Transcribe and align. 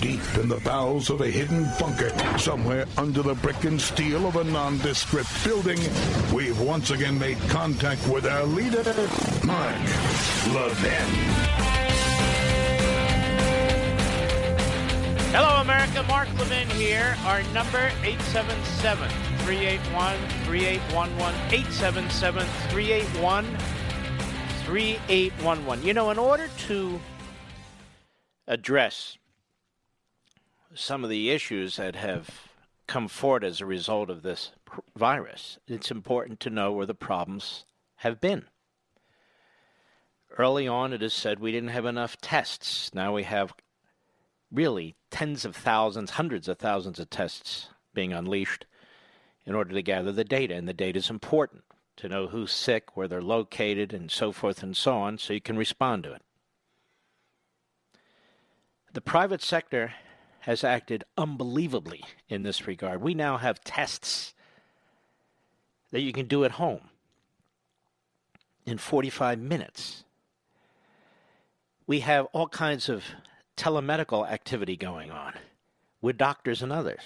deep 0.00 0.20
in 0.36 0.48
the 0.48 0.60
bowels 0.60 1.10
of 1.10 1.20
a 1.20 1.26
hidden 1.26 1.68
bunker, 1.78 2.10
somewhere 2.38 2.86
under 2.96 3.22
the 3.22 3.34
brick 3.34 3.64
and 3.64 3.80
steel 3.80 4.26
of 4.26 4.36
a 4.36 4.44
nondescript 4.44 5.28
building, 5.44 5.78
we've 6.32 6.60
once 6.60 6.90
again 6.90 7.18
made 7.18 7.38
contact 7.48 8.06
with 8.08 8.26
our 8.26 8.44
leader, 8.44 8.82
Mark 9.44 9.76
Levin. 10.54 11.48
Hello, 15.30 15.60
America. 15.60 16.02
Mark 16.08 16.28
Levin 16.38 16.68
here. 16.70 17.14
Our 17.24 17.42
number 17.52 17.90
877 18.02 19.10
381 19.44 20.16
3811. 20.46 21.40
877 21.52 22.46
381 22.70 23.44
3811. 24.64 25.86
You 25.86 25.92
know, 25.92 26.10
in 26.10 26.18
order 26.18 26.48
to 26.68 26.98
address 28.46 29.17
some 30.78 31.02
of 31.02 31.10
the 31.10 31.30
issues 31.30 31.76
that 31.76 31.96
have 31.96 32.30
come 32.86 33.08
forward 33.08 33.44
as 33.44 33.60
a 33.60 33.66
result 33.66 34.10
of 34.10 34.22
this 34.22 34.52
virus, 34.96 35.58
it's 35.66 35.90
important 35.90 36.40
to 36.40 36.50
know 36.50 36.72
where 36.72 36.86
the 36.86 36.94
problems 36.94 37.64
have 37.96 38.20
been. 38.20 38.44
Early 40.36 40.68
on, 40.68 40.92
it 40.92 41.02
is 41.02 41.12
said 41.12 41.40
we 41.40 41.52
didn't 41.52 41.70
have 41.70 41.84
enough 41.84 42.16
tests. 42.18 42.94
Now 42.94 43.12
we 43.14 43.24
have 43.24 43.52
really 44.52 44.94
tens 45.10 45.44
of 45.44 45.56
thousands, 45.56 46.12
hundreds 46.12 46.48
of 46.48 46.58
thousands 46.58 47.00
of 47.00 47.10
tests 47.10 47.70
being 47.92 48.12
unleashed 48.12 48.64
in 49.44 49.54
order 49.54 49.74
to 49.74 49.82
gather 49.82 50.12
the 50.12 50.24
data, 50.24 50.54
and 50.54 50.68
the 50.68 50.72
data 50.72 50.98
is 50.98 51.10
important 51.10 51.64
to 51.96 52.08
know 52.08 52.28
who's 52.28 52.52
sick, 52.52 52.96
where 52.96 53.08
they're 53.08 53.20
located, 53.20 53.92
and 53.92 54.10
so 54.10 54.30
forth 54.30 54.62
and 54.62 54.76
so 54.76 54.96
on, 54.96 55.18
so 55.18 55.32
you 55.32 55.40
can 55.40 55.58
respond 55.58 56.04
to 56.04 56.12
it. 56.12 56.22
The 58.92 59.00
private 59.00 59.42
sector 59.42 59.94
has 60.48 60.64
acted 60.64 61.04
unbelievably 61.18 62.02
in 62.30 62.42
this 62.42 62.66
regard. 62.66 63.02
We 63.02 63.12
now 63.12 63.36
have 63.36 63.62
tests 63.64 64.32
that 65.90 66.00
you 66.00 66.10
can 66.10 66.24
do 66.24 66.42
at 66.42 66.52
home 66.52 66.88
in 68.64 68.78
45 68.78 69.38
minutes. 69.38 70.04
We 71.86 72.00
have 72.00 72.28
all 72.32 72.48
kinds 72.48 72.88
of 72.88 73.04
telemedical 73.58 74.26
activity 74.26 74.74
going 74.74 75.10
on 75.10 75.34
with 76.00 76.16
doctors 76.16 76.62
and 76.62 76.72
others. 76.72 77.02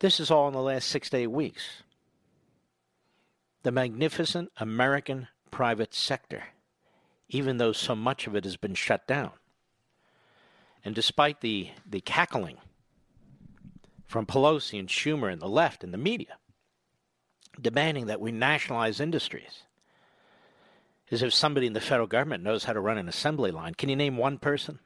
This 0.00 0.20
is 0.20 0.30
all 0.30 0.48
in 0.48 0.52
the 0.52 0.60
last 0.60 0.86
six 0.86 1.08
to 1.10 1.16
eight 1.16 1.28
weeks 1.28 1.82
the 3.62 3.72
magnificent 3.72 4.52
American 4.58 5.28
private 5.50 5.94
sector, 5.94 6.42
even 7.30 7.56
though 7.56 7.72
so 7.72 7.96
much 7.96 8.26
of 8.26 8.36
it 8.36 8.44
has 8.44 8.58
been 8.58 8.74
shut 8.74 9.06
down. 9.06 9.30
And 10.86 10.94
despite 10.94 11.40
the, 11.40 11.70
the 11.84 12.00
cackling 12.00 12.58
from 14.06 14.24
Pelosi 14.24 14.78
and 14.78 14.88
Schumer 14.88 15.32
and 15.32 15.42
the 15.42 15.48
left 15.48 15.82
and 15.82 15.92
the 15.92 15.98
media 15.98 16.38
demanding 17.60 18.06
that 18.06 18.20
we 18.20 18.30
nationalize 18.30 19.00
industries, 19.00 19.64
as 21.10 21.24
if 21.24 21.34
somebody 21.34 21.66
in 21.66 21.72
the 21.72 21.80
federal 21.80 22.06
government 22.06 22.44
knows 22.44 22.62
how 22.62 22.72
to 22.72 22.78
run 22.78 22.98
an 22.98 23.08
assembly 23.08 23.50
line. 23.50 23.74
Can 23.74 23.88
you 23.88 23.96
name 23.96 24.16
one 24.16 24.38
person 24.38 24.78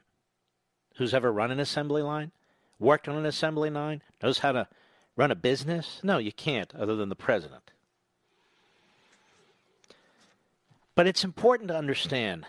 who's 0.95 1.13
ever 1.13 1.31
run 1.31 1.51
an 1.51 1.59
assembly 1.59 2.01
line, 2.01 2.31
worked 2.79 3.07
on 3.07 3.15
an 3.15 3.27
assembly 3.27 3.69
line, 3.69 4.01
knows 4.23 4.39
how 4.39 4.53
to 4.53 4.67
run 5.15 5.29
a 5.29 5.35
business? 5.35 5.99
No, 6.01 6.17
you 6.17 6.31
can't, 6.31 6.73
other 6.73 6.95
than 6.95 7.09
the 7.09 7.15
president. 7.15 7.69
But 10.95 11.05
it's 11.05 11.23
important 11.23 11.67
to 11.67 11.77
understand 11.77 12.47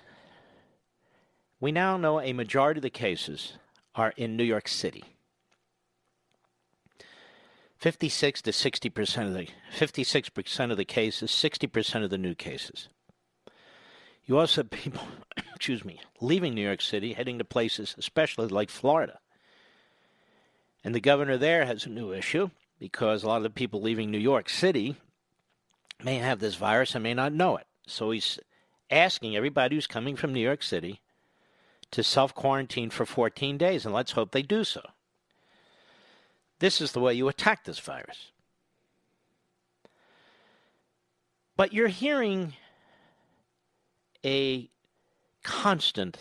we 1.62 1.70
now 1.70 1.96
know 1.96 2.20
a 2.20 2.32
majority 2.32 2.78
of 2.78 2.82
the 2.82 2.90
cases 2.90 3.52
are 3.94 4.12
in 4.16 4.36
New 4.36 4.42
York 4.42 4.66
City. 4.66 5.04
56 7.78 8.42
to 8.42 8.52
60 8.52 8.90
percent 8.90 9.28
of 9.28 9.34
the 9.34 9.48
56 9.70 10.28
percent 10.30 10.72
of 10.72 10.78
the 10.78 10.84
cases, 10.84 11.30
60 11.30 11.68
percent 11.68 12.04
of 12.04 12.10
the 12.10 12.18
new 12.18 12.34
cases. 12.34 12.88
You 14.24 14.38
also 14.38 14.62
have 14.62 14.70
people, 14.70 15.02
excuse 15.54 15.84
me, 15.84 16.00
leaving 16.20 16.54
New 16.54 16.62
York 16.62 16.82
City, 16.82 17.12
heading 17.12 17.38
to 17.38 17.44
places, 17.44 17.94
especially 17.96 18.48
like 18.48 18.68
Florida. 18.68 19.20
And 20.82 20.96
the 20.96 21.00
governor 21.00 21.38
there 21.38 21.64
has 21.64 21.86
a 21.86 21.90
new 21.90 22.12
issue 22.12 22.50
because 22.80 23.22
a 23.22 23.28
lot 23.28 23.36
of 23.36 23.44
the 23.44 23.50
people 23.50 23.80
leaving 23.80 24.10
New 24.10 24.18
York 24.18 24.48
City 24.48 24.96
may 26.02 26.16
have 26.16 26.40
this 26.40 26.56
virus 26.56 26.96
and 26.96 27.04
may 27.04 27.14
not 27.14 27.32
know 27.32 27.56
it. 27.56 27.68
So 27.86 28.10
he's 28.10 28.40
asking 28.90 29.36
everybody 29.36 29.76
who's 29.76 29.86
coming 29.86 30.16
from 30.16 30.32
New 30.32 30.40
York 30.40 30.64
City 30.64 31.01
to 31.92 32.02
self 32.02 32.34
quarantine 32.34 32.90
for 32.90 33.06
14 33.06 33.56
days, 33.56 33.84
and 33.84 33.94
let's 33.94 34.12
hope 34.12 34.32
they 34.32 34.42
do 34.42 34.64
so. 34.64 34.82
This 36.58 36.80
is 36.80 36.92
the 36.92 37.00
way 37.00 37.14
you 37.14 37.28
attack 37.28 37.64
this 37.64 37.78
virus. 37.78 38.32
But 41.56 41.72
you're 41.72 41.88
hearing 41.88 42.54
a 44.24 44.68
constant 45.42 46.18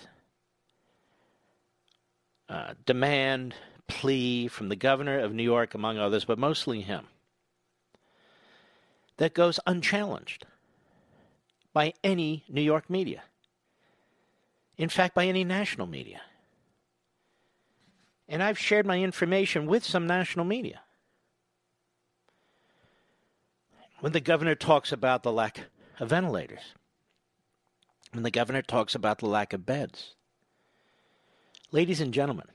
uh, 2.49 2.73
demand, 2.85 3.55
plea 3.87 4.47
from 4.47 4.69
the 4.69 4.75
governor 4.75 5.19
of 5.19 5.33
New 5.33 5.43
York, 5.43 5.73
among 5.73 5.97
others, 5.97 6.25
but 6.25 6.37
mostly 6.37 6.81
him, 6.81 7.07
that 9.17 9.33
goes 9.33 9.59
unchallenged 9.65 10.45
by 11.71 11.93
any 12.03 12.43
New 12.49 12.61
York 12.61 12.89
media. 12.89 13.23
In 14.81 14.89
fact, 14.89 15.13
by 15.13 15.27
any 15.27 15.43
national 15.43 15.85
media. 15.85 16.21
And 18.27 18.41
I've 18.41 18.57
shared 18.57 18.87
my 18.87 18.99
information 18.99 19.67
with 19.67 19.85
some 19.85 20.07
national 20.07 20.43
media. 20.43 20.81
When 23.99 24.11
the 24.11 24.19
governor 24.19 24.55
talks 24.55 24.91
about 24.91 25.21
the 25.21 25.31
lack 25.31 25.65
of 25.99 26.09
ventilators, 26.09 26.73
when 28.11 28.23
the 28.23 28.31
governor 28.31 28.63
talks 28.63 28.95
about 28.95 29.19
the 29.19 29.27
lack 29.27 29.53
of 29.53 29.67
beds, 29.67 30.15
ladies 31.71 32.01
and 32.01 32.11
gentlemen, 32.11 32.47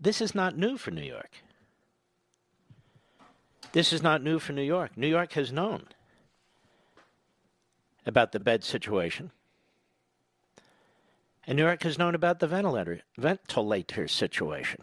this 0.00 0.20
is 0.20 0.34
not 0.34 0.58
new 0.58 0.76
for 0.76 0.90
New 0.90 1.04
York. 1.04 1.30
This 3.70 3.92
is 3.92 4.02
not 4.02 4.20
new 4.20 4.40
for 4.40 4.52
New 4.52 4.62
York. 4.62 4.96
New 4.96 5.06
York 5.06 5.34
has 5.34 5.52
known 5.52 5.84
about 8.04 8.32
the 8.32 8.40
bed 8.40 8.64
situation. 8.64 9.30
And 11.46 11.56
New 11.56 11.64
York 11.64 11.82
has 11.82 11.98
known 11.98 12.14
about 12.14 12.40
the 12.40 12.46
ventilator, 12.46 13.00
ventilator 13.18 14.08
situation. 14.08 14.80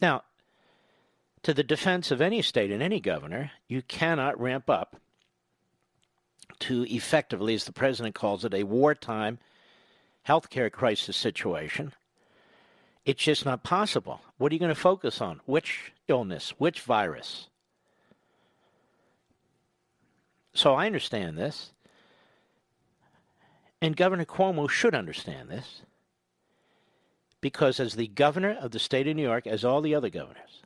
Now, 0.00 0.22
to 1.42 1.52
the 1.52 1.62
defense 1.62 2.10
of 2.10 2.20
any 2.20 2.42
state 2.42 2.70
and 2.70 2.82
any 2.82 3.00
governor, 3.00 3.52
you 3.68 3.82
cannot 3.82 4.40
ramp 4.40 4.70
up 4.70 4.96
to 6.60 6.84
effectively, 6.92 7.54
as 7.54 7.64
the 7.64 7.72
president 7.72 8.14
calls 8.14 8.44
it, 8.44 8.54
a 8.54 8.64
wartime 8.64 9.38
healthcare 10.26 10.70
crisis 10.70 11.16
situation. 11.16 11.92
It's 13.04 13.22
just 13.22 13.44
not 13.44 13.62
possible. 13.62 14.20
What 14.36 14.52
are 14.52 14.54
you 14.54 14.58
going 14.58 14.74
to 14.74 14.80
focus 14.80 15.20
on? 15.20 15.40
Which 15.46 15.92
illness? 16.08 16.50
Which 16.58 16.80
virus? 16.80 17.48
So 20.52 20.74
I 20.74 20.86
understand 20.86 21.38
this. 21.38 21.72
And 23.80 23.96
Governor 23.96 24.24
Cuomo 24.24 24.68
should 24.68 24.94
understand 24.94 25.48
this 25.48 25.82
because, 27.40 27.78
as 27.78 27.94
the 27.94 28.08
governor 28.08 28.56
of 28.60 28.72
the 28.72 28.78
state 28.78 29.06
of 29.06 29.16
New 29.16 29.22
York, 29.22 29.46
as 29.46 29.64
all 29.64 29.80
the 29.80 29.94
other 29.94 30.10
governors, 30.10 30.62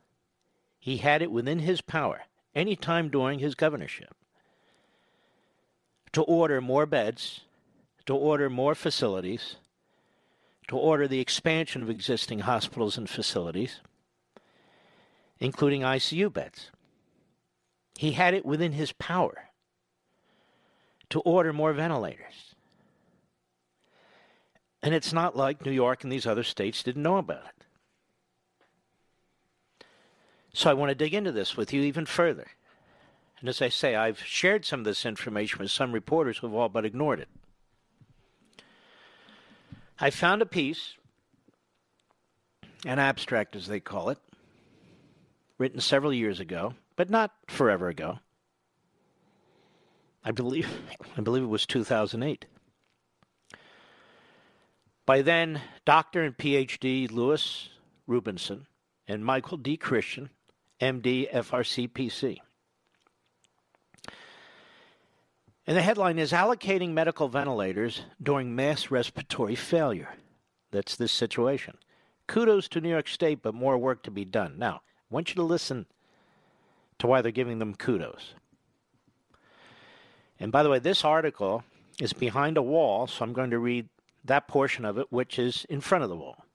he 0.79 0.97
had 0.97 1.21
it 1.21 1.31
within 1.31 1.59
his 1.59 1.81
power 1.81 2.23
any 2.55 2.75
time 2.75 3.09
during 3.09 3.39
his 3.39 3.55
governorship 3.55 4.15
to 6.11 6.21
order 6.23 6.61
more 6.61 6.85
beds, 6.85 7.41
to 8.05 8.15
order 8.15 8.49
more 8.49 8.75
facilities, 8.75 9.55
to 10.67 10.77
order 10.77 11.07
the 11.07 11.19
expansion 11.19 11.81
of 11.81 11.89
existing 11.89 12.39
hospitals 12.39 12.97
and 12.97 13.09
facilities, 13.09 13.79
including 15.39 15.81
ICU 15.81 16.31
beds. 16.31 16.69
He 17.97 18.13
had 18.13 18.33
it 18.33 18.45
within 18.45 18.73
his 18.73 18.91
power 18.93 19.49
to 21.09 21.19
order 21.21 21.53
more 21.53 21.73
ventilators 21.73 22.52
and 24.83 24.93
it's 24.93 25.13
not 25.13 25.35
like 25.37 25.65
New 25.65 25.71
York 25.71 26.03
and 26.03 26.11
these 26.11 26.27
other 26.27 26.43
states 26.43 26.83
didn't 26.83 27.01
know 27.01 27.17
about 27.17 27.45
it. 27.45 27.65
So 30.53 30.69
I 30.69 30.73
want 30.73 30.89
to 30.89 30.95
dig 30.95 31.13
into 31.13 31.31
this 31.31 31.55
with 31.55 31.73
you 31.73 31.81
even 31.81 32.05
further. 32.05 32.47
And 33.39 33.47
as 33.47 33.61
I 33.61 33.69
say, 33.69 33.95
I've 33.95 34.19
shared 34.19 34.65
some 34.65 34.81
of 34.81 34.85
this 34.85 35.05
information 35.05 35.59
with 35.59 35.71
some 35.71 35.93
reporters 35.93 36.37
who 36.37 36.47
have 36.47 36.53
all 36.53 36.69
but 36.69 36.85
ignored 36.85 37.21
it. 37.21 37.29
I 39.99 40.09
found 40.09 40.41
a 40.41 40.45
piece, 40.45 40.95
an 42.85 42.99
abstract 42.99 43.55
as 43.55 43.67
they 43.67 43.79
call 43.79 44.09
it, 44.09 44.19
written 45.57 45.79
several 45.79 46.13
years 46.13 46.41
ago, 46.41 46.73
but 46.97 47.09
not 47.09 47.31
forever 47.47 47.87
ago. 47.87 48.19
I 50.25 50.31
believe 50.31 50.67
I 51.17 51.21
believe 51.21 51.43
it 51.43 51.47
was 51.47 51.65
2008. 51.65 52.45
By 55.05 55.21
then, 55.21 55.61
Dr. 55.85 56.23
and 56.23 56.37
PhD 56.37 57.11
Lewis 57.11 57.69
Rubinson 58.07 58.65
and 59.07 59.25
Michael 59.25 59.57
D. 59.57 59.75
Christian, 59.75 60.29
MD, 60.79 61.31
FRCPC. 61.31 62.37
And 65.65 65.77
the 65.77 65.81
headline 65.81 66.19
is 66.19 66.31
Allocating 66.31 66.91
Medical 66.91 67.27
Ventilators 67.27 68.01
During 68.21 68.55
Mass 68.55 68.91
Respiratory 68.91 69.55
Failure. 69.55 70.15
That's 70.71 70.95
this 70.95 71.11
situation. 71.11 71.77
Kudos 72.27 72.67
to 72.69 72.81
New 72.81 72.89
York 72.89 73.07
State, 73.07 73.41
but 73.41 73.53
more 73.53 73.77
work 73.77 74.03
to 74.03 74.11
be 74.11 74.25
done. 74.25 74.55
Now, 74.57 74.75
I 74.75 75.13
want 75.13 75.29
you 75.29 75.35
to 75.35 75.43
listen 75.43 75.85
to 76.99 77.07
why 77.07 77.21
they're 77.21 77.31
giving 77.31 77.59
them 77.59 77.75
kudos. 77.75 78.33
And 80.39 80.51
by 80.51 80.63
the 80.63 80.69
way, 80.69 80.79
this 80.79 81.05
article 81.05 81.63
is 81.99 82.13
behind 82.13 82.57
a 82.57 82.61
wall, 82.61 83.07
so 83.07 83.23
I'm 83.23 83.33
going 83.33 83.51
to 83.51 83.59
read 83.59 83.87
that 84.23 84.47
portion 84.47 84.85
of 84.85 84.97
it, 84.97 85.07
which 85.11 85.37
is 85.37 85.65
in 85.69 85.81
front 85.81 86.03
of 86.03 86.09
the 86.09 86.15
wall. 86.15 86.45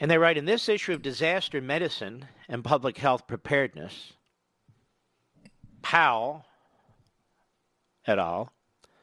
And 0.00 0.10
they 0.10 0.18
write 0.18 0.38
in 0.38 0.44
this 0.44 0.68
issue 0.68 0.92
of 0.92 1.02
Disaster 1.02 1.60
Medicine 1.60 2.26
and 2.48 2.64
Public 2.64 2.98
Health 2.98 3.26
Preparedness, 3.26 4.12
Powell 5.82 6.44
et 8.06 8.18
al. 8.18 8.52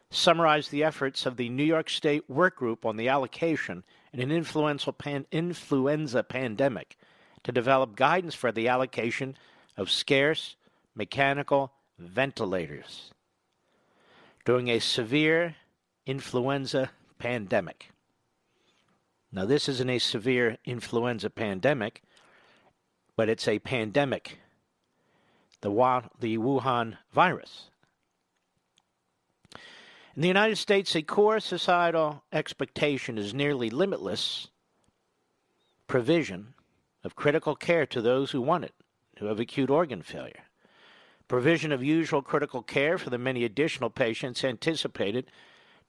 summarized 0.09 0.71
the 0.71 0.83
efforts 0.83 1.25
of 1.25 1.38
the 1.38 1.50
New 1.50 1.63
York 1.63 1.89
State 1.89 2.29
Work 2.29 2.56
Group 2.56 2.85
on 2.85 2.95
the 2.95 3.09
allocation 3.09 3.83
in 4.13 4.19
an 4.19 4.31
influenza, 4.31 4.94
pan- 4.94 5.27
influenza 5.31 6.23
pandemic 6.23 6.97
to 7.44 7.51
develop 7.51 7.95
guidance 7.95 8.33
for 8.33 8.51
the 8.51 8.67
allocation 8.67 9.38
of 9.77 9.91
scarce 9.91 10.56
mechanical 10.95 11.73
ventilators 12.00 13.12
during 14.45 14.69
a 14.69 14.79
severe 14.79 15.56
influenza 16.05 16.91
pandemic. 17.17 17.91
Now, 19.31 19.45
this 19.45 19.67
isn't 19.67 19.89
a 19.89 19.99
severe 19.99 20.57
influenza 20.63 21.29
pandemic, 21.29 22.03
but 23.15 23.29
it's 23.29 23.47
a 23.47 23.59
pandemic, 23.59 24.39
the, 25.61 25.69
the 26.19 26.37
Wuhan 26.37 26.97
virus. 27.11 27.69
In 30.15 30.21
the 30.21 30.29
United 30.29 30.57
States, 30.57 30.95
a 30.95 31.01
core 31.01 31.41
societal 31.41 32.23
expectation 32.31 33.17
is 33.17 33.33
nearly 33.33 33.69
limitless 33.69 34.47
provision 35.87 36.53
of 37.03 37.15
critical 37.15 37.55
care 37.55 37.85
to 37.85 38.01
those 38.01 38.31
who 38.31 38.41
want 38.41 38.63
it, 38.63 38.73
who 39.19 39.25
have 39.25 39.39
acute 39.39 39.69
organ 39.69 40.01
failure. 40.01 40.45
Provision 41.27 41.71
of 41.71 41.83
usual 41.83 42.21
critical 42.21 42.61
care 42.61 42.97
for 42.97 43.09
the 43.09 43.17
many 43.17 43.43
additional 43.43 43.89
patients 43.89 44.43
anticipated 44.43 45.25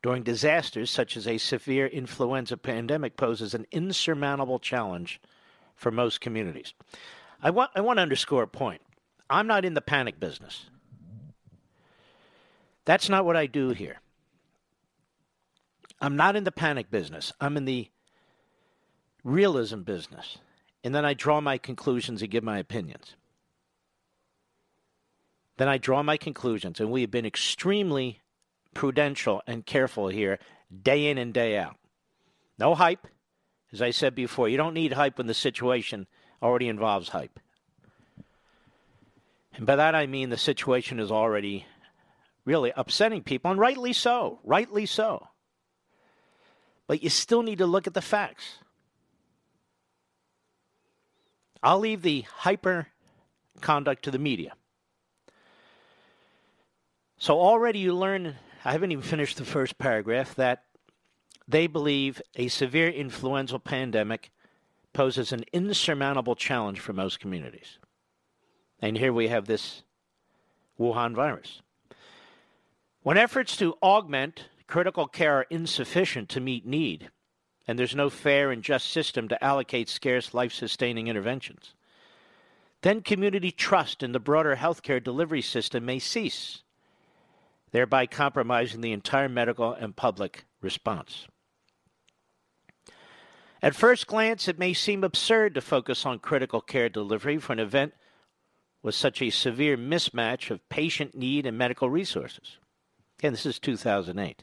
during 0.06 0.22
disasters 0.22 0.88
such 0.88 1.16
as 1.16 1.26
a 1.26 1.36
severe 1.36 1.88
influenza 1.88 2.56
pandemic 2.56 3.16
poses 3.16 3.54
an 3.54 3.66
insurmountable 3.72 4.60
challenge 4.60 5.20
for 5.74 5.90
most 5.90 6.20
communities. 6.20 6.74
I 7.42 7.50
want, 7.50 7.72
I 7.74 7.80
want 7.80 7.96
to 7.96 8.02
underscore 8.02 8.44
a 8.44 8.46
point. 8.46 8.80
I'm 9.28 9.48
not 9.48 9.64
in 9.64 9.74
the 9.74 9.80
panic 9.80 10.20
business. 10.20 10.66
That's 12.84 13.08
not 13.08 13.24
what 13.24 13.36
I 13.36 13.46
do 13.46 13.70
here. 13.70 13.96
I'm 16.00 16.14
not 16.14 16.36
in 16.36 16.44
the 16.44 16.52
panic 16.52 16.88
business. 16.88 17.32
I'm 17.40 17.56
in 17.56 17.64
the 17.64 17.90
realism 19.24 19.80
business. 19.80 20.38
And 20.84 20.94
then 20.94 21.04
I 21.04 21.14
draw 21.14 21.40
my 21.40 21.58
conclusions 21.58 22.22
and 22.22 22.30
give 22.30 22.44
my 22.44 22.58
opinions. 22.58 23.16
Then 25.56 25.66
I 25.66 25.78
draw 25.78 26.04
my 26.04 26.16
conclusions. 26.16 26.78
And 26.78 26.92
we 26.92 27.00
have 27.00 27.10
been 27.10 27.26
extremely 27.26 28.20
prudential 28.76 29.40
and 29.46 29.64
careful 29.64 30.08
here, 30.08 30.38
day 30.82 31.06
in 31.06 31.16
and 31.16 31.32
day 31.32 31.56
out. 31.56 31.76
No 32.58 32.74
hype. 32.74 33.06
As 33.72 33.80
I 33.80 33.90
said 33.90 34.14
before, 34.14 34.50
you 34.50 34.58
don't 34.58 34.74
need 34.74 34.92
hype 34.92 35.16
when 35.16 35.26
the 35.26 35.32
situation 35.32 36.06
already 36.42 36.68
involves 36.68 37.08
hype. 37.08 37.40
And 39.54 39.64
by 39.64 39.76
that 39.76 39.94
I 39.94 40.06
mean 40.06 40.28
the 40.28 40.36
situation 40.36 41.00
is 41.00 41.10
already 41.10 41.64
really 42.44 42.70
upsetting 42.76 43.22
people, 43.22 43.50
and 43.50 43.58
rightly 43.58 43.94
so. 43.94 44.40
Rightly 44.44 44.84
so. 44.84 45.26
But 46.86 47.02
you 47.02 47.08
still 47.08 47.42
need 47.42 47.58
to 47.58 47.66
look 47.66 47.86
at 47.86 47.94
the 47.94 48.02
facts. 48.02 48.58
I'll 51.62 51.78
leave 51.78 52.02
the 52.02 52.26
hyper 52.28 52.88
conduct 53.62 54.04
to 54.04 54.10
the 54.10 54.18
media. 54.18 54.52
So 57.16 57.40
already 57.40 57.78
you 57.78 57.94
learn, 57.94 58.36
I 58.66 58.72
haven't 58.72 58.90
even 58.90 59.04
finished 59.04 59.36
the 59.36 59.44
first 59.44 59.78
paragraph, 59.78 60.34
that 60.34 60.64
they 61.46 61.68
believe 61.68 62.20
a 62.34 62.48
severe 62.48 62.88
influenza 62.88 63.60
pandemic 63.60 64.32
poses 64.92 65.30
an 65.30 65.44
insurmountable 65.52 66.34
challenge 66.34 66.80
for 66.80 66.92
most 66.92 67.20
communities. 67.20 67.78
And 68.80 68.98
here 68.98 69.12
we 69.12 69.28
have 69.28 69.46
this 69.46 69.84
Wuhan 70.80 71.14
virus. 71.14 71.62
When 73.04 73.16
efforts 73.16 73.56
to 73.58 73.78
augment 73.84 74.46
critical 74.66 75.06
care 75.06 75.34
are 75.34 75.46
insufficient 75.48 76.28
to 76.30 76.40
meet 76.40 76.66
need, 76.66 77.10
and 77.68 77.78
there's 77.78 77.94
no 77.94 78.10
fair 78.10 78.50
and 78.50 78.64
just 78.64 78.90
system 78.90 79.28
to 79.28 79.44
allocate 79.44 79.88
scarce 79.88 80.34
life 80.34 80.52
sustaining 80.52 81.06
interventions. 81.06 81.74
Then 82.82 83.00
community 83.00 83.52
trust 83.52 84.02
in 84.02 84.10
the 84.10 84.18
broader 84.18 84.56
healthcare 84.56 85.02
delivery 85.02 85.42
system 85.42 85.84
may 85.84 86.00
cease, 86.00 86.64
thereby 87.76 88.06
compromising 88.06 88.80
the 88.80 88.92
entire 88.92 89.28
medical 89.28 89.74
and 89.74 89.94
public 89.94 90.46
response. 90.62 91.26
At 93.60 93.74
first 93.74 94.06
glance, 94.06 94.48
it 94.48 94.58
may 94.58 94.72
seem 94.72 95.04
absurd 95.04 95.52
to 95.54 95.60
focus 95.60 96.06
on 96.06 96.20
critical 96.20 96.62
care 96.62 96.88
delivery 96.88 97.36
for 97.36 97.52
an 97.52 97.58
event 97.58 97.92
with 98.82 98.94
such 98.94 99.20
a 99.20 99.28
severe 99.28 99.76
mismatch 99.76 100.50
of 100.50 100.66
patient 100.70 101.14
need 101.14 101.44
and 101.44 101.58
medical 101.58 101.90
resources. 101.90 102.56
Again, 103.18 103.32
this 103.32 103.44
is 103.44 103.58
2008. 103.58 104.42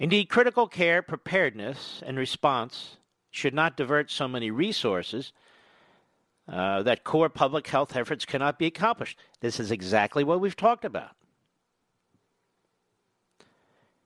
Indeed, 0.00 0.28
critical 0.28 0.66
care 0.66 1.02
preparedness 1.02 2.02
and 2.04 2.18
response 2.18 2.96
should 3.30 3.54
not 3.54 3.76
divert 3.76 4.10
so 4.10 4.26
many 4.26 4.50
resources 4.50 5.32
uh, 6.48 6.82
that 6.82 7.04
core 7.04 7.28
public 7.28 7.68
health 7.68 7.94
efforts 7.94 8.24
cannot 8.24 8.58
be 8.58 8.66
accomplished. 8.66 9.20
This 9.40 9.60
is 9.60 9.70
exactly 9.70 10.24
what 10.24 10.40
we've 10.40 10.56
talked 10.56 10.84
about. 10.84 11.12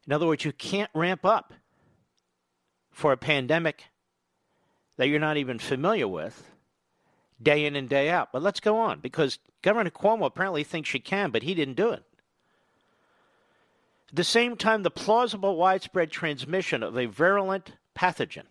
In 0.06 0.12
other 0.12 0.26
words, 0.26 0.44
you 0.44 0.52
can't 0.52 0.90
ramp 0.94 1.24
up 1.24 1.54
for 2.90 3.12
a 3.12 3.16
pandemic 3.16 3.84
that 4.96 5.08
you're 5.08 5.20
not 5.20 5.36
even 5.36 5.58
familiar 5.58 6.06
with 6.06 6.50
day 7.40 7.64
in 7.64 7.76
and 7.76 7.88
day 7.88 8.10
out. 8.10 8.30
But 8.32 8.42
let's 8.42 8.60
go 8.60 8.78
on 8.78 9.00
because 9.00 9.38
Governor 9.62 9.90
Cuomo 9.90 10.26
apparently 10.26 10.64
thinks 10.64 10.94
you 10.94 11.00
can, 11.00 11.30
but 11.30 11.42
he 11.42 11.54
didn't 11.54 11.74
do 11.74 11.90
it. 11.90 12.02
At 14.10 14.16
the 14.16 14.24
same 14.24 14.56
time, 14.56 14.82
the 14.82 14.90
plausible 14.90 15.56
widespread 15.56 16.10
transmission 16.10 16.82
of 16.82 16.98
a 16.98 17.06
virulent 17.06 17.72
pathogen, 17.96 18.46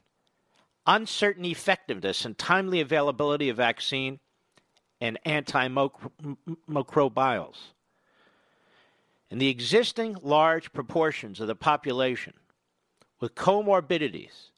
uncertain 0.88 1.46
effectiveness 1.46 2.26
and 2.26 2.38
timely 2.38 2.82
availability 2.82 3.50
of 3.50 3.58
vaccine 3.58 4.20
and 5.00 5.20
antimicrobials, 5.26 7.58
and 9.32 9.40
the 9.40 9.48
existing 9.48 10.18
large 10.22 10.74
proportions 10.74 11.40
of 11.40 11.48
the 11.48 11.56
population 11.56 12.34
with 13.22 13.34
comorbidities 13.34 14.50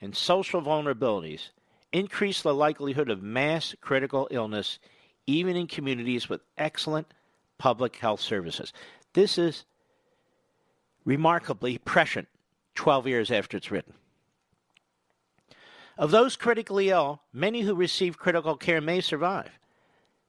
and 0.00 0.16
social 0.16 0.62
vulnerabilities 0.62 1.50
increase 1.92 2.40
the 2.40 2.54
likelihood 2.54 3.10
of 3.10 3.22
mass 3.22 3.74
critical 3.80 4.28
illness 4.30 4.78
even 5.26 5.56
in 5.56 5.66
communities 5.66 6.28
with 6.28 6.40
excellent 6.56 7.12
public 7.58 7.96
health 7.96 8.20
services. 8.20 8.72
This 9.12 9.38
is 9.38 9.64
remarkably 11.04 11.78
prescient 11.78 12.28
12 12.76 13.08
years 13.08 13.30
after 13.30 13.56
it's 13.56 13.70
written. 13.70 13.94
Of 15.98 16.12
those 16.12 16.36
critically 16.36 16.90
ill, 16.90 17.22
many 17.32 17.62
who 17.62 17.74
receive 17.74 18.18
critical 18.18 18.56
care 18.56 18.80
may 18.80 19.00
survive, 19.00 19.50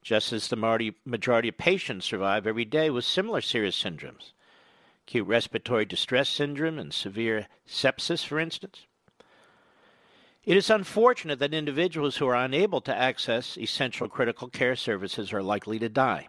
just 0.04 0.32
as 0.34 0.48
the 0.48 0.92
majority 1.04 1.48
of 1.48 1.56
patients 1.56 2.04
survive 2.04 2.46
every 2.46 2.66
day 2.66 2.90
with 2.90 3.04
similar 3.04 3.40
serious 3.40 3.82
syndromes. 3.82 4.32
Acute 5.06 5.26
respiratory 5.26 5.86
distress 5.86 6.28
syndrome 6.28 6.78
and 6.78 6.92
severe 6.92 7.48
sepsis, 7.66 8.24
for 8.24 8.38
instance. 8.38 8.86
It 10.44 10.58
is 10.58 10.68
unfortunate 10.68 11.38
that 11.38 11.54
individuals 11.54 12.18
who 12.18 12.26
are 12.26 12.36
unable 12.36 12.82
to 12.82 12.94
access 12.94 13.56
essential 13.56 14.08
critical 14.08 14.48
care 14.48 14.76
services 14.76 15.32
are 15.32 15.42
likely 15.42 15.78
to 15.78 15.88
die. 15.88 16.28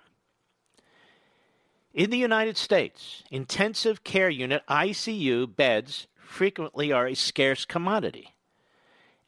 In 1.93 2.09
the 2.09 2.17
United 2.17 2.57
States, 2.57 3.23
intensive 3.29 4.05
care 4.05 4.29
unit 4.29 4.63
ICU 4.69 5.53
beds 5.53 6.07
frequently 6.17 6.93
are 6.93 7.07
a 7.07 7.13
scarce 7.13 7.65
commodity, 7.65 8.35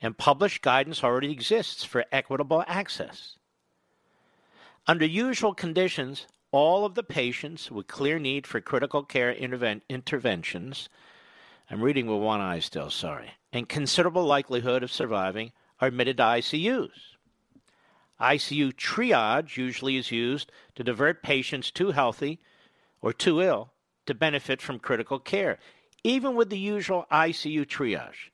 and 0.01 0.17
published 0.17 0.61
guidance 0.61 1.03
already 1.03 1.31
exists 1.31 1.83
for 1.83 2.05
equitable 2.11 2.63
access. 2.67 3.36
Under 4.89 5.05
usual 5.05 5.53
conditions, 5.53 6.27
all 6.51 6.85
of 6.85 6.95
the 6.95 7.03
patients 7.03 7.69
with 7.69 7.87
clear 7.87 8.17
need 8.19 8.47
for 8.47 8.61
critical 8.61 9.03
care 9.03 9.35
interven- 9.35 9.81
interventions, 9.89 10.87
I'm 11.69 11.81
reading 11.81 12.07
with 12.07 12.21
one 12.21 12.39
eye 12.39 12.59
still, 12.59 12.89
sorry, 12.89 13.31
and 13.51 13.67
considerable 13.67 14.23
likelihood 14.23 14.83
of 14.83 14.91
surviving 14.91 15.51
are 15.81 15.89
admitted 15.89 16.15
to 16.17 16.23
ICUs. 16.23 17.17
ICU 18.21 18.71
triage 18.71 19.57
usually 19.57 19.97
is 19.97 20.09
used 20.09 20.53
to 20.75 20.85
divert 20.85 21.21
patients 21.21 21.69
too 21.69 21.91
healthy 21.91 22.39
or 23.01 23.11
too 23.11 23.41
ill 23.41 23.73
to 24.05 24.13
benefit 24.13 24.61
from 24.61 24.79
critical 24.79 25.19
care. 25.19 25.59
Even 26.05 26.33
with 26.33 26.49
the 26.49 26.57
usual 26.57 27.05
ICU 27.11 27.65
triage, 27.65 28.31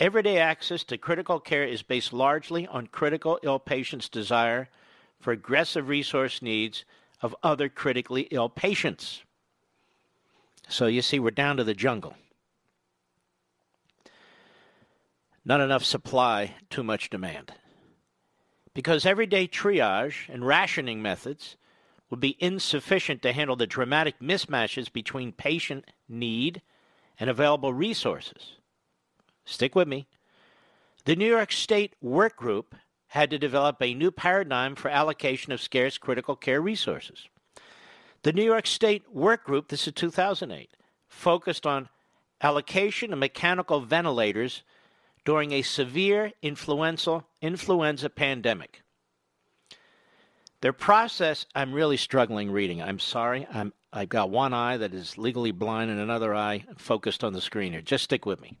everyday 0.00 0.38
access 0.38 0.82
to 0.82 0.98
critical 0.98 1.38
care 1.38 1.64
is 1.64 1.82
based 1.82 2.12
largely 2.12 2.66
on 2.66 2.88
critical 2.88 3.38
ill 3.44 3.60
patients' 3.60 4.08
desire 4.08 4.68
for 5.24 5.32
aggressive 5.32 5.88
resource 5.88 6.42
needs 6.42 6.84
of 7.22 7.34
other 7.42 7.70
critically 7.70 8.28
ill 8.30 8.50
patients. 8.50 9.22
So 10.68 10.84
you 10.84 11.00
see, 11.00 11.18
we're 11.18 11.30
down 11.30 11.56
to 11.56 11.64
the 11.64 11.72
jungle. 11.72 12.14
Not 15.42 15.62
enough 15.62 15.82
supply, 15.82 16.56
too 16.68 16.82
much 16.82 17.08
demand. 17.08 17.54
Because 18.74 19.06
everyday 19.06 19.48
triage 19.48 20.28
and 20.28 20.46
rationing 20.46 21.00
methods 21.00 21.56
would 22.10 22.20
be 22.20 22.36
insufficient 22.38 23.22
to 23.22 23.32
handle 23.32 23.56
the 23.56 23.66
dramatic 23.66 24.20
mismatches 24.20 24.92
between 24.92 25.32
patient 25.32 25.90
need 26.06 26.60
and 27.18 27.30
available 27.30 27.72
resources. 27.72 28.58
Stick 29.46 29.74
with 29.74 29.88
me. 29.88 30.06
The 31.06 31.16
New 31.16 31.30
York 31.30 31.50
State 31.50 31.94
Work 32.02 32.36
Group 32.36 32.74
had 33.14 33.30
to 33.30 33.38
develop 33.38 33.80
a 33.80 33.94
new 33.94 34.10
paradigm 34.10 34.74
for 34.74 34.88
allocation 34.88 35.52
of 35.52 35.62
scarce 35.62 35.98
critical 35.98 36.34
care 36.34 36.60
resources. 36.60 37.28
The 38.22 38.32
New 38.32 38.42
York 38.42 38.66
State 38.66 39.04
Work 39.08 39.44
Group, 39.44 39.68
this 39.68 39.86
is 39.86 39.92
2008, 39.92 40.70
focused 41.06 41.64
on 41.64 41.88
allocation 42.40 43.12
of 43.12 43.20
mechanical 43.20 43.78
ventilators 43.78 44.64
during 45.24 45.52
a 45.52 45.62
severe 45.62 46.32
influenza, 46.42 47.24
influenza 47.40 48.10
pandemic. 48.10 48.82
Their 50.60 50.72
process, 50.72 51.46
I'm 51.54 51.72
really 51.72 51.96
struggling 51.96 52.50
reading. 52.50 52.82
I'm 52.82 52.98
sorry. 52.98 53.46
I'm, 53.54 53.72
I've 53.92 54.08
got 54.08 54.30
one 54.30 54.52
eye 54.52 54.76
that 54.78 54.92
is 54.92 55.16
legally 55.16 55.52
blind 55.52 55.88
and 55.88 56.00
another 56.00 56.34
eye 56.34 56.64
focused 56.76 57.22
on 57.22 57.32
the 57.32 57.40
screen 57.40 57.74
here. 57.74 57.80
Just 57.80 58.02
stick 58.02 58.26
with 58.26 58.40
me. 58.40 58.56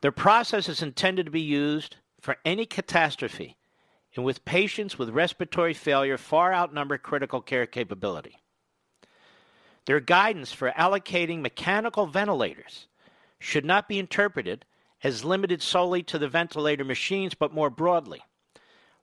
Their 0.00 0.10
process 0.10 0.68
is 0.68 0.82
intended 0.82 1.26
to 1.26 1.30
be 1.30 1.40
used 1.40 1.94
for 2.20 2.36
any 2.44 2.66
catastrophe 2.66 3.56
and 4.14 4.24
with 4.24 4.44
patients 4.44 4.98
with 4.98 5.10
respiratory 5.10 5.74
failure 5.74 6.18
far 6.18 6.52
outnumber 6.52 6.98
critical 6.98 7.40
care 7.40 7.66
capability. 7.66 8.38
Their 9.86 10.00
guidance 10.00 10.52
for 10.52 10.70
allocating 10.72 11.40
mechanical 11.40 12.06
ventilators 12.06 12.86
should 13.38 13.64
not 13.64 13.88
be 13.88 13.98
interpreted 13.98 14.64
as 15.02 15.24
limited 15.24 15.62
solely 15.62 16.02
to 16.02 16.18
the 16.18 16.28
ventilator 16.28 16.84
machines, 16.84 17.34
but 17.34 17.54
more 17.54 17.70
broadly. 17.70 18.22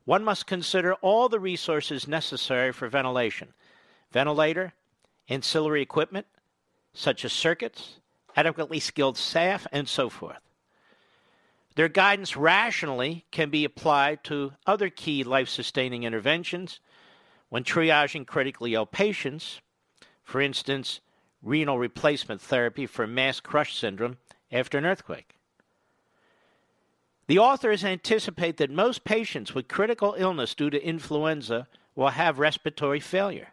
One 0.06 0.24
must 0.24 0.46
consider 0.46 0.94
all 0.96 1.28
the 1.28 1.40
resources 1.40 2.08
necessary 2.08 2.72
for 2.72 2.88
ventilation 2.88 3.54
ventilator, 4.12 4.74
ancillary 5.28 5.82
equipment, 5.82 6.26
such 6.94 7.26
as 7.26 7.34
circuits, 7.34 8.00
adequately 8.38 8.80
skilled 8.80 9.18
staff, 9.18 9.68
and 9.74 9.88
so 9.90 10.08
forth. 10.10 10.47
Their 11.78 11.90
guidance 11.90 12.36
rationally 12.36 13.24
can 13.30 13.52
be 13.52 13.64
applied 13.64 14.24
to 14.24 14.54
other 14.66 14.90
key 14.90 15.24
life 15.24 15.48
sustaining 15.48 16.02
interventions 16.02 16.80
when 17.50 17.64
triaging 17.64 18.26
critically 18.26 18.74
ill 18.74 18.88
patients, 18.88 19.62
for 20.24 20.42
instance, 20.42 21.02
renal 21.44 21.78
replacement 21.78 22.42
therapy 22.42 22.88
for 22.88 23.06
mass 23.06 23.40
crush 23.40 23.76
syndrome 23.78 24.18
after 24.52 24.80
an 24.80 24.88
earthquake. 24.88 25.36
The 27.28 27.38
authors 27.38 27.86
anticipate 27.86 28.58
that 28.58 28.72
most 28.72 29.04
patients 29.04 29.54
with 29.54 29.68
critical 29.68 30.16
illness 30.18 30.56
due 30.56 30.72
to 30.72 30.84
influenza 30.84 31.68
will 31.94 32.10
have 32.10 32.40
respiratory 32.40 33.00
failure. 33.00 33.50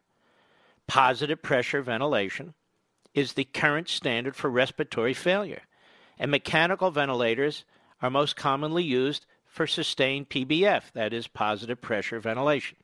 Positive 0.87 1.43
pressure 1.43 1.83
ventilation 1.83 2.55
is 3.13 3.35
the 3.35 3.45
current 3.45 3.91
standard 3.91 4.35
for 4.35 4.49
respiratory 4.49 5.13
failure, 5.13 5.65
and 6.19 6.31
mechanical 6.31 6.91
ventilators 6.91 7.67
are 8.05 8.11
most 8.11 8.37
commonly 8.37 8.85
used 8.85 9.25
for 9.47 9.67
sustained 9.67 10.29
PPV, 10.29 10.83
that 10.93 11.15
is, 11.15 11.27
positive 11.27 11.81
pressure 11.81 12.21
ventilation. 12.21 12.77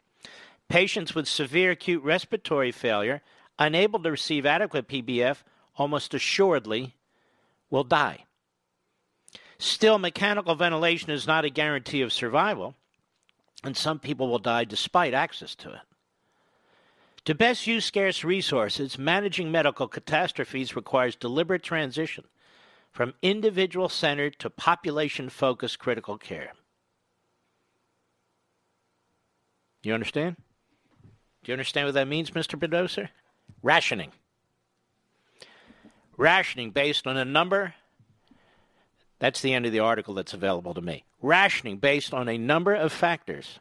Patients 0.67 1.15
with 1.15 1.29
severe 1.29 1.73
acute 1.73 2.03
respiratory 2.03 2.73
failure, 2.73 3.21
unable 3.59 4.03
to 4.03 4.11
receive 4.11 4.47
adequate 4.47 4.89
PPV, 4.89 5.37
almost 5.77 6.15
assuredly 6.15 6.95
will 7.69 7.85
die. 7.85 8.25
Still, 9.59 9.99
mechanical 9.99 10.55
ventilation 10.55 11.11
is 11.11 11.27
not 11.27 11.45
a 11.45 11.51
guarantee 11.51 12.01
of 12.01 12.15
survival, 12.15 12.75
and 13.63 13.77
some 13.77 13.99
people 13.99 14.27
will 14.29 14.39
die 14.39 14.65
despite 14.65 15.13
access 15.13 15.55
to 15.57 15.71
it. 15.71 15.81
To 17.27 17.35
best 17.35 17.67
use 17.67 17.85
scarce 17.85 18.25
resources, 18.25 18.97
managing 18.97 19.53
medical 19.53 19.87
catastrophes 19.87 20.75
requires 20.75 21.15
deliberate 21.15 21.63
transition 21.63 22.25
from 22.93 23.15
individual 23.23 23.89
centered 23.89 24.39
to 24.39 24.51
population 24.51 25.29
focused 25.29 25.79
critical 25.79 26.19
care. 26.19 26.53
You 29.83 29.95
understand? 29.95 30.37
Do 31.43 31.53
you 31.53 31.55
understand 31.55 31.87
what 31.87 31.95
that 31.95 32.09
means, 32.09 32.33
Mr. 32.33 32.59
Bedoser? 32.59 33.09
Rationing. 33.63 34.13
Rationing 36.17 36.71
based 36.71 37.07
on 37.07 37.17
a 37.17 37.25
number. 37.25 37.75
That's 39.21 39.41
the 39.41 39.55
end 39.55 39.67
of 39.67 39.73
the 39.73 39.81
article 39.81 40.15
that's 40.15 40.35
available 40.35 40.75
to 40.75 40.81
me. 40.81 41.05
Rationing 41.23 41.79
based 41.79 42.13
on 42.13 42.29
a 42.29 42.39
number 42.39 42.75
of 42.75 42.93
factors 42.93 43.59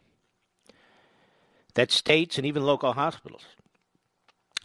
that 1.75 1.91
states 1.91 2.37
and 2.37 2.45
even 2.45 2.65
local 2.65 2.93
hospitals 2.93 3.43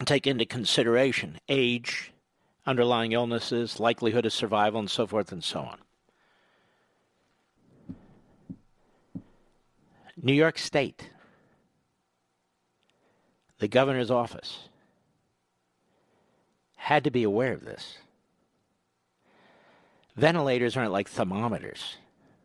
take 0.03 0.27
into 0.27 0.45
consideration 0.45 1.39
age, 1.47 2.11
underlying 2.65 3.11
illnesses, 3.11 3.79
likelihood 3.79 4.25
of 4.25 4.33
survival, 4.33 4.79
and 4.79 4.89
so 4.89 5.05
forth 5.05 5.31
and 5.31 5.43
so 5.43 5.59
on. 5.59 5.77
New 10.21 10.33
York 10.33 10.57
State, 10.57 11.09
the 13.59 13.67
governor's 13.67 14.09
office, 14.09 14.69
had 16.75 17.03
to 17.03 17.11
be 17.11 17.23
aware 17.23 17.53
of 17.53 17.65
this. 17.65 17.97
Ventilators 20.15 20.77
aren't 20.77 20.93
like 20.93 21.09
thermometers. 21.09 21.97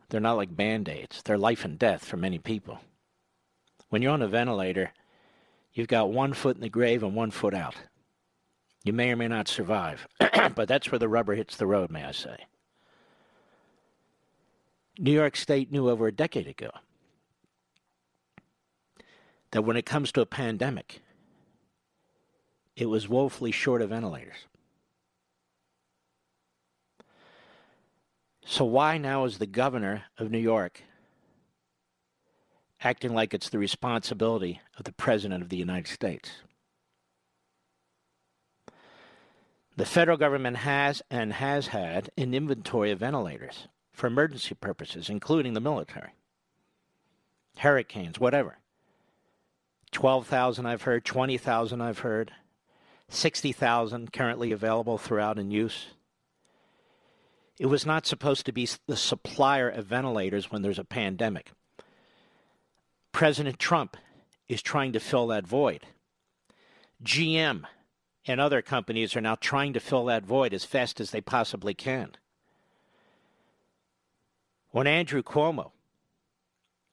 They're 0.09 0.21
not 0.21 0.37
like 0.37 0.57
band 0.57 0.89
aids. 0.89 1.23
They're 1.23 1.39
life 1.39 1.65
and 1.65 1.79
death 1.79 2.05
for 2.05 2.17
many 2.17 2.39
people. 2.39 2.81
When 3.91 4.03
you're 4.03 4.13
on 4.13 4.23
a 4.23 4.29
ventilator, 4.29 4.93
you've 5.73 5.89
got 5.89 6.11
one 6.11 6.33
foot 6.33 6.57
in 6.57 6.63
the 6.63 6.69
grave 6.69 7.03
and 7.05 7.15
one 7.15 7.31
foot 7.31 7.55
out. 7.55 7.77
You 8.85 8.93
may 8.93 9.11
or 9.13 9.17
may 9.17 9.29
not 9.29 9.49
survive, 9.49 10.09
but 10.55 10.67
that's 10.69 10.91
where 10.91 10.99
the 10.99 11.09
rubber 11.09 11.35
hits 11.35 11.57
the 11.57 11.67
road, 11.67 11.91
may 11.91 12.05
I 12.05 12.13
say. 12.13 12.47
New 14.99 15.13
York 15.13 15.37
State 15.37 15.71
knew 15.71 15.89
over 15.89 16.07
a 16.07 16.13
decade 16.13 16.47
ago 16.47 16.71
that 19.51 19.63
when 19.63 19.77
it 19.77 19.87
comes 19.87 20.13
to 20.13 20.21
a 20.21 20.27
pandemic, 20.27 21.01
it 22.77 22.87
was 22.87 23.09
woefully 23.09 23.53
short 23.53 23.83
of 23.83 23.91
ventilators. 23.91 24.47
So, 28.45 28.65
why 28.65 28.99
now 28.99 29.25
is 29.25 29.39
the 29.39 29.47
governor 29.47 30.05
of 30.19 30.31
New 30.31 30.39
York 30.39 30.83
acting 32.83 33.15
like 33.15 33.35
it's 33.35 33.51
the 33.51 33.59
responsibility 33.59 34.61
of 34.77 34.85
the 34.85 34.93
President 34.93 35.43
of 35.43 35.51
the 35.51 35.57
United 35.57 35.87
States? 35.87 36.31
The 39.81 39.87
federal 39.87 40.19
government 40.19 40.59
has 40.59 41.01
and 41.11 41.33
has 41.33 41.69
had 41.69 42.11
an 42.19 42.35
inventory 42.35 42.91
of 42.91 42.99
ventilators 42.99 43.67
for 43.95 44.09
emergency 44.09 44.55
purposes, 44.55 45.09
including 45.09 45.55
the 45.55 45.61
military, 45.61 46.11
hurricanes, 47.57 48.21
whatever. 48.21 48.59
12,000 49.91 50.67
I've 50.67 50.83
heard, 50.83 51.07
20,000 51.07 51.81
I've 51.81 52.01
heard, 52.01 52.31
60,000 53.09 54.13
currently 54.13 54.53
available 54.53 54.99
throughout 54.99 55.39
in 55.39 55.51
use. 55.51 55.87
It 57.59 57.65
was 57.65 57.87
not 57.87 58.05
supposed 58.05 58.45
to 58.45 58.53
be 58.53 58.69
the 58.87 58.99
supplier 58.99 59.71
of 59.71 59.87
ventilators 59.87 60.51
when 60.51 60.61
there's 60.61 60.79
a 60.79 60.85
pandemic. 60.85 61.53
President 63.13 63.59
Trump 63.59 63.97
is 64.47 64.61
trying 64.61 64.93
to 64.93 65.01
fill 65.01 65.29
that 65.29 65.47
void. 65.47 65.87
GM 67.03 67.65
and 68.27 68.41
other 68.41 68.63
companies 68.63 69.17
are 69.17 69.21
now 69.21 69.35
trying 69.35 69.73
to 69.73 69.81
fill 69.81 70.05
that 70.07 70.25
void 70.25 70.53
as 70.53 70.65
fast 70.65 71.01
as 71.01 71.11
they 71.11 71.21
possibly 71.21 71.75
can. 71.75 72.13
When 74.71 74.87
Andrew 74.87 75.23
Cuomo, 75.23 75.73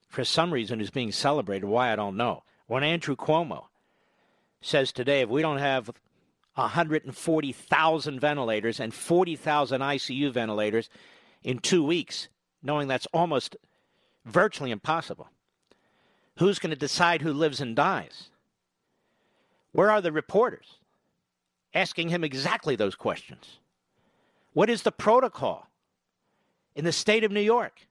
for 0.08 0.24
some 0.24 0.54
reason, 0.54 0.82
is 0.82 0.90
being 0.90 1.12
celebrated, 1.12 1.68
why 1.68 1.92
I 1.92 1.96
don't 1.96 2.18
know, 2.18 2.44
when 2.66 2.84
Andrew 2.84 3.16
Cuomo 3.16 3.66
says 4.62 4.92
today 4.92 5.22
if 5.22 5.30
we 5.30 5.42
don't 5.42 5.60
have 5.60 5.92
140,000 6.56 8.20
ventilators 8.20 8.80
and 8.80 8.94
40,000 8.94 9.82
ICU 9.82 10.32
ventilators 10.32 10.90
in 11.44 11.60
two 11.60 11.84
weeks, 11.84 12.30
knowing 12.64 12.88
that's 12.88 13.08
almost 13.14 13.56
virtually 14.26 14.72
impossible. 14.72 15.30
Who's 16.38 16.60
going 16.60 16.72
to 16.72 16.76
decide 16.76 17.22
who 17.22 17.32
lives 17.32 17.62
and 17.62 17.76
dies? 17.76 18.30
Where 19.72 19.92
are 19.92 20.02
the 20.02 20.12
reporters 20.12 20.78
asking 21.78 22.10
him 22.10 22.24
exactly 22.24 22.76
those 22.76 22.96
questions? 22.96 23.60
What 24.54 24.70
is 24.70 24.82
the 24.82 24.92
protocol 24.92 25.68
in 26.76 26.86
the 26.86 26.92
state 26.92 27.24
of 27.24 27.32
New 27.32 27.42
York, 27.42 27.88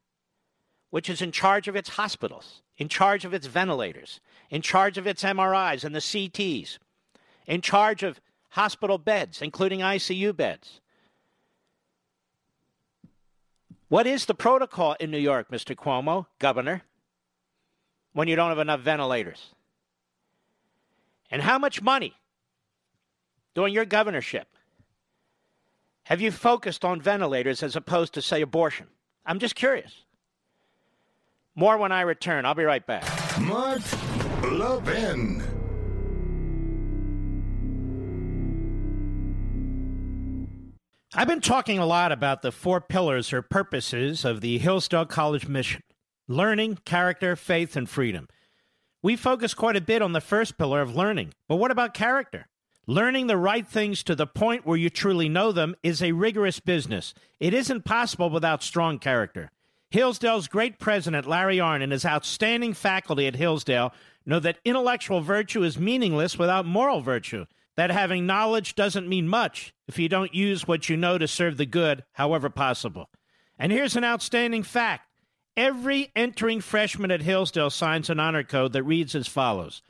which 0.90 1.08
is 1.08 1.22
in 1.22 1.30
charge 1.30 1.68
of 1.68 1.76
its 1.76 1.90
hospitals, 1.90 2.62
in 2.76 2.88
charge 2.88 3.24
of 3.24 3.32
its 3.32 3.46
ventilators, 3.46 4.20
in 4.50 4.60
charge 4.60 4.98
of 4.98 5.06
its 5.06 5.22
MRIs 5.22 5.84
and 5.84 5.94
the 5.94 6.00
CTs, 6.00 6.78
in 7.46 7.60
charge 7.60 8.02
of 8.02 8.20
hospital 8.50 8.98
beds, 8.98 9.40
including 9.40 9.80
ICU 9.80 10.36
beds. 10.36 10.80
What 13.88 14.08
is 14.08 14.26
the 14.26 14.34
protocol 14.34 14.96
in 14.98 15.12
New 15.12 15.18
York, 15.18 15.48
Mr. 15.48 15.76
Cuomo, 15.76 16.26
Governor, 16.40 16.82
when 18.14 18.26
you 18.26 18.34
don't 18.34 18.48
have 18.48 18.58
enough 18.58 18.80
ventilators? 18.80 19.54
And 21.30 21.42
how 21.42 21.58
much 21.58 21.80
money 21.80 22.14
during 23.56 23.74
your 23.74 23.86
governorship 23.86 24.46
have 26.04 26.20
you 26.20 26.30
focused 26.30 26.84
on 26.84 27.00
ventilators 27.00 27.64
as 27.64 27.74
opposed 27.74 28.14
to, 28.14 28.22
say, 28.22 28.40
abortion? 28.40 28.86
I'm 29.24 29.40
just 29.40 29.56
curious. 29.56 30.04
More 31.56 31.76
when 31.78 31.90
I 31.90 32.02
return. 32.02 32.44
I'll 32.44 32.54
be 32.54 32.62
right 32.62 32.86
back. 32.86 33.02
Mark 33.40 33.80
Levin. 34.44 35.42
I've 41.12 41.26
been 41.26 41.40
talking 41.40 41.80
a 41.80 41.86
lot 41.86 42.12
about 42.12 42.42
the 42.42 42.52
four 42.52 42.80
pillars 42.80 43.32
or 43.32 43.42
purposes 43.42 44.24
of 44.24 44.42
the 44.42 44.58
Hillsdale 44.58 45.06
College 45.06 45.48
mission 45.48 45.82
learning, 46.28 46.78
character, 46.84 47.34
faith, 47.34 47.74
and 47.74 47.90
freedom. 47.90 48.28
We 49.02 49.16
focus 49.16 49.54
quite 49.54 49.74
a 49.74 49.80
bit 49.80 50.02
on 50.02 50.12
the 50.12 50.20
first 50.20 50.56
pillar 50.56 50.82
of 50.82 50.94
learning, 50.94 51.32
but 51.48 51.56
what 51.56 51.72
about 51.72 51.94
character? 51.94 52.46
Learning 52.88 53.26
the 53.26 53.36
right 53.36 53.66
things 53.66 54.04
to 54.04 54.14
the 54.14 54.28
point 54.28 54.64
where 54.64 54.76
you 54.76 54.88
truly 54.88 55.28
know 55.28 55.50
them 55.50 55.74
is 55.82 56.00
a 56.00 56.12
rigorous 56.12 56.60
business. 56.60 57.14
It 57.40 57.52
isn't 57.52 57.84
possible 57.84 58.30
without 58.30 58.62
strong 58.62 59.00
character. 59.00 59.50
Hillsdale's 59.90 60.46
great 60.46 60.78
president, 60.78 61.26
Larry 61.26 61.56
Arnn, 61.56 61.82
and 61.82 61.90
his 61.90 62.06
outstanding 62.06 62.74
faculty 62.74 63.26
at 63.26 63.34
Hillsdale 63.34 63.92
know 64.24 64.38
that 64.38 64.58
intellectual 64.64 65.20
virtue 65.20 65.64
is 65.64 65.78
meaningless 65.78 66.38
without 66.38 66.64
moral 66.64 67.00
virtue 67.00 67.46
that 67.74 67.90
having 67.90 68.24
knowledge 68.24 68.76
doesn't 68.76 69.08
mean 69.08 69.26
much 69.26 69.74
if 69.88 69.98
you 69.98 70.08
don't 70.08 70.34
use 70.34 70.68
what 70.68 70.88
you 70.88 70.96
know 70.96 71.18
to 71.18 71.26
serve 71.26 71.56
the 71.56 71.66
good, 71.66 72.04
however 72.12 72.48
possible. 72.50 73.10
And 73.58 73.72
here's 73.72 73.96
an 73.96 74.04
outstanding 74.04 74.62
fact 74.62 75.08
every 75.56 76.12
entering 76.14 76.60
freshman 76.60 77.10
at 77.10 77.22
Hillsdale 77.22 77.70
signs 77.70 78.10
an 78.10 78.20
honor 78.20 78.44
code 78.44 78.72
that 78.74 78.84
reads 78.84 79.14
as 79.16 79.26
follows 79.26 79.82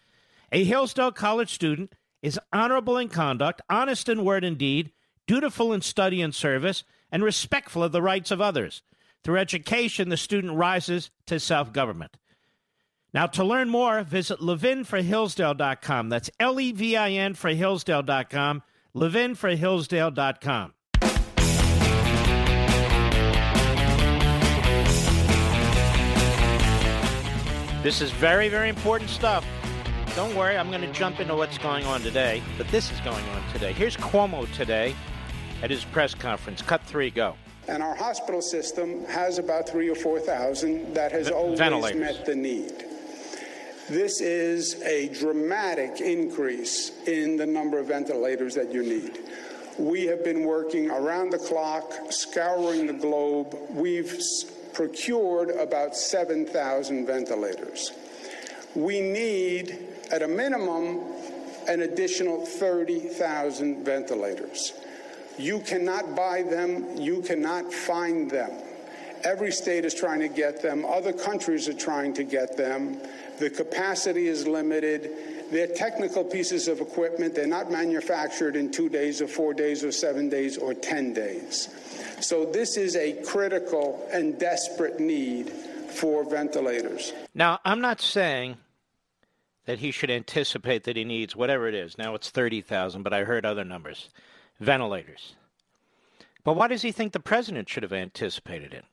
A 0.50 0.64
Hillsdale 0.64 1.12
College 1.12 1.52
student 1.52 1.92
is 2.22 2.40
honorable 2.52 2.96
in 2.96 3.09
conduct, 3.09 3.62
honest 3.68 4.09
in 4.09 4.24
word 4.24 4.44
and 4.44 4.59
deed, 4.59 4.92
dutiful 5.26 5.72
in 5.72 5.81
study 5.81 6.20
and 6.22 6.35
service, 6.35 6.85
and 7.11 7.22
respectful 7.22 7.83
of 7.83 7.92
the 7.92 8.02
rights 8.02 8.31
of 8.31 8.40
others. 8.40 8.83
Through 9.22 9.38
education, 9.38 10.09
the 10.09 10.16
student 10.16 10.55
rises 10.55 11.11
to 11.26 11.40
self 11.40 11.72
government. 11.72 12.16
Now, 13.12 13.26
to 13.26 13.44
learn 13.44 13.68
more, 13.70 14.02
visit 14.02 14.40
levinforhillsdale.com. 14.40 16.09
That's 16.09 16.31
L 16.38 16.61
E 16.61 16.72
V 16.72 16.96
I 16.96 17.11
N 17.12 17.35
for 17.35 17.50
Hillsdale.com, 17.50 18.62
levinforhillsdale.com. 18.94 20.72
This 27.83 28.00
is 28.00 28.11
very, 28.11 28.48
very 28.48 28.68
important 28.68 29.11
stuff. 29.11 29.46
Don't 30.16 30.35
worry, 30.35 30.57
I'm 30.57 30.70
going 30.70 30.81
to 30.81 30.92
jump 30.92 31.20
into 31.20 31.35
what's 31.35 31.59
going 31.59 31.85
on 31.85 32.00
today, 32.00 32.42
but 32.57 32.66
this 32.68 32.90
is 32.90 32.98
going 33.00 33.22
on 33.29 33.52
today. 33.52 33.74
Here's 33.74 33.98
Cuomo 33.98 34.50
today 34.55 34.96
at 35.62 35.68
his 35.68 35.85
press 35.85 36.14
conference. 36.14 36.62
Cut 36.62 36.83
three, 36.85 37.11
go. 37.11 37.35
And 37.68 37.83
our 37.83 37.94
hospital 37.94 38.40
system 38.40 39.05
has 39.05 39.37
about 39.37 39.68
three 39.68 39.90
or 39.90 39.94
4,000 39.94 40.94
that 40.94 41.12
has 41.12 41.29
always 41.29 41.61
met 41.61 42.24
the 42.24 42.35
need. 42.35 42.72
This 43.90 44.22
is 44.22 44.81
a 44.85 45.11
dramatic 45.11 46.00
increase 46.00 46.92
in 47.07 47.37
the 47.37 47.44
number 47.44 47.79
of 47.79 47.88
ventilators 47.88 48.55
that 48.55 48.72
you 48.72 48.83
need. 48.83 49.18
We 49.79 50.07
have 50.07 50.24
been 50.24 50.44
working 50.44 50.90
around 50.90 51.29
the 51.29 51.38
clock, 51.38 51.92
scouring 52.09 52.87
the 52.87 52.94
globe. 52.94 53.55
We've 53.68 54.18
procured 54.72 55.50
about 55.50 55.94
7,000 55.94 57.07
ventilators. 57.07 57.92
We 58.74 59.00
need, 59.02 59.79
at 60.11 60.23
a 60.23 60.29
minimum, 60.29 61.01
an 61.69 61.83
additional 61.83 62.45
30,000 62.45 63.85
ventilators. 63.85 64.73
You 65.38 65.61
cannot 65.61 66.14
buy 66.14 66.42
them, 66.42 66.97
you 66.97 67.23
cannot 67.23 67.73
find 67.73 68.31
them. 68.31 68.51
Every 69.25 69.51
state 69.51 69.85
is 69.85 69.95
trying 69.95 70.21
to 70.21 70.29
get 70.29 70.62
them, 70.62 70.85
other 70.85 71.12
countries 71.12 71.69
are 71.69 71.75
trying 71.75 72.14
to 72.14 72.25
get 72.25 72.57
them. 72.57 73.01
The 73.38 73.51
capacity 73.51 74.29
is 74.29 74.47
limited. 74.47 75.11
They're 75.51 75.66
technical 75.66 76.25
pieces 76.25 76.69
of 76.69 76.81
equipment. 76.81 77.35
They're 77.35 77.47
not 77.47 77.71
manufactured 77.71 78.57
in 78.57 78.71
two 78.71 78.88
days 78.88 79.21
or 79.21 79.29
four 79.29 79.53
days 79.53 79.85
or 79.85 79.92
seven 79.92 80.29
days 80.29 80.57
or 80.57 80.75
10 80.75 81.12
days. 81.12 81.69
So 82.21 82.47
this 82.47 82.77
is 82.77 82.97
a 82.97 83.12
critical 83.25 84.09
and 84.12 84.38
desperate 84.38 84.99
need 84.99 85.51
for 85.51 86.25
ventilators. 86.25 87.12
Now, 87.35 87.61
I'm 87.64 87.81
not 87.81 88.01
saying 88.01 88.57
that 89.66 89.81
he 89.81 89.90
should 89.90 90.11
anticipate 90.11 90.85
that 90.85 90.96
he 90.96 91.05
needs 91.05 91.37
whatever 91.37 91.68
it 91.68 91.74
is. 91.74 91.98
Now 91.98 92.14
it's 92.14 92.31
30,000, 92.31 93.02
but 93.02 93.12
I 93.12 93.24
heard 93.24 93.44
other 93.44 93.64
numbers. 93.64 94.09
Ventilators. 94.59 95.35
But 96.44 96.55
why 96.57 96.68
does 96.68 96.83
he 96.83 96.92
think 96.92 97.12
the 97.12 97.20
president 97.20 97.68
should 97.68 97.83
have 97.83 97.92
anticipated 97.92 98.72
it? 98.72 98.85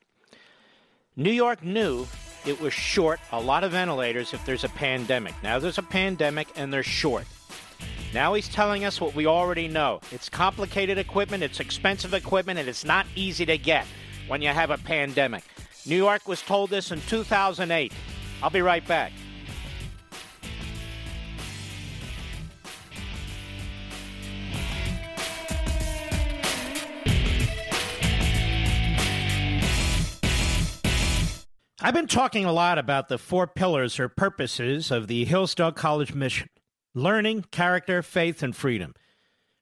New 1.15 1.31
York 1.31 1.63
knew 1.63 2.07
it 2.45 2.59
was 2.59 2.73
short 2.73 3.19
a 3.31 3.39
lot 3.39 3.63
of 3.63 3.71
ventilators 3.71 4.33
if 4.33 4.43
there's 4.45 4.63
a 4.63 4.69
pandemic. 4.69 5.35
Now 5.43 5.59
there's 5.59 5.77
a 5.77 5.83
pandemic 5.83 6.47
and 6.55 6.73
they're 6.73 6.83
short. 6.83 7.25
Now 8.13 8.33
he's 8.33 8.49
telling 8.49 8.83
us 8.83 8.99
what 8.99 9.15
we 9.15 9.27
already 9.27 9.67
know. 9.67 10.01
It's 10.11 10.29
complicated 10.29 10.97
equipment, 10.97 11.43
it's 11.43 11.59
expensive 11.59 12.13
equipment, 12.13 12.59
and 12.59 12.67
it's 12.67 12.83
not 12.83 13.05
easy 13.15 13.45
to 13.45 13.57
get 13.57 13.85
when 14.27 14.41
you 14.41 14.49
have 14.49 14.71
a 14.71 14.77
pandemic. 14.77 15.43
New 15.85 15.97
York 15.97 16.27
was 16.27 16.41
told 16.41 16.69
this 16.69 16.91
in 16.91 17.01
2008. 17.01 17.93
I'll 18.41 18.49
be 18.49 18.61
right 18.61 18.85
back. 18.87 19.11
I've 31.85 31.93
been 31.93 32.07
talking 32.07 32.45
a 32.45 32.53
lot 32.53 32.77
about 32.77 33.09
the 33.09 33.17
four 33.17 33.45
pillars 33.45 33.99
or 33.99 34.07
purposes 34.07 34.89
of 34.89 35.07
the 35.07 35.25
Hillsdale 35.25 35.73
College 35.73 36.13
mission 36.13 36.47
learning, 36.95 37.43
character, 37.51 38.01
faith, 38.01 38.41
and 38.41 38.55
freedom. 38.55 38.93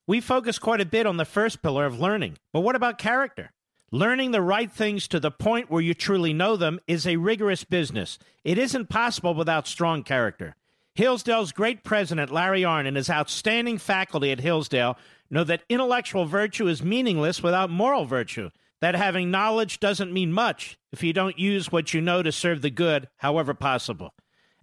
We 0.05 0.21
focus 0.21 0.60
quite 0.60 0.81
a 0.81 0.86
bit 0.86 1.07
on 1.07 1.17
the 1.17 1.25
first 1.25 1.63
pillar 1.63 1.88
of 1.88 1.99
learning, 1.99 2.38
but 2.53 2.60
what 2.60 2.75
about 2.75 2.99
character? 2.99 3.53
Learning 3.89 4.29
the 4.29 4.41
right 4.43 4.71
things 4.71 5.07
to 5.07 5.19
the 5.19 5.31
point 5.31 5.71
where 5.71 5.81
you 5.81 5.95
truly 5.95 6.31
know 6.31 6.55
them 6.55 6.79
is 6.86 7.07
a 7.07 7.15
rigorous 7.15 7.63
business. 7.63 8.19
It 8.43 8.60
isn't 8.60 8.89
possible 8.89 9.34
without 9.34 9.67
strong 9.67 10.03
character. 10.03 10.55
Hillsdale's 10.93 11.51
great 11.51 11.84
president, 11.84 12.29
Larry 12.29 12.62
Arnn, 12.62 12.86
and 12.86 12.97
his 12.97 13.10
outstanding 13.10 13.79
faculty 13.79 14.31
at 14.31 14.41
Hillsdale 14.41 14.95
know 15.31 15.43
that 15.45 15.63
intellectual 15.69 16.25
virtue 16.25 16.67
is 16.67 16.84
meaningless 16.84 17.41
without 17.41 17.71
moral 17.71 18.05
virtue 18.05 18.51
that 18.82 18.96
having 18.96 19.32
knowledge 19.32 19.80
doesn't 19.80 20.12
mean 20.12 20.34
much 20.34 20.78
if 20.91 21.04
you 21.04 21.13
don't 21.13 21.39
use 21.39 21.72
what 21.72 21.94
you 21.94 22.02
know 22.02 22.22
to 22.22 22.32
serve 22.32 22.62
the 22.62 22.70
good, 22.70 23.08
however 23.17 23.54
possible. 23.54 24.13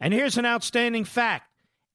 And 0.01 0.13
here's 0.13 0.37
an 0.37 0.47
outstanding 0.47 1.05
fact 1.05 1.45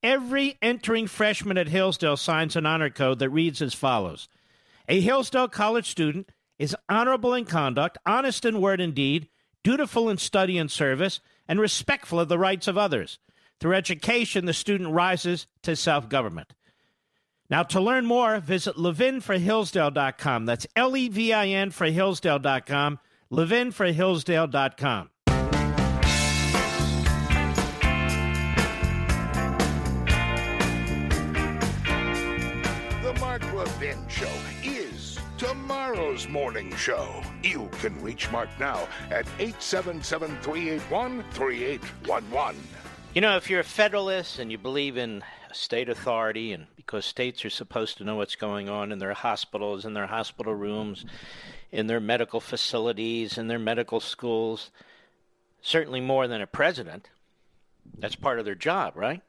every 0.02 0.58
entering 0.62 1.08
freshman 1.08 1.58
at 1.58 1.70
Hillsdale 1.70 2.18
signs 2.18 2.56
an 2.56 2.66
honor 2.66 2.90
code 2.90 3.20
that 3.20 3.30
reads 3.30 3.62
as 3.62 3.74
follows 3.74 4.28
A 4.90 5.00
Hillsdale 5.00 5.48
College 5.48 5.90
student 5.90 6.32
is 6.58 6.76
honorable 6.90 7.34
in 7.34 7.46
conduct, 7.46 7.98
honest 8.06 8.46
in 8.46 8.62
word 8.62 8.82
and 8.82 8.96
deed, 8.96 9.30
dutiful 9.64 10.10
in 10.10 10.18
study 10.18 10.58
and 10.58 10.72
service, 10.72 11.20
and 11.48 11.60
respectful 11.60 12.20
of 12.20 12.30
the 12.30 12.38
rights 12.38 12.68
of 12.68 12.78
others. 12.78 13.20
Through 13.60 13.76
education, 13.76 14.46
the 14.46 14.54
student 14.54 14.92
rises 14.92 15.48
to 15.64 15.76
self 15.76 16.10
government. 16.10 16.54
Now, 17.54 17.62
to 17.62 17.80
learn 17.80 18.08
more, 18.08 18.40
visit 18.40 18.78
levinforhillsdale.com. 18.78 20.48
That's 20.48 20.66
L 20.76 20.98
E 20.98 21.08
V 21.08 21.32
I 21.34 21.50
N 21.50 21.70
for 21.70 21.86
Hillsdale.com. 21.86 22.98
Levinforhillsdale.com. 23.32 25.10
The 33.04 33.20
Mark 33.20 33.54
Levin 33.54 34.00
Show 34.08 34.34
is 34.64 35.20
tomorrow's 35.38 36.28
morning 36.28 36.76
show. 36.76 37.22
You 37.44 37.70
can 37.74 38.02
reach 38.02 38.32
Mark 38.32 38.50
now 38.60 38.88
at 39.12 39.28
877 39.38 40.40
381 40.42 41.24
3811. 41.30 42.60
You 43.14 43.22
know, 43.22 43.38
if 43.38 43.48
you're 43.48 43.60
a 43.60 43.64
Federalist 43.64 44.40
and 44.40 44.52
you 44.52 44.58
believe 44.58 44.98
in 44.98 45.24
state 45.54 45.90
authority, 45.90 46.52
and 46.52 46.68
because 46.76 47.06
states 47.06 47.46
are 47.46 47.50
supposed 47.50 47.98
to 47.98 48.04
know 48.04 48.16
what's 48.16 48.36
going 48.36 48.70
on 48.70 48.92
in 48.92 49.00
their 49.00 49.14
hospitals, 49.14 49.86
in 49.86 49.94
their 49.94 50.08
hospital 50.08 50.54
rooms, 50.54 51.06
in 51.72 51.88
their 51.88 52.00
medical 52.00 52.40
facilities, 52.40 53.38
in 53.38 53.48
their 53.48 53.60
medical 53.60 54.00
schools, 54.00 54.72
certainly 55.62 56.02
more 56.02 56.28
than 56.28 56.42
a 56.42 56.48
president. 56.48 57.10
That's 57.98 58.16
part 58.16 58.40
of 58.40 58.46
their 58.46 58.56
job, 58.56 58.94
right? 58.96 59.22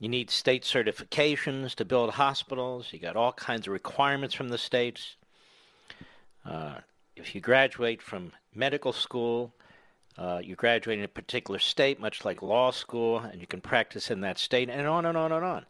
You 0.00 0.08
need 0.08 0.30
state 0.30 0.62
certifications 0.62 1.74
to 1.74 1.84
build 1.84 2.10
hospitals. 2.10 2.88
You 2.90 2.98
got 2.98 3.16
all 3.16 3.32
kinds 3.32 3.66
of 3.66 3.72
requirements 3.72 4.34
from 4.34 4.48
the 4.48 4.58
states. 4.58 5.16
Uh, 6.44 6.76
if 7.16 7.34
you 7.34 7.40
graduate 7.40 8.00
from 8.00 8.32
medical 8.54 8.92
school, 8.92 9.52
uh, 10.18 10.40
you 10.42 10.56
graduate 10.56 10.98
in 10.98 11.04
a 11.04 11.08
particular 11.08 11.58
state, 11.58 12.00
much 12.00 12.24
like 12.24 12.42
law 12.42 12.70
school, 12.70 13.18
and 13.18 13.40
you 13.40 13.46
can 13.46 13.60
practice 13.60 14.10
in 14.10 14.20
that 14.20 14.38
state, 14.38 14.68
and 14.68 14.86
on 14.86 15.06
and 15.06 15.16
on 15.16 15.32
and 15.32 15.44
on. 15.44 15.66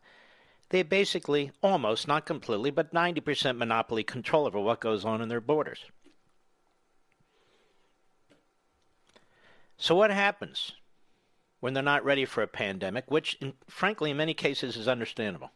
They 0.71 0.83
basically, 0.83 1.51
almost, 1.63 2.07
not 2.07 2.27
completely, 2.27 2.71
but 2.71 2.95
90% 2.95 3.57
monopoly 3.57 4.05
control 4.05 4.47
over 4.47 4.61
what 4.61 4.81
goes 4.81 5.05
on 5.05 5.21
in 5.21 5.29
their 5.29 5.41
borders. 5.41 5.85
So, 9.77 9.95
what 9.95 10.11
happens 10.11 10.73
when 11.59 11.75
they're 11.75 11.83
not 11.83 12.05
ready 12.05 12.25
for 12.25 12.43
a 12.43 12.47
pandemic, 12.47 13.11
which, 13.11 13.37
in, 13.41 13.55
frankly, 13.67 14.11
in 14.11 14.17
many 14.17 14.35
cases 14.35 14.77
is 14.77 14.87
understandable? 14.87 15.51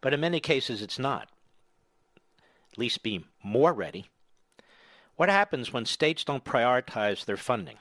But 0.00 0.12
in 0.12 0.20
many 0.20 0.40
cases, 0.40 0.82
it's 0.82 0.98
not. 0.98 1.28
At 2.72 2.78
least 2.78 3.02
be 3.02 3.24
more 3.42 3.72
ready. 3.72 4.06
What 5.16 5.28
happens 5.28 5.72
when 5.72 5.86
states 5.86 6.24
don't 6.24 6.44
prioritize 6.44 7.24
their 7.24 7.36
funding? 7.36 7.76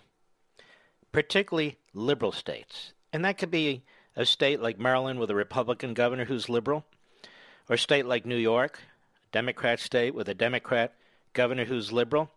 Particularly 1.12 1.78
liberal 1.94 2.32
states. 2.32 2.94
And 3.14 3.24
that 3.26 3.38
could 3.38 3.52
be 3.52 3.84
a 4.16 4.26
state 4.26 4.62
like 4.62 4.80
Maryland 4.80 5.20
with 5.20 5.30
a 5.30 5.36
Republican 5.36 5.94
governor 5.94 6.26
who's 6.26 6.50
liberal, 6.50 6.86
or 7.70 7.76
a 7.76 7.80
state 7.80 8.06
like 8.06 8.26
New 8.26 8.38
York, 8.38 8.80
a 8.80 9.32
Democrat 9.32 9.80
state 9.80 10.14
with 10.14 10.28
a 10.28 10.34
Democrat 10.34 10.94
governor 11.34 11.66
who's 11.66 11.92
liberal. 11.92 12.30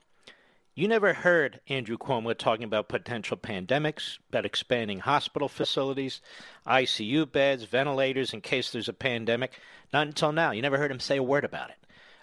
You 0.76 0.88
never 0.88 1.12
heard 1.12 1.60
Andrew 1.68 1.96
Cuomo 1.96 2.36
talking 2.36 2.64
about 2.64 2.88
potential 2.88 3.36
pandemics, 3.36 4.18
about 4.28 4.44
expanding 4.44 5.00
hospital 5.00 5.48
facilities, 5.48 6.20
ICU 6.66 7.30
beds, 7.30 7.62
ventilators 7.62 8.32
in 8.32 8.40
case 8.40 8.70
there's 8.70 8.88
a 8.88 8.92
pandemic. 8.92 9.52
Not 9.92 10.08
until 10.08 10.32
now. 10.32 10.50
You 10.50 10.62
never 10.62 10.78
heard 10.78 10.90
him 10.90 10.98
say 10.98 11.16
a 11.16 11.22
word 11.22 11.44
about 11.44 11.70
it. 11.70 11.76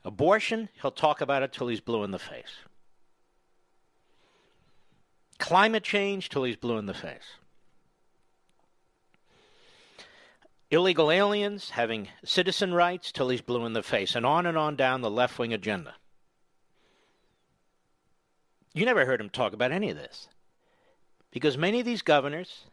Abortion, 0.04 0.70
he'll 0.82 0.92
talk 0.92 1.22
about 1.22 1.44
it 1.44 1.54
till 1.54 1.68
he's 1.68 1.80
blue 1.80 2.04
in 2.04 2.12
the 2.12 2.20
face. 2.20 2.58
Climate 5.38 5.84
change, 5.84 6.30
till 6.30 6.44
he's 6.44 6.56
blue 6.56 6.78
in 6.78 6.86
the 6.86 6.94
face. 6.94 7.36
Illegal 10.70 11.12
aliens 11.12 11.72
having 11.72 12.08
citizen 12.24 12.74
rights, 12.74 13.12
till 13.12 13.30
he's 13.30 13.42
blue 13.42 13.66
in 13.66 13.74
the 13.74 13.84
face, 13.84 14.16
and 14.16 14.26
on 14.26 14.46
and 14.46 14.58
on 14.58 14.76
down 14.76 15.02
the 15.02 15.12
left 15.12 15.38
wing 15.38 15.54
agenda. 15.54 15.96
You 18.74 18.86
never 18.86 19.06
heard 19.06 19.20
him 19.20 19.30
talk 19.30 19.54
about 19.54 19.72
any 19.72 19.90
of 19.90 19.98
this. 19.98 20.30
Because 21.32 21.58
many 21.58 21.80
of 21.80 21.86
these 21.86 22.02
governors 22.02 22.66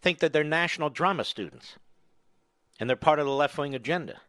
think 0.00 0.18
that 0.18 0.32
they're 0.32 0.44
national 0.44 0.90
drama 0.90 1.24
students 1.24 1.76
and 2.80 2.88
they're 2.88 2.96
part 2.96 3.18
of 3.18 3.26
the 3.26 3.32
left 3.32 3.56
wing 3.56 3.74
agenda. 3.74 4.20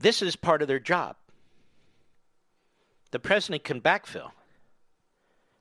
This 0.00 0.22
is 0.22 0.34
part 0.34 0.62
of 0.62 0.68
their 0.68 0.80
job. 0.80 1.16
The 3.10 3.18
president 3.18 3.64
can 3.64 3.80
backfill. 3.80 4.30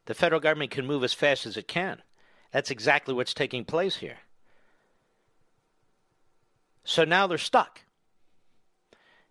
The 0.06 0.14
federal 0.14 0.42
government 0.42 0.72
can 0.72 0.88
move 0.88 1.04
as 1.04 1.14
fast 1.14 1.46
as 1.46 1.58
it 1.58 1.68
can. 1.68 2.02
That's 2.52 2.72
exactly 2.72 3.14
what's 3.14 3.34
taking 3.34 3.66
place 3.66 3.98
here. 3.98 4.20
So 6.84 7.04
now 7.04 7.28
they're 7.28 7.38
stuck. 7.38 7.82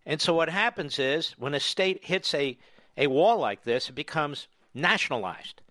And 0.06 0.20
so 0.20 0.34
what 0.34 0.48
happens 0.48 0.98
is 0.98 1.34
when 1.38 1.54
a 1.54 1.60
state 1.60 2.04
hits 2.04 2.32
a, 2.34 2.56
a 2.96 3.08
wall 3.08 3.38
like 3.38 3.64
this, 3.64 3.88
it 3.88 3.94
becomes 3.94 4.46
nationalized. 4.74 5.62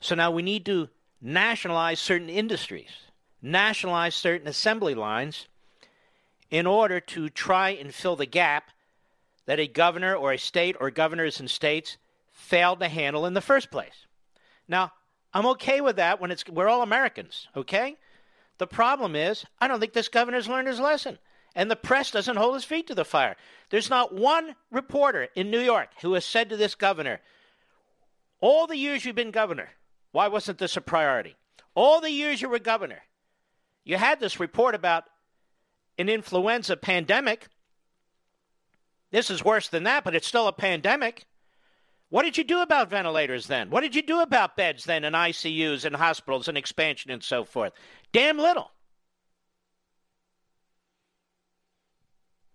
So 0.00 0.14
now 0.14 0.30
we 0.30 0.42
need 0.42 0.66
to 0.66 0.88
nationalize 1.20 2.00
certain 2.00 2.28
industries, 2.28 2.90
nationalize 3.40 4.14
certain 4.14 4.48
assembly 4.48 4.94
lines 4.94 5.46
in 6.50 6.66
order 6.66 7.00
to 7.00 7.28
try 7.28 7.70
and 7.70 7.94
fill 7.94 8.16
the 8.16 8.26
gap 8.26 8.70
that 9.46 9.60
a 9.60 9.66
governor 9.66 10.14
or 10.14 10.32
a 10.32 10.38
state 10.38 10.76
or 10.80 10.90
governors 10.90 11.40
and 11.40 11.50
states 11.50 11.96
failed 12.32 12.80
to 12.80 12.88
handle 12.88 13.26
in 13.26 13.34
the 13.34 13.40
first 13.40 13.70
place. 13.70 14.06
Now, 14.68 14.92
I'm 15.32 15.46
okay 15.46 15.80
with 15.80 15.96
that 15.96 16.20
when 16.20 16.30
it's 16.30 16.46
we're 16.48 16.68
all 16.68 16.82
Americans, 16.82 17.48
okay? 17.56 17.96
The 18.58 18.66
problem 18.66 19.14
is, 19.14 19.44
I 19.60 19.68
don't 19.68 19.80
think 19.80 19.92
this 19.92 20.08
governor's 20.08 20.48
learned 20.48 20.68
his 20.68 20.80
lesson. 20.80 21.18
And 21.54 21.70
the 21.70 21.76
press 21.76 22.10
doesn't 22.10 22.36
hold 22.36 22.54
his 22.54 22.64
feet 22.64 22.86
to 22.88 22.94
the 22.94 23.04
fire. 23.04 23.34
There's 23.70 23.88
not 23.88 24.14
one 24.14 24.54
reporter 24.70 25.28
in 25.34 25.50
New 25.50 25.60
York 25.60 25.88
who 26.02 26.12
has 26.12 26.24
said 26.24 26.50
to 26.50 26.56
this 26.56 26.74
governor, 26.74 27.20
All 28.40 28.66
the 28.66 28.76
years 28.76 29.04
you've 29.04 29.16
been 29.16 29.30
governor, 29.30 29.70
why 30.12 30.28
wasn't 30.28 30.58
this 30.58 30.76
a 30.76 30.82
priority? 30.82 31.34
All 31.74 32.02
the 32.02 32.10
years 32.10 32.42
you 32.42 32.50
were 32.50 32.58
governor, 32.58 33.02
you 33.84 33.96
had 33.96 34.20
this 34.20 34.38
report 34.38 34.74
about 34.74 35.04
an 35.98 36.08
influenza 36.08 36.76
pandemic. 36.76 37.48
This 39.10 39.30
is 39.30 39.44
worse 39.44 39.68
than 39.68 39.84
that, 39.84 40.04
but 40.04 40.14
it's 40.14 40.26
still 40.26 40.48
a 40.48 40.52
pandemic. 40.52 41.26
What 42.08 42.22
did 42.22 42.38
you 42.38 42.44
do 42.44 42.60
about 42.60 42.90
ventilators 42.90 43.46
then? 43.46 43.70
What 43.70 43.80
did 43.80 43.94
you 43.94 44.02
do 44.02 44.20
about 44.20 44.56
beds 44.56 44.84
then 44.84 45.04
in 45.04 45.12
ICUs 45.12 45.84
and 45.84 45.96
hospitals 45.96 46.48
and 46.48 46.56
expansion 46.56 47.10
and 47.10 47.22
so 47.22 47.44
forth? 47.44 47.72
Damn 48.12 48.38
little. 48.38 48.70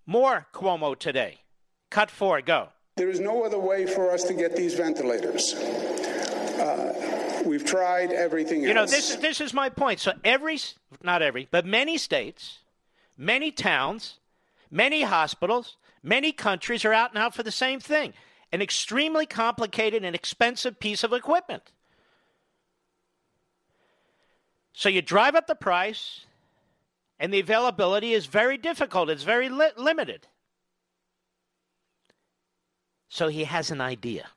More 0.05 0.47
Cuomo 0.53 0.97
today. 0.97 1.41
Cut 1.89 2.09
four, 2.09 2.41
go. 2.41 2.69
There 2.95 3.09
is 3.09 3.19
no 3.19 3.43
other 3.43 3.59
way 3.59 3.85
for 3.85 4.11
us 4.11 4.23
to 4.25 4.33
get 4.33 4.55
these 4.55 4.73
ventilators. 4.73 5.53
Uh, 5.53 7.43
we've 7.45 7.65
tried 7.65 8.11
everything 8.11 8.61
you 8.61 8.69
else. 8.69 8.91
know, 8.91 8.97
this, 8.97 9.15
this 9.17 9.41
is 9.41 9.53
my 9.53 9.69
point. 9.69 9.99
So, 9.99 10.13
every, 10.23 10.59
not 11.03 11.21
every, 11.21 11.47
but 11.51 11.65
many 11.65 11.97
states 11.97 12.59
Many 13.21 13.51
towns, 13.51 14.17
many 14.71 15.03
hospitals, 15.03 15.77
many 16.01 16.31
countries 16.31 16.83
are 16.83 16.91
out 16.91 17.13
now 17.13 17.29
for 17.29 17.43
the 17.43 17.51
same 17.51 17.79
thing 17.79 18.13
an 18.51 18.63
extremely 18.63 19.27
complicated 19.27 20.03
and 20.03 20.15
expensive 20.15 20.79
piece 20.79 21.03
of 21.03 21.13
equipment. 21.13 21.71
So 24.73 24.89
you 24.89 25.03
drive 25.03 25.35
up 25.35 25.45
the 25.45 25.55
price, 25.55 26.25
and 27.19 27.31
the 27.31 27.39
availability 27.39 28.13
is 28.13 28.25
very 28.25 28.57
difficult, 28.57 29.09
it's 29.09 29.23
very 29.23 29.49
li- 29.49 29.69
limited. 29.77 30.27
So 33.07 33.27
he 33.27 33.43
has 33.43 33.69
an 33.69 33.81
idea. 33.81 34.29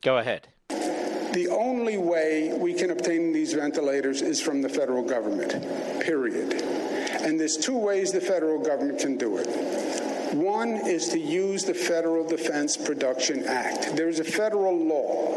Go 0.00 0.16
ahead. 0.16 0.48
The 0.68 1.48
only 1.50 1.98
way 1.98 2.56
we 2.56 2.74
can 2.74 2.90
obtain 2.90 3.32
these 3.32 3.52
ventilators 3.52 4.22
is 4.22 4.40
from 4.40 4.62
the 4.62 4.68
federal 4.68 5.02
government, 5.02 5.52
period. 6.00 6.93
And 7.24 7.40
there's 7.40 7.56
two 7.56 7.76
ways 7.76 8.12
the 8.12 8.20
federal 8.20 8.58
government 8.58 8.98
can 8.98 9.16
do 9.16 9.38
it. 9.38 9.46
One 10.34 10.76
is 10.86 11.08
to 11.08 11.18
use 11.18 11.64
the 11.64 11.72
Federal 11.72 12.26
Defense 12.26 12.76
Production 12.76 13.44
Act. 13.44 13.96
There 13.96 14.08
is 14.08 14.20
a 14.20 14.24
federal 14.24 14.76
law 14.76 15.32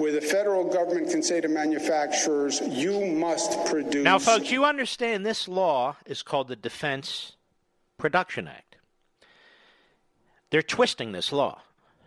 where 0.00 0.12
the 0.12 0.20
federal 0.20 0.64
government 0.64 1.10
can 1.10 1.22
say 1.22 1.40
to 1.40 1.48
manufacturers, 1.48 2.60
you 2.60 3.04
must 3.04 3.62
produce. 3.66 4.04
Now, 4.04 4.18
folks, 4.18 4.50
you 4.50 4.64
understand 4.64 5.26
this 5.26 5.48
law 5.48 5.96
is 6.06 6.22
called 6.22 6.48
the 6.48 6.56
Defense 6.56 7.32
Production 7.98 8.48
Act. 8.48 8.76
They're 10.50 10.62
twisting 10.62 11.12
this 11.12 11.30
law 11.30 11.60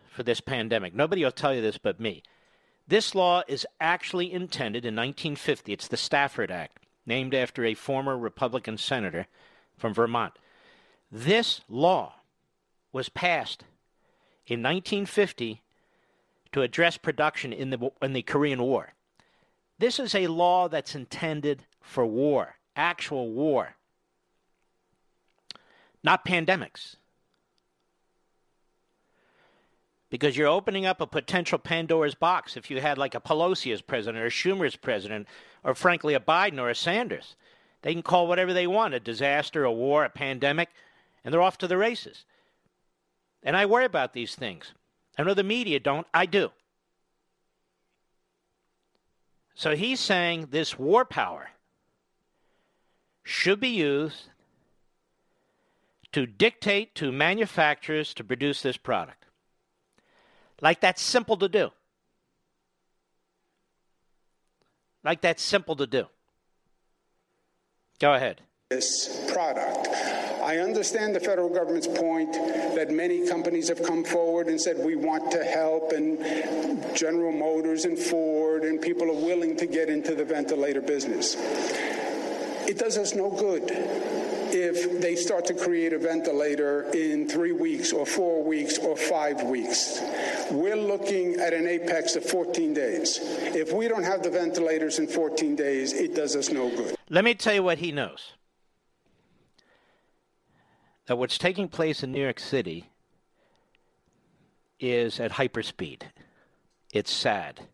for 0.09 0.23
this 0.23 0.41
pandemic. 0.41 0.95
Nobody 0.95 1.23
will 1.23 1.31
tell 1.31 1.53
you 1.53 1.61
this 1.61 1.77
but 1.77 1.99
me. 1.99 2.23
This 2.87 3.13
law 3.13 3.43
is 3.47 3.67
actually 3.79 4.31
intended 4.31 4.85
in 4.85 4.95
1950, 4.95 5.73
it's 5.73 5.87
the 5.87 5.97
Stafford 5.97 6.49
Act 6.49 6.84
named 7.05 7.33
after 7.33 7.63
a 7.65 7.73
former 7.73 8.17
Republican 8.17 8.77
senator 8.77 9.27
from 9.77 9.93
Vermont. 9.93 10.33
This 11.11 11.61
law 11.69 12.15
was 12.91 13.09
passed 13.09 13.63
in 14.47 14.61
1950 14.61 15.61
to 16.51 16.61
address 16.61 16.97
production 16.97 17.51
in 17.51 17.69
the, 17.69 17.91
in 18.01 18.13
the 18.13 18.21
Korean 18.21 18.61
War. 18.61 18.93
This 19.77 19.99
is 19.99 20.15
a 20.15 20.27
law 20.27 20.69
that's 20.69 20.95
intended 20.95 21.65
for 21.81 22.05
war, 22.05 22.55
actual 22.75 23.31
war, 23.31 23.75
not 26.03 26.25
pandemics. 26.25 26.95
Because 30.09 30.37
you're 30.37 30.47
opening 30.47 30.85
up 30.85 31.01
a 31.01 31.07
potential 31.07 31.57
Pandora's 31.57 32.15
box 32.15 32.55
if 32.55 32.69
you 32.69 32.79
had 32.79 32.97
like 32.97 33.15
a 33.15 33.19
Pelosi 33.19 33.73
as 33.73 33.81
president 33.81 34.23
or 34.23 34.29
Schumer 34.29 34.67
as 34.67 34.75
president, 34.75 35.27
or 35.63 35.73
frankly 35.73 36.13
a 36.13 36.19
Biden 36.19 36.59
or 36.59 36.69
a 36.69 36.75
Sanders. 36.75 37.35
They 37.81 37.93
can 37.93 38.03
call 38.03 38.27
whatever 38.27 38.53
they 38.53 38.67
want 38.67 38.93
a 38.93 38.99
disaster, 38.99 39.63
a 39.63 39.71
war, 39.71 40.05
a 40.05 40.09
pandemic, 40.09 40.69
and 41.23 41.33
they're 41.33 41.41
off 41.41 41.57
to 41.59 41.67
the 41.67 41.77
races. 41.77 42.25
And 43.43 43.55
I 43.55 43.65
worry 43.65 43.85
about 43.85 44.13
these 44.13 44.35
things. 44.35 44.73
I 45.17 45.23
know 45.23 45.33
the 45.33 45.43
media 45.43 45.79
don't. 45.79 46.07
I 46.13 46.25
do. 46.25 46.51
So 49.53 49.75
he's 49.75 49.99
saying 49.99 50.47
this 50.51 50.77
war 50.77 51.05
power 51.05 51.51
should 53.23 53.59
be 53.59 53.69
used 53.69 54.29
to 56.11 56.25
dictate 56.25 56.95
to 56.95 57.11
manufacturers 57.11 58.13
to 58.13 58.23
produce 58.23 58.61
this 58.61 58.77
product. 58.77 59.24
Like 60.61 60.81
that's 60.81 61.01
simple 61.01 61.37
to 61.37 61.49
do. 61.49 61.69
Like 65.03 65.21
that's 65.21 65.43
simple 65.43 65.75
to 65.75 65.87
do. 65.87 66.05
Go 67.99 68.13
ahead. 68.13 68.41
This 68.69 69.31
product. 69.31 69.87
I 70.43 70.57
understand 70.57 71.15
the 71.15 71.19
federal 71.19 71.49
government's 71.49 71.87
point 71.87 72.33
that 72.33 72.91
many 72.91 73.27
companies 73.27 73.67
have 73.69 73.81
come 73.83 74.03
forward 74.03 74.47
and 74.47 74.59
said 74.59 74.77
we 74.77 74.95
want 74.95 75.31
to 75.31 75.43
help, 75.43 75.91
and 75.91 76.19
General 76.95 77.31
Motors 77.31 77.85
and 77.85 77.97
Ford 77.97 78.63
and 78.63 78.81
people 78.81 79.09
are 79.09 79.25
willing 79.25 79.55
to 79.57 79.65
get 79.65 79.89
into 79.89 80.15
the 80.15 80.25
ventilator 80.25 80.81
business. 80.81 81.35
It 82.67 82.77
does 82.77 82.97
us 82.97 83.13
no 83.15 83.29
good 83.29 83.71
if 84.55 85.01
they 85.01 85.15
start 85.15 85.43
to 85.45 85.53
create 85.53 85.91
a 85.91 85.99
ventilator 85.99 86.83
in 86.93 87.27
three 87.27 87.51
weeks 87.51 87.91
or 87.91 88.05
four 88.05 88.41
weeks 88.41 88.77
or 88.77 88.95
five 88.95 89.43
weeks. 89.43 90.01
We're 90.49 90.77
looking 90.77 91.35
at 91.41 91.53
an 91.53 91.67
apex 91.67 92.15
of 92.15 92.23
14 92.23 92.73
days. 92.73 93.19
If 93.21 93.73
we 93.73 93.89
don't 93.89 94.03
have 94.03 94.23
the 94.23 94.29
ventilators 94.29 94.97
in 94.97 95.07
14 95.07 95.57
days, 95.57 95.91
it 95.91 96.15
does 96.15 96.35
us 96.37 96.49
no 96.49 96.69
good. 96.69 96.95
Let 97.09 97.25
me 97.25 97.35
tell 97.35 97.53
you 97.53 97.63
what 97.63 97.79
he 97.79 97.91
knows 97.91 98.31
that 101.07 101.17
what's 101.17 101.37
taking 101.37 101.67
place 101.67 102.01
in 102.01 102.11
New 102.11 102.21
York 102.21 102.39
City 102.39 102.89
is 104.79 105.19
at 105.19 105.33
hyperspeed. 105.33 106.03
It's 106.93 107.11
sad. 107.11 107.67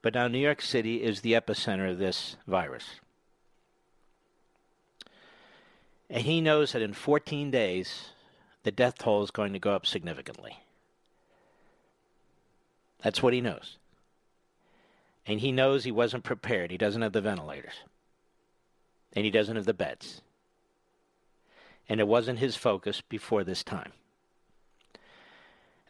But 0.00 0.14
now 0.14 0.28
New 0.28 0.38
York 0.38 0.62
City 0.62 1.02
is 1.02 1.20
the 1.20 1.32
epicenter 1.32 1.90
of 1.90 1.98
this 1.98 2.36
virus. 2.46 3.01
And 6.12 6.22
he 6.22 6.40
knows 6.40 6.72
that 6.72 6.82
in 6.82 6.92
14 6.92 7.50
days, 7.50 8.10
the 8.62 8.70
death 8.70 8.98
toll 8.98 9.24
is 9.24 9.32
going 9.32 9.52
to 9.54 9.58
go 9.58 9.72
up 9.72 9.84
significantly. 9.84 10.58
That's 13.02 13.20
what 13.20 13.32
he 13.32 13.40
knows. 13.40 13.78
And 15.26 15.40
he 15.40 15.50
knows 15.50 15.82
he 15.82 15.90
wasn't 15.90 16.22
prepared. 16.22 16.70
He 16.70 16.78
doesn't 16.78 17.02
have 17.02 17.12
the 17.12 17.20
ventilators. 17.20 17.74
And 19.14 19.24
he 19.24 19.32
doesn't 19.32 19.56
have 19.56 19.64
the 19.64 19.74
beds 19.74 20.22
and 21.88 22.00
it 22.00 22.08
wasn't 22.08 22.38
his 22.38 22.56
focus 22.56 23.02
before 23.02 23.44
this 23.44 23.62
time. 23.62 23.92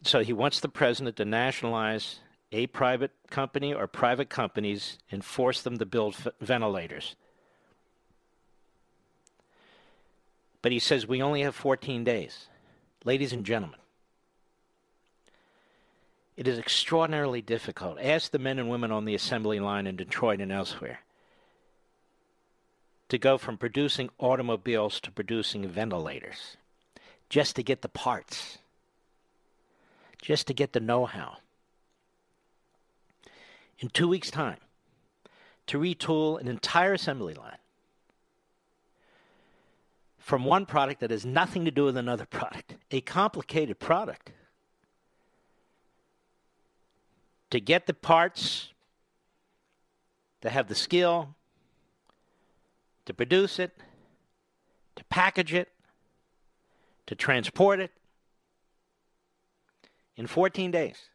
So 0.03 0.21
he 0.21 0.33
wants 0.33 0.61
the 0.61 0.69
president 0.69 1.17
to 1.17 1.25
nationalize 1.25 2.19
a 2.51 2.67
private 2.67 3.13
company 3.31 3.73
or 3.73 3.87
private 3.87 4.29
companies 4.29 4.99
and 5.11 5.25
force 5.25 5.63
them 5.63 5.79
to 5.79 5.87
build 5.87 6.17
f- 6.19 6.33
ventilators. 6.41 7.15
But 10.63 10.73
he 10.73 10.79
says 10.79 11.07
we 11.07 11.21
only 11.21 11.43
have 11.43 11.55
14 11.55 12.05
days. 12.05 12.49
Ladies 13.05 13.33
and 13.33 13.45
gentlemen, 13.45 13.81
it 16.37 16.47
is 16.47 16.59
extraordinarily 16.59 17.43
difficult. 17.43 17.99
Ask 18.01 18.31
the 18.31 18.39
men 18.39 18.59
and 18.61 18.71
women 18.71 18.93
on 18.93 19.05
the 19.05 19.15
assembly 19.15 19.59
line 19.59 19.87
in 19.89 19.97
Detroit 19.97 20.41
and 20.41 20.53
elsewhere 20.53 21.01
to 23.09 23.19
go 23.19 23.37
from 23.37 23.59
producing 23.59 24.09
automobiles 24.19 24.99
to 25.01 25.11
producing 25.11 25.69
ventilators 25.69 26.57
just 27.29 27.57
to 27.57 27.63
get 27.63 27.83
the 27.83 27.89
parts, 27.89 28.59
just 30.23 30.47
to 30.47 30.55
get 30.55 30.73
the 30.73 30.81
know 30.81 31.05
how. 31.05 31.39
In 33.79 33.89
two 33.89 34.09
weeks' 34.09 34.31
time, 34.31 34.59
to 35.67 35.79
retool 35.79 36.41
an 36.41 36.47
entire 36.47 36.95
assembly 36.95 37.35
line 37.35 37.59
from 40.23 40.45
one 40.45 40.65
product 40.65 41.01
that 41.01 41.11
has 41.11 41.27
nothing 41.27 41.65
to 41.65 41.71
do 41.71 41.85
with 41.85 41.97
another 41.97 42.25
product, 42.25 42.77
a 42.93 43.01
complicated 43.01 43.81
product, 43.81 44.31
to 47.51 47.61
get 47.61 47.87
the 47.87 47.93
parts, 47.93 48.69
to 50.41 50.49
have 50.49 50.69
the 50.69 50.77
skill, 50.77 51.35
to 53.05 53.13
produce 53.13 53.59
it, 53.59 53.77
to 54.95 55.05
package 55.05 55.53
it, 55.53 55.69
to 57.07 57.17
transport 57.17 57.81
it 57.81 57.91
in 60.17 60.29
14 60.29 60.71
days. 60.71 61.09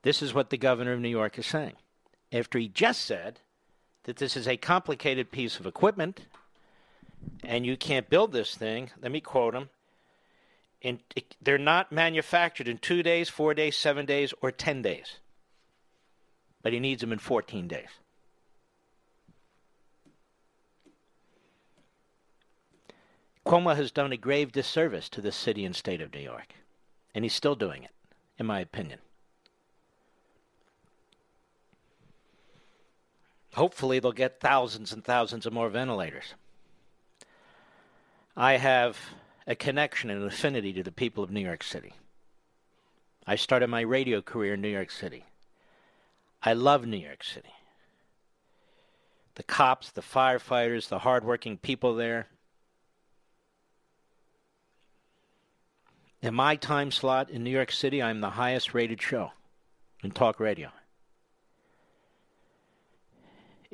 This 0.00 0.22
is 0.22 0.32
what 0.32 0.48
the 0.48 0.56
governor 0.56 0.94
of 0.94 1.00
New 1.00 1.08
York 1.08 1.38
is 1.38 1.46
saying. 1.46 1.74
After 2.32 2.58
he 2.58 2.68
just 2.68 3.02
said 3.02 3.40
that 4.06 4.16
this 4.16 4.36
is 4.36 4.48
a 4.48 4.56
complicated 4.56 5.30
piece 5.30 5.60
of 5.60 5.66
equipment 5.66 6.22
and 7.44 7.64
you 7.64 7.76
can't 7.76 8.10
build 8.10 8.32
this 8.32 8.56
thing, 8.56 8.90
let 9.00 9.12
me 9.12 9.20
quote 9.20 9.54
him. 9.54 9.68
In, 10.82 10.98
they're 11.40 11.58
not 11.58 11.92
manufactured 11.92 12.66
in 12.66 12.78
two 12.78 13.04
days, 13.04 13.28
four 13.28 13.54
days, 13.54 13.76
seven 13.76 14.06
days, 14.06 14.34
or 14.42 14.50
10 14.50 14.82
days 14.82 15.18
but 16.66 16.72
he 16.72 16.80
needs 16.80 17.00
them 17.00 17.12
in 17.12 17.18
14 17.20 17.68
days. 17.68 17.90
Cuomo 23.46 23.76
has 23.76 23.92
done 23.92 24.10
a 24.10 24.16
grave 24.16 24.50
disservice 24.50 25.08
to 25.10 25.20
the 25.20 25.30
city 25.30 25.64
and 25.64 25.76
state 25.76 26.00
of 26.00 26.12
New 26.12 26.18
York, 26.18 26.54
and 27.14 27.24
he's 27.24 27.34
still 27.34 27.54
doing 27.54 27.84
it, 27.84 27.92
in 28.36 28.46
my 28.46 28.58
opinion. 28.58 28.98
Hopefully, 33.56 33.98
they'll 33.98 34.12
get 34.12 34.38
thousands 34.38 34.92
and 34.92 35.02
thousands 35.02 35.46
of 35.46 35.52
more 35.52 35.70
ventilators. 35.70 36.34
I 38.36 38.58
have 38.58 38.98
a 39.46 39.54
connection 39.54 40.10
and 40.10 40.20
an 40.20 40.28
affinity 40.28 40.74
to 40.74 40.82
the 40.82 40.92
people 40.92 41.24
of 41.24 41.30
New 41.30 41.40
York 41.40 41.62
City. 41.62 41.94
I 43.26 43.36
started 43.36 43.68
my 43.68 43.80
radio 43.80 44.20
career 44.20 44.54
in 44.54 44.60
New 44.60 44.68
York 44.68 44.90
City. 44.90 45.24
I 46.42 46.52
love 46.52 46.84
New 46.84 46.98
York 46.98 47.24
City. 47.24 47.48
The 49.36 49.42
cops, 49.42 49.90
the 49.90 50.02
firefighters, 50.02 50.88
the 50.88 50.98
hardworking 50.98 51.56
people 51.56 51.94
there. 51.94 52.26
In 56.20 56.34
my 56.34 56.56
time 56.56 56.90
slot 56.90 57.30
in 57.30 57.42
New 57.42 57.50
York 57.50 57.72
City, 57.72 58.02
I'm 58.02 58.20
the 58.20 58.30
highest 58.30 58.74
rated 58.74 59.00
show 59.00 59.32
in 60.02 60.10
talk 60.10 60.40
radio. 60.40 60.70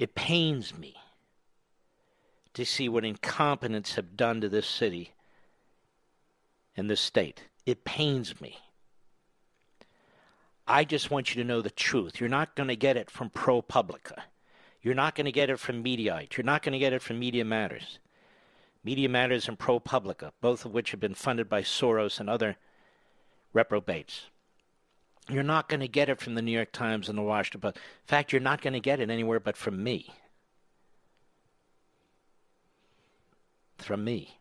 It 0.03 0.17
pains 0.17 0.77
me 0.77 0.97
to 2.55 2.67
see 2.67 2.89
what 2.89 3.05
incompetents 3.05 3.95
have 3.95 4.17
done 4.17 4.41
to 4.41 4.49
this 4.49 4.67
city 4.67 5.13
and 6.77 6.91
this 6.91 7.01
state. 7.01 7.45
It 7.67 7.85
pains 7.85 8.41
me. 8.41 8.59
I 10.67 10.83
just 10.83 11.13
want 11.13 11.33
you 11.33 11.41
to 11.41 11.47
know 11.47 11.63
the 11.63 11.71
truth. 11.71 12.19
You're 12.19 12.29
not 12.29 12.57
going 12.57 12.67
to 12.67 12.75
get 12.75 12.97
it 12.97 13.13
from 13.13 13.31
ProPublica. 13.31 14.23
You're 14.83 14.97
not 14.97 15.15
going 15.15 15.27
to 15.27 15.31
get 15.31 15.51
it 15.51 15.61
from 15.61 15.85
Mediaite. 15.85 16.37
You're 16.37 16.43
not 16.43 16.63
going 16.63 16.73
to 16.73 16.81
get 16.81 16.93
it 16.93 17.01
from 17.01 17.21
Media 17.21 17.45
Matters. 17.45 18.01
Media 18.83 19.09
Matters 19.09 19.47
and 19.47 19.57
ProPublica, 19.57 20.33
both 20.41 20.65
of 20.65 20.73
which 20.73 20.91
have 20.91 20.99
been 20.99 21.15
funded 21.15 21.49
by 21.49 21.63
Soros 21.63 22.19
and 22.19 22.29
other 22.29 22.57
reprobates. 23.53 24.23
You're 25.29 25.43
not 25.43 25.69
going 25.69 25.81
to 25.81 25.89
get 25.89 26.09
it 26.09 26.21
from 26.21 26.35
the 26.35 26.43
New 26.43 26.53
York 26.53 26.73
Times 26.73 27.09
and 27.09 27.17
the 27.17 27.23
Washington 27.23 27.61
Post. 27.61 27.77
In 27.77 27.83
fact, 28.07 28.33
you're 28.33 28.41
not 28.41 28.61
going 28.61 28.73
to 28.73 28.81
get 28.81 29.01
it 29.01 29.11
anywhere 29.11 29.41
but 29.41 29.57
from 29.57 29.83
me. 29.83 30.13
From 33.79 34.05
me. 34.05 34.39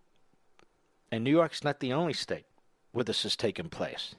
And 1.11 1.23
New 1.23 1.31
York's 1.31 1.63
not 1.63 1.79
the 1.79 1.93
only 1.93 2.13
state 2.13 2.45
where 2.91 3.03
this 3.03 3.23
has 3.23 3.35
taken 3.35 3.69
place. 3.69 4.15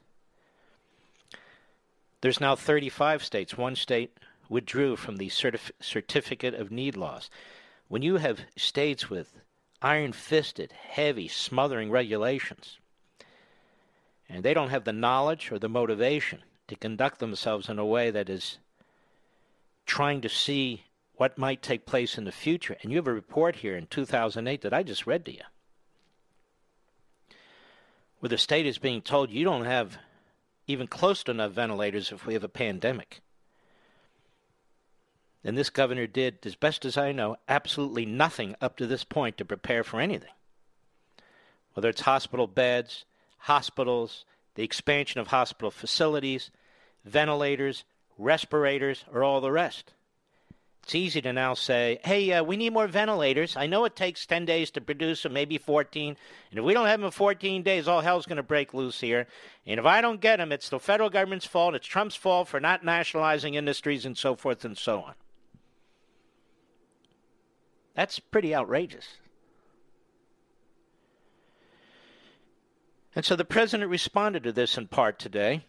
There's 2.21 2.39
now 2.39 2.55
35 2.55 3.23
states. 3.23 3.57
One 3.57 3.75
state 3.75 4.17
withdrew 4.47 4.95
from 4.95 5.17
the 5.17 5.27
certif- 5.27 5.71
certificate 5.81 6.53
of 6.53 6.71
need 6.71 6.95
laws. 6.95 7.29
When 7.89 8.01
you 8.01 8.17
have 8.17 8.39
states 8.55 9.09
with 9.09 9.33
iron 9.81 10.13
fisted, 10.13 10.71
heavy, 10.71 11.27
smothering 11.27 11.91
regulations, 11.91 12.77
and 14.29 14.43
they 14.43 14.53
don't 14.53 14.69
have 14.69 14.85
the 14.85 14.93
knowledge 14.93 15.51
or 15.51 15.59
the 15.59 15.67
motivation 15.67 16.41
to 16.67 16.75
conduct 16.75 17.19
themselves 17.19 17.69
in 17.69 17.79
a 17.79 17.85
way 17.85 18.11
that 18.11 18.29
is 18.29 18.57
trying 19.85 20.21
to 20.21 20.29
see 20.29 20.83
what 21.15 21.37
might 21.37 21.61
take 21.61 21.85
place 21.85 22.17
in 22.17 22.25
the 22.25 22.31
future. 22.31 22.77
And 22.81 22.91
you 22.91 22.97
have 22.97 23.07
a 23.07 23.13
report 23.13 23.57
here 23.57 23.75
in 23.75 23.87
2008 23.87 24.61
that 24.61 24.73
I 24.73 24.83
just 24.83 25.05
read 25.05 25.25
to 25.25 25.33
you, 25.33 25.43
where 28.19 28.29
the 28.29 28.37
state 28.37 28.65
is 28.65 28.77
being 28.77 29.01
told 29.01 29.29
you 29.29 29.43
don't 29.43 29.65
have 29.65 29.97
even 30.67 30.87
close 30.87 31.23
to 31.23 31.31
enough 31.31 31.51
ventilators 31.51 32.11
if 32.11 32.25
we 32.25 32.33
have 32.33 32.43
a 32.43 32.49
pandemic. 32.49 33.21
And 35.43 35.57
this 35.57 35.69
governor 35.69 36.07
did, 36.07 36.37
as 36.45 36.55
best 36.55 36.85
as 36.85 36.97
I 36.97 37.11
know, 37.11 37.35
absolutely 37.49 38.05
nothing 38.05 38.55
up 38.61 38.77
to 38.77 38.87
this 38.87 39.03
point 39.03 39.37
to 39.37 39.45
prepare 39.45 39.83
for 39.83 39.99
anything. 39.99 40.31
Whether 41.73 41.89
it's 41.89 42.01
hospital 42.01 42.47
beds, 42.47 43.03
hospitals, 43.39 44.23
the 44.55 44.63
expansion 44.63 45.19
of 45.19 45.27
hospital 45.27 45.71
facilities, 45.71 46.51
ventilators, 47.05 47.83
respirators, 48.17 49.05
or 49.11 49.23
all 49.23 49.41
the 49.41 49.51
rest. 49.51 49.93
It's 50.83 50.95
easy 50.95 51.21
to 51.21 51.31
now 51.31 51.53
say, 51.53 51.99
hey, 52.03 52.33
uh, 52.33 52.43
we 52.43 52.57
need 52.57 52.73
more 52.73 52.87
ventilators. 52.87 53.55
I 53.55 53.67
know 53.67 53.85
it 53.85 53.95
takes 53.95 54.25
10 54.25 54.43
days 54.43 54.69
to 54.71 54.81
produce 54.81 55.23
them, 55.23 55.31
maybe 55.31 55.57
14. 55.57 56.17
And 56.49 56.59
if 56.59 56.65
we 56.65 56.73
don't 56.73 56.87
have 56.87 56.99
them 56.99 57.05
in 57.05 57.11
14 57.11 57.63
days, 57.63 57.87
all 57.87 58.01
hell's 58.01 58.25
going 58.25 58.37
to 58.37 58.43
break 58.43 58.73
loose 58.73 58.99
here. 58.99 59.27
And 59.65 59.79
if 59.79 59.85
I 59.85 60.01
don't 60.01 60.19
get 60.19 60.37
them, 60.37 60.51
it's 60.51 60.67
the 60.67 60.79
federal 60.79 61.09
government's 61.09 61.45
fault. 61.45 61.73
It's 61.73 61.87
Trump's 61.87 62.17
fault 62.17 62.49
for 62.49 62.59
not 62.59 62.83
nationalizing 62.83 63.53
industries 63.53 64.05
and 64.05 64.17
so 64.17 64.35
forth 64.35 64.65
and 64.65 64.77
so 64.77 64.99
on. 65.03 65.13
That's 67.95 68.19
pretty 68.19 68.53
outrageous. 68.53 69.07
And 73.15 73.23
so 73.23 73.35
the 73.35 73.45
president 73.45 73.89
responded 73.89 74.43
to 74.43 74.51
this 74.51 74.77
in 74.77 74.87
part 74.87 75.19
today. 75.19 75.65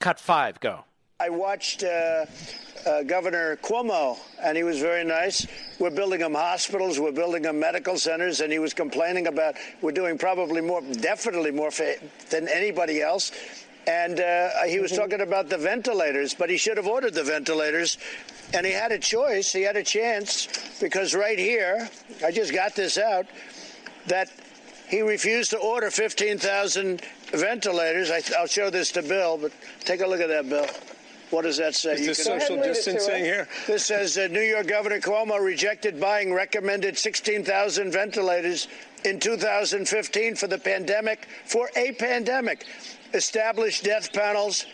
Cut 0.00 0.20
five, 0.20 0.60
go. 0.60 0.84
I 1.18 1.30
watched 1.30 1.82
uh, 1.82 2.26
uh, 2.86 3.02
Governor 3.04 3.56
Cuomo, 3.56 4.18
and 4.42 4.54
he 4.54 4.62
was 4.62 4.78
very 4.78 5.04
nice. 5.04 5.46
We're 5.78 5.88
building 5.90 6.20
them 6.20 6.34
hospitals, 6.34 7.00
we're 7.00 7.12
building 7.12 7.42
them 7.42 7.58
medical 7.58 7.96
centers, 7.96 8.42
and 8.42 8.52
he 8.52 8.58
was 8.58 8.74
complaining 8.74 9.26
about 9.26 9.54
we're 9.80 9.92
doing 9.92 10.18
probably 10.18 10.60
more, 10.60 10.82
definitely 10.82 11.52
more 11.52 11.70
fa- 11.70 11.96
than 12.28 12.48
anybody 12.48 13.00
else. 13.00 13.32
And 13.86 14.20
uh, 14.20 14.64
he 14.66 14.78
was 14.78 14.92
mm-hmm. 14.92 15.00
talking 15.00 15.20
about 15.22 15.48
the 15.48 15.56
ventilators, 15.56 16.34
but 16.34 16.50
he 16.50 16.58
should 16.58 16.76
have 16.76 16.86
ordered 16.86 17.14
the 17.14 17.24
ventilators. 17.24 17.96
And 18.52 18.66
he 18.66 18.72
had 18.72 18.92
a 18.92 18.98
choice, 18.98 19.50
he 19.52 19.62
had 19.62 19.76
a 19.76 19.82
chance, 19.82 20.48
because 20.78 21.14
right 21.14 21.38
here, 21.38 21.88
I 22.22 22.30
just 22.30 22.52
got 22.52 22.74
this 22.74 22.98
out, 22.98 23.24
that 24.08 24.30
he 24.88 25.00
refused 25.02 25.50
to 25.50 25.58
order 25.58 25.90
15,000 25.90 27.02
ventilators. 27.32 28.10
I, 28.10 28.22
will 28.40 28.46
show 28.46 28.70
this 28.70 28.92
to 28.92 29.02
Bill, 29.02 29.36
but 29.36 29.52
take 29.80 30.00
a 30.00 30.06
look 30.06 30.20
at 30.20 30.28
that, 30.28 30.48
Bill. 30.48 30.66
What 31.30 31.42
does 31.42 31.56
that 31.56 31.74
say? 31.74 31.94
Is 31.94 32.06
this 32.06 32.24
social 32.24 32.56
distancing 32.56 33.24
here? 33.24 33.48
This 33.66 33.84
says 33.84 34.16
uh, 34.16 34.28
New 34.30 34.42
York 34.42 34.68
Governor 34.68 35.00
Cuomo 35.00 35.44
rejected 35.44 36.00
buying 36.00 36.32
recommended 36.32 36.96
16,000 36.96 37.90
ventilators 37.90 38.68
in 39.04 39.18
2015 39.18 40.36
for 40.36 40.46
the 40.46 40.58
pandemic, 40.58 41.26
for 41.44 41.68
a 41.74 41.92
pandemic. 41.92 42.64
Established 43.12 43.82
death 43.82 44.12
panels 44.12 44.66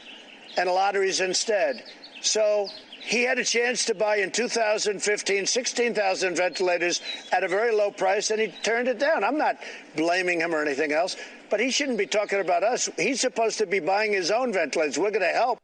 and 0.59 0.69
lotteries 0.69 1.21
instead. 1.21 1.85
So 2.21 2.69
he 3.05 3.25
had 3.25 3.39
a 3.39 3.45
chance 3.45 3.85
to 3.87 3.95
buy 3.95 4.17
in 4.17 4.31
2015 4.31 5.47
16,000 5.47 6.37
ventilators 6.37 7.01
at 7.33 7.43
a 7.43 7.49
very 7.49 7.75
low 7.75 7.91
price, 7.91 8.31
and 8.31 8.41
he 8.41 8.47
turned 8.63 8.87
it 8.87 9.01
down. 9.01 9.25
I'm 9.25 9.37
not 9.37 9.59
blaming 9.97 10.41
him 10.41 10.55
or 10.55 10.63
anything 10.63 10.93
else, 10.93 11.17
but 11.51 11.59
he 11.59 11.73
shouldn't 11.73 11.99
be 11.99 12.07
talking 12.07 12.41
about 12.41 12.63
us. 12.63 12.89
He's 12.97 13.21
supposed 13.21 13.59
to 13.59 13.67
be 13.67 13.81
buying 13.81 14.13
his 14.13 14.31
own 14.31 14.53
ventilators. 14.53 14.99
We're 14.99 15.11
going 15.11 15.23
to 15.23 15.37
help. 15.37 15.59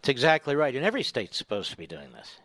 It's 0.00 0.10
exactly 0.10 0.54
right. 0.54 0.76
And 0.76 0.84
every 0.84 1.02
state's 1.02 1.38
supposed 1.38 1.70
to 1.70 1.76
be 1.78 1.86
doing 1.86 2.12
this. 2.12 2.36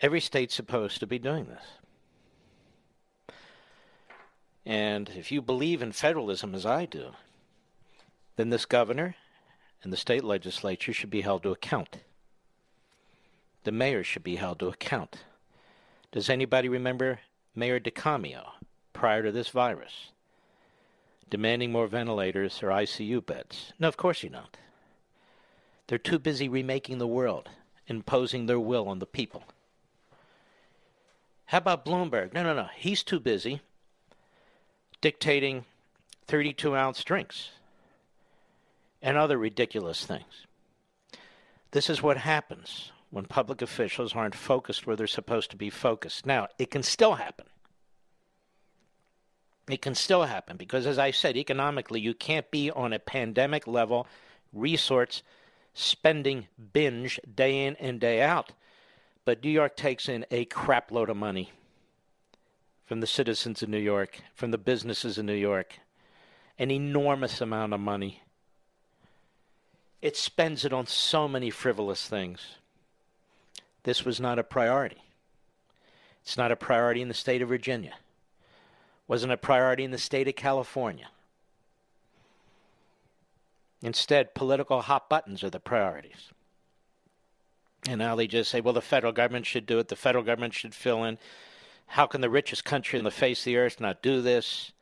Every 0.00 0.20
state's 0.20 0.54
supposed 0.54 1.00
to 1.00 1.06
be 1.06 1.18
doing 1.18 1.44
this. 1.44 3.36
And 4.64 5.10
if 5.10 5.30
you 5.30 5.42
believe 5.42 5.82
in 5.82 5.92
federalism 5.92 6.54
as 6.54 6.64
I 6.64 6.86
do, 6.86 7.10
then 8.36 8.48
this 8.48 8.64
governor 8.64 9.14
and 9.84 9.92
the 9.92 9.98
state 9.98 10.24
legislature 10.24 10.92
should 10.92 11.10
be 11.10 11.20
held 11.20 11.42
to 11.42 11.50
account. 11.50 11.98
The 13.64 13.72
mayor 13.72 14.02
should 14.02 14.24
be 14.24 14.36
held 14.36 14.58
to 14.60 14.68
account. 14.68 15.24
Does 16.10 16.28
anybody 16.30 16.68
remember 16.68 17.20
Mayor 17.54 17.78
DeCamio 17.78 18.44
prior 18.92 19.22
to 19.22 19.30
this 19.30 19.48
virus 19.48 20.08
demanding 21.30 21.72
more 21.72 21.86
ventilators 21.86 22.62
or 22.62 22.68
ICU 22.68 23.24
beds? 23.24 23.72
No, 23.78 23.88
of 23.88 23.96
course 23.96 24.22
you 24.22 24.30
don't. 24.30 24.56
They're 25.86 25.98
too 25.98 26.18
busy 26.18 26.48
remaking 26.48 26.98
the 26.98 27.06
world, 27.06 27.50
imposing 27.86 28.46
their 28.46 28.60
will 28.60 28.88
on 28.88 28.98
the 28.98 29.06
people. 29.06 29.44
How 31.46 31.58
about 31.58 31.84
Bloomberg? 31.84 32.32
No, 32.32 32.42
no, 32.42 32.54
no. 32.54 32.68
He's 32.74 33.02
too 33.02 33.20
busy 33.20 33.60
dictating 35.00 35.66
32 36.26 36.74
ounce 36.74 37.04
drinks 37.04 37.50
and 39.04 39.18
other 39.18 39.36
ridiculous 39.36 40.06
things. 40.06 40.46
This 41.72 41.90
is 41.90 42.02
what 42.02 42.16
happens 42.16 42.90
when 43.10 43.26
public 43.26 43.60
officials 43.60 44.14
aren't 44.16 44.34
focused 44.34 44.86
where 44.86 44.96
they're 44.96 45.06
supposed 45.06 45.50
to 45.50 45.56
be 45.56 45.68
focused. 45.68 46.24
Now, 46.24 46.48
it 46.58 46.70
can 46.70 46.82
still 46.82 47.14
happen. 47.14 47.44
It 49.68 49.82
can 49.82 49.94
still 49.94 50.24
happen 50.24 50.56
because, 50.56 50.86
as 50.86 50.98
I 50.98 51.10
said, 51.10 51.36
economically, 51.36 52.00
you 52.00 52.14
can't 52.14 52.50
be 52.50 52.70
on 52.70 52.94
a 52.94 52.98
pandemic 52.98 53.66
level 53.66 54.06
resource 54.54 55.22
spending 55.74 56.46
binge 56.72 57.20
day 57.34 57.66
in 57.66 57.76
and 57.76 58.00
day 58.00 58.22
out. 58.22 58.52
But 59.26 59.44
New 59.44 59.50
York 59.50 59.76
takes 59.76 60.08
in 60.08 60.24
a 60.30 60.46
crapload 60.46 61.10
of 61.10 61.16
money 61.16 61.52
from 62.86 63.00
the 63.00 63.06
citizens 63.06 63.62
of 63.62 63.68
New 63.68 63.78
York, 63.78 64.20
from 64.34 64.50
the 64.50 64.58
businesses 64.58 65.18
in 65.18 65.26
New 65.26 65.34
York, 65.34 65.78
an 66.58 66.70
enormous 66.70 67.42
amount 67.42 67.74
of 67.74 67.80
money. 67.80 68.22
It 70.04 70.18
spends 70.18 70.66
it 70.66 70.72
on 70.74 70.86
so 70.86 71.26
many 71.26 71.48
frivolous 71.48 72.06
things. 72.06 72.56
This 73.84 74.04
was 74.04 74.20
not 74.20 74.38
a 74.38 74.44
priority. 74.44 75.02
It's 76.22 76.36
not 76.36 76.52
a 76.52 76.56
priority 76.56 77.00
in 77.00 77.08
the 77.08 77.14
state 77.14 77.40
of 77.40 77.48
Virginia. 77.48 77.94
Wasn't 79.08 79.32
a 79.32 79.38
priority 79.38 79.82
in 79.82 79.92
the 79.92 79.96
state 79.96 80.28
of 80.28 80.36
California. 80.36 81.08
Instead, 83.80 84.34
political 84.34 84.82
hot 84.82 85.08
buttons 85.08 85.42
are 85.42 85.48
the 85.48 85.58
priorities. 85.58 86.32
And 87.88 87.98
now 87.98 88.14
they 88.14 88.26
just 88.26 88.50
say, 88.50 88.60
well, 88.60 88.74
the 88.74 88.82
federal 88.82 89.14
government 89.14 89.46
should 89.46 89.64
do 89.64 89.78
it. 89.78 89.88
The 89.88 89.96
federal 89.96 90.22
government 90.22 90.52
should 90.52 90.74
fill 90.74 91.02
in. 91.04 91.16
How 91.86 92.06
can 92.06 92.20
the 92.20 92.28
richest 92.28 92.66
country 92.66 92.98
on 92.98 93.06
the 93.06 93.10
face 93.10 93.40
of 93.40 93.44
the 93.46 93.56
earth 93.56 93.80
not 93.80 94.02
do 94.02 94.20
this? 94.20 94.72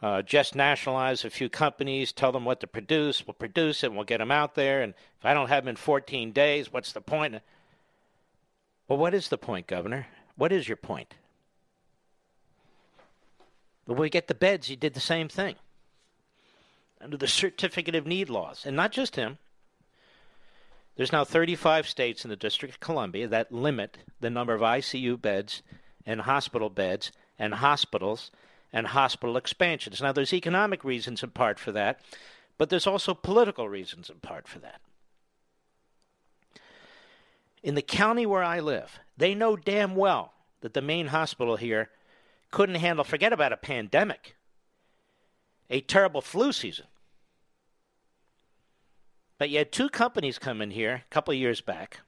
Uh, 0.00 0.22
just 0.22 0.54
nationalize 0.54 1.24
a 1.24 1.30
few 1.30 1.48
companies, 1.48 2.12
tell 2.12 2.30
them 2.30 2.44
what 2.44 2.60
to 2.60 2.66
produce. 2.66 3.26
We'll 3.26 3.34
produce 3.34 3.82
it 3.82 3.88
and 3.88 3.96
we'll 3.96 4.04
get 4.04 4.18
them 4.18 4.30
out 4.30 4.54
there. 4.54 4.80
And 4.80 4.94
if 5.18 5.26
I 5.26 5.34
don't 5.34 5.48
have 5.48 5.64
them 5.64 5.70
in 5.70 5.76
14 5.76 6.30
days, 6.30 6.72
what's 6.72 6.92
the 6.92 7.00
point? 7.00 7.34
Well, 8.86 8.98
what 8.98 9.12
is 9.12 9.28
the 9.28 9.38
point, 9.38 9.66
Governor? 9.66 10.06
What 10.36 10.52
is 10.52 10.68
your 10.68 10.76
point? 10.76 11.14
When 13.86 13.98
we 13.98 14.08
get 14.08 14.28
the 14.28 14.34
beds, 14.34 14.70
you 14.70 14.76
did 14.76 14.94
the 14.94 15.00
same 15.00 15.28
thing 15.28 15.56
under 17.00 17.16
the 17.16 17.26
certificate 17.26 17.94
of 17.94 18.06
need 18.06 18.28
laws. 18.28 18.64
And 18.66 18.76
not 18.76 18.92
just 18.92 19.16
him. 19.16 19.38
There's 20.96 21.12
now 21.12 21.24
35 21.24 21.88
states 21.88 22.24
in 22.24 22.30
the 22.30 22.36
District 22.36 22.74
of 22.74 22.80
Columbia 22.80 23.28
that 23.28 23.52
limit 23.52 23.98
the 24.20 24.30
number 24.30 24.52
of 24.52 24.60
ICU 24.60 25.20
beds 25.20 25.62
and 26.04 26.22
hospital 26.22 26.70
beds 26.70 27.12
and 27.38 27.54
hospitals 27.54 28.30
and 28.72 28.88
hospital 28.88 29.36
expansions. 29.36 30.02
Now, 30.02 30.12
there's 30.12 30.32
economic 30.32 30.84
reasons 30.84 31.22
in 31.22 31.30
part 31.30 31.58
for 31.58 31.72
that, 31.72 32.00
but 32.56 32.70
there's 32.70 32.86
also 32.86 33.14
political 33.14 33.68
reasons 33.68 34.10
in 34.10 34.16
part 34.16 34.46
for 34.48 34.58
that. 34.58 34.80
In 37.62 37.74
the 37.74 37.82
county 37.82 38.26
where 38.26 38.44
I 38.44 38.60
live, 38.60 38.98
they 39.16 39.34
know 39.34 39.56
damn 39.56 39.96
well 39.96 40.32
that 40.60 40.74
the 40.74 40.82
main 40.82 41.08
hospital 41.08 41.56
here 41.56 41.90
couldn't 42.50 42.76
handle, 42.76 43.04
forget 43.04 43.32
about 43.32 43.52
a 43.52 43.56
pandemic 43.56 44.36
a 45.70 45.80
terrible 45.80 46.20
flu 46.20 46.52
season. 46.52 46.86
But 49.38 49.50
you 49.50 49.58
had 49.58 49.70
two 49.70 49.88
companies 49.88 50.38
come 50.38 50.60
in 50.60 50.70
here 50.70 51.04
a 51.08 51.14
couple 51.14 51.32
of 51.32 51.38
years 51.38 51.60
back, 51.60 52.00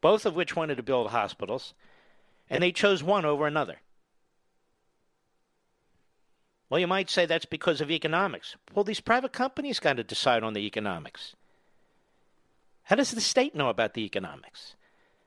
both 0.00 0.26
of 0.26 0.36
which 0.36 0.56
wanted 0.56 0.76
to 0.76 0.82
build 0.82 1.10
hospitals, 1.10 1.74
and 2.50 2.62
they 2.62 2.72
chose 2.72 3.02
one 3.02 3.24
over 3.24 3.46
another. 3.46 3.80
Well, 6.70 6.80
you 6.80 6.86
might 6.86 7.08
say 7.08 7.24
that's 7.24 7.46
because 7.46 7.80
of 7.80 7.90
economics. 7.90 8.56
Well, 8.74 8.84
these 8.84 9.00
private 9.00 9.32
companies 9.32 9.80
got 9.80 9.96
to 9.96 10.04
decide 10.04 10.42
on 10.42 10.52
the 10.52 10.66
economics. 10.66 11.34
How 12.84 12.96
does 12.96 13.10
the 13.10 13.20
state 13.20 13.54
know 13.54 13.68
about 13.68 13.94
the 13.94 14.04
economics? 14.04 14.74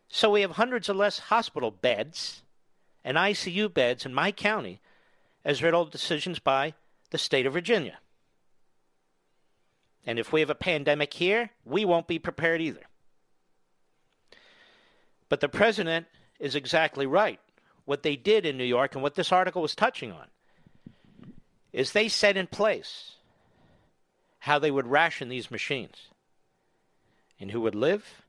So 0.08 0.30
we 0.30 0.42
have 0.42 0.52
hundreds 0.52 0.90
of 0.90 0.98
less 0.98 1.20
hospital 1.20 1.72
beds 1.72 2.44
and 3.04 3.18
ICU 3.18 3.74
beds 3.74 4.06
in 4.06 4.14
my 4.14 4.32
county 4.32 4.82
as 5.44 5.62
a 5.62 5.66
result 5.66 5.88
of 5.88 5.92
decisions 5.92 6.40
by 6.40 6.74
the 7.10 7.18
state 7.18 7.46
of 7.46 7.54
Virginia. 7.54 7.98
And 10.06 10.20
if 10.20 10.32
we 10.32 10.40
have 10.40 10.50
a 10.50 10.56
pandemic 10.56 11.14
here, 11.14 11.52
we 11.66 11.86
won't 11.86 12.08
be 12.08 12.20
prepared 12.20 12.62
either. 12.62 12.82
But 15.30 15.40
the 15.40 15.50
president 15.50 16.08
is 16.40 16.56
exactly 16.56 17.06
right. 17.06 17.40
What 17.86 18.04
they 18.04 18.16
did 18.16 18.46
in 18.46 18.58
New 18.58 18.66
York 18.66 18.94
and 18.94 19.04
what 19.04 19.16
this 19.16 19.32
article 19.32 19.62
was 19.62 19.76
touching 19.76 20.12
on 20.12 20.28
is 21.74 21.92
they 21.92 22.08
set 22.08 22.38
in 22.38 22.48
place 22.48 23.16
how 24.40 24.60
they 24.60 24.72
would 24.72 24.88
ration 24.88 25.30
these 25.30 25.52
machines 25.52 26.08
and 27.40 27.52
who 27.52 27.62
would 27.62 27.76
live 27.76 28.24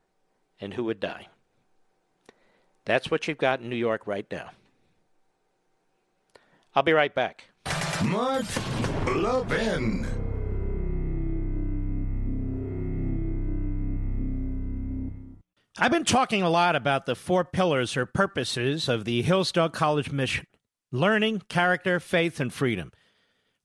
and 0.61 0.73
who 0.73 0.83
would 0.83 0.99
die. 0.99 1.27
That's 2.85 3.09
what 3.09 3.27
you've 3.27 3.37
got 3.37 3.61
in 3.61 3.69
New 3.69 3.75
York 3.75 4.05
right 4.05 4.25
now. 4.31 4.51
I'll 6.75 6.83
be 6.83 6.93
right 6.93 7.13
back. 7.13 7.45
Mark 8.03 8.45
Levin. 9.07 10.05
I've 15.77 15.91
been 15.91 16.05
talking 16.05 16.43
a 16.43 16.49
lot 16.49 16.75
about 16.75 17.05
the 17.05 17.15
four 17.15 17.43
pillars 17.43 17.97
or 17.97 18.05
purposes 18.05 18.87
of 18.87 19.05
the 19.05 19.23
Hillsdale 19.23 19.69
College 19.69 20.11
mission 20.11 20.45
learning, 20.91 21.41
character, 21.49 21.99
faith, 21.99 22.39
and 22.39 22.53
freedom. 22.53 22.91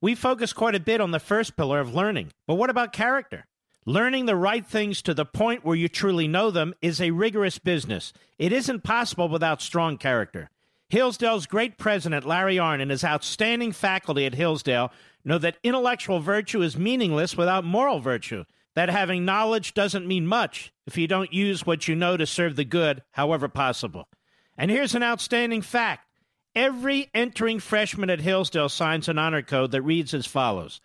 We 0.01 0.15
focus 0.15 0.53
quite 0.53 0.77
a 0.77 0.81
bit 0.81 1.01
on 1.01 1.11
the 1.11 1.19
first 1.19 1.57
pillar 1.57 1.81
of 1.81 1.93
learning, 1.93 2.31
but 2.47 2.55
what 2.55 2.71
about 2.71 2.93
character? 2.93 3.47
Learning 3.85 4.27
the 4.27 4.37
right 4.37 4.65
things 4.65 5.03
to 5.03 5.15
the 5.15 5.25
point 5.25 5.65
where 5.65 5.75
you 5.75 5.89
truly 5.89 6.29
know 6.29 6.53
them 6.53 6.75
is 6.81 7.01
a 7.01 7.11
rigorous 7.11 7.59
business. 7.59 8.13
It 8.39 8.53
isn't 8.53 8.85
possible 8.85 9.29
without 9.29 9.61
strong 9.61 9.99
character. 9.99 10.51
Hillsdale's 10.89 11.47
great 11.47 11.79
president, 11.79 12.25
Larry 12.25 12.57
Arnn, 12.57 12.81
and 12.81 12.93
his 12.93 13.03
outstanding 13.03 13.73
faculty 13.73 14.25
at 14.25 14.35
Hillsdale 14.35 14.93
know 15.25 15.39
that 15.39 15.59
intellectual 15.65 16.21
virtue 16.21 16.63
is 16.63 16.79
meaningless 16.79 17.37
without 17.37 17.65
moral 17.65 17.99
virtue, 17.99 18.45
that 18.75 18.89
having 18.89 19.25
knowledge 19.25 19.75
doesn't 19.75 20.07
mean 20.07 20.29
much 20.29 20.73
if 20.87 20.97
you 20.97 21.09
don't 21.09 21.33
use 21.33 21.67
what 21.67 21.89
you 21.89 21.97
know 21.97 22.17
to 22.17 22.25
serve 22.25 22.55
the 22.55 22.65
good, 22.65 23.03
however 23.13 23.49
possible. 23.49 24.09
And 24.57 24.71
here's 24.71 24.95
an 24.95 25.03
outstanding 25.03 25.63
fact 25.63 26.08
every 26.55 27.11
entering 27.15 27.61
freshman 27.61 28.11
at 28.11 28.21
Hillsdale 28.21 28.69
signs 28.69 29.09
an 29.09 29.19
honor 29.19 29.43
code 29.43 29.71
that 29.73 29.83
reads 29.83 30.15
as 30.15 30.27
follows 30.27 30.81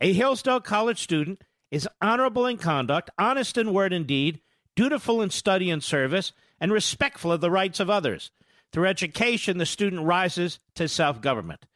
A 0.00 0.12
Hillsdale 0.12 0.60
College 0.60 1.00
student 1.00 1.42
is 1.70 1.88
honorable 2.00 2.46
in 2.46 2.56
conduct, 2.56 3.10
honest 3.18 3.58
in 3.58 3.72
word 3.72 3.92
and 3.92 4.06
deed, 4.06 4.40
dutiful 4.74 5.20
in 5.20 5.30
study 5.30 5.70
and 5.70 5.82
service, 5.82 6.32
and 6.60 6.72
respectful 6.72 7.32
of 7.32 7.40
the 7.40 7.50
rights 7.50 7.80
of 7.80 7.90
others. 7.90 8.30
Through 8.72 8.86
education, 8.86 9.58
the 9.58 9.66
student 9.66 10.04
rises 10.04 10.60
to 10.74 10.88
self 10.88 11.20
government. 11.20 11.66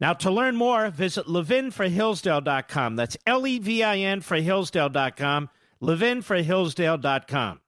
Now, 0.00 0.12
to 0.14 0.30
learn 0.30 0.56
more, 0.56 0.90
visit 0.90 1.26
levinforhillsdale.com. 1.26 2.96
That's 2.96 3.16
L 3.26 3.46
E 3.46 3.58
V 3.58 3.82
I 3.82 3.98
N 3.98 4.20
for 4.20 4.36
Hillsdale.com, 4.36 5.50
levinforhillsdale.com. 5.82 7.60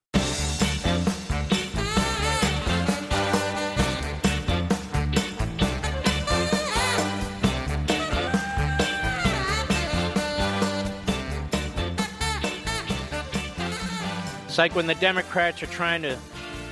It's 14.58 14.60
like 14.60 14.74
when 14.74 14.88
the 14.88 14.96
Democrats 14.96 15.62
are 15.62 15.66
trying 15.66 16.02
to 16.02 16.18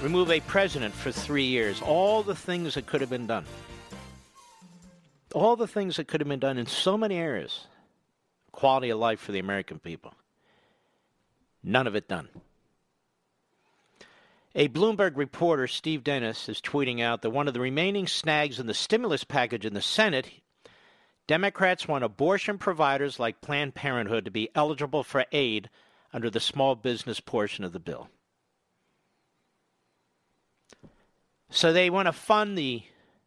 remove 0.03 0.33
a 0.33 0.41
president 0.41 0.93
for 0.93 1.13
three 1.13 1.45
years. 1.45 1.81
All 1.81 2.25
the 2.25 2.35
things 2.35 2.75
that 2.75 2.87
could 2.87 3.01
have 3.01 3.11
been 3.11 3.29
done. 3.29 3.45
All 5.33 5.55
the 5.55 5.69
things 5.69 5.95
that 5.95 6.09
could 6.09 6.21
have 6.21 6.27
been 6.27 6.41
done 6.41 6.59
in 6.59 6.67
so 6.67 6.99
many 6.99 7.15
areas. 7.17 7.69
Quality 8.51 8.91
of 8.91 8.99
life 8.99 9.21
for 9.21 9.31
the 9.31 9.39
American 9.39 9.79
people. 9.79 10.15
None 11.63 11.87
of 11.87 11.95
it 11.95 12.09
done. 12.09 12.29
A 14.57 14.67
Bloomberg 14.67 15.17
reporter, 15.17 15.69
Steve 15.69 16.03
Dennis, 16.03 16.49
is 16.49 16.61
tweeting 16.61 17.01
out 17.01 17.23
that 17.23 17.31
one 17.31 17.47
of 17.47 17.55
the 17.55 17.61
remaining 17.61 18.09
snags 18.09 18.59
in 18.59 18.67
the 18.67 18.75
stimulus 18.75 19.23
package 19.23 19.65
in 19.65 19.75
the 19.75 19.81
Senate, 19.81 20.29
Democrats 21.29 21.87
want 21.87 22.03
abortion 22.03 22.59
providers 22.59 23.21
like 23.21 23.41
Planned 23.41 23.77
Parenthood 23.77 24.25
to 24.25 24.33
be 24.33 24.49
eligible 24.57 25.05
for 25.05 25.25
aid 25.31 25.71
under 26.13 26.31
the 26.31 26.41
small 26.41 26.75
business 26.75 27.21
portion 27.21 27.65
of 27.65 27.73
the 27.73 27.79
bill. 27.79 28.09
So 31.51 31.73
they 31.73 31.91
want 31.91 32.07
to 32.07 32.13
fund 32.13 32.57
the 32.57 32.83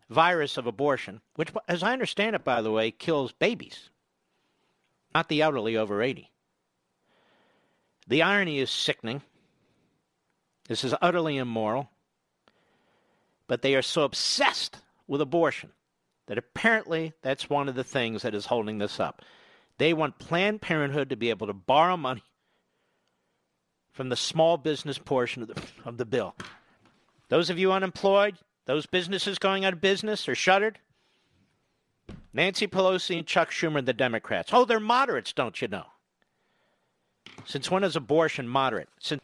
virus 0.09 0.57
of 0.57 0.67
abortion, 0.67 1.21
which, 1.35 1.49
as 1.67 1.83
I 1.83 1.93
understand 1.93 2.35
it, 2.35 2.43
by 2.43 2.61
the 2.61 2.71
way, 2.71 2.91
kills 2.91 3.31
babies, 3.31 3.89
not 5.13 5.29
the 5.29 5.41
elderly 5.41 5.77
over 5.77 6.01
80. 6.01 6.29
The 8.07 8.23
irony 8.23 8.59
is 8.59 8.71
sickening. 8.71 9.21
This 10.67 10.83
is 10.83 10.95
utterly 11.01 11.37
immoral. 11.37 11.89
But 13.47 13.61
they 13.61 13.75
are 13.75 13.81
so 13.81 14.03
obsessed 14.03 14.77
with 15.07 15.21
abortion 15.21 15.71
that 16.27 16.37
apparently 16.37 17.13
that's 17.21 17.49
one 17.49 17.67
of 17.67 17.75
the 17.75 17.83
things 17.83 18.21
that 18.21 18.35
is 18.35 18.45
holding 18.47 18.77
this 18.77 18.99
up. 18.99 19.23
They 19.79 19.93
want 19.93 20.19
Planned 20.19 20.61
Parenthood 20.61 21.09
to 21.09 21.15
be 21.15 21.29
able 21.29 21.47
to 21.47 21.53
borrow 21.53 21.97
money 21.97 22.23
from 23.99 24.07
the 24.07 24.15
small 24.15 24.55
business 24.55 24.97
portion 24.97 25.41
of 25.41 25.49
the, 25.49 25.61
of 25.83 25.97
the 25.97 26.05
bill. 26.05 26.33
Those 27.27 27.49
of 27.49 27.59
you 27.59 27.73
unemployed, 27.73 28.37
those 28.65 28.85
businesses 28.85 29.37
going 29.37 29.65
out 29.65 29.73
of 29.73 29.81
business 29.81 30.29
or 30.29 30.35
shuttered, 30.35 30.79
Nancy 32.31 32.65
Pelosi 32.65 33.17
and 33.17 33.27
Chuck 33.27 33.51
Schumer 33.51 33.79
and 33.79 33.85
the 33.85 33.91
Democrats. 33.91 34.51
Oh, 34.53 34.63
they're 34.63 34.79
moderates, 34.79 35.33
don't 35.33 35.61
you 35.61 35.67
know? 35.67 35.83
Since 37.43 37.69
when 37.69 37.83
is 37.83 37.97
abortion 37.97 38.47
moderate? 38.47 38.87
Since 39.01 39.21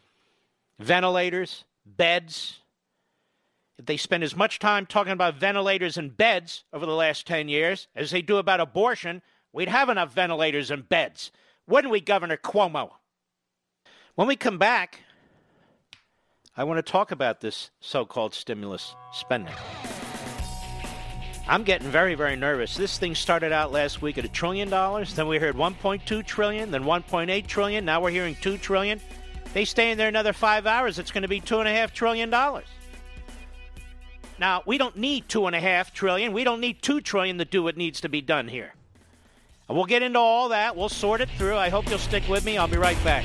ventilators, 0.78 1.64
beds. 1.86 2.58
If 3.78 3.86
they 3.86 3.96
spend 3.96 4.24
as 4.24 4.36
much 4.36 4.58
time 4.58 4.84
talking 4.84 5.14
about 5.14 5.36
ventilators 5.36 5.96
and 5.96 6.14
beds 6.14 6.64
over 6.70 6.84
the 6.84 6.92
last 6.92 7.26
10 7.26 7.48
years 7.48 7.88
as 7.96 8.10
they 8.10 8.20
do 8.20 8.36
about 8.36 8.60
abortion, 8.60 9.22
we'd 9.54 9.70
have 9.70 9.88
enough 9.88 10.12
ventilators 10.12 10.70
and 10.70 10.86
beds. 10.86 11.32
Wouldn't 11.66 11.90
we, 11.90 12.02
Governor 12.02 12.36
Cuomo? 12.36 12.90
When 14.16 14.28
we 14.28 14.36
come 14.36 14.56
back, 14.56 15.00
I 16.56 16.64
want 16.64 16.78
to 16.78 16.90
talk 16.90 17.10
about 17.10 17.42
this 17.42 17.70
so 17.80 18.06
called 18.06 18.32
stimulus 18.32 18.96
spending. 19.12 19.52
I'm 21.46 21.64
getting 21.64 21.90
very, 21.90 22.14
very 22.14 22.34
nervous. 22.34 22.74
This 22.78 22.96
thing 22.96 23.14
started 23.14 23.52
out 23.52 23.72
last 23.72 24.00
week 24.00 24.16
at 24.16 24.24
a 24.24 24.28
trillion 24.28 24.70
dollars, 24.70 25.14
then 25.14 25.28
we 25.28 25.38
heard 25.38 25.54
1.2 25.54 26.26
trillion, 26.26 26.70
then 26.70 26.84
1.8 26.84 27.46
trillion, 27.46 27.84
now 27.84 28.00
we're 28.00 28.10
hearing 28.10 28.34
2 28.40 28.56
trillion. 28.56 29.02
They 29.52 29.66
stay 29.66 29.90
in 29.90 29.98
there 29.98 30.08
another 30.08 30.32
five 30.32 30.66
hours, 30.66 30.98
it's 30.98 31.10
going 31.10 31.20
to 31.20 31.28
be 31.28 31.42
$2.5 31.42 31.92
trillion. 31.92 32.30
Now, 34.38 34.62
we 34.64 34.78
don't 34.78 34.96
need 34.96 35.28
2.5 35.28 35.92
trillion. 35.92 36.32
We 36.32 36.44
don't 36.44 36.60
need 36.60 36.80
2 36.80 37.02
trillion 37.02 37.36
to 37.36 37.44
do 37.44 37.62
what 37.62 37.76
needs 37.76 38.00
to 38.00 38.08
be 38.08 38.22
done 38.22 38.48
here. 38.48 38.72
And 39.68 39.76
we'll 39.76 39.86
get 39.86 40.02
into 40.02 40.18
all 40.18 40.48
that. 40.48 40.74
We'll 40.74 40.88
sort 40.88 41.20
it 41.20 41.28
through. 41.36 41.56
I 41.56 41.68
hope 41.68 41.88
you'll 41.88 41.98
stick 41.98 42.26
with 42.28 42.46
me. 42.46 42.56
I'll 42.56 42.68
be 42.68 42.76
right 42.78 43.02
back. 43.04 43.24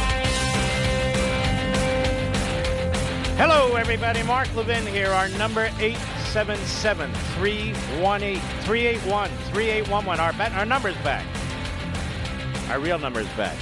Hello, 3.43 3.73
everybody. 3.73 4.21
Mark 4.21 4.53
Levin 4.55 4.85
here. 4.85 5.09
Our 5.09 5.27
number 5.29 5.71
877 5.79 7.11
318 7.11 8.39
381 8.39 9.29
3811. 9.31 10.19
Our, 10.19 10.33
ba- 10.33 10.51
our 10.59 10.65
number's 10.67 10.95
back. 10.97 11.25
Our 12.69 12.79
real 12.79 12.99
number's 12.99 13.27
back. 13.29 13.57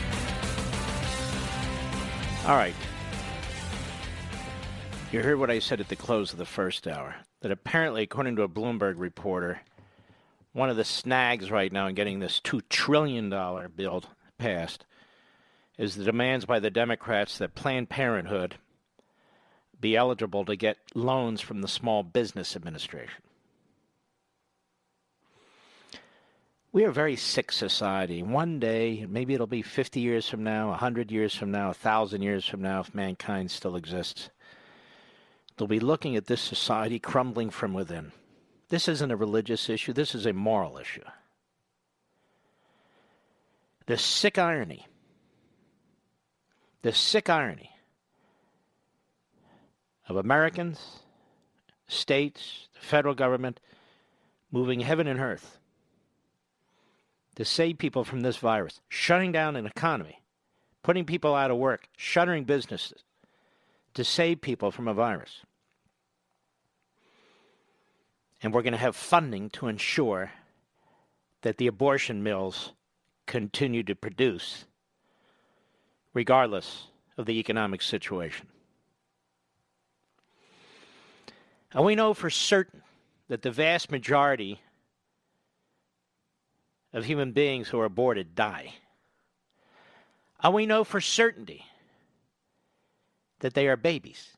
All 2.46 2.58
right. 2.58 2.76
You 5.14 5.24
heard 5.24 5.40
what 5.40 5.50
I 5.50 5.60
said 5.60 5.80
at 5.80 5.88
the 5.88 5.96
close 5.96 6.34
of 6.34 6.40
the 6.40 6.46
first 6.46 6.86
hour 6.86 7.16
that 7.40 7.50
apparently, 7.50 8.04
according 8.04 8.36
to 8.36 8.42
a 8.42 8.50
Bloomberg 8.50 8.96
reporter, 8.98 9.62
one 10.52 10.70
of 10.70 10.76
the 10.76 10.84
snags 10.84 11.52
right 11.52 11.72
now 11.72 11.88
in 11.88 11.96
getting 11.96 12.20
this 12.20 12.42
$2 12.42 12.64
trillion 12.68 13.30
bill 13.78 14.04
passed 14.38 14.86
is 15.78 15.96
the 15.96 16.04
demands 16.04 16.44
by 16.44 16.60
the 16.60 16.70
Democrats 16.70 17.38
that 17.38 17.56
Planned 17.56 17.88
Parenthood 17.88 18.58
be 19.80 19.96
eligible 19.96 20.46
to 20.46 20.56
get 20.56 20.78
loans 20.94 21.42
from 21.42 21.62
the 21.62 21.68
Small 21.68 22.04
Business 22.04 22.56
Administration. 22.56 23.24
We 26.72 26.86
are 26.86 26.90
a 26.90 26.94
very 26.94 27.16
sick 27.16 27.52
society. 27.52 28.22
One 28.22 28.60
day, 28.60 29.06
maybe 29.10 29.34
it'll 29.34 29.48
be 29.48 29.64
50 29.64 30.00
years 30.00 30.30
from 30.30 30.44
now, 30.44 30.70
100 30.70 31.12
years 31.12 31.34
from 31.34 31.50
now, 31.50 31.68
1,000 31.68 32.22
years 32.22 32.46
from 32.46 32.62
now, 32.62 32.82
if 32.82 32.94
mankind 32.94 33.50
still 33.50 33.76
exists, 33.76 34.30
they'll 35.58 35.68
be 35.68 35.80
looking 35.80 36.16
at 36.16 36.28
this 36.28 36.42
society 36.42 37.00
crumbling 37.00 37.50
from 37.50 37.74
within. 37.74 38.12
This 38.70 38.88
isn't 38.88 39.10
a 39.10 39.16
religious 39.16 39.68
issue, 39.68 39.94
this 39.94 40.14
is 40.14 40.28
a 40.28 40.34
moral 40.34 40.78
issue. 40.78 41.04
The 43.88 43.98
sick 43.98 44.38
irony, 44.38 44.86
the 46.84 46.94
sick 46.94 47.30
irony 47.30 47.72
of 50.10 50.18
Americans, 50.18 51.00
states, 51.88 52.68
the 52.74 52.86
federal 52.86 53.14
government 53.14 53.60
moving 54.52 54.80
heaven 54.80 55.08
and 55.08 55.20
earth 55.20 55.60
to 57.36 57.46
save 57.46 57.78
people 57.78 58.04
from 58.04 58.22
this 58.22 58.38
virus, 58.38 58.82
shutting 58.90 59.32
down 59.32 59.56
an 59.56 59.68
economy, 59.68 60.22
putting 60.84 61.06
people 61.06 61.36
out 61.36 61.52
of 61.52 61.58
work, 61.58 61.88
shuttering 61.96 62.44
businesses 62.44 63.04
to 63.94 64.04
save 64.04 64.42
people 64.42 64.72
from 64.72 64.88
a 64.88 64.94
virus. 64.94 65.44
And 68.42 68.54
we're 68.54 68.64
going 68.64 68.74
to 68.74 68.80
have 68.80 68.96
funding 68.96 69.50
to 69.52 69.68
ensure 69.68 70.32
that 71.42 71.58
the 71.58 71.68
abortion 71.68 72.24
mills 72.24 72.74
continue 73.28 73.84
to 73.84 73.96
produce, 73.96 74.66
regardless 76.14 76.88
of 77.18 77.26
the 77.26 77.40
economic 77.40 77.82
situation. 77.82 78.48
And 81.74 81.86
we 81.86 81.96
know 81.96 82.14
for 82.14 82.30
certain 82.30 82.82
that 83.28 83.42
the 83.42 83.52
vast 83.52 83.92
majority 83.92 84.62
of 86.94 87.06
human 87.06 87.32
beings 87.32 87.68
who 87.68 87.80
are 87.80 87.86
aborted 87.86 88.36
die. 88.36 88.74
And 90.42 90.54
we 90.54 90.66
know 90.66 90.84
for 90.84 91.00
certainty 91.00 91.66
that 93.40 93.54
they 93.54 93.68
are 93.68 93.78
babies. 93.78 94.36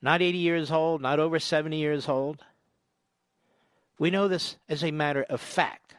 Not 0.00 0.22
80 0.22 0.38
years 0.38 0.70
old, 0.70 1.00
not 1.00 1.18
over 1.18 1.38
70 1.38 1.76
years 1.76 2.08
old. 2.08 2.44
We 3.98 4.10
know 4.10 4.28
this 4.28 4.56
as 4.68 4.84
a 4.84 4.90
matter 4.90 5.24
of 5.28 5.40
fact. 5.40 5.96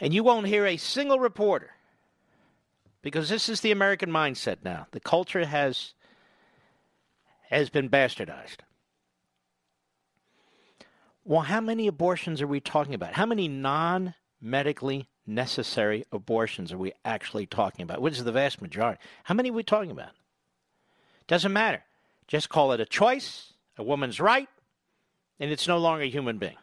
And 0.00 0.12
you 0.12 0.24
won't 0.24 0.46
hear 0.46 0.66
a 0.66 0.76
single 0.76 1.18
reporter, 1.18 1.70
because 3.02 3.28
this 3.28 3.48
is 3.48 3.60
the 3.60 3.72
American 3.72 4.10
mindset 4.10 4.58
now. 4.62 4.86
The 4.92 5.00
culture 5.00 5.44
has, 5.44 5.94
has 7.48 7.70
been 7.70 7.88
bastardized. 7.88 8.58
Well, 11.24 11.42
how 11.42 11.60
many 11.60 11.86
abortions 11.86 12.42
are 12.42 12.46
we 12.46 12.60
talking 12.60 12.94
about? 12.94 13.14
How 13.14 13.26
many 13.26 13.48
non 13.48 14.14
medically 14.40 15.08
necessary 15.26 16.04
abortions 16.12 16.72
are 16.72 16.78
we 16.78 16.92
actually 17.04 17.46
talking 17.46 17.82
about? 17.82 18.00
Which 18.00 18.14
is 18.14 18.24
the 18.24 18.32
vast 18.32 18.60
majority. 18.60 19.00
How 19.24 19.34
many 19.34 19.50
are 19.50 19.54
we 19.54 19.62
talking 19.62 19.90
about? 19.90 20.12
Doesn't 21.28 21.52
matter. 21.52 21.84
Just 22.26 22.48
call 22.48 22.72
it 22.72 22.80
a 22.80 22.86
choice, 22.86 23.52
a 23.76 23.82
woman's 23.82 24.18
right, 24.20 24.48
and 25.38 25.50
it's 25.50 25.68
no 25.68 25.78
longer 25.78 26.04
a 26.04 26.10
human 26.10 26.38
being. 26.38 26.56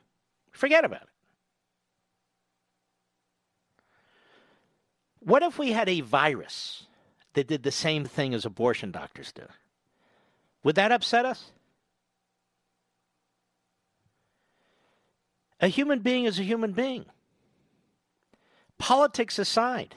Forget 0.51 0.85
about 0.85 1.03
it. 1.03 1.09
What 5.27 5.43
if 5.43 5.59
we 5.59 5.73
had 5.73 5.89
a 5.89 5.99
virus 5.99 6.85
that 7.33 7.49
did 7.49 7.63
the 7.63 7.71
same 7.71 8.05
thing 8.05 8.33
as 8.33 8.45
abortion 8.45 8.91
doctors 8.91 9.33
do? 9.33 9.43
Would 10.63 10.75
that 10.75 10.93
upset 10.93 11.25
us? 11.25 11.51
A 15.59 15.67
human 15.67 15.99
being 15.99 16.23
is 16.23 16.39
a 16.39 16.43
human 16.43 16.71
being. 16.71 17.07
Politics 18.77 19.37
aside, 19.37 19.95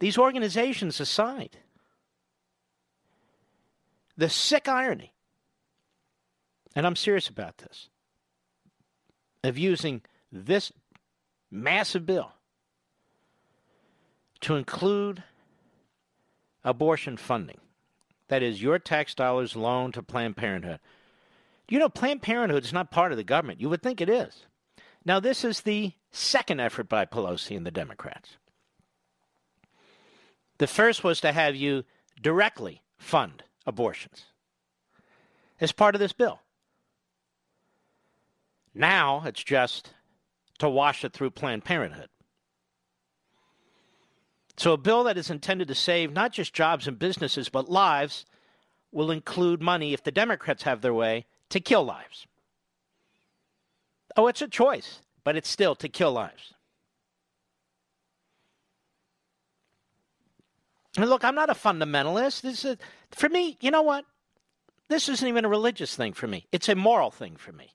these 0.00 0.18
organizations 0.18 0.98
aside, 0.98 1.58
the 4.16 4.28
sick 4.28 4.66
irony, 4.66 5.12
and 6.74 6.84
I'm 6.84 6.96
serious 6.96 7.28
about 7.28 7.58
this, 7.58 7.90
of 9.44 9.56
using 9.56 10.02
this 10.32 10.72
massive 11.48 12.04
bill 12.04 12.32
to 14.46 14.54
include 14.54 15.24
abortion 16.62 17.16
funding. 17.16 17.58
That 18.28 18.44
is, 18.44 18.62
your 18.62 18.78
tax 18.78 19.12
dollars 19.12 19.56
loaned 19.56 19.94
to 19.94 20.04
Planned 20.04 20.36
Parenthood. 20.36 20.78
You 21.68 21.80
know, 21.80 21.88
Planned 21.88 22.22
Parenthood 22.22 22.62
is 22.62 22.72
not 22.72 22.92
part 22.92 23.10
of 23.10 23.18
the 23.18 23.24
government. 23.24 23.60
You 23.60 23.68
would 23.68 23.82
think 23.82 24.00
it 24.00 24.08
is. 24.08 24.46
Now, 25.04 25.18
this 25.18 25.44
is 25.44 25.62
the 25.62 25.94
second 26.12 26.60
effort 26.60 26.88
by 26.88 27.06
Pelosi 27.06 27.56
and 27.56 27.66
the 27.66 27.72
Democrats. 27.72 28.36
The 30.58 30.68
first 30.68 31.02
was 31.02 31.20
to 31.22 31.32
have 31.32 31.56
you 31.56 31.82
directly 32.22 32.82
fund 32.98 33.42
abortions 33.66 34.26
as 35.60 35.72
part 35.72 35.96
of 35.96 35.98
this 35.98 36.12
bill. 36.12 36.38
Now 38.72 39.24
it's 39.26 39.42
just 39.42 39.92
to 40.60 40.70
wash 40.70 41.04
it 41.04 41.12
through 41.12 41.30
Planned 41.32 41.64
Parenthood. 41.64 42.10
So, 44.58 44.72
a 44.72 44.78
bill 44.78 45.04
that 45.04 45.18
is 45.18 45.30
intended 45.30 45.68
to 45.68 45.74
save 45.74 46.12
not 46.12 46.32
just 46.32 46.54
jobs 46.54 46.88
and 46.88 46.98
businesses, 46.98 47.48
but 47.48 47.68
lives 47.68 48.24
will 48.90 49.10
include 49.10 49.60
money, 49.60 49.92
if 49.92 50.02
the 50.02 50.10
Democrats 50.10 50.62
have 50.62 50.80
their 50.80 50.94
way, 50.94 51.26
to 51.50 51.60
kill 51.60 51.84
lives. 51.84 52.26
Oh, 54.16 54.28
it's 54.28 54.40
a 54.40 54.48
choice, 54.48 55.00
but 55.24 55.36
it's 55.36 55.48
still 55.48 55.74
to 55.76 55.88
kill 55.88 56.12
lives. 56.12 56.54
And 60.96 61.10
look, 61.10 61.24
I'm 61.24 61.34
not 61.34 61.50
a 61.50 61.54
fundamentalist. 61.54 62.40
This 62.40 62.64
is 62.64 62.78
for 63.10 63.28
me, 63.28 63.58
you 63.60 63.70
know 63.70 63.82
what? 63.82 64.06
This 64.88 65.08
isn't 65.08 65.28
even 65.28 65.44
a 65.44 65.48
religious 65.48 65.94
thing 65.94 66.14
for 66.14 66.26
me. 66.26 66.46
It's 66.52 66.68
a 66.68 66.74
moral 66.74 67.10
thing 67.10 67.36
for 67.36 67.52
me. 67.52 67.74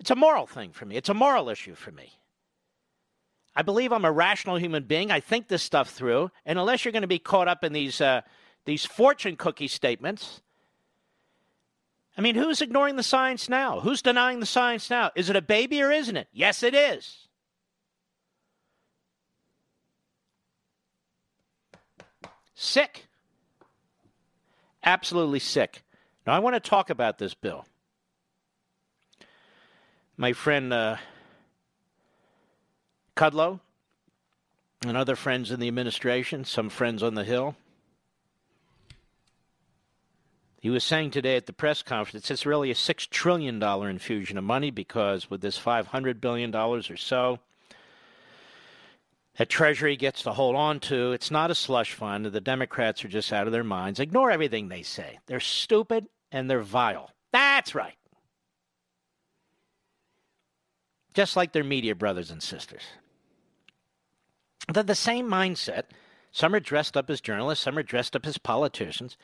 It's 0.00 0.10
a 0.10 0.16
moral 0.16 0.46
thing 0.46 0.72
for 0.72 0.84
me. 0.84 0.96
It's 0.96 1.08
a 1.08 1.14
moral 1.14 1.48
issue 1.48 1.76
for 1.76 1.92
me. 1.92 2.18
I 3.54 3.62
believe 3.62 3.92
I'm 3.92 4.04
a 4.04 4.12
rational 4.12 4.56
human 4.56 4.84
being. 4.84 5.10
I 5.10 5.20
think 5.20 5.48
this 5.48 5.62
stuff 5.62 5.90
through, 5.90 6.30
and 6.46 6.58
unless 6.58 6.84
you're 6.84 6.92
going 6.92 7.02
to 7.02 7.08
be 7.08 7.18
caught 7.18 7.48
up 7.48 7.64
in 7.64 7.72
these 7.72 8.00
uh, 8.00 8.22
these 8.64 8.84
fortune 8.84 9.36
cookie 9.36 9.68
statements, 9.68 10.40
I 12.16 12.20
mean, 12.20 12.34
who's 12.34 12.60
ignoring 12.60 12.96
the 12.96 13.02
science 13.02 13.48
now? 13.48 13.80
Who's 13.80 14.02
denying 14.02 14.40
the 14.40 14.46
science 14.46 14.90
now? 14.90 15.10
Is 15.14 15.30
it 15.30 15.36
a 15.36 15.42
baby 15.42 15.82
or 15.82 15.90
isn't 15.90 16.16
it? 16.16 16.28
Yes, 16.32 16.62
it 16.62 16.74
is. 16.74 17.28
Sick. 22.54 23.06
Absolutely 24.84 25.38
sick. 25.38 25.82
Now, 26.26 26.34
I 26.34 26.38
want 26.38 26.54
to 26.54 26.60
talk 26.60 26.90
about 26.90 27.18
this 27.18 27.34
bill. 27.34 27.64
My 30.16 30.32
friend 30.32 30.72
uh, 30.72 30.96
Kudlow 33.16 33.60
and 34.86 34.96
other 34.96 35.16
friends 35.16 35.50
in 35.50 35.60
the 35.60 35.68
administration, 35.68 36.44
some 36.44 36.68
friends 36.68 37.02
on 37.02 37.14
the 37.14 37.24
Hill, 37.24 37.56
he 40.62 40.70
was 40.70 40.84
saying 40.84 41.10
today 41.10 41.34
at 41.36 41.46
the 41.46 41.52
press 41.52 41.82
conference 41.82 42.30
it's 42.30 42.46
really 42.46 42.70
a 42.70 42.74
$6 42.74 43.10
trillion 43.10 43.60
infusion 43.60 44.38
of 44.38 44.44
money 44.44 44.70
because 44.70 45.28
with 45.28 45.40
this 45.40 45.58
$500 45.58 46.20
billion 46.20 46.54
or 46.54 46.80
so 46.80 47.40
that 49.38 49.48
Treasury 49.48 49.96
gets 49.96 50.22
to 50.22 50.32
hold 50.32 50.54
on 50.54 50.78
to, 50.78 51.10
it's 51.10 51.32
not 51.32 51.50
a 51.50 51.54
slush 51.56 51.94
fund. 51.94 52.26
The 52.26 52.40
Democrats 52.40 53.04
are 53.04 53.08
just 53.08 53.32
out 53.32 53.46
of 53.46 53.52
their 53.52 53.64
minds. 53.64 53.98
Ignore 53.98 54.30
everything 54.30 54.68
they 54.68 54.82
say. 54.82 55.18
They're 55.26 55.40
stupid 55.40 56.06
and 56.30 56.48
they're 56.48 56.60
vile. 56.60 57.10
That's 57.32 57.74
right. 57.74 57.96
Just 61.12 61.34
like 61.34 61.50
their 61.50 61.64
media 61.64 61.96
brothers 61.96 62.30
and 62.30 62.40
sisters. 62.40 62.82
They're 64.70 64.82
the 64.82 64.94
same 64.94 65.28
mindset. 65.28 65.84
Some 66.30 66.54
are 66.54 66.60
dressed 66.60 66.96
up 66.96 67.10
as 67.10 67.20
journalists, 67.20 67.64
some 67.64 67.76
are 67.78 67.82
dressed 67.82 68.16
up 68.16 68.26
as 68.26 68.38
politicians. 68.38 69.16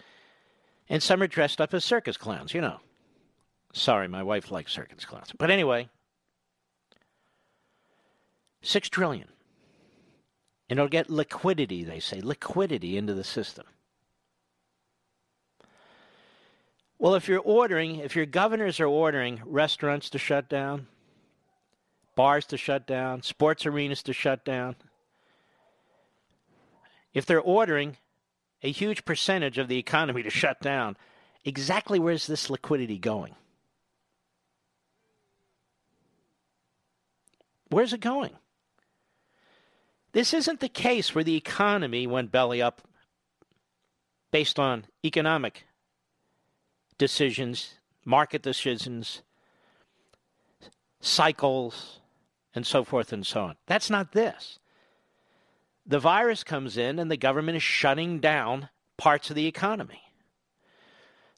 And 0.89 1.03
some 1.03 1.23
are 1.23 1.27
dressed 1.27 1.61
up 1.61 1.75
as 1.75 1.85
circus 1.85 2.17
clowns, 2.17 2.55
you 2.55 2.61
know. 2.61 2.81
Sorry, 3.73 4.09
my 4.09 4.23
wife 4.23 4.51
likes 4.51 4.73
circus 4.73 5.05
clowns. 5.05 5.33
But 5.37 5.51
anyway, 5.51 5.89
six 8.63 8.89
trillion. 8.89 9.29
And 10.71 10.79
it'll 10.79 10.89
get 10.89 11.11
liquidity, 11.11 11.85
they 11.85 12.01
say, 12.01 12.21
liquidity 12.21 12.97
into 12.97 13.15
the 13.15 13.25
system. 13.25 13.67
Well, 16.99 17.15
if 17.15 17.29
you're 17.29 17.41
ordering, 17.41 17.97
if 17.97 18.17
your 18.17 18.27
governors 18.27 18.81
are 18.81 18.87
ordering 18.87 19.41
restaurants 19.45 20.11
to 20.11 20.19
shut 20.19 20.49
down, 20.49 20.89
bars 22.17 22.45
to 22.47 22.57
shut 22.57 22.87
down, 22.87 23.23
sports 23.23 23.65
arenas 23.65 24.03
to 24.03 24.13
shut 24.13 24.45
down, 24.45 24.77
if 27.15 27.27
they're 27.27 27.41
ordering 27.41 27.97
a 28.63 28.71
huge 28.71 29.05
percentage 29.05 29.59
of 29.59 29.69
the 29.69 29.79
economy 29.79 30.23
to 30.23 30.31
shut 30.31 30.61
down, 30.61 30.97
exactly 31.45 31.99
where's 31.99 32.27
this 32.27 32.51
liquidity 32.51 32.99
going? 32.99 33.35
Where's 37.71 37.93
it 37.93 38.01
going? 38.01 38.33
This 40.13 40.33
isn't 40.33 40.61
the 40.61 40.69
case 40.69 41.15
where 41.15 41.25
the 41.25 41.37
economy 41.37 42.07
went 42.07 42.33
belly 42.33 42.63
up 42.63 42.83
based 44.31 44.59
on 44.59 44.87
economic 45.05 45.65
decisions, 46.97 47.75
market 48.05 48.43
decisions, 48.43 49.23
cycles, 51.01 52.01
and 52.55 52.67
so 52.67 52.85
forth 52.85 53.13
and 53.13 53.27
so 53.27 53.43
on. 53.43 53.57
That's 53.67 53.91
not 53.91 54.13
this. 54.13 54.59
The 55.89 55.99
virus 55.99 56.45
comes 56.45 56.77
in 56.77 56.99
and 56.99 57.11
the 57.11 57.17
government 57.17 57.57
is 57.57 57.63
shutting 57.63 58.21
down 58.21 58.69
parts 58.99 59.31
of 59.31 59.37
the 59.37 59.47
economy. 59.47 60.03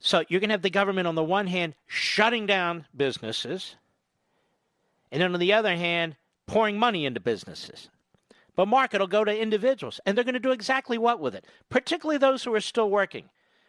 So 0.00 0.24
you're 0.28 0.40
going 0.40 0.48
to 0.48 0.54
have 0.54 0.62
the 0.62 0.70
government, 0.70 1.06
on 1.06 1.14
the 1.14 1.22
one 1.22 1.46
hand, 1.46 1.74
shutting 1.86 2.46
down 2.46 2.86
businesses, 2.96 3.76
and 5.12 5.22
then 5.22 5.32
on 5.32 5.40
the 5.40 5.52
other 5.52 5.76
hand, 5.76 6.16
pouring 6.46 6.78
money 6.78 7.06
into 7.06 7.20
businesses. 7.20 7.90
But 8.56 8.66
market 8.66 9.00
will 9.00 9.06
go 9.06 9.24
to 9.24 9.40
individuals, 9.40 10.00
and 10.04 10.16
they're 10.16 10.24
going 10.24 10.34
to 10.34 10.40
do 10.40 10.52
exactly 10.52 10.98
what 10.98 11.20
with 11.20 11.34
it, 11.34 11.46
particularly 11.68 12.18
those 12.18 12.42
who 12.42 12.54
are 12.54 12.60
still 12.60 12.90
working. 12.90 13.28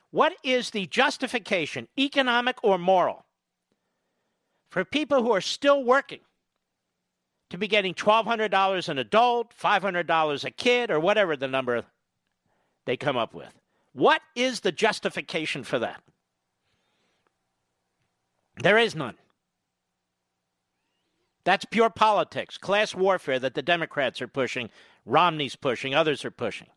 What 0.10 0.34
is 0.44 0.72
the 0.72 0.88
justification, 0.88 1.88
economic 2.00 2.58
or 2.64 2.78
moral, 2.78 3.26
for 4.70 4.84
people 4.84 5.22
who 5.22 5.32
are 5.32 5.42
still 5.42 5.84
working 5.84 6.22
to 7.52 7.58
be 7.58 7.68
getting 7.68 7.94
$1,200 7.94 8.90
an 8.90 8.98
adult, 8.98 9.54
$500 9.56 10.44
a 10.46 10.52
kid, 10.52 10.90
or 10.90 11.02
whatever 11.02 11.36
the 11.36 11.50
number 11.50 11.84
they 12.86 12.96
come 12.96 13.18
up 13.18 13.34
with? 13.34 13.54
What 13.92 14.22
is 14.36 14.62
the 14.62 14.72
justification 14.72 15.66
for 15.66 15.78
that? 15.80 16.02
There 18.64 18.78
is 18.78 18.96
none. 18.96 19.16
That's 21.44 21.66
pure 21.66 21.90
politics, 21.90 22.58
class 22.58 22.96
warfare 22.96 23.40
that 23.40 23.54
the 23.54 23.62
Democrats 23.62 24.22
are 24.22 24.30
pushing, 24.30 24.70
Romney's 25.06 25.58
pushing, 25.58 25.94
others 25.94 26.24
are 26.24 26.32
pushing. 26.32 26.68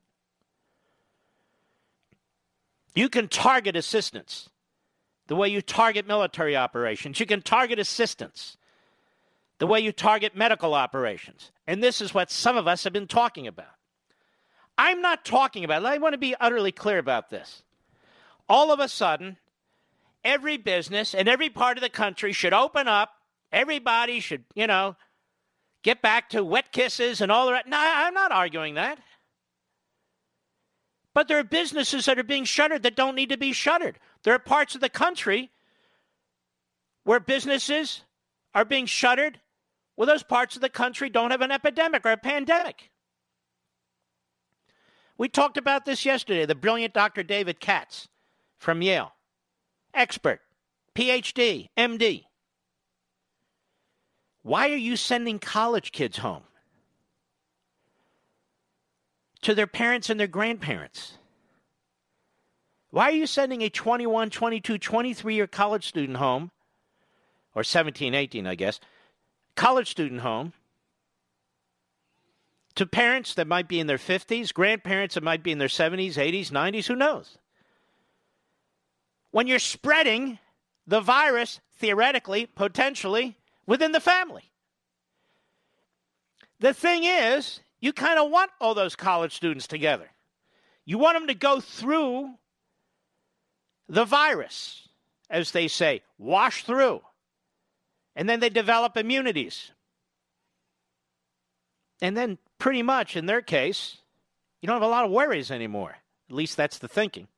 You 2.97 3.09
can 3.09 3.29
target 3.29 3.77
assistance 3.77 4.49
the 5.29 5.37
way 5.37 5.49
you 5.49 5.63
target 5.63 6.07
military 6.07 6.57
operations. 6.57 7.21
You 7.21 7.27
can 7.27 7.43
target 7.43 7.79
assistance 7.79 8.57
the 9.65 9.69
way 9.69 9.81
you 9.81 9.93
target 9.93 10.37
medical 10.37 10.75
operations. 10.75 11.51
And 11.67 11.83
this 11.83 12.03
is 12.03 12.13
what 12.13 12.31
some 12.31 12.59
of 12.59 12.69
us 12.69 12.85
have 12.85 12.93
been 12.93 13.07
talking 13.07 13.47
about. 13.47 13.73
I'm 14.77 15.01
not 15.01 15.25
talking 15.25 15.65
about, 15.65 15.87
I 15.87 15.97
want 15.97 16.13
to 16.13 16.19
be 16.19 16.35
utterly 16.39 16.71
clear 16.71 16.99
about 16.99 17.31
this. 17.31 17.63
All 18.47 18.73
of 18.73 18.79
a 18.79 18.89
sudden, 18.89 19.39
every 20.23 20.59
business 20.59 21.15
and 21.15 21.31
every 21.31 21.49
part 21.49 21.79
of 21.79 21.83
the 21.83 21.89
country 21.89 22.35
should 22.35 22.53
open 22.53 22.89
up. 22.89 23.15
Everybody 23.53 24.21
should, 24.21 24.45
you 24.55 24.67
know, 24.67 24.97
get 25.83 26.03
back 26.03 26.29
to 26.29 26.45
wet 26.45 26.71
kisses 26.71 27.23
and 27.23 27.33
all 27.33 27.47
that. 27.47 27.67
No, 27.67 27.79
I'm 27.81 28.13
not 28.13 28.33
arguing 28.33 28.75
that. 28.75 28.99
But 31.15 31.27
there 31.27 31.39
are 31.39 31.43
businesses 31.43 32.05
that 32.05 32.19
are 32.19 32.23
being 32.23 32.45
shuttered 32.45 32.83
that 32.83 32.97
don't 32.97 33.17
need 33.17 33.31
to 33.31 33.39
be 33.39 33.55
shuttered. 33.55 33.99
There 34.25 34.35
are 34.35 34.39
parts 34.39 34.75
of 34.75 34.83
the 34.83 34.91
country 34.91 35.53
where 37.05 37.19
businesses 37.19 38.03
are 38.55 38.67
being 38.67 38.85
shuttered 38.85 39.41
where 39.95 40.07
those 40.07 40.23
parts 40.23 40.57
of 40.57 40.63
the 40.63 40.69
country 40.69 41.09
don't 41.09 41.31
have 41.31 41.41
an 41.41 41.51
epidemic 41.51 42.05
or 42.05 42.11
a 42.11 42.17
pandemic. 42.17 42.91
We 45.17 45.29
talked 45.29 45.57
about 45.57 45.85
this 45.85 46.05
yesterday. 46.05 46.45
The 46.47 46.55
brilliant 46.55 46.95
Dr. 46.95 47.23
David 47.23 47.61
Katz 47.61 48.09
from 48.59 48.83
Yale, 48.83 49.13
expert, 49.93 50.41
PhD, 50.95 51.69
MD. 51.77 52.25
Why 54.43 54.71
are 54.71 54.77
you 54.77 54.97
sending 54.97 55.39
college 55.39 55.93
kids 55.93 56.19
home? 56.19 56.43
to 59.45 59.55
their 59.55 59.67
parents 59.67 60.09
and 60.09 60.19
their 60.19 60.27
grandparents. 60.27 61.19
Why 62.91 63.11
are 63.11 63.15
you 63.15 63.27
sending 63.27 63.61
a 63.61 63.69
21, 63.69 64.31
22, 64.31 64.79
23 64.79 65.35
year 65.35 65.47
college 65.47 65.87
student 65.87 66.17
home, 66.17 66.51
or 67.55 67.63
17, 67.63 68.15
18, 68.15 68.47
I 68.47 68.55
guess, 68.55 68.81
college 69.57 69.91
student 69.91 70.21
home, 70.21 70.53
to 72.75 72.87
parents 72.87 73.35
that 73.35 73.47
might 73.47 73.69
be 73.69 73.79
in 73.79 73.87
their 73.87 73.99
50s, 73.99 74.53
grandparents 74.53 75.15
that 75.15 75.23
might 75.23 75.43
be 75.43 75.53
in 75.53 75.59
their 75.59 75.69
70s, 75.69 76.15
80s, 76.15 76.51
90s, 76.51 76.87
who 76.87 76.97
knows? 76.97 77.39
When 79.31 79.47
you're 79.47 79.59
spreading 79.59 80.39
the 80.87 81.01
virus, 81.01 81.61
theoretically, 81.77 82.47
potentially, 82.47 83.37
within 83.67 83.93
the 83.93 84.01
family. 84.01 84.51
The 86.61 86.75
thing 86.75 87.05
is, 87.05 87.61
you 87.81 87.93
kind 87.93 88.19
of 88.19 88.31
want 88.31 88.51
all 88.61 88.75
those 88.75 88.97
college 88.97 89.35
students 89.35 89.67
together. 89.67 90.09
You 90.85 90.99
want 90.99 91.17
them 91.17 91.29
to 91.29 91.35
go 91.35 91.61
through 91.61 92.35
the 93.89 94.05
virus, 94.05 94.89
as 95.31 95.51
they 95.51 95.69
say, 95.69 96.03
wash 96.19 96.65
through. 96.65 97.01
And 98.17 98.29
then 98.29 98.41
they 98.41 98.49
develop 98.49 98.97
immunities. 98.97 99.73
And 102.01 102.17
then, 102.17 102.39
pretty 102.59 102.83
much 102.83 103.17
in 103.17 103.27
their 103.27 103.43
case, 103.43 103.99
you 104.61 104.67
don't 104.67 104.77
have 104.77 104.83
a 104.83 104.87
lot 104.87 105.05
of 105.05 105.11
worries 105.11 105.51
anymore. 105.51 105.97
At 106.29 106.37
least 106.37 106.57
that's 106.57 106.79
the 106.79 106.89
thinking. 106.89 107.29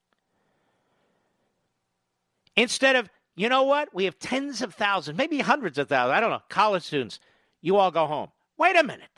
Instead 2.57 2.97
of, 2.97 3.11
you 3.35 3.49
know 3.49 3.65
what, 3.65 3.95
we 3.95 4.05
have 4.05 4.19
tens 4.19 4.63
of 4.63 4.75
thousands, 4.75 5.19
maybe 5.19 5.39
hundreds 5.41 5.79
of 5.79 5.89
thousands, 5.89 6.17
I 6.17 6.21
don't 6.21 6.31
know, 6.31 6.43
college 6.49 6.85
students, 6.85 7.21
you 7.61 7.77
all 7.77 7.91
go 7.91 8.07
home. 8.07 8.29
Wait 8.57 8.77
a 8.77 8.83
minute. 8.83 9.09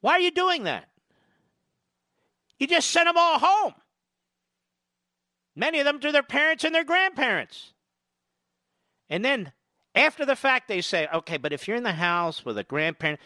Why 0.00 0.12
are 0.12 0.20
you 0.20 0.30
doing 0.30 0.64
that? 0.64 0.88
You 2.58 2.66
just 2.66 2.90
sent 2.90 3.06
them 3.06 3.16
all 3.18 3.38
home. 3.38 3.74
Many 5.54 5.78
of 5.80 5.84
them 5.84 6.00
to 6.00 6.12
their 6.12 6.22
parents 6.22 6.64
and 6.64 6.74
their 6.74 6.84
grandparents. 6.84 7.72
And 9.08 9.24
then 9.24 9.52
after 9.94 10.26
the 10.26 10.36
fact, 10.36 10.68
they 10.68 10.80
say, 10.80 11.08
okay, 11.12 11.36
but 11.36 11.52
if 11.52 11.66
you're 11.66 11.76
in 11.76 11.82
the 11.82 11.92
house 11.92 12.44
with 12.44 12.58
a 12.58 12.64
grandparent, 12.64 13.20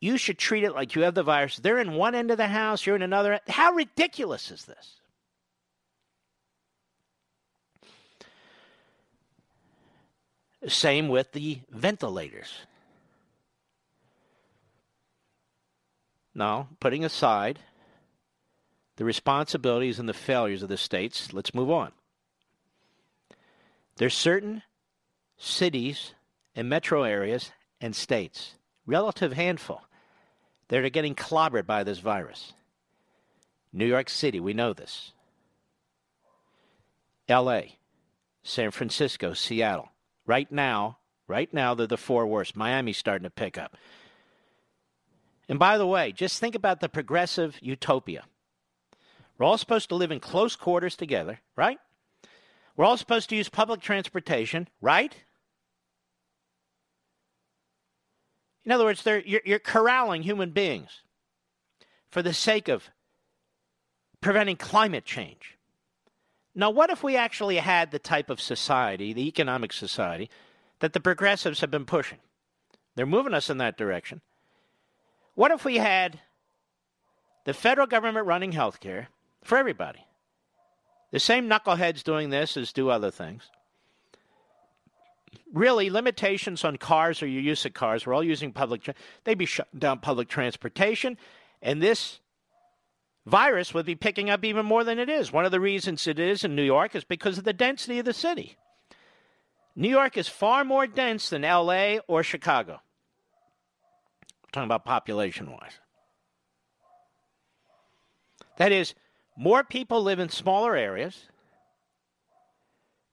you 0.00 0.16
should 0.16 0.38
treat 0.38 0.64
it 0.64 0.74
like 0.74 0.94
you 0.94 1.02
have 1.02 1.14
the 1.14 1.22
virus. 1.22 1.56
They're 1.56 1.78
in 1.78 1.94
one 1.94 2.14
end 2.14 2.30
of 2.30 2.36
the 2.36 2.48
house, 2.48 2.84
you're 2.86 2.96
in 2.96 3.02
another. 3.02 3.40
How 3.48 3.72
ridiculous 3.72 4.50
is 4.50 4.64
this? 4.64 4.96
Same 10.68 11.08
with 11.08 11.32
the 11.32 11.60
ventilators. 11.70 12.52
Now, 16.34 16.68
putting 16.80 17.04
aside 17.04 17.58
the 18.96 19.04
responsibilities 19.04 19.98
and 19.98 20.08
the 20.08 20.14
failures 20.14 20.62
of 20.62 20.68
the 20.68 20.76
states, 20.76 21.32
let's 21.32 21.54
move 21.54 21.70
on. 21.70 21.92
There's 23.96 24.14
certain 24.14 24.62
cities 25.42 26.14
and 26.54 26.68
metro 26.68 27.02
areas 27.02 27.50
and 27.80 27.96
states, 27.96 28.54
relative 28.86 29.32
handful, 29.32 29.82
that 30.68 30.84
are 30.84 30.88
getting 30.88 31.14
clobbered 31.14 31.66
by 31.66 31.82
this 31.82 31.98
virus. 31.98 32.52
New 33.72 33.86
York 33.86 34.08
City, 34.08 34.38
we 34.38 34.54
know 34.54 34.72
this. 34.72 35.12
LA, 37.28 37.62
San 38.42 38.70
Francisco, 38.70 39.32
Seattle. 39.32 39.88
Right 40.26 40.50
now, 40.52 40.98
right 41.26 41.52
now, 41.52 41.74
they're 41.74 41.86
the 41.86 41.96
four 41.96 42.26
worst. 42.26 42.56
Miami's 42.56 42.98
starting 42.98 43.24
to 43.24 43.30
pick 43.30 43.58
up. 43.58 43.76
And 45.48 45.58
by 45.58 45.76
the 45.76 45.86
way, 45.86 46.12
just 46.12 46.38
think 46.38 46.54
about 46.54 46.80
the 46.80 46.88
progressive 46.88 47.56
utopia. 47.60 48.24
We're 49.36 49.46
all 49.46 49.58
supposed 49.58 49.88
to 49.88 49.96
live 49.96 50.12
in 50.12 50.20
close 50.20 50.54
quarters 50.54 50.94
together, 50.94 51.40
right? 51.56 51.78
We're 52.76 52.84
all 52.84 52.96
supposed 52.96 53.28
to 53.30 53.36
use 53.36 53.48
public 53.48 53.80
transportation, 53.80 54.68
right? 54.80 55.14
In 58.64 58.72
other 58.72 58.84
words, 58.84 59.04
you're, 59.04 59.42
you're 59.44 59.58
corralling 59.58 60.22
human 60.22 60.50
beings 60.50 61.00
for 62.10 62.22
the 62.22 62.34
sake 62.34 62.68
of 62.68 62.90
preventing 64.20 64.56
climate 64.56 65.04
change. 65.04 65.58
Now, 66.54 66.70
what 66.70 66.90
if 66.90 67.02
we 67.02 67.16
actually 67.16 67.56
had 67.56 67.90
the 67.90 67.98
type 67.98 68.30
of 68.30 68.40
society, 68.40 69.12
the 69.12 69.26
economic 69.26 69.72
society, 69.72 70.30
that 70.80 70.92
the 70.92 71.00
progressives 71.00 71.60
have 71.60 71.70
been 71.70 71.86
pushing? 71.86 72.18
They're 72.94 73.06
moving 73.06 73.34
us 73.34 73.48
in 73.48 73.58
that 73.58 73.78
direction. 73.78 74.20
What 75.34 75.50
if 75.50 75.64
we 75.64 75.78
had 75.78 76.20
the 77.44 77.54
federal 77.54 77.86
government 77.86 78.26
running 78.26 78.52
health 78.52 78.80
care 78.80 79.08
for 79.42 79.56
everybody? 79.56 80.06
The 81.10 81.20
same 81.20 81.48
knuckleheads 81.48 82.04
doing 82.04 82.30
this 82.30 82.56
as 82.56 82.72
do 82.72 82.90
other 82.90 83.10
things. 83.10 83.50
Really, 85.52 85.90
limitations 85.90 86.64
on 86.64 86.76
cars 86.76 87.22
or 87.22 87.26
your 87.26 87.42
use 87.42 87.64
of 87.66 87.74
cars. 87.74 88.06
We're 88.06 88.14
all 88.14 88.24
using 88.24 88.52
public. 88.52 88.82
Tra- 88.82 88.94
they'd 89.24 89.38
be 89.38 89.46
shutting 89.46 89.78
down 89.78 89.98
public 89.98 90.28
transportation, 90.28 91.18
And 91.60 91.82
this 91.82 92.20
virus 93.26 93.72
would 93.72 93.86
be 93.86 93.94
picking 93.94 94.30
up 94.30 94.44
even 94.44 94.66
more 94.66 94.84
than 94.84 94.98
it 94.98 95.08
is. 95.08 95.32
One 95.32 95.44
of 95.44 95.52
the 95.52 95.60
reasons 95.60 96.06
it 96.06 96.18
is 96.18 96.44
in 96.44 96.56
New 96.56 96.62
York 96.62 96.94
is 96.94 97.04
because 97.04 97.38
of 97.38 97.44
the 97.44 97.52
density 97.52 97.98
of 97.98 98.04
the 98.04 98.12
city. 98.12 98.56
New 99.74 99.88
York 99.88 100.16
is 100.16 100.28
far 100.28 100.64
more 100.64 100.86
dense 100.86 101.30
than 101.30 101.42
LA 101.42 101.96
or 102.08 102.22
Chicago. 102.22 102.74
I'm 104.24 104.50
talking 104.52 104.66
about 104.66 104.84
population 104.84 105.50
wise. 105.50 105.78
That 108.58 108.72
is, 108.72 108.94
more 109.36 109.64
people 109.64 110.02
live 110.02 110.18
in 110.18 110.28
smaller 110.28 110.76
areas, 110.76 111.28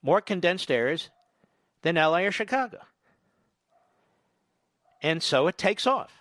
more 0.02 0.22
condensed 0.22 0.70
areas 0.70 1.10
than 1.82 1.96
LA 1.96 2.20
or 2.20 2.32
Chicago. 2.32 2.80
And 5.02 5.24
so 5.24 5.48
it 5.48 5.58
takes 5.58 5.88
off. 5.88 6.12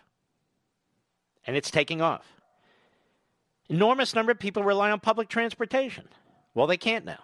And 1.46 1.56
it's 1.56 1.70
taking 1.70 2.00
off. 2.00 2.26
Enormous 3.68 4.14
number 4.14 4.32
of 4.32 4.38
people 4.38 4.62
rely 4.62 4.90
on 4.90 5.00
public 5.00 5.28
transportation. 5.28 6.08
Well, 6.54 6.66
they 6.66 6.76
can't 6.76 7.04
now. 7.04 7.22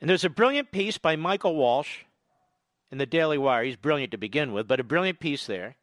And 0.00 0.08
there's 0.08 0.24
a 0.24 0.30
brilliant 0.30 0.72
piece 0.72 0.96
by 0.96 1.16
Michael 1.16 1.56
Walsh 1.56 2.04
in 2.90 2.98
the 2.98 3.06
Daily 3.06 3.38
Wire. 3.38 3.64
He's 3.64 3.76
brilliant 3.76 4.12
to 4.12 4.18
begin 4.18 4.52
with, 4.52 4.66
but 4.66 4.80
a 4.80 4.84
brilliant 4.84 5.20
piece 5.20 5.46
there. 5.46 5.76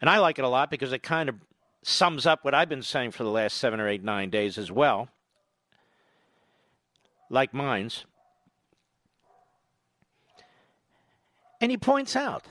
And 0.00 0.08
I 0.08 0.18
like 0.18 0.38
it 0.38 0.44
a 0.44 0.48
lot 0.48 0.70
because 0.70 0.92
it 0.92 1.02
kind 1.02 1.28
of 1.28 1.36
sums 1.82 2.26
up 2.26 2.44
what 2.44 2.54
I've 2.54 2.68
been 2.68 2.82
saying 2.82 3.12
for 3.12 3.22
the 3.22 3.30
last 3.30 3.56
seven 3.56 3.80
or 3.80 3.88
eight, 3.88 4.02
nine 4.02 4.30
days 4.30 4.58
as 4.58 4.72
well, 4.72 5.08
like 7.32 7.54
mine's. 7.54 8.04
And 11.60 11.70
he 11.70 11.78
points 11.78 12.14
out 12.14 12.44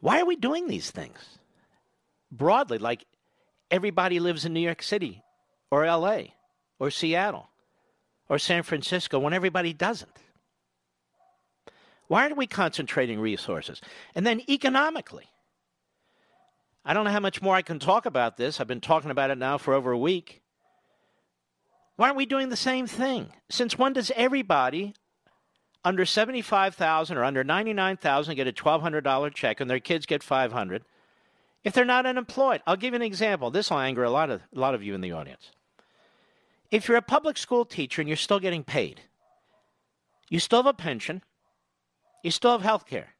why 0.00 0.20
are 0.20 0.26
we 0.26 0.36
doing 0.36 0.68
these 0.68 0.90
things? 0.90 1.18
Broadly, 2.30 2.78
like 2.78 3.04
everybody 3.70 4.20
lives 4.20 4.44
in 4.44 4.52
New 4.52 4.60
York 4.60 4.82
City 4.82 5.22
or 5.70 5.84
LA 5.84 6.22
or 6.78 6.90
Seattle 6.90 7.48
or 8.28 8.38
San 8.38 8.62
Francisco 8.62 9.18
when 9.18 9.32
everybody 9.32 9.72
doesn't. 9.72 10.10
Why 12.06 12.22
aren't 12.22 12.36
we 12.36 12.46
concentrating 12.46 13.18
resources? 13.18 13.80
And 14.14 14.24
then 14.24 14.42
economically, 14.48 15.26
I 16.84 16.94
don't 16.94 17.04
know 17.04 17.10
how 17.10 17.18
much 17.18 17.42
more 17.42 17.56
I 17.56 17.62
can 17.62 17.80
talk 17.80 18.06
about 18.06 18.36
this. 18.36 18.60
I've 18.60 18.68
been 18.68 18.80
talking 18.80 19.10
about 19.10 19.30
it 19.30 19.38
now 19.38 19.58
for 19.58 19.74
over 19.74 19.90
a 19.90 19.98
week. 19.98 20.42
Why 21.96 22.08
aren't 22.08 22.18
we 22.18 22.26
doing 22.26 22.50
the 22.50 22.56
same 22.56 22.86
thing? 22.86 23.32
Since 23.48 23.78
when 23.78 23.94
does 23.94 24.12
everybody 24.14 24.94
under 25.84 26.04
75,000 26.04 27.16
or 27.16 27.24
under 27.24 27.42
99,000 27.42 28.34
get 28.36 28.46
a 28.46 28.52
$1200 28.52 29.34
check 29.34 29.60
and 29.60 29.70
their 29.70 29.80
kids 29.80 30.04
get 30.04 30.22
500 30.22 30.84
if 31.64 31.72
they're 31.72 31.84
not 31.86 32.04
unemployed? 32.06 32.62
I'll 32.66 32.76
give 32.76 32.92
you 32.92 32.96
an 32.96 33.02
example. 33.02 33.50
This 33.50 33.70
will 33.70 33.78
anger 33.78 34.04
a 34.04 34.10
lot 34.10 34.30
of 34.30 34.42
a 34.54 34.58
lot 34.58 34.74
of 34.74 34.82
you 34.82 34.94
in 34.94 35.00
the 35.00 35.12
audience. 35.12 35.50
If 36.70 36.86
you're 36.86 36.98
a 36.98 37.02
public 37.02 37.38
school 37.38 37.64
teacher 37.64 38.02
and 38.02 38.08
you're 38.08 38.16
still 38.16 38.40
getting 38.40 38.64
paid, 38.64 39.00
you 40.28 40.38
still 40.38 40.58
have 40.58 40.66
a 40.66 40.74
pension, 40.74 41.22
you 42.22 42.30
still 42.30 42.52
have 42.52 42.62
health 42.62 42.86
care. 42.86 43.14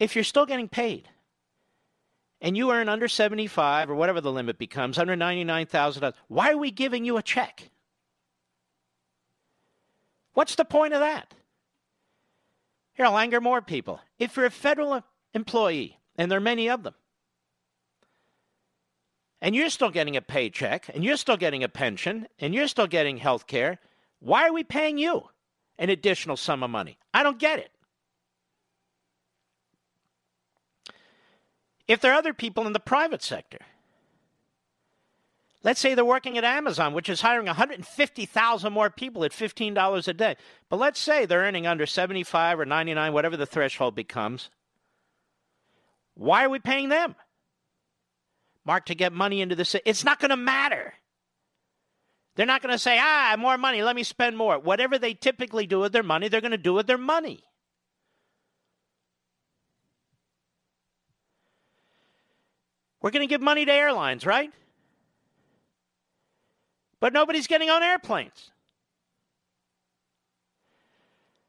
If 0.00 0.14
you're 0.14 0.24
still 0.24 0.46
getting 0.46 0.68
paid 0.68 1.08
and 2.40 2.56
you 2.56 2.70
earn 2.70 2.88
under 2.88 3.08
75 3.08 3.90
or 3.90 3.94
whatever 3.94 4.20
the 4.20 4.32
limit 4.32 4.58
becomes, 4.58 4.98
under 4.98 5.16
$99,000, 5.16 6.12
why 6.28 6.50
are 6.50 6.58
we 6.58 6.70
giving 6.70 7.04
you 7.04 7.16
a 7.16 7.22
check? 7.22 7.70
What's 10.34 10.54
the 10.54 10.64
point 10.64 10.92
of 10.92 11.00
that? 11.00 11.32
Here, 12.92 13.06
I'll 13.06 13.18
anger 13.18 13.40
more 13.40 13.62
people. 13.62 14.00
If 14.18 14.36
you're 14.36 14.46
a 14.46 14.50
federal 14.50 15.02
employee, 15.34 15.98
and 16.16 16.30
there 16.30 16.38
are 16.38 16.42
many 16.42 16.68
of 16.68 16.82
them, 16.82 16.94
and 19.40 19.54
you're 19.54 19.70
still 19.70 19.90
getting 19.90 20.16
a 20.16 20.22
paycheck, 20.22 20.90
and 20.94 21.04
you're 21.04 21.16
still 21.16 21.36
getting 21.36 21.62
a 21.62 21.68
pension, 21.68 22.26
and 22.38 22.54
you're 22.54 22.68
still 22.68 22.86
getting 22.86 23.18
health 23.18 23.46
care, 23.46 23.78
why 24.18 24.48
are 24.48 24.52
we 24.52 24.64
paying 24.64 24.98
you 24.98 25.24
an 25.78 25.90
additional 25.90 26.36
sum 26.36 26.62
of 26.62 26.70
money? 26.70 26.98
I 27.12 27.22
don't 27.22 27.38
get 27.38 27.58
it. 27.58 27.70
If 31.88 32.00
there 32.00 32.12
are 32.12 32.18
other 32.18 32.34
people 32.34 32.66
in 32.66 32.72
the 32.72 32.80
private 32.80 33.22
sector 33.22 33.58
Let's 35.66 35.80
say 35.80 35.94
they're 35.96 36.04
working 36.04 36.38
at 36.38 36.44
Amazon, 36.44 36.94
which 36.94 37.08
is 37.08 37.22
hiring 37.22 37.46
150,000 37.46 38.72
more 38.72 38.88
people 38.88 39.24
at 39.24 39.32
$15 39.32 40.06
a 40.06 40.12
day. 40.12 40.36
But 40.68 40.76
let's 40.76 41.00
say 41.00 41.26
they're 41.26 41.40
earning 41.40 41.66
under 41.66 41.86
75 41.86 42.60
or 42.60 42.64
99, 42.64 43.12
whatever 43.12 43.36
the 43.36 43.46
threshold 43.46 43.96
becomes. 43.96 44.48
Why 46.14 46.44
are 46.44 46.48
we 46.48 46.60
paying 46.60 46.88
them? 46.88 47.16
Mark, 48.64 48.86
to 48.86 48.94
get 48.94 49.12
money 49.12 49.40
into 49.40 49.56
the 49.56 49.82
It's 49.84 50.04
not 50.04 50.20
going 50.20 50.30
to 50.30 50.36
matter. 50.36 50.94
They're 52.36 52.46
not 52.46 52.62
going 52.62 52.72
to 52.72 52.78
say, 52.78 53.00
ah, 53.00 53.34
more 53.36 53.58
money, 53.58 53.82
let 53.82 53.96
me 53.96 54.04
spend 54.04 54.36
more. 54.36 54.60
Whatever 54.60 54.98
they 54.98 55.14
typically 55.14 55.66
do 55.66 55.80
with 55.80 55.92
their 55.92 56.04
money, 56.04 56.28
they're 56.28 56.40
going 56.40 56.52
to 56.52 56.58
do 56.58 56.74
with 56.74 56.86
their 56.86 56.96
money. 56.96 57.42
We're 63.06 63.12
going 63.12 63.28
to 63.28 63.32
give 63.32 63.40
money 63.40 63.64
to 63.64 63.72
airlines, 63.72 64.26
right? 64.26 64.50
but 66.98 67.12
nobody's 67.12 67.46
getting 67.46 67.70
on 67.70 67.84
airplanes. 67.84 68.50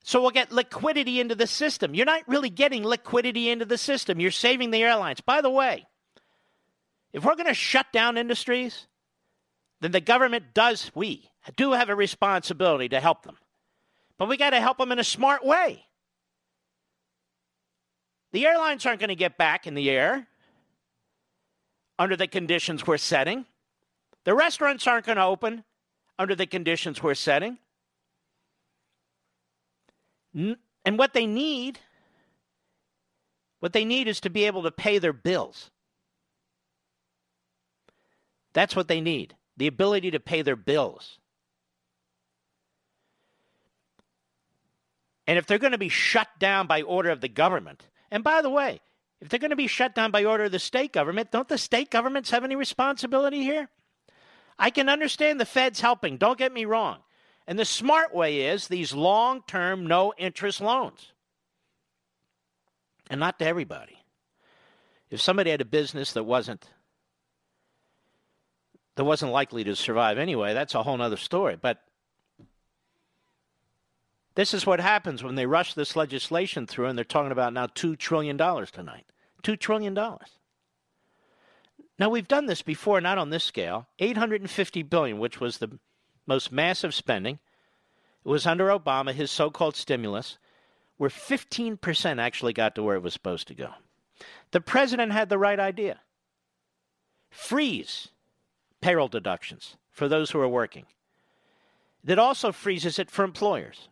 So 0.03 0.21
we'll 0.21 0.29
get 0.29 0.51
liquidity 0.51 1.19
into 1.19 1.33
the 1.33 1.47
system. 1.47 1.95
You're 1.95 2.05
not 2.05 2.27
really 2.27 2.51
getting 2.51 2.83
liquidity 2.83 3.49
into 3.49 3.65
the 3.65 3.79
system. 3.79 4.19
You're 4.19 4.29
saving 4.29 4.69
the 4.69 4.83
airlines. 4.83 5.19
By 5.19 5.41
the 5.41 5.49
way, 5.49 5.87
if 7.11 7.25
we're 7.25 7.33
going 7.33 7.47
to 7.47 7.55
shut 7.55 7.87
down 7.91 8.19
industries, 8.19 8.85
then 9.81 9.91
the 9.91 9.99
government 9.99 10.53
does, 10.53 10.91
we 10.93 11.27
do 11.55 11.71
have 11.71 11.89
a 11.89 11.95
responsibility 11.95 12.89
to 12.89 12.99
help 12.99 13.23
them. 13.23 13.37
But 14.19 14.29
we 14.29 14.37
got 14.37 14.51
to 14.51 14.61
help 14.61 14.77
them 14.77 14.91
in 14.91 14.99
a 14.99 15.03
smart 15.03 15.43
way. 15.43 15.87
The 18.31 18.45
airlines 18.45 18.85
aren't 18.85 18.99
going 18.99 19.09
to 19.09 19.15
get 19.15 19.39
back 19.39 19.65
in 19.65 19.73
the 19.73 19.89
air 19.89 20.27
under 21.99 22.15
the 22.15 22.27
conditions 22.27 22.85
we're 22.85 22.97
setting. 22.97 23.45
The 24.23 24.35
restaurants 24.35 24.85
aren't 24.87 25.05
going 25.05 25.17
to 25.17 25.23
open 25.23 25.63
under 26.19 26.35
the 26.35 26.45
conditions 26.45 27.01
we're 27.01 27.13
setting. 27.13 27.57
And 30.33 30.57
what 30.85 31.13
they 31.13 31.25
need, 31.25 31.79
what 33.59 33.73
they 33.73 33.85
need 33.85 34.07
is 34.07 34.19
to 34.21 34.29
be 34.29 34.45
able 34.45 34.63
to 34.63 34.71
pay 34.71 34.99
their 34.99 35.13
bills. 35.13 35.71
That's 38.53 38.75
what 38.75 38.87
they 38.87 39.01
need 39.01 39.35
the 39.57 39.67
ability 39.67 40.11
to 40.11 40.19
pay 40.19 40.43
their 40.43 40.55
bills. 40.55 41.17
And 45.25 45.37
if 45.37 45.45
they're 45.45 45.57
going 45.57 45.71
to 45.71 45.77
be 45.77 45.89
shut 45.89 46.27
down 46.39 46.67
by 46.67 46.83
order 46.83 47.09
of 47.09 47.21
the 47.21 47.27
government, 47.27 47.87
and 48.11 48.23
by 48.23 48.41
the 48.41 48.49
way, 48.49 48.79
if 49.21 49.29
they're 49.29 49.39
going 49.39 49.49
to 49.49 49.55
be 49.55 49.67
shut 49.67 49.95
down 49.95 50.11
by 50.11 50.23
order 50.23 50.45
of 50.45 50.51
the 50.51 50.59
state 50.59 50.93
government, 50.93 51.31
don't 51.31 51.47
the 51.47 51.57
state 51.57 51.89
governments 51.89 52.29
have 52.29 52.43
any 52.43 52.55
responsibility 52.55 53.41
here? 53.41 53.69
I 54.59 54.69
can 54.69 54.89
understand 54.89 55.39
the 55.39 55.45
Fed's 55.45 55.81
helping, 55.81 56.17
don't 56.17 56.37
get 56.37 56.53
me 56.53 56.65
wrong. 56.65 56.99
And 57.47 57.57
the 57.57 57.65
smart 57.65 58.13
way 58.13 58.41
is 58.41 58.67
these 58.67 58.93
long 58.93 59.41
term, 59.47 59.87
no 59.87 60.13
interest 60.17 60.59
loans. 60.59 61.13
And 63.09 63.19
not 63.19 63.39
to 63.39 63.45
everybody. 63.45 64.03
If 65.09 65.21
somebody 65.21 65.51
had 65.51 65.61
a 65.61 65.65
business 65.65 66.11
that 66.13 66.25
wasn't 66.25 66.67
that 68.95 69.05
wasn't 69.05 69.31
likely 69.31 69.63
to 69.63 69.75
survive 69.75 70.17
anyway, 70.17 70.53
that's 70.53 70.73
a 70.73 70.81
whole 70.81 70.99
other 71.01 71.17
story. 71.17 71.55
But 71.55 71.81
this 74.37 74.53
is 74.53 74.67
what 74.67 74.79
happens 74.79 75.23
when 75.23 75.33
they 75.33 75.47
rush 75.47 75.73
this 75.73 75.95
legislation 75.95 76.67
through 76.67 76.85
and 76.85 76.95
they're 76.95 77.03
talking 77.03 77.31
about 77.31 77.53
now 77.53 77.65
$2 77.65 77.97
trillion 77.97 78.37
tonight. 78.37 79.05
$2 79.41 79.59
trillion. 79.59 79.95
Now 81.97 82.09
we've 82.09 82.27
done 82.27 82.45
this 82.45 82.61
before, 82.61 83.01
not 83.01 83.17
on 83.17 83.31
this 83.31 83.43
scale. 83.43 83.87
850 83.97 84.83
billion, 84.83 85.17
which 85.17 85.39
was 85.39 85.57
the 85.57 85.79
most 86.27 86.51
massive 86.51 86.93
spending. 86.93 87.39
It 88.23 88.29
was 88.29 88.45
under 88.45 88.67
Obama, 88.67 89.11
his 89.11 89.31
so-called 89.31 89.75
stimulus, 89.75 90.37
where 90.97 91.09
15% 91.09 92.19
actually 92.19 92.53
got 92.53 92.75
to 92.75 92.83
where 92.83 92.95
it 92.95 93.01
was 93.01 93.13
supposed 93.13 93.47
to 93.47 93.55
go. 93.55 93.71
The 94.51 94.61
president 94.61 95.13
had 95.13 95.29
the 95.29 95.39
right 95.39 95.59
idea. 95.59 96.01
Freeze 97.31 98.09
payroll 98.81 99.07
deductions 99.07 99.77
for 99.91 100.07
those 100.07 100.29
who 100.29 100.39
are 100.39 100.47
working. 100.47 100.85
That 102.03 102.19
also 102.19 102.51
freezes 102.51 102.99
it 102.99 103.09
for 103.09 103.23
employers. 103.23 103.89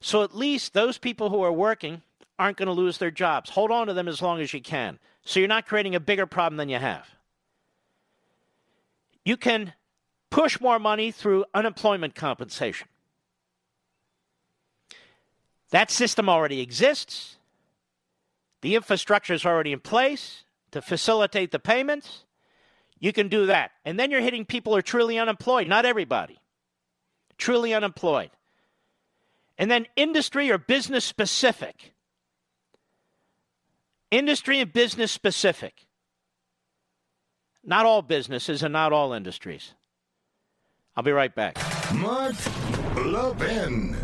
So 0.00 0.22
at 0.22 0.36
least 0.36 0.72
those 0.72 0.98
people 0.98 1.30
who 1.30 1.42
are 1.42 1.52
working 1.52 2.02
aren't 2.38 2.56
going 2.56 2.66
to 2.66 2.72
lose 2.72 2.98
their 2.98 3.10
jobs. 3.10 3.50
Hold 3.50 3.70
on 3.70 3.86
to 3.86 3.94
them 3.94 4.08
as 4.08 4.20
long 4.20 4.40
as 4.40 4.52
you 4.52 4.60
can 4.60 4.98
so 5.24 5.40
you're 5.40 5.48
not 5.48 5.66
creating 5.66 5.94
a 5.94 6.00
bigger 6.00 6.26
problem 6.26 6.56
than 6.56 6.68
you 6.68 6.78
have. 6.78 7.06
You 9.24 9.36
can 9.36 9.72
push 10.30 10.60
more 10.60 10.78
money 10.78 11.10
through 11.10 11.44
unemployment 11.52 12.14
compensation. 12.14 12.88
That 15.70 15.90
system 15.90 16.28
already 16.28 16.60
exists. 16.60 17.36
The 18.60 18.76
infrastructure 18.76 19.34
is 19.34 19.44
already 19.44 19.72
in 19.72 19.80
place 19.80 20.44
to 20.70 20.80
facilitate 20.80 21.50
the 21.50 21.58
payments. 21.58 22.24
You 23.00 23.12
can 23.12 23.28
do 23.28 23.46
that. 23.46 23.72
And 23.84 23.98
then 23.98 24.10
you're 24.10 24.20
hitting 24.20 24.44
people 24.44 24.72
who 24.72 24.78
are 24.78 24.82
truly 24.82 25.18
unemployed, 25.18 25.66
not 25.66 25.84
everybody. 25.84 26.38
Truly 27.36 27.74
unemployed. 27.74 28.30
And 29.58 29.70
then 29.70 29.86
industry 29.96 30.50
or 30.50 30.58
business 30.58 31.04
specific. 31.04 31.94
Industry 34.10 34.60
and 34.60 34.72
business 34.72 35.10
specific. 35.10 35.86
Not 37.64 37.86
all 37.86 38.02
businesses 38.02 38.62
and 38.62 38.72
not 38.72 38.92
all 38.92 39.12
industries. 39.12 39.74
I'll 40.94 41.02
be 41.02 41.12
right 41.12 41.34
back. 41.34 41.58
Mark 41.94 42.34
Levin. 42.96 43.96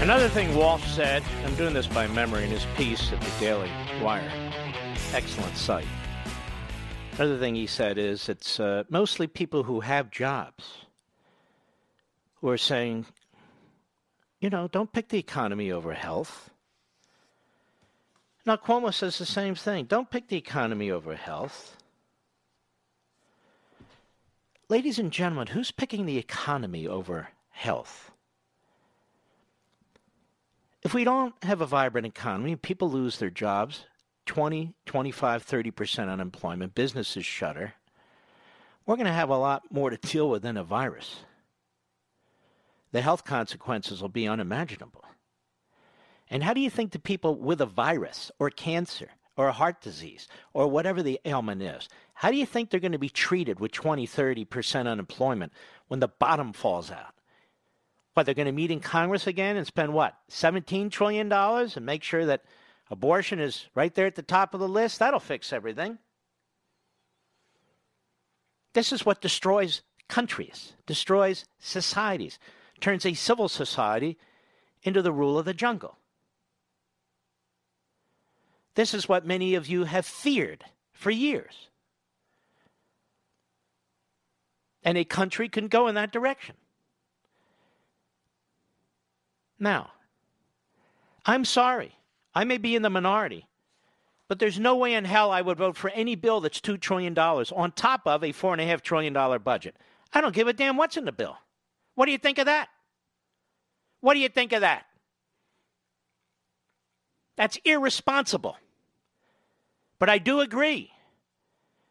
Another 0.00 0.28
thing 0.28 0.54
Walsh 0.54 0.84
said, 0.84 1.22
I'm 1.44 1.54
doing 1.54 1.72
this 1.72 1.86
by 1.86 2.06
memory 2.08 2.44
in 2.44 2.50
his 2.50 2.66
piece 2.76 3.10
at 3.12 3.20
the 3.20 3.30
Daily 3.40 3.70
Wire. 4.02 4.30
Excellent 5.12 5.56
site. 5.56 5.86
Another 7.14 7.38
thing 7.38 7.54
he 7.54 7.66
said 7.66 7.96
is 7.96 8.28
it's 8.28 8.58
uh, 8.58 8.84
mostly 8.88 9.26
people 9.26 9.62
who 9.62 9.80
have 9.80 10.10
jobs 10.10 10.86
who 12.40 12.48
are 12.48 12.58
saying, 12.58 13.06
you 14.40 14.50
know, 14.50 14.68
don't 14.68 14.92
pick 14.92 15.08
the 15.08 15.18
economy 15.18 15.70
over 15.70 15.94
health. 15.94 16.50
Now, 18.44 18.56
Cuomo 18.56 18.92
says 18.92 19.16
the 19.16 19.24
same 19.24 19.54
thing. 19.54 19.86
Don't 19.86 20.10
pick 20.10 20.28
the 20.28 20.36
economy 20.36 20.90
over 20.90 21.14
health. 21.14 21.76
Ladies 24.68 24.98
and 24.98 25.12
gentlemen, 25.12 25.46
who's 25.46 25.70
picking 25.70 26.04
the 26.04 26.18
economy 26.18 26.86
over 26.86 27.28
health? 27.50 28.10
If 30.84 30.92
we 30.92 31.04
don't 31.04 31.34
have 31.42 31.62
a 31.62 31.66
vibrant 31.66 32.06
economy, 32.06 32.56
people 32.56 32.90
lose 32.90 33.18
their 33.18 33.30
jobs 33.30 33.86
20, 34.26 34.74
25, 34.86 35.46
30% 35.46 36.08
unemployment, 36.10 36.74
businesses 36.74 37.24
shutter. 37.24 37.74
We're 38.86 38.96
going 38.96 39.06
to 39.06 39.12
have 39.12 39.30
a 39.30 39.36
lot 39.36 39.62
more 39.70 39.90
to 39.90 39.96
deal 39.96 40.28
with 40.28 40.42
than 40.42 40.56
a 40.56 40.64
virus. 40.64 41.16
The 42.92 43.00
health 43.00 43.24
consequences 43.24 44.00
will 44.00 44.10
be 44.10 44.28
unimaginable. 44.28 45.04
And 46.30 46.42
how 46.42 46.54
do 46.54 46.60
you 46.60 46.70
think 46.70 46.92
the 46.92 46.98
people 46.98 47.34
with 47.34 47.60
a 47.60 47.66
virus 47.66 48.30
or 48.38 48.50
cancer 48.50 49.08
or 49.36 49.48
a 49.48 49.52
heart 49.52 49.80
disease 49.80 50.28
or 50.52 50.68
whatever 50.68 51.02
the 51.02 51.20
ailment 51.24 51.62
is, 51.62 51.88
how 52.12 52.30
do 52.30 52.36
you 52.36 52.46
think 52.46 52.70
they're 52.70 52.80
going 52.80 52.92
to 52.92 52.98
be 52.98 53.08
treated 53.08 53.58
with 53.58 53.72
20, 53.72 54.06
30% 54.06 54.86
unemployment 54.86 55.52
when 55.88 56.00
the 56.00 56.08
bottom 56.08 56.52
falls 56.52 56.90
out? 56.90 57.14
What, 58.14 58.26
they're 58.26 58.34
going 58.34 58.46
to 58.46 58.52
meet 58.52 58.70
in 58.70 58.80
Congress 58.80 59.26
again 59.26 59.56
and 59.56 59.66
spend 59.66 59.92
what, 59.92 60.16
$17 60.30 60.90
trillion 60.90 61.30
and 61.32 61.86
make 61.86 62.02
sure 62.02 62.24
that 62.26 62.44
abortion 62.90 63.40
is 63.40 63.66
right 63.74 63.92
there 63.94 64.06
at 64.06 64.14
the 64.14 64.22
top 64.22 64.54
of 64.54 64.60
the 64.60 64.68
list? 64.68 65.00
That'll 65.00 65.20
fix 65.20 65.52
everything. 65.52 65.98
This 68.72 68.92
is 68.92 69.04
what 69.04 69.20
destroys 69.20 69.82
countries, 70.08 70.74
destroys 70.86 71.44
societies, 71.58 72.38
turns 72.80 73.04
a 73.04 73.14
civil 73.14 73.48
society 73.48 74.16
into 74.82 75.02
the 75.02 75.12
rule 75.12 75.38
of 75.38 75.44
the 75.44 75.54
jungle. 75.54 75.98
This 78.74 78.94
is 78.94 79.08
what 79.08 79.26
many 79.26 79.54
of 79.54 79.68
you 79.68 79.84
have 79.84 80.06
feared 80.06 80.64
for 80.92 81.10
years. 81.10 81.68
And 84.82 84.98
a 84.98 85.04
country 85.04 85.48
can 85.48 85.68
go 85.68 85.88
in 85.88 85.94
that 85.94 86.12
direction. 86.12 86.56
Now, 89.58 89.92
I'm 91.24 91.44
sorry. 91.44 91.96
I 92.34 92.44
may 92.44 92.58
be 92.58 92.74
in 92.74 92.82
the 92.82 92.90
minority, 92.90 93.46
but 94.28 94.38
there's 94.38 94.58
no 94.58 94.76
way 94.76 94.94
in 94.94 95.04
hell 95.04 95.30
I 95.30 95.40
would 95.40 95.58
vote 95.58 95.76
for 95.76 95.90
any 95.90 96.16
bill 96.16 96.40
that's 96.40 96.60
$2 96.60 96.80
trillion 96.80 97.16
on 97.16 97.72
top 97.72 98.02
of 98.06 98.24
a 98.24 98.32
$4.5 98.32 98.80
trillion 98.80 99.38
budget. 99.42 99.76
I 100.12 100.20
don't 100.20 100.34
give 100.34 100.48
a 100.48 100.52
damn 100.52 100.76
what's 100.76 100.96
in 100.96 101.04
the 101.04 101.12
bill. 101.12 101.36
What 101.94 102.06
do 102.06 102.12
you 102.12 102.18
think 102.18 102.38
of 102.38 102.46
that? 102.46 102.68
What 104.00 104.14
do 104.14 104.20
you 104.20 104.28
think 104.28 104.52
of 104.52 104.62
that? 104.62 104.84
That's 107.36 107.58
irresponsible. 107.64 108.56
But 109.98 110.10
I 110.10 110.18
do 110.18 110.40
agree 110.40 110.90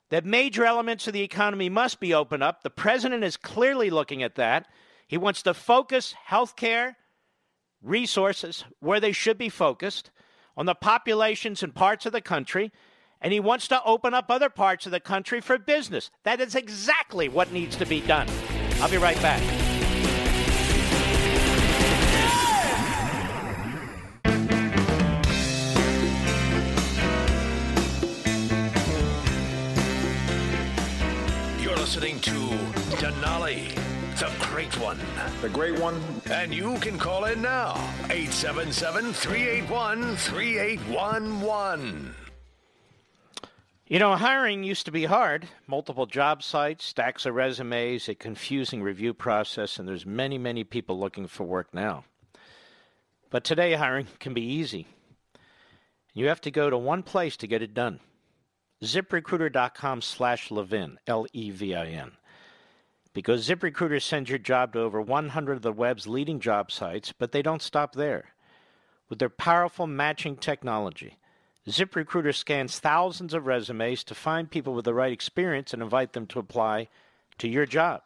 that 0.09 0.25
major 0.25 0.65
elements 0.65 1.07
of 1.07 1.13
the 1.13 1.23
economy 1.23 1.69
must 1.69 1.99
be 1.99 2.13
opened 2.13 2.43
up. 2.43 2.61
The 2.61 2.69
president 2.69 3.23
is 3.23 3.37
clearly 3.37 3.89
looking 3.89 4.21
at 4.23 4.35
that. 4.35 4.67
He 5.07 5.17
wants 5.17 5.41
to 5.43 5.53
focus 5.53 6.13
health 6.25 6.55
care 6.55 6.97
resources 7.83 8.63
where 8.79 8.99
they 8.99 9.11
should 9.11 9.37
be 9.37 9.49
focused 9.49 10.09
on 10.55 10.65
the 10.65 10.75
populations 10.75 11.61
in 11.61 11.71
parts 11.71 12.05
of 12.05 12.11
the 12.11 12.21
country, 12.21 12.71
and 13.21 13.33
he 13.33 13.39
wants 13.39 13.67
to 13.67 13.83
open 13.83 14.13
up 14.13 14.25
other 14.29 14.49
parts 14.49 14.85
of 14.85 14.91
the 14.91 14.99
country 14.99 15.41
for 15.41 15.57
business. 15.57 16.11
That 16.23 16.39
is 16.39 16.55
exactly 16.55 17.29
what 17.29 17.51
needs 17.51 17.75
to 17.77 17.85
be 17.85 18.01
done. 18.01 18.27
I'll 18.81 18.89
be 18.89 18.97
right 18.97 19.21
back. 19.21 19.41
You're 31.61 31.77
listening 31.77 32.19
to 32.21 32.31
Denali 32.99 33.92
the 34.23 34.45
great 34.45 34.79
one. 34.79 34.97
The 35.41 35.49
great 35.49 35.77
one. 35.79 36.01
And 36.31 36.53
you 36.53 36.77
can 36.79 36.97
call 36.97 37.25
in 37.25 37.41
now. 37.41 37.73
877 38.09 39.11
381 39.11 40.15
3811. 40.15 42.15
You 43.85 43.99
know, 43.99 44.15
hiring 44.15 44.63
used 44.63 44.85
to 44.85 44.91
be 44.91 45.03
hard. 45.03 45.47
Multiple 45.67 46.05
job 46.05 46.41
sites, 46.41 46.85
stacks 46.85 47.25
of 47.25 47.35
resumes, 47.35 48.07
a 48.07 48.15
confusing 48.15 48.81
review 48.81 49.13
process, 49.13 49.77
and 49.77 49.87
there's 49.87 50.05
many, 50.05 50.37
many 50.37 50.63
people 50.63 50.97
looking 50.97 51.27
for 51.27 51.43
work 51.43 51.73
now. 51.73 52.05
But 53.29 53.43
today, 53.43 53.73
hiring 53.73 54.07
can 54.19 54.33
be 54.33 54.45
easy. 54.45 54.87
You 56.13 56.27
have 56.27 56.41
to 56.41 56.51
go 56.51 56.69
to 56.69 56.77
one 56.77 57.03
place 57.03 57.35
to 57.37 57.47
get 57.47 57.61
it 57.61 57.73
done. 57.73 57.99
ZipRecruiter.com 58.83 60.01
slash 60.01 60.49
Levin, 60.49 60.97
L 61.07 61.25
E 61.33 61.51
V 61.51 61.75
I 61.75 61.87
N 61.87 62.13
because 63.13 63.47
ZipRecruiter 63.47 64.01
sends 64.01 64.29
your 64.29 64.39
job 64.39 64.73
to 64.73 64.79
over 64.79 65.01
100 65.01 65.53
of 65.53 65.61
the 65.61 65.71
web's 65.71 66.07
leading 66.07 66.39
job 66.39 66.71
sites, 66.71 67.13
but 67.17 67.31
they 67.31 67.41
don't 67.41 67.61
stop 67.61 67.93
there. 67.93 68.33
With 69.09 69.19
their 69.19 69.29
powerful 69.29 69.85
matching 69.85 70.35
technology, 70.35 71.17
ZipRecruiter 71.67 72.33
scans 72.33 72.79
thousands 72.79 73.33
of 73.33 73.45
resumes 73.45 74.03
to 74.05 74.15
find 74.15 74.49
people 74.49 74.73
with 74.73 74.85
the 74.85 74.93
right 74.93 75.13
experience 75.13 75.73
and 75.73 75.81
invite 75.81 76.13
them 76.13 76.25
to 76.27 76.39
apply 76.39 76.89
to 77.37 77.47
your 77.47 77.65
job. 77.65 78.01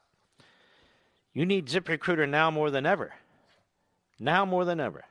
You 1.34 1.46
need 1.46 1.68
ZipRecruiter 1.68 2.28
now 2.28 2.52
more 2.52 2.70
than 2.70 2.86
ever. 2.86 3.14
Now 4.20 4.46
more 4.46 4.66
than 4.66 4.80
ever. 4.80 5.06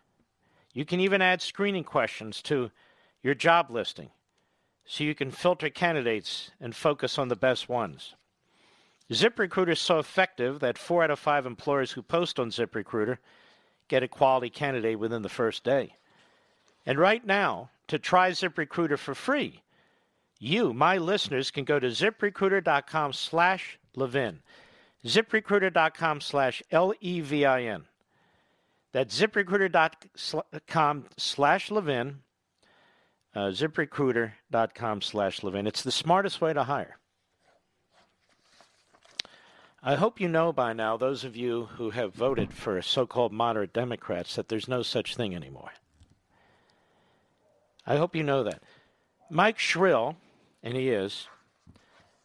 You 0.73 0.85
can 0.85 1.01
even 1.01 1.23
add 1.23 1.41
screening 1.41 1.85
questions 1.85 2.43
to 2.43 2.71
your 3.23 3.35
job 3.35 3.71
listing 3.71 4.11
so 4.85 5.05
you 5.05 5.15
can 5.15 5.31
filter 5.31 5.71
candidates 5.71 6.51
and 6.61 6.77
focus 6.77 7.19
on 7.19 7.29
the 7.29 7.37
best 7.37 7.69
ones. 7.69 8.15
ZipRecruiter 9.13 9.73
is 9.73 9.81
so 9.81 9.99
effective 9.99 10.61
that 10.61 10.79
four 10.79 11.05
out 11.05 11.11
of 11.11 11.19
five 11.19 11.47
employers 11.47 11.93
who 11.93 12.03
post 12.03 12.41
on 12.41 12.51
ZipRecruiter 12.51 13.19
get 13.89 14.03
a 14.03 14.09
quality 14.09 14.51
candidate 14.51 14.99
within 14.99 15.23
the 15.23 15.29
first 15.29 15.63
day. 15.63 15.95
And 16.85 16.99
right 16.99 17.25
now, 17.25 17.71
to 17.89 17.99
try 17.99 18.31
ZipRecruiter 18.31 18.99
for 18.99 19.15
free, 19.15 19.63
you, 20.39 20.73
my 20.73 20.99
listeners, 20.99 21.51
can 21.51 21.65
go 21.65 21.79
to 21.79 21.89
ziprecruiter.com 21.89 23.13
slash 23.13 23.79
Levin. 23.95 24.41
ZipRecruiter.com 25.05 26.21
slash 26.21 26.63
L 26.71 26.93
E 27.01 27.21
V 27.21 27.45
I 27.45 27.63
N. 27.63 27.85
That's 28.93 29.21
ziprecruiter.com 29.21 31.07
slash 31.17 31.71
Levin. 31.71 32.21
Uh, 33.35 33.51
ZipRecruiter.com 33.51 35.03
slash 35.03 35.43
Levin. 35.43 35.67
It's 35.67 35.83
the 35.83 35.93
smartest 35.93 36.41
way 36.41 36.53
to 36.53 36.65
hire. 36.65 36.99
I 39.83 39.95
hope 39.95 40.21
you 40.21 40.29
know 40.29 40.53
by 40.53 40.73
now, 40.73 40.97
those 40.97 41.25
of 41.25 41.37
you 41.37 41.67
who 41.77 41.91
have 41.91 42.15
voted 42.15 42.53
for 42.53 42.81
so 42.83 43.07
called 43.07 43.33
moderate 43.33 43.73
Democrats, 43.73 44.35
that 44.35 44.49
there's 44.49 44.69
no 44.69 44.83
such 44.83 45.15
thing 45.15 45.35
anymore. 45.35 45.73
I 47.87 47.97
hope 47.97 48.17
you 48.17 48.23
know 48.23 48.43
that. 48.43 48.63
Mike 49.31 49.59
Sherrill, 49.59 50.17
and 50.63 50.75
he 50.75 50.91
is, 50.91 51.29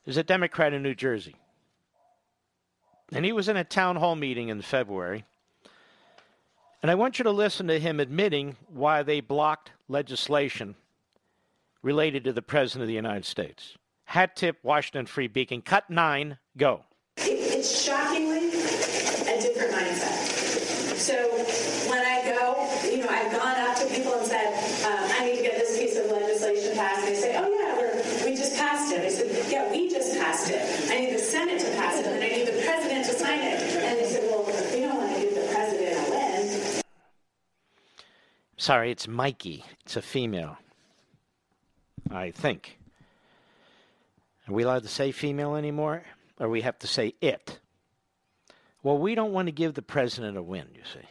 is 0.05 0.17
a 0.17 0.23
Democrat 0.23 0.73
in 0.73 0.81
New 0.81 0.95
Jersey. 0.95 1.35
And 3.11 3.25
he 3.25 3.31
was 3.31 3.47
in 3.47 3.57
a 3.57 3.63
town 3.63 3.97
hall 3.97 4.15
meeting 4.15 4.49
in 4.49 4.61
February. 4.61 5.25
And 6.81 6.89
I 6.89 6.95
want 6.95 7.19
you 7.19 7.23
to 7.23 7.31
listen 7.31 7.67
to 7.67 7.79
him 7.79 7.99
admitting 7.99 8.55
why 8.67 9.03
they 9.03 9.19
blocked 9.19 9.71
legislation 9.87 10.75
related 11.83 12.23
to 12.23 12.33
the 12.33 12.41
President 12.41 12.83
of 12.83 12.87
the 12.87 12.93
United 12.93 13.25
States. 13.25 13.77
Hat 14.05 14.35
tip, 14.35 14.57
Washington 14.63 15.05
Free 15.05 15.27
Beacon, 15.27 15.61
cut 15.61 15.89
nine, 15.89 16.37
go. 16.57 16.85
It's 17.61 17.83
shockingly 17.85 18.47
a 18.47 19.39
different 19.39 19.71
mindset. 19.71 20.97
So 20.97 21.13
when 21.87 21.99
I 22.03 22.25
go, 22.25 22.57
you 22.89 22.97
know, 22.97 23.07
I've 23.07 23.31
gone 23.31 23.55
up 23.55 23.77
to 23.77 23.85
people 23.85 24.15
and 24.15 24.25
said, 24.25 24.47
um, 24.83 25.11
I 25.13 25.25
need 25.25 25.35
to 25.37 25.43
get 25.43 25.59
this 25.59 25.77
piece 25.77 25.95
of 25.95 26.09
legislation 26.09 26.75
passed. 26.75 27.05
And 27.05 27.15
they 27.15 27.21
say, 27.21 27.37
oh, 27.37 27.47
yeah, 27.53 27.77
we're, 27.77 28.25
we 28.25 28.35
just 28.35 28.57
passed 28.57 28.91
it. 28.91 29.01
I 29.01 29.09
said, 29.09 29.51
yeah, 29.51 29.69
we 29.69 29.91
just 29.91 30.17
passed 30.17 30.49
it. 30.49 30.59
I 30.89 31.01
need 31.01 31.13
the 31.13 31.19
Senate 31.19 31.59
to 31.59 31.67
pass 31.75 31.99
it, 31.99 32.07
and 32.07 32.23
I 32.23 32.29
need 32.29 32.47
the 32.47 32.63
President 32.65 33.05
to 33.05 33.13
sign 33.13 33.39
it. 33.41 33.61
And 33.61 33.99
they 33.99 34.09
said, 34.09 34.23
well, 34.23 34.43
we 34.73 34.79
don't 34.81 34.97
want 34.97 35.13
to 35.13 35.21
give 35.21 35.35
the 35.35 35.47
President 35.53 36.07
a 36.07 36.09
win. 36.09 36.81
Sorry, 38.57 38.89
it's 38.89 39.05
Mikie. 39.05 39.65
It's 39.85 39.97
a 39.97 40.01
female. 40.01 40.57
I 42.09 42.31
think. 42.31 42.79
Are 44.47 44.53
we 44.55 44.63
allowed 44.63 44.81
to 44.81 44.89
say 44.89 45.11
female 45.11 45.55
anymore? 45.55 46.01
Or 46.41 46.49
we 46.49 46.61
have 46.61 46.79
to 46.79 46.87
say 46.87 47.13
it? 47.21 47.59
Well, 48.81 48.97
we 48.97 49.13
don't 49.13 49.31
want 49.31 49.45
to 49.45 49.51
give 49.51 49.75
the 49.75 49.83
president 49.83 50.37
a 50.37 50.41
win, 50.41 50.67
you 50.73 50.81
see. 50.91 51.07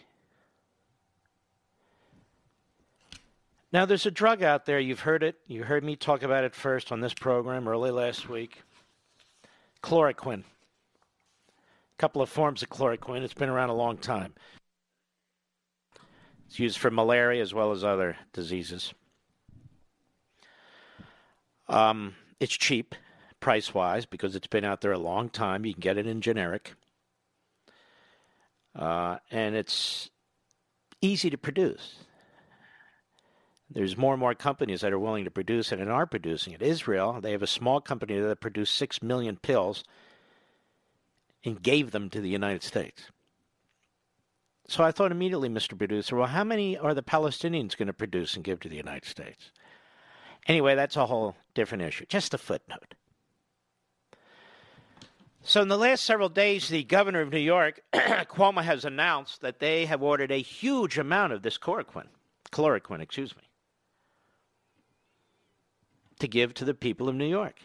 Now, 3.72 3.86
there's 3.86 4.06
a 4.06 4.10
drug 4.10 4.42
out 4.42 4.66
there. 4.66 4.80
You've 4.80 5.00
heard 5.00 5.22
it. 5.22 5.36
You 5.46 5.62
heard 5.62 5.84
me 5.84 5.94
talk 5.94 6.24
about 6.24 6.42
it 6.42 6.52
first 6.52 6.90
on 6.90 7.00
this 7.00 7.14
program 7.14 7.68
early 7.68 7.92
last 7.92 8.28
week 8.28 8.62
chloroquine. 9.84 10.40
A 10.40 11.96
couple 11.98 12.20
of 12.20 12.28
forms 12.28 12.64
of 12.64 12.68
chloroquine. 12.68 13.22
It's 13.22 13.32
been 13.32 13.48
around 13.48 13.70
a 13.70 13.74
long 13.74 13.98
time. 13.98 14.34
It's 16.48 16.58
used 16.58 16.78
for 16.78 16.90
malaria 16.90 17.40
as 17.40 17.54
well 17.54 17.70
as 17.70 17.84
other 17.84 18.16
diseases. 18.32 18.92
Um, 21.68 22.16
it's 22.40 22.52
cheap, 22.52 22.96
price 23.40 23.74
wise, 23.74 24.06
because 24.06 24.36
it's 24.36 24.46
been 24.46 24.64
out 24.64 24.80
there 24.80 24.92
a 24.92 24.98
long 24.98 25.28
time. 25.28 25.64
You 25.64 25.74
can 25.74 25.80
get 25.80 25.98
it 25.98 26.06
in 26.06 26.20
generic. 26.20 26.74
Uh, 28.74 29.16
and 29.30 29.56
it's 29.56 30.10
easy 31.00 31.30
to 31.30 31.38
produce. 31.38 31.96
There's 33.72 33.96
more 33.96 34.14
and 34.14 34.20
more 34.20 34.34
companies 34.34 34.80
that 34.80 34.92
are 34.92 34.98
willing 34.98 35.24
to 35.24 35.30
produce 35.30 35.70
it 35.70 35.78
and 35.78 35.90
are 35.90 36.06
producing 36.06 36.52
it. 36.52 36.62
Israel, 36.62 37.20
they 37.20 37.32
have 37.32 37.42
a 37.42 37.46
small 37.46 37.80
company 37.80 38.18
that 38.18 38.40
produced 38.40 38.74
6 38.74 39.02
million 39.02 39.36
pills 39.36 39.84
and 41.44 41.62
gave 41.62 41.92
them 41.92 42.10
to 42.10 42.20
the 42.20 42.28
United 42.28 42.62
States. 42.64 43.10
So 44.66 44.84
I 44.84 44.92
thought 44.92 45.12
immediately, 45.12 45.48
Mr. 45.48 45.76
Producer, 45.76 46.16
well, 46.16 46.28
how 46.28 46.44
many 46.44 46.76
are 46.76 46.94
the 46.94 47.02
Palestinians 47.02 47.76
going 47.76 47.86
to 47.86 47.92
produce 47.92 48.34
and 48.34 48.44
give 48.44 48.60
to 48.60 48.68
the 48.68 48.76
United 48.76 49.04
States? 49.04 49.50
Anyway, 50.46 50.74
that's 50.74 50.96
a 50.96 51.06
whole 51.06 51.36
different 51.54 51.82
issue. 51.82 52.06
Just 52.08 52.34
a 52.34 52.38
footnote. 52.38 52.94
So, 55.42 55.62
in 55.62 55.68
the 55.68 55.78
last 55.78 56.04
several 56.04 56.28
days, 56.28 56.68
the 56.68 56.84
governor 56.84 57.22
of 57.22 57.32
New 57.32 57.38
York, 57.38 57.80
Cuomo, 57.94 58.62
has 58.62 58.84
announced 58.84 59.40
that 59.40 59.58
they 59.58 59.86
have 59.86 60.02
ordered 60.02 60.30
a 60.30 60.42
huge 60.42 60.98
amount 60.98 61.32
of 61.32 61.42
this 61.42 61.56
chloroquine, 61.56 62.08
chloroquine, 62.52 63.00
excuse 63.00 63.34
me, 63.34 63.42
to 66.18 66.28
give 66.28 66.52
to 66.54 66.66
the 66.66 66.74
people 66.74 67.08
of 67.08 67.14
New 67.14 67.26
York, 67.26 67.58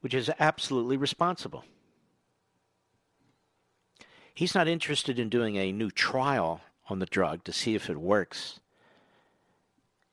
which 0.00 0.14
is 0.14 0.30
absolutely 0.38 0.96
responsible. 0.96 1.64
He's 4.32 4.54
not 4.54 4.68
interested 4.68 5.18
in 5.18 5.28
doing 5.28 5.56
a 5.56 5.72
new 5.72 5.90
trial 5.90 6.60
on 6.88 7.00
the 7.00 7.06
drug 7.06 7.42
to 7.44 7.52
see 7.52 7.74
if 7.74 7.90
it 7.90 8.00
works 8.00 8.60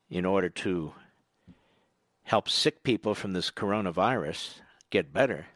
in 0.10 0.26
order 0.26 0.50
to 0.50 0.94
help 2.24 2.50
sick 2.50 2.82
people 2.82 3.14
from 3.14 3.34
this 3.34 3.52
coronavirus 3.52 4.62
get 4.96 5.12
better. 5.12 5.48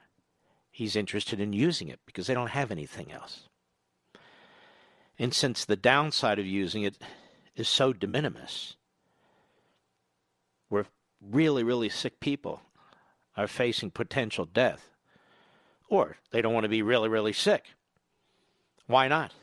He's 0.69 0.97
interested 0.97 1.39
in 1.39 1.53
using 1.53 1.87
it 1.87 2.01
because 2.05 2.27
they 2.27 2.33
don't 2.33 2.49
have 2.49 2.71
anything 2.71 3.09
else. 3.09 3.47
And 5.17 5.33
since 5.33 5.63
the 5.63 5.77
downside 5.77 6.39
of 6.39 6.45
using 6.45 6.83
it 6.83 6.97
is 7.55 7.69
so 7.69 7.93
de 7.93 8.05
minimis, 8.05 8.75
where 10.67 10.85
really, 11.21 11.63
really 11.63 11.87
sick 11.87 12.19
people 12.19 12.61
are 13.37 13.47
facing 13.47 13.91
potential 13.91 14.43
death, 14.43 14.89
or 15.87 16.17
they 16.31 16.41
don't 16.41 16.53
want 16.53 16.65
to 16.65 16.69
be 16.69 16.81
really, 16.81 17.07
really 17.07 17.33
sick, 17.33 17.63
why 18.87 19.07
not? 19.07 19.33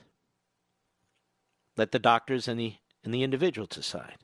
Let 1.78 1.92
the 1.92 1.98
doctors 1.98 2.48
and 2.48 2.60
the, 2.60 2.74
and 3.02 3.14
the 3.14 3.22
individuals 3.22 3.70
decide. 3.70 4.16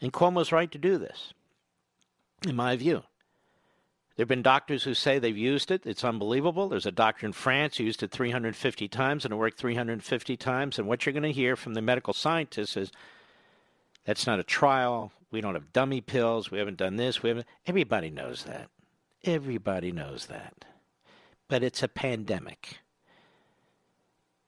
And 0.00 0.10
Cuomo's 0.10 0.52
right 0.52 0.70
to 0.72 0.78
do 0.78 0.96
this, 0.96 1.34
in 2.46 2.56
my 2.56 2.76
view. 2.76 3.02
There 4.22 4.26
have 4.26 4.28
been 4.28 4.42
doctors 4.42 4.84
who 4.84 4.94
say 4.94 5.18
they've 5.18 5.36
used 5.36 5.72
it. 5.72 5.84
It's 5.84 6.04
unbelievable. 6.04 6.68
There's 6.68 6.86
a 6.86 6.92
doctor 6.92 7.26
in 7.26 7.32
France 7.32 7.76
who 7.76 7.82
used 7.82 8.04
it 8.04 8.12
350 8.12 8.86
times 8.86 9.24
and 9.24 9.34
it 9.34 9.36
worked 9.36 9.58
350 9.58 10.36
times. 10.36 10.78
And 10.78 10.86
what 10.86 11.04
you're 11.04 11.12
going 11.12 11.24
to 11.24 11.32
hear 11.32 11.56
from 11.56 11.74
the 11.74 11.82
medical 11.82 12.14
scientists 12.14 12.76
is 12.76 12.92
that's 14.04 14.24
not 14.24 14.38
a 14.38 14.44
trial. 14.44 15.10
We 15.32 15.40
don't 15.40 15.54
have 15.54 15.72
dummy 15.72 16.00
pills. 16.00 16.52
We 16.52 16.58
haven't 16.60 16.76
done 16.76 16.94
this. 16.94 17.20
We 17.20 17.30
haven't. 17.30 17.48
Everybody 17.66 18.10
knows 18.10 18.44
that. 18.44 18.68
Everybody 19.24 19.90
knows 19.90 20.26
that. 20.26 20.66
But 21.48 21.64
it's 21.64 21.82
a 21.82 21.88
pandemic. 21.88 22.78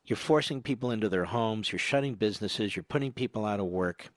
You're 0.04 0.16
forcing 0.16 0.62
people 0.62 0.92
into 0.92 1.08
their 1.08 1.24
homes, 1.24 1.72
you're 1.72 1.80
shutting 1.80 2.14
businesses, 2.14 2.76
you're 2.76 2.84
putting 2.84 3.10
people 3.10 3.44
out 3.44 3.58
of 3.58 3.66
work. 3.66 4.10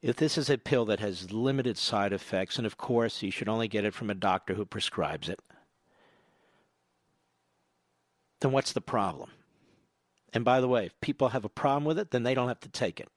If 0.00 0.16
this 0.16 0.38
is 0.38 0.48
a 0.48 0.58
pill 0.58 0.84
that 0.86 1.00
has 1.00 1.32
limited 1.32 1.76
side 1.76 2.12
effects, 2.12 2.56
and 2.56 2.66
of 2.66 2.76
course, 2.76 3.22
you 3.22 3.30
should 3.30 3.48
only 3.48 3.68
get 3.68 3.84
it 3.84 3.94
from 3.94 4.10
a 4.10 4.14
doctor 4.14 4.54
who 4.54 4.64
prescribes 4.64 5.28
it, 5.28 5.40
then 8.40 8.52
what's 8.52 8.72
the 8.72 8.80
problem? 8.80 9.30
And 10.32 10.44
by 10.44 10.60
the 10.60 10.68
way, 10.68 10.86
if 10.86 11.00
people 11.00 11.30
have 11.30 11.44
a 11.44 11.48
problem 11.48 11.84
with 11.84 11.98
it, 11.98 12.10
then 12.12 12.22
they 12.22 12.34
don't 12.34 12.48
have 12.48 12.60
to 12.60 12.68
take 12.68 13.00
it. 13.00 13.08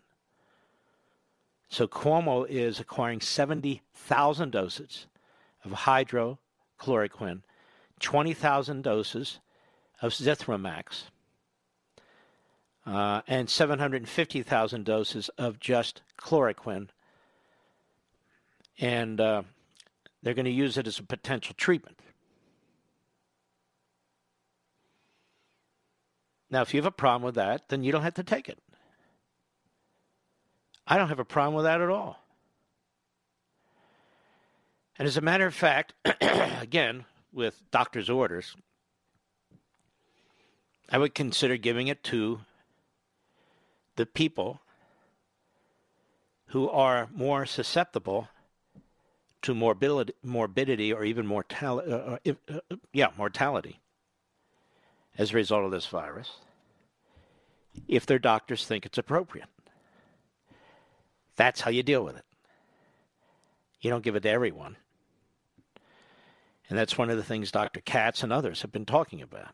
So 1.70 1.88
Cuomo 1.88 2.46
is 2.50 2.80
acquiring 2.80 3.22
70,000 3.22 4.52
doses 4.52 5.06
of 5.64 5.72
hydrochloroquine, 5.72 7.44
20,000 8.00 8.82
doses 8.82 9.40
of 10.02 10.12
Zithromax 10.12 11.04
uh, 12.86 13.22
and 13.28 13.50
750,000 13.50 14.86
doses 14.86 15.30
of 15.38 15.60
just 15.60 16.02
chloroquine. 16.20 16.88
And 18.80 19.22
uh, 19.22 19.44
they're 20.24 20.34
going 20.34 20.46
to 20.46 20.52
use 20.52 20.78
it 20.78 20.88
as 20.88 21.00
a 21.00 21.04
potential 21.04 21.56
treatment. 21.58 22.00
Now, 26.50 26.62
if 26.62 26.74
you 26.74 26.80
have 26.80 26.86
a 26.86 26.92
problem 26.92 27.24
with 27.24 27.36
that, 27.36 27.70
then 27.70 27.84
you 27.84 27.92
don't 27.92 28.04
have 28.04 28.16
to 28.16 28.24
take 28.24 28.50
it. 28.50 28.60
I 30.86 30.98
don't 30.98 31.08
have 31.08 31.20
a 31.20 31.26
problem 31.26 31.56
with 31.56 31.66
that 31.66 31.80
at 31.80 31.90
all. 31.90 32.20
And 35.00 35.08
as 35.08 35.16
a 35.16 35.22
matter 35.22 35.46
of 35.46 35.54
fact, 35.54 35.94
again, 36.62 37.06
with 37.32 37.62
doctor's 37.72 38.10
orders, 38.10 38.56
I 40.90 40.98
would 40.98 41.16
consider 41.16 41.56
giving 41.56 41.88
it 41.88 42.04
to 42.06 42.42
the 43.96 44.06
people 44.06 44.62
who 46.48 46.70
are 46.70 47.10
more 47.14 47.46
susceptible 47.46 48.30
to 49.42 49.56
morbidity, 49.56 50.14
morbidity 50.24 50.94
or 50.94 51.04
even 51.04 51.26
mortality, 51.26 51.92
uh, 51.92 52.18
uh, 52.26 52.34
uh, 52.50 52.76
yeah, 52.94 53.08
mortality 53.18 53.80
as 55.18 55.32
a 55.32 55.36
result 55.36 55.66
of 55.66 55.72
this 55.72 55.88
virus, 55.88 56.32
if 57.88 58.06
their 58.06 58.20
doctors 58.20 58.66
think 58.66 58.86
it's 58.86 58.98
appropriate. 58.98 59.48
That's 61.36 61.62
how 61.62 61.72
you 61.72 61.84
deal 61.84 62.04
with 62.04 62.18
it. 62.18 62.26
You 63.82 63.90
don't 63.90 64.04
give 64.04 64.16
it 64.16 64.22
to 64.22 64.30
everyone. 64.30 64.78
And 66.70 66.78
that's 66.78 66.98
one 66.98 67.10
of 67.10 67.18
the 67.18 67.24
things 67.24 67.52
Dr. 67.52 67.82
Katz 67.82 68.24
and 68.24 68.32
others 68.32 68.62
have 68.62 68.72
been 68.72 68.86
talking 68.86 69.22
about. 69.22 69.54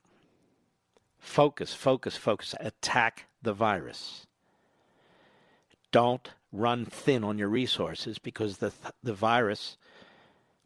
Focus, 1.17 1.73
focus, 1.73 2.15
focus. 2.15 2.53
Attack 2.59 3.25
the 3.41 3.53
virus. 3.53 4.26
Don't 5.91 6.29
run 6.51 6.85
thin 6.85 7.23
on 7.23 7.37
your 7.37 7.49
resources 7.49 8.19
because 8.19 8.57
the, 8.57 8.71
the 9.03 9.13
virus 9.13 9.77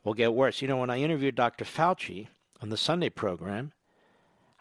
will 0.03 0.13
get 0.13 0.33
worse. 0.33 0.61
You 0.61 0.67
know, 0.67 0.77
when 0.77 0.89
I 0.89 0.99
interviewed 0.99 1.35
Dr. 1.35 1.65
Fauci 1.65 2.27
on 2.61 2.69
the 2.69 2.77
Sunday 2.77 3.09
program, 3.09 3.71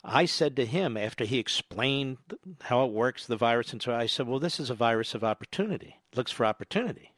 I 0.02 0.24
said 0.24 0.56
to 0.56 0.66
him 0.66 0.96
after 0.96 1.24
he 1.24 1.38
explained 1.38 2.18
how 2.62 2.84
it 2.84 2.92
works, 2.92 3.26
the 3.26 3.36
virus, 3.36 3.72
and 3.72 3.82
so 3.82 3.94
I 3.94 4.06
said, 4.06 4.26
Well, 4.26 4.38
this 4.38 4.58
is 4.58 4.70
a 4.70 4.74
virus 4.74 5.14
of 5.14 5.22
opportunity. 5.22 5.96
It 6.10 6.16
looks 6.16 6.32
for 6.32 6.46
opportunity. 6.46 7.12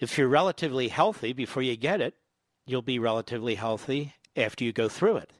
If 0.00 0.18
you're 0.18 0.28
relatively 0.28 0.88
healthy 0.88 1.32
before 1.32 1.62
you 1.62 1.76
get 1.76 2.00
it, 2.00 2.14
you'll 2.66 2.82
be 2.82 2.98
relatively 2.98 3.54
healthy 3.54 4.14
after 4.36 4.64
you 4.64 4.72
go 4.72 4.88
through 4.88 5.18
it. 5.18 5.30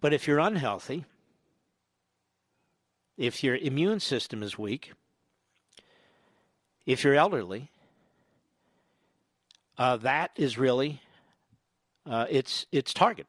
But 0.00 0.12
if 0.12 0.26
you're 0.26 0.38
unhealthy, 0.38 1.04
if 3.16 3.44
your 3.44 3.56
immune 3.56 4.00
system 4.00 4.42
is 4.42 4.58
weak, 4.58 4.92
if 6.86 7.04
you're 7.04 7.14
elderly, 7.14 7.70
uh, 9.78 9.96
that 9.98 10.30
is 10.36 10.58
really 10.58 11.00
uh, 12.06 12.26
its 12.28 12.66
its 12.72 12.92
target. 12.92 13.26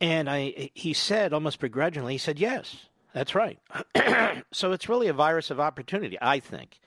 And 0.00 0.28
I, 0.28 0.70
he 0.74 0.92
said 0.92 1.32
almost 1.32 1.58
begrudgingly, 1.58 2.14
he 2.14 2.18
said, 2.18 2.38
"Yes, 2.38 2.76
that's 3.14 3.34
right." 3.34 3.58
so 4.52 4.72
it's 4.72 4.88
really 4.88 5.08
a 5.08 5.14
virus 5.14 5.50
of 5.50 5.58
opportunity, 5.58 6.18
I 6.20 6.40
think, 6.40 6.78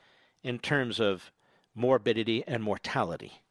in 0.43 0.59
terms 0.59 0.99
of 0.99 1.31
morbidity 1.73 2.43
and 2.45 2.63
mortality. 2.63 3.41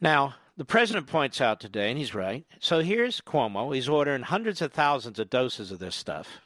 Now, 0.00 0.34
the 0.62 0.66
president 0.66 1.08
points 1.08 1.40
out 1.40 1.58
today, 1.58 1.90
and 1.90 1.98
he's 1.98 2.14
right. 2.14 2.46
So 2.60 2.82
here's 2.82 3.20
Cuomo. 3.20 3.74
He's 3.74 3.88
ordering 3.88 4.22
hundreds 4.22 4.62
of 4.62 4.72
thousands 4.72 5.18
of 5.18 5.28
doses 5.28 5.72
of 5.72 5.80
this 5.80 5.96
stuff. 5.96 6.42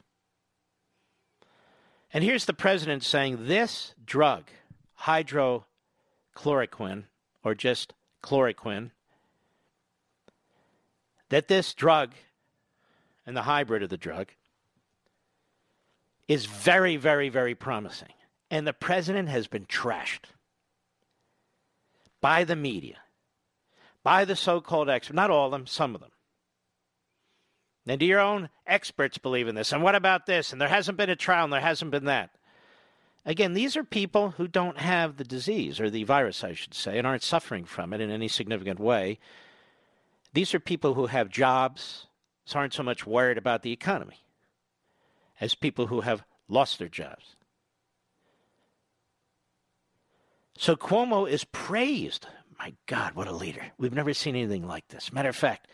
And 2.11 2.23
here's 2.23 2.45
the 2.45 2.53
president 2.55 3.03
saying 3.03 3.45
this 3.45 3.93
drug, 4.03 4.45
hydrochloroquine, 5.01 7.03
or 7.43 7.53
just 7.53 7.93
chloroquine, 8.23 8.89
that 11.29 11.47
this 11.47 11.75
drug 11.75 12.13
and 13.23 13.37
the 13.37 13.43
hybrid 13.43 13.83
of 13.83 13.91
the 13.91 13.97
drug 13.97 14.29
is 16.27 16.47
very, 16.47 16.97
very, 16.97 17.29
very 17.29 17.53
promising. 17.53 18.13
And 18.49 18.65
the 18.65 18.73
president 18.73 19.29
has 19.29 19.45
been 19.45 19.67
trashed 19.67 20.31
by 22.19 22.45
the 22.45 22.55
media, 22.55 22.97
by 24.07 24.23
the 24.23 24.37
so 24.37 24.61
called 24.61 24.89
experts, 24.89 25.13
not 25.13 25.29
all 25.29 25.47
of 25.47 25.51
them, 25.51 25.67
some 25.67 25.93
of 25.93 25.99
them. 25.99 26.11
And 27.85 27.99
do 27.99 28.05
your 28.05 28.21
own 28.21 28.47
experts 28.65 29.17
believe 29.17 29.49
in 29.49 29.55
this? 29.55 29.73
And 29.73 29.83
what 29.83 29.95
about 29.95 30.25
this? 30.25 30.53
And 30.53 30.61
there 30.61 30.69
hasn't 30.69 30.97
been 30.97 31.09
a 31.09 31.15
trial 31.17 31.43
and 31.43 31.51
there 31.51 31.59
hasn't 31.59 31.91
been 31.91 32.05
that. 32.05 32.29
Again, 33.25 33.53
these 33.53 33.75
are 33.75 33.83
people 33.83 34.29
who 34.29 34.47
don't 34.47 34.77
have 34.77 35.17
the 35.17 35.25
disease, 35.25 35.81
or 35.81 35.89
the 35.89 36.05
virus, 36.05 36.41
I 36.41 36.53
should 36.53 36.73
say, 36.73 36.97
and 36.97 37.05
aren't 37.05 37.21
suffering 37.21 37.65
from 37.65 37.91
it 37.91 37.99
in 37.99 38.09
any 38.09 38.29
significant 38.29 38.79
way. 38.79 39.19
These 40.31 40.55
are 40.55 40.59
people 40.61 40.93
who 40.93 41.07
have 41.07 41.27
jobs, 41.27 42.07
so 42.45 42.59
aren't 42.59 42.73
so 42.73 42.83
much 42.83 43.05
worried 43.05 43.37
about 43.37 43.61
the 43.61 43.73
economy 43.73 44.23
as 45.41 45.53
people 45.53 45.87
who 45.87 45.99
have 45.99 46.23
lost 46.47 46.79
their 46.79 46.87
jobs. 46.87 47.35
So 50.57 50.77
Cuomo 50.77 51.29
is 51.29 51.43
praised. 51.43 52.25
My 52.59 52.73
God, 52.87 53.13
what 53.15 53.27
a 53.27 53.31
leader. 53.31 53.71
We've 53.77 53.93
never 53.93 54.13
seen 54.13 54.35
anything 54.35 54.67
like 54.67 54.87
this. 54.87 55.13
Matter 55.13 55.29
of 55.29 55.35
fact, 55.35 55.67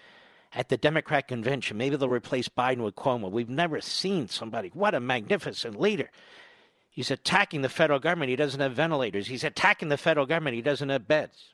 at 0.53 0.69
the 0.69 0.77
Democrat 0.77 1.27
convention, 1.27 1.77
maybe 1.77 1.95
they'll 1.95 2.09
replace 2.09 2.49
Biden 2.49 2.83
with 2.83 2.95
Cuomo. 2.95 3.31
We've 3.31 3.49
never 3.49 3.81
seen 3.81 4.27
somebody. 4.27 4.69
What 4.73 4.93
a 4.93 4.99
magnificent 4.99 5.79
leader. 5.79 6.09
He's 6.89 7.09
attacking 7.09 7.61
the 7.61 7.69
federal 7.69 7.99
government. 7.99 8.29
He 8.29 8.35
doesn't 8.35 8.59
have 8.59 8.73
ventilators. 8.73 9.27
He's 9.27 9.43
attacking 9.43 9.89
the 9.89 9.97
federal 9.97 10.25
government. 10.25 10.55
He 10.55 10.61
doesn't 10.61 10.89
have 10.89 11.07
beds. 11.07 11.53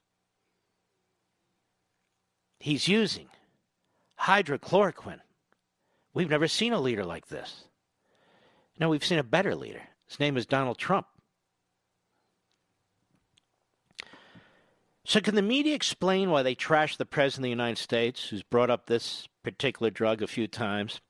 He's 2.60 2.90
using 2.90 3.30
hydrochloroquine. 4.20 5.22
We've 6.14 6.30
never 6.30 6.50
seen 6.50 6.74
a 6.74 6.82
leader 6.82 7.06
like 7.06 7.28
this. 7.28 7.64
No, 8.80 8.90
we've 8.90 9.06
seen 9.06 9.20
a 9.20 9.24
better 9.24 9.56
leader. 9.56 9.82
His 10.08 10.20
name 10.20 10.36
is 10.36 10.46
Donald 10.46 10.78
Trump. 10.78 11.06
So, 15.06 15.22
can 15.22 15.36
the 15.36 15.42
media 15.42 15.76
explain 15.76 16.30
why 16.30 16.44
they 16.44 16.56
trash 16.56 16.98
the 16.98 17.06
President 17.06 17.40
of 17.40 17.44
the 17.44 17.50
United 17.50 17.78
States, 17.78 18.28
who's 18.28 18.44
brought 18.44 18.70
up 18.70 18.86
this 18.86 19.28
particular 19.44 19.90
drug 19.90 20.22
a 20.22 20.28
few 20.28 20.48
times, 20.48 21.02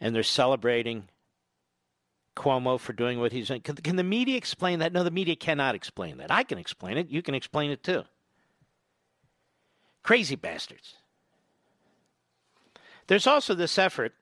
and 0.00 0.14
they're 0.14 0.22
celebrating 0.22 1.08
Cuomo 2.36 2.78
for 2.78 2.92
doing 2.92 3.18
what 3.18 3.32
he's 3.32 3.48
doing? 3.48 3.62
Can, 3.62 3.76
can 3.76 3.96
the 3.96 4.04
media 4.04 4.36
explain 4.36 4.80
that? 4.80 4.92
No, 4.92 5.02
the 5.02 5.10
media 5.10 5.36
cannot 5.36 5.74
explain 5.74 6.18
that. 6.18 6.30
I 6.30 6.42
can 6.42 6.58
explain 6.58 6.98
it. 6.98 7.08
You 7.08 7.22
can 7.22 7.34
explain 7.34 7.70
it 7.70 7.82
too. 7.82 8.04
Crazy 10.02 10.36
bastards. 10.36 10.94
There's 13.06 13.26
also 13.26 13.54
this 13.54 13.78
effort 13.78 14.12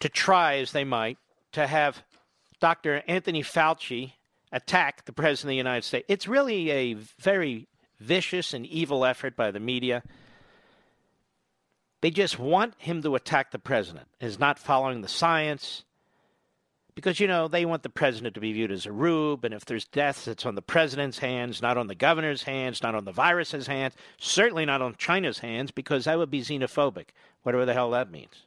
to 0.00 0.08
try, 0.08 0.56
as 0.56 0.72
they 0.72 0.84
might, 0.84 1.18
to 1.52 1.66
have 1.66 2.02
Dr. 2.60 3.02
Anthony 3.06 3.42
Fauci 3.42 4.12
attack 4.52 5.04
the 5.04 5.12
President 5.12 5.48
of 5.48 5.52
the 5.52 5.56
United 5.56 5.84
States. 5.84 6.06
It's 6.08 6.28
really 6.28 6.70
a 6.70 6.94
very 7.18 7.68
vicious 7.98 8.54
and 8.54 8.66
evil 8.66 9.04
effort 9.04 9.36
by 9.36 9.50
the 9.50 9.60
media. 9.60 10.02
They 12.00 12.10
just 12.10 12.38
want 12.38 12.74
him 12.78 13.02
to 13.02 13.14
attack 13.14 13.50
the 13.50 13.58
president, 13.58 14.08
is 14.20 14.38
not 14.38 14.58
following 14.58 15.02
the 15.02 15.08
science. 15.08 15.84
Because, 16.94 17.20
you 17.20 17.28
know, 17.28 17.46
they 17.46 17.64
want 17.64 17.82
the 17.82 17.88
president 17.88 18.34
to 18.34 18.40
be 18.40 18.52
viewed 18.52 18.72
as 18.72 18.84
a 18.84 18.92
rube, 18.92 19.44
and 19.44 19.54
if 19.54 19.64
there's 19.64 19.86
deaths, 19.86 20.26
it's 20.26 20.44
on 20.44 20.54
the 20.54 20.62
president's 20.62 21.18
hands, 21.18 21.62
not 21.62 21.78
on 21.78 21.86
the 21.86 21.94
governor's 21.94 22.42
hands, 22.42 22.82
not 22.82 22.94
on 22.94 23.04
the 23.04 23.12
virus's 23.12 23.66
hands, 23.66 23.94
certainly 24.18 24.64
not 24.66 24.82
on 24.82 24.96
China's 24.96 25.38
hands, 25.38 25.70
because 25.70 26.04
that 26.04 26.18
would 26.18 26.30
be 26.30 26.40
xenophobic, 26.40 27.06
whatever 27.42 27.64
the 27.64 27.74
hell 27.74 27.90
that 27.90 28.10
means. 28.10 28.44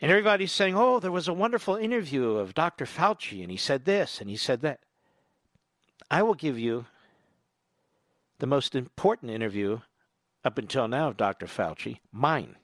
And 0.00 0.10
everybody's 0.10 0.52
saying, 0.52 0.76
oh, 0.76 1.00
there 1.00 1.10
was 1.10 1.26
a 1.26 1.32
wonderful 1.32 1.74
interview 1.74 2.36
of 2.36 2.54
Dr. 2.54 2.84
Fauci, 2.84 3.42
and 3.42 3.50
he 3.50 3.56
said 3.56 3.84
this, 3.84 4.20
and 4.20 4.30
he 4.30 4.36
said 4.36 4.60
that. 4.60 4.80
I 6.10 6.22
will 6.22 6.34
give 6.34 6.58
you 6.58 6.86
the 8.38 8.46
most 8.46 8.74
important 8.74 9.32
interview 9.32 9.80
up 10.44 10.56
until 10.56 10.86
now 10.86 11.08
of 11.08 11.16
Dr. 11.16 11.46
Fauci, 11.46 11.98
mine, 12.12 12.54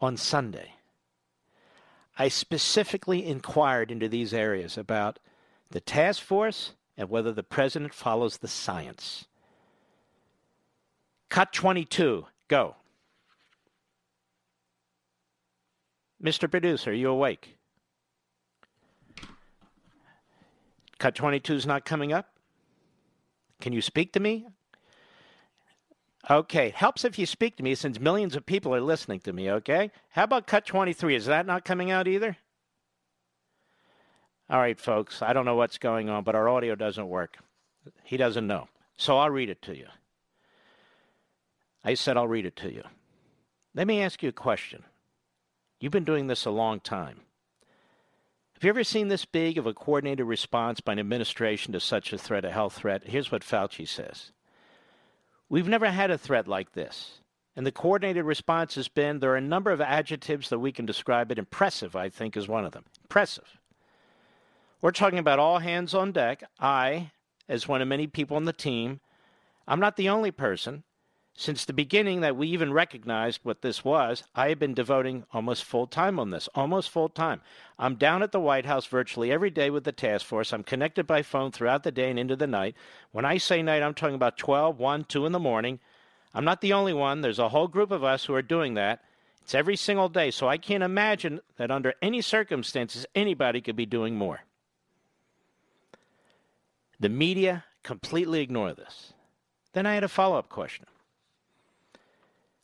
on 0.00 0.16
Sunday. 0.16 0.74
I 2.18 2.28
specifically 2.28 3.26
inquired 3.26 3.90
into 3.90 4.08
these 4.08 4.34
areas 4.34 4.76
about 4.76 5.18
the 5.70 5.80
task 5.80 6.22
force 6.22 6.74
and 6.96 7.08
whether 7.08 7.32
the 7.32 7.42
president 7.42 7.94
follows 7.94 8.36
the 8.36 8.48
science. 8.48 9.24
Cut 11.30 11.52
22, 11.54 12.26
go. 12.48 12.76
Mr. 16.22 16.50
Producer, 16.50 16.90
are 16.90 16.94
you 16.94 17.08
awake? 17.08 17.56
Cut 20.98 21.14
22 21.14 21.54
is 21.54 21.66
not 21.66 21.84
coming 21.84 22.12
up? 22.12 22.26
Can 23.60 23.72
you 23.72 23.80
speak 23.80 24.12
to 24.12 24.20
me? 24.20 24.46
Okay, 26.28 26.70
helps 26.70 27.04
if 27.04 27.18
you 27.18 27.24
speak 27.24 27.56
to 27.56 27.62
me 27.62 27.74
since 27.74 27.98
millions 27.98 28.36
of 28.36 28.44
people 28.44 28.74
are 28.74 28.80
listening 28.80 29.20
to 29.20 29.32
me, 29.32 29.50
okay? 29.50 29.90
How 30.10 30.24
about 30.24 30.46
cut 30.46 30.66
23? 30.66 31.16
Is 31.16 31.26
that 31.26 31.46
not 31.46 31.64
coming 31.64 31.90
out 31.90 32.06
either? 32.06 32.36
All 34.50 34.58
right, 34.58 34.78
folks, 34.78 35.22
I 35.22 35.32
don't 35.32 35.46
know 35.46 35.54
what's 35.54 35.78
going 35.78 36.10
on, 36.10 36.24
but 36.24 36.34
our 36.34 36.48
audio 36.48 36.74
doesn't 36.74 37.08
work. 37.08 37.38
He 38.04 38.16
doesn't 38.16 38.46
know. 38.46 38.68
So 38.96 39.16
I'll 39.16 39.30
read 39.30 39.48
it 39.48 39.62
to 39.62 39.76
you. 39.76 39.86
I 41.82 41.94
said 41.94 42.18
I'll 42.18 42.28
read 42.28 42.44
it 42.44 42.56
to 42.56 42.72
you. 42.72 42.82
Let 43.74 43.86
me 43.86 44.02
ask 44.02 44.22
you 44.22 44.28
a 44.28 44.32
question. 44.32 44.84
You've 45.80 45.92
been 45.92 46.04
doing 46.04 46.26
this 46.26 46.44
a 46.44 46.50
long 46.50 46.78
time. 46.78 47.22
Have 48.52 48.64
you 48.64 48.68
ever 48.68 48.84
seen 48.84 49.08
this 49.08 49.24
big 49.24 49.56
of 49.56 49.66
a 49.66 49.72
coordinated 49.72 50.26
response 50.26 50.80
by 50.80 50.92
an 50.92 50.98
administration 50.98 51.72
to 51.72 51.80
such 51.80 52.12
a 52.12 52.18
threat, 52.18 52.44
a 52.44 52.50
health 52.50 52.74
threat? 52.74 53.04
Here's 53.06 53.32
what 53.32 53.42
Fauci 53.42 53.88
says 53.88 54.32
We've 55.48 55.68
never 55.68 55.90
had 55.90 56.10
a 56.10 56.18
threat 56.18 56.46
like 56.46 56.72
this. 56.72 57.20
And 57.56 57.66
the 57.66 57.72
coordinated 57.72 58.24
response 58.24 58.76
has 58.76 58.88
been 58.88 59.18
there 59.18 59.32
are 59.32 59.36
a 59.36 59.40
number 59.40 59.70
of 59.70 59.80
adjectives 59.80 60.50
that 60.50 60.60
we 60.60 60.72
can 60.72 60.86
describe 60.86 61.32
it. 61.32 61.38
Impressive, 61.38 61.96
I 61.96 62.08
think, 62.08 62.36
is 62.36 62.46
one 62.46 62.64
of 62.64 62.72
them. 62.72 62.84
Impressive. 63.02 63.58
We're 64.80 64.92
talking 64.92 65.18
about 65.18 65.38
all 65.38 65.58
hands 65.58 65.94
on 65.94 66.12
deck. 66.12 66.44
I, 66.60 67.10
as 67.48 67.66
one 67.66 67.82
of 67.82 67.88
many 67.88 68.06
people 68.06 68.36
on 68.36 68.44
the 68.44 68.52
team, 68.52 69.00
I'm 69.66 69.80
not 69.80 69.96
the 69.96 70.08
only 70.08 70.30
person. 70.30 70.84
Since 71.34 71.64
the 71.64 71.72
beginning 71.72 72.20
that 72.20 72.36
we 72.36 72.48
even 72.48 72.72
recognized 72.72 73.40
what 73.44 73.62
this 73.62 73.84
was, 73.84 74.24
I 74.34 74.50
have 74.50 74.58
been 74.58 74.74
devoting 74.74 75.24
almost 75.32 75.64
full 75.64 75.86
time 75.86 76.18
on 76.18 76.30
this, 76.30 76.48
almost 76.54 76.90
full 76.90 77.08
time. 77.08 77.40
I'm 77.78 77.94
down 77.94 78.22
at 78.22 78.32
the 78.32 78.40
White 78.40 78.66
House 78.66 78.84
virtually 78.86 79.32
every 79.32 79.50
day 79.50 79.70
with 79.70 79.84
the 79.84 79.92
task 79.92 80.26
force. 80.26 80.52
I'm 80.52 80.62
connected 80.62 81.06
by 81.06 81.22
phone 81.22 81.50
throughout 81.50 81.82
the 81.82 81.92
day 81.92 82.10
and 82.10 82.18
into 82.18 82.36
the 82.36 82.46
night. 82.46 82.74
When 83.12 83.24
I 83.24 83.38
say 83.38 83.62
night, 83.62 83.82
I'm 83.82 83.94
talking 83.94 84.14
about 84.14 84.36
12, 84.36 84.78
1, 84.78 85.04
2 85.04 85.24
in 85.24 85.32
the 85.32 85.38
morning. 85.38 85.80
I'm 86.34 86.44
not 86.44 86.60
the 86.60 86.74
only 86.74 86.92
one. 86.92 87.22
There's 87.22 87.38
a 87.38 87.48
whole 87.48 87.68
group 87.68 87.90
of 87.90 88.04
us 88.04 88.24
who 88.24 88.34
are 88.34 88.42
doing 88.42 88.74
that. 88.74 89.02
It's 89.42 89.54
every 89.54 89.76
single 89.76 90.08
day, 90.08 90.30
so 90.30 90.46
I 90.46 90.58
can't 90.58 90.82
imagine 90.82 91.40
that 91.56 91.70
under 91.70 91.94
any 92.02 92.20
circumstances 92.20 93.06
anybody 93.14 93.60
could 93.60 93.76
be 93.76 93.86
doing 93.86 94.14
more. 94.16 94.42
The 97.00 97.08
media 97.08 97.64
completely 97.82 98.42
ignore 98.42 98.74
this. 98.74 99.14
Then 99.72 99.86
I 99.86 99.94
had 99.94 100.04
a 100.04 100.08
follow 100.08 100.36
up 100.36 100.50
question. 100.50 100.84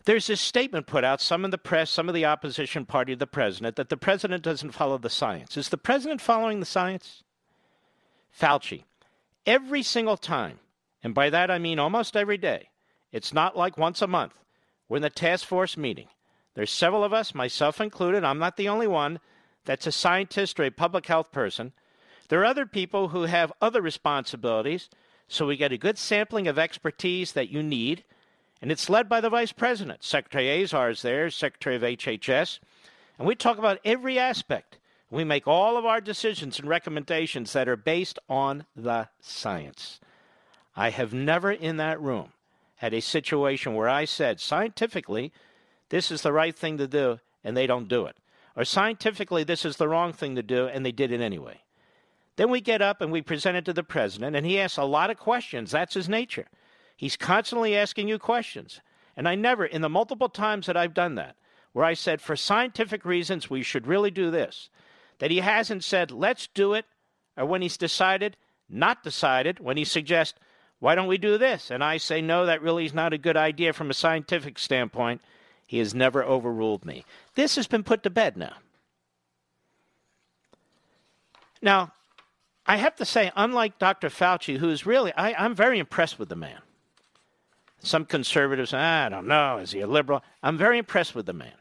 There's 0.07 0.28
this 0.28 0.41
statement 0.41 0.87
put 0.87 1.03
out, 1.03 1.20
some 1.20 1.45
in 1.45 1.51
the 1.51 1.59
press, 1.59 1.91
some 1.91 2.09
of 2.09 2.15
the 2.15 2.24
opposition 2.24 2.87
party 2.87 3.15
the 3.16 3.27
president, 3.27 3.74
that 3.74 3.89
the 3.89 3.97
president 3.97 4.45
doesn't 4.45 4.70
follow 4.70 4.99
the 4.99 5.11
science. 5.11 5.57
Is 5.57 5.69
the 5.69 5.77
president 5.77 6.20
following 6.20 6.61
the 6.61 6.66
science? 6.66 7.24
Fauci. 8.41 8.85
Every 9.45 9.83
single 9.83 10.16
time, 10.16 10.61
and 11.03 11.12
by 11.12 11.28
that 11.31 11.51
I 11.51 11.59
mean 11.59 11.81
almost 11.81 12.16
every 12.16 12.39
day, 12.39 12.70
it's 13.11 13.35
not 13.35 13.57
like 13.57 13.77
once 13.77 14.01
a 14.01 14.07
month, 14.07 14.35
we're 14.89 14.99
in 14.99 15.03
the 15.03 15.11
task 15.11 15.45
force 15.45 15.77
meeting. 15.77 16.07
There's 16.55 16.70
several 16.70 17.03
of 17.03 17.12
us, 17.12 17.35
myself 17.35 17.81
included, 17.81 18.23
I'm 18.23 18.39
not 18.39 18.57
the 18.57 18.69
only 18.69 18.87
one, 18.87 19.19
that's 19.65 19.89
a 19.89 19.93
scientist 19.93 20.61
or 20.61 20.65
a 20.65 20.70
public 20.70 21.07
health 21.07 21.33
person. 21.33 21.73
There 22.28 22.41
are 22.41 22.45
other 22.45 22.66
people 22.66 23.09
who 23.09 23.23
have 23.23 23.53
other 23.61 23.83
responsibilities, 23.83 24.89
so 25.27 25.47
we 25.47 25.57
get 25.57 25.73
a 25.73 25.78
good 25.78 25.99
sampling 25.99 26.47
of 26.47 26.61
expertise 26.61 27.33
that 27.33 27.51
you 27.51 27.61
need, 27.61 28.05
and 28.66 28.72
it's 28.72 28.90
led 28.90 29.09
by 29.09 29.20
the 29.20 29.30
vice 29.30 29.52
president. 29.52 30.02
Secretary 30.02 30.60
Azar 30.60 30.90
is 30.90 31.02
there, 31.02 31.30
Secretary 31.30 31.76
of 31.76 31.82
HHS, 31.82 32.59
and 33.16 33.28
we 33.28 33.36
talk 33.36 33.59
about 33.59 33.78
every 33.84 34.18
aspect. 34.18 34.78
We 35.09 35.22
make 35.22 35.47
all 35.47 35.76
of 35.76 35.84
our 35.84 36.01
decisions 36.01 36.59
and 36.59 36.68
recommendations 36.68 37.52
that 37.52 37.68
are 37.68 37.76
based 37.76 38.18
on 38.28 38.66
the 38.74 39.09
science. 39.20 40.01
I 40.74 40.90
have 40.90 41.14
never 41.14 41.52
in 41.52 41.76
that 41.76 42.01
room 42.01 42.30
had 42.78 42.93
a 42.93 43.01
situation 43.01 43.76
where 43.76 43.88
I 43.88 44.05
said 44.05 44.40
scientifically, 44.40 45.30
this 45.90 46.10
is 46.10 46.22
the 46.22 46.32
right 46.32 46.56
thing 46.56 46.76
to 46.78 46.88
do, 46.88 47.20
and 47.44 47.56
they 47.56 47.68
don't 47.68 47.86
do 47.86 48.06
it. 48.06 48.16
Or 48.56 48.64
scientifically, 48.64 49.44
this 49.44 49.64
is 49.64 49.76
the 49.76 49.86
wrong 49.86 50.12
thing 50.12 50.34
to 50.34 50.43
do, 50.43 50.66
and 50.66 50.84
they 50.84 50.90
did 50.90 51.12
it 51.12 51.20
anyway. 51.20 51.60
Then 52.34 52.51
we 52.51 52.60
get 52.60 52.82
up 52.82 53.01
and 53.01 53.12
we 53.12 53.22
present 53.22 53.56
it 53.56 53.64
to 53.66 53.72
the 53.72 53.84
president, 53.84 54.34
and 54.34 54.44
he 54.44 54.59
asks 54.59 54.76
a 54.76 54.82
lot 54.82 55.10
of 55.10 55.18
questions. 55.18 55.70
That's 55.70 55.94
his 55.94 56.09
nature. 56.09 56.48
He's 56.97 57.16
constantly 57.16 57.77
asking 57.77 58.09
you 58.09 58.18
questions. 58.18 58.81
And 59.16 59.28
I 59.28 59.35
never, 59.35 59.64
in 59.64 59.82
the 59.82 59.89
multiple 59.89 60.28
times 60.28 60.66
that 60.66 60.77
I've 60.77 60.94
done 60.94 61.14
that, 61.16 61.36
where 61.73 61.85
I 61.85 61.94
said, 61.94 62.23
for 62.23 62.36
scientific 62.36 63.05
reasons, 63.05 63.51
we 63.51 63.62
should 63.62 63.86
really 63.86 64.10
do 64.10 64.31
this, 64.31 64.70
that 65.18 65.31
he 65.31 65.39
hasn't 65.39 65.85
said, 65.85 66.10
let's 66.10 66.47
do 66.47 66.73
it, 66.73 66.86
or 67.36 67.44
when 67.44 67.62
he's 67.62 67.77
decided, 67.77 68.36
not 68.68 69.02
decided, 69.02 69.60
when 69.60 69.77
he 69.77 69.85
suggests, 69.85 70.39
why 70.78 70.94
don't 70.94 71.06
we 71.06 71.18
do 71.18 71.39
this? 71.39 71.70
And 71.70 71.82
I 71.85 71.97
say, 71.97 72.20
no, 72.20 72.47
that 72.47 72.62
really 72.62 72.85
is 72.85 72.94
not 72.94 73.12
a 73.12 73.18
good 73.18 73.36
idea 73.36 73.73
from 73.73 73.90
a 73.90 73.94
scientific 73.94 74.59
standpoint. 74.59 75.20
He 75.66 75.78
has 75.78 75.94
never 75.94 76.23
overruled 76.23 76.85
me. 76.85 77.05
This 77.35 77.56
has 77.56 77.66
been 77.66 77.82
put 77.82 78.02
to 78.02 78.10
bed 78.10 78.36
now. 78.36 78.55
Now, 81.62 81.93
I 82.66 82.77
have 82.77 82.97
to 82.97 83.05
say, 83.05 83.32
unlike 83.36 83.78
Dr. 83.78 84.09
Fauci, 84.09 84.59
who's 84.59 84.86
really, 84.86 85.12
I, 85.14 85.32
I'm 85.32 85.55
very 85.55 85.78
impressed 85.78 86.18
with 86.18 86.28
the 86.28 86.36
man. 86.36 86.60
Some 87.87 88.05
conservatives, 88.05 88.75
ah, 88.75 89.07
I 89.07 89.09
don't 89.09 89.29
know, 89.29 89.59
is 89.59 89.71
he 89.71 89.81
a 89.81 89.87
liberal? 89.87 90.25
I'm 90.43 90.59
very 90.59 90.77
impressed 90.79 91.15
with 91.15 91.27
the 91.27 91.33
man. 91.33 91.53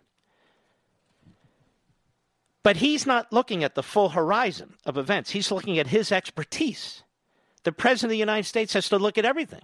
But 2.64 2.78
he's 2.78 3.06
not 3.06 3.32
looking 3.32 3.64
at 3.64 3.76
the 3.76 3.84
full 3.84 4.10
horizon 4.10 4.74
of 4.88 4.98
events. 4.98 5.30
He's 5.30 5.52
looking 5.52 5.78
at 5.78 5.86
his 5.86 6.12
expertise. 6.12 7.04
The 7.64 7.72
President 7.72 8.08
of 8.08 8.14
the 8.14 8.18
United 8.18 8.48
States 8.48 8.74
has 8.74 8.90
to 8.90 8.98
look 8.98 9.20
at 9.20 9.26
everything. 9.26 9.62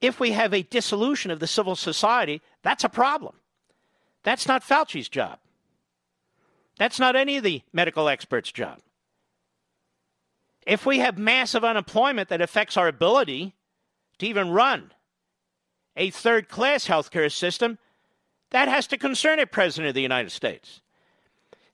If 0.00 0.18
we 0.18 0.32
have 0.32 0.54
a 0.54 0.62
dissolution 0.62 1.30
of 1.30 1.40
the 1.40 1.46
civil 1.46 1.76
society, 1.76 2.40
that's 2.62 2.84
a 2.84 2.88
problem. 2.88 3.34
That's 4.22 4.48
not 4.48 4.64
Fauci's 4.64 5.10
job. 5.10 5.38
That's 6.78 6.98
not 6.98 7.16
any 7.16 7.36
of 7.36 7.44
the 7.44 7.60
medical 7.70 8.08
experts' 8.08 8.50
job. 8.50 8.78
If 10.66 10.86
we 10.86 11.00
have 11.00 11.18
massive 11.18 11.64
unemployment 11.64 12.30
that 12.30 12.40
affects 12.40 12.78
our 12.78 12.88
ability 12.88 13.54
to 14.18 14.26
even 14.26 14.50
run 14.50 14.92
a 15.96 16.10
third 16.10 16.48
class 16.48 16.86
healthcare 16.86 17.30
system, 17.32 17.78
that 18.50 18.68
has 18.68 18.86
to 18.88 18.98
concern 18.98 19.38
a 19.38 19.46
president 19.46 19.88
of 19.88 19.94
the 19.94 20.02
United 20.02 20.30
States. 20.30 20.80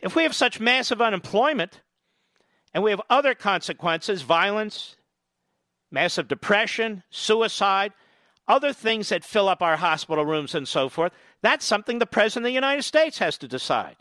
If 0.00 0.14
we 0.14 0.22
have 0.22 0.34
such 0.34 0.60
massive 0.60 1.00
unemployment 1.00 1.80
and 2.72 2.82
we 2.84 2.90
have 2.90 3.02
other 3.10 3.34
consequences 3.34 4.22
violence, 4.22 4.96
massive 5.90 6.28
depression, 6.28 7.02
suicide, 7.10 7.92
other 8.48 8.72
things 8.72 9.10
that 9.10 9.24
fill 9.24 9.48
up 9.48 9.62
our 9.62 9.76
hospital 9.76 10.24
rooms 10.24 10.54
and 10.54 10.66
so 10.66 10.88
forth. 10.88 11.12
That's 11.42 11.64
something 11.64 11.98
the 11.98 12.06
President 12.06 12.46
of 12.46 12.50
the 12.50 12.54
United 12.54 12.82
States 12.82 13.18
has 13.18 13.36
to 13.38 13.48
decide. 13.48 13.96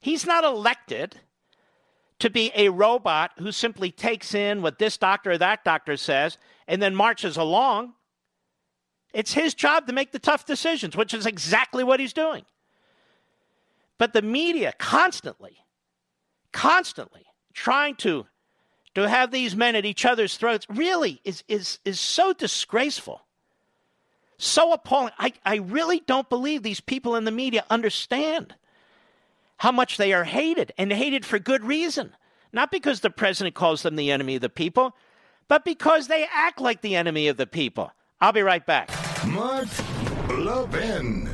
He's 0.00 0.26
not 0.26 0.44
elected 0.44 1.16
to 2.18 2.30
be 2.30 2.52
a 2.54 2.68
robot 2.68 3.32
who 3.38 3.50
simply 3.50 3.90
takes 3.90 4.34
in 4.34 4.60
what 4.60 4.78
this 4.78 4.98
doctor 4.98 5.32
or 5.32 5.38
that 5.38 5.64
doctor 5.64 5.96
says 5.96 6.36
and 6.68 6.82
then 6.82 6.94
marches 6.94 7.38
along. 7.38 7.94
It's 9.12 9.32
his 9.32 9.54
job 9.54 9.86
to 9.86 9.92
make 9.92 10.12
the 10.12 10.18
tough 10.18 10.46
decisions, 10.46 10.96
which 10.96 11.14
is 11.14 11.26
exactly 11.26 11.82
what 11.82 12.00
he's 12.00 12.12
doing. 12.12 12.44
But 13.98 14.12
the 14.12 14.22
media 14.22 14.72
constantly, 14.78 15.58
constantly 16.52 17.24
trying 17.52 17.96
to 17.96 18.26
to 18.94 19.08
have 19.08 19.30
these 19.30 19.54
men 19.54 19.76
at 19.76 19.84
each 19.84 20.04
other's 20.04 20.36
throats 20.36 20.66
really 20.68 21.20
is 21.24 21.44
is 21.48 21.78
is 21.84 22.00
so 22.00 22.32
disgraceful 22.32 23.22
so 24.42 24.72
appalling. 24.72 25.12
I, 25.18 25.34
I 25.44 25.56
really 25.56 26.00
don't 26.00 26.28
believe 26.30 26.62
these 26.62 26.80
people 26.80 27.14
in 27.14 27.24
the 27.24 27.30
media 27.30 27.62
understand 27.68 28.54
how 29.58 29.70
much 29.70 29.98
they 29.98 30.14
are 30.14 30.24
hated 30.24 30.72
and 30.78 30.90
hated 30.90 31.26
for 31.26 31.38
good 31.38 31.62
reason. 31.62 32.14
Not 32.50 32.70
because 32.70 33.00
the 33.00 33.10
president 33.10 33.54
calls 33.54 33.82
them 33.82 33.96
the 33.96 34.10
enemy 34.10 34.36
of 34.36 34.40
the 34.40 34.48
people 34.48 34.94
but 35.50 35.64
because 35.64 36.06
they 36.06 36.28
act 36.32 36.60
like 36.60 36.80
the 36.80 36.94
enemy 36.94 37.26
of 37.26 37.36
the 37.36 37.46
people 37.46 37.92
i'll 38.20 38.32
be 38.32 38.42
right 38.42 38.66
back 38.66 38.90
mark 39.26 39.68
levin 40.30 41.28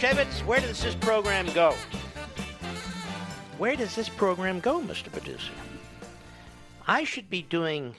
Shevitz, 0.00 0.42
where 0.46 0.60
does 0.60 0.82
this 0.82 0.94
program 0.94 1.44
go? 1.52 1.74
Where 3.58 3.76
does 3.76 3.94
this 3.94 4.08
program 4.08 4.58
go, 4.58 4.80
Mr. 4.80 5.12
Producer? 5.12 5.52
I 6.88 7.04
should 7.04 7.28
be 7.28 7.42
doing, 7.42 7.94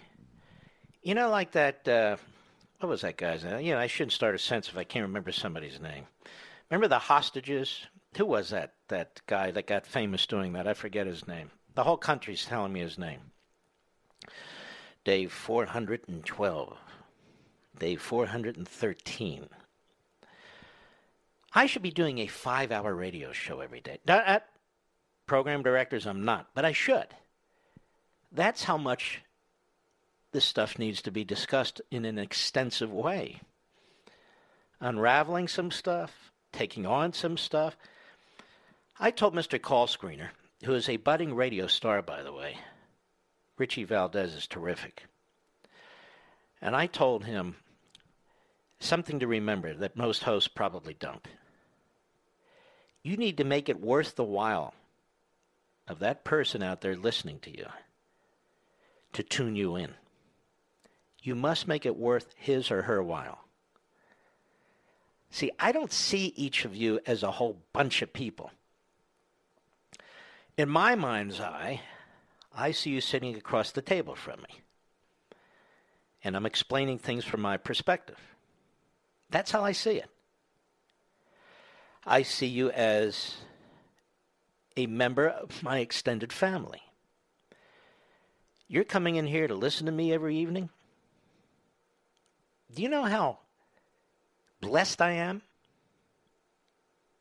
you 1.04 1.14
know, 1.14 1.30
like 1.30 1.52
that. 1.52 1.88
Uh, 1.88 2.18
what 2.82 2.90
was 2.90 3.02
that 3.02 3.18
guy's 3.18 3.44
name? 3.44 3.62
You 3.62 3.74
know, 3.74 3.80
I 3.80 3.88
shouldn't 3.88 4.14
start 4.14 4.34
a 4.34 4.40
sense 4.40 4.68
if 4.68 4.78
I 4.78 4.84
can't 4.84 5.06
remember 5.06 5.32
somebody's 5.32 5.80
name. 5.80 6.06
Remember 6.70 6.88
the 6.88 7.00
hostages? 7.00 7.86
Who 8.18 8.26
was 8.26 8.50
that? 8.50 8.74
That 8.88 9.22
guy 9.28 9.52
that 9.52 9.68
got 9.68 9.86
famous 9.86 10.26
doing 10.26 10.54
that? 10.54 10.68
I 10.68 10.74
forget 10.74 11.06
his 11.06 11.28
name. 11.28 11.52
The 11.76 11.84
whole 11.84 11.98
country's 11.98 12.46
telling 12.46 12.74
me 12.74 12.80
his 12.80 12.98
name. 12.98 13.20
Day 15.04 15.28
412. 15.28 16.78
Day 17.78 17.96
413. 17.96 19.50
I 21.54 21.66
should 21.66 21.82
be 21.82 21.92
doing 21.92 22.20
a 22.20 22.28
five 22.28 22.72
hour 22.72 22.96
radio 22.96 23.32
show 23.32 23.60
every 23.60 23.82
day. 23.82 24.00
At 24.08 24.48
program 25.28 25.62
directors, 25.62 26.08
I'm 26.08 26.26
not, 26.26 26.48
but 26.56 26.66
I 26.66 26.72
should. 26.72 27.08
That's 28.32 28.64
how 28.64 28.78
much 28.78 29.22
this 30.32 30.46
stuff 30.46 30.80
needs 30.80 31.02
to 31.02 31.12
be 31.12 31.24
discussed 31.24 31.82
in 31.92 32.06
an 32.06 32.18
extensive 32.18 32.92
way. 32.92 33.42
Unraveling 34.80 35.48
some 35.48 35.72
stuff, 35.72 36.32
taking 36.52 36.86
on 36.86 37.14
some 37.14 37.38
stuff. 37.38 37.76
I 39.00 39.12
told 39.12 39.36
Mr. 39.36 39.60
Callscreener, 39.60 40.30
who 40.64 40.74
is 40.74 40.90
a 40.90 40.98
budding 40.98 41.36
radio 41.36 41.68
star, 41.68 42.02
by 42.02 42.24
the 42.24 42.34
way, 42.34 42.58
Richie 43.58 43.84
Valdez 43.84 44.34
is 44.34 44.48
terrific. 44.48 45.06
And 46.62 46.76
I 46.76 46.88
told 46.88 47.26
him 47.26 47.56
something 48.80 49.20
to 49.20 49.28
remember 49.28 49.74
that 49.74 49.96
most 49.96 50.24
hosts 50.24 50.48
probably 50.48 50.94
don't 50.94 51.28
you 53.04 53.18
need 53.18 53.38
to 53.38 53.44
make 53.44 53.70
it 53.70 53.82
worth 53.82 54.16
the 54.16 54.24
while 54.24 54.74
of 55.88 56.00
that 56.00 56.24
person 56.24 56.62
out 56.62 56.82
there 56.82 56.96
listening 56.96 57.40
to 57.40 57.56
you 57.56 57.66
to 59.14 59.24
tune 59.24 59.56
you 59.56 59.76
in. 59.76 59.94
You 61.22 61.36
must 61.36 61.68
make 61.68 61.86
it 61.86 61.98
worth 61.98 62.34
his 62.36 62.72
or 62.72 62.84
her 62.84 63.02
while. 63.02 63.40
See, 65.30 65.52
I 65.60 65.72
don't 65.72 65.94
see 65.94 66.34
each 66.36 66.66
of 66.66 66.76
you 66.76 67.00
as 67.06 67.24
a 67.24 67.32
whole 67.32 67.58
bunch 67.74 68.02
of 68.02 68.12
people. 68.12 68.52
In 70.58 70.68
my 70.68 70.96
mind's 70.96 71.40
eye, 71.40 71.82
I 72.54 72.72
see 72.72 72.90
you 72.90 73.02
sitting 73.02 73.36
across 73.36 73.72
the 73.72 73.82
table 73.82 74.16
from 74.16 74.42
me. 74.42 74.62
And 76.24 76.36
I'm 76.36 76.46
explaining 76.46 77.00
things 77.00 77.24
from 77.24 77.42
my 77.42 77.58
perspective. 77.58 78.20
That's 79.30 79.52
how 79.52 79.64
I 79.64 79.72
see 79.72 79.98
it. 79.98 80.10
I 82.06 82.24
see 82.24 82.48
you 82.48 82.72
as 82.72 83.36
a 84.76 84.88
member 84.88 85.28
of 85.28 85.64
my 85.64 85.80
extended 85.80 86.34
family. 86.34 86.82
You're 88.68 88.84
coming 88.84 89.16
in 89.16 89.28
here 89.28 89.48
to 89.48 89.56
listen 89.56 89.86
to 89.86 89.92
me 89.92 90.14
every 90.14 90.38
evening. 90.38 90.70
Do 92.74 92.82
you 92.82 92.90
know 92.90 93.04
how 93.04 93.40
blessed 94.62 95.02
I 95.02 95.12
am 95.12 95.42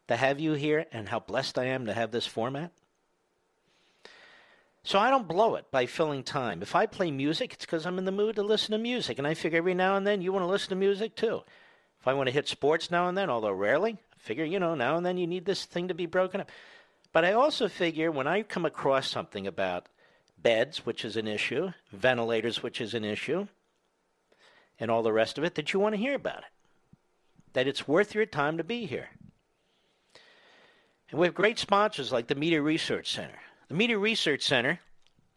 to 0.08 0.16
have 0.16 0.40
you 0.40 0.52
here 0.52 0.86
and 0.92 1.08
how 1.08 1.20
blessed 1.20 1.58
I 1.58 1.66
am 1.66 1.86
to 1.86 1.94
have 1.94 2.10
this 2.10 2.26
format? 2.26 2.72
So 4.82 4.98
I 4.98 5.10
don't 5.10 5.28
blow 5.28 5.56
it 5.56 5.70
by 5.70 5.86
filling 5.86 6.22
time. 6.22 6.62
If 6.62 6.74
I 6.74 6.86
play 6.86 7.10
music, 7.10 7.52
it's 7.52 7.66
because 7.66 7.84
I'm 7.84 7.98
in 7.98 8.06
the 8.06 8.12
mood 8.12 8.36
to 8.36 8.42
listen 8.42 8.72
to 8.72 8.78
music. 8.78 9.18
And 9.18 9.26
I 9.26 9.34
figure 9.34 9.58
every 9.58 9.74
now 9.74 9.96
and 9.96 10.06
then 10.06 10.22
you 10.22 10.32
want 10.32 10.42
to 10.42 10.50
listen 10.50 10.70
to 10.70 10.76
music 10.76 11.16
too. 11.16 11.42
If 12.00 12.08
I 12.08 12.14
want 12.14 12.28
to 12.28 12.32
hit 12.32 12.48
sports 12.48 12.90
now 12.90 13.08
and 13.08 13.18
then, 13.18 13.28
although 13.28 13.52
rarely, 13.52 13.92
I 13.92 14.18
Figure, 14.20 14.44
you 14.44 14.60
know, 14.60 14.74
now 14.74 14.96
and 14.96 15.04
then 15.04 15.16
you 15.16 15.26
need 15.26 15.46
this 15.46 15.64
thing 15.64 15.88
to 15.88 15.94
be 15.94 16.06
broken 16.06 16.42
up. 16.42 16.50
But 17.12 17.24
I 17.24 17.32
also 17.32 17.68
figure 17.68 18.10
when 18.10 18.26
I 18.26 18.42
come 18.42 18.66
across 18.66 19.08
something 19.08 19.46
about 19.46 19.86
beds, 20.38 20.84
which 20.84 21.04
is 21.04 21.16
an 21.16 21.26
issue, 21.26 21.72
ventilators, 21.90 22.62
which 22.62 22.80
is 22.80 22.92
an 22.92 23.04
issue, 23.04 23.48
and 24.80 24.90
all 24.90 25.02
the 25.02 25.12
rest 25.12 25.38
of 25.38 25.44
it, 25.44 25.54
that 25.54 25.72
you 25.72 25.78
want 25.78 25.94
to 25.94 26.00
hear 26.00 26.14
about 26.14 26.38
it. 26.38 26.44
That 27.52 27.68
it's 27.68 27.86
worth 27.86 28.14
your 28.14 28.26
time 28.26 28.56
to 28.56 28.64
be 28.64 28.86
here. 28.86 29.10
And 31.10 31.20
we 31.20 31.26
have 31.26 31.34
great 31.34 31.58
sponsors 31.58 32.10
like 32.10 32.28
the 32.28 32.34
Media 32.34 32.62
Research 32.62 33.12
Center. 33.12 33.38
The 33.68 33.74
Media 33.74 33.98
Research 33.98 34.42
Center 34.42 34.80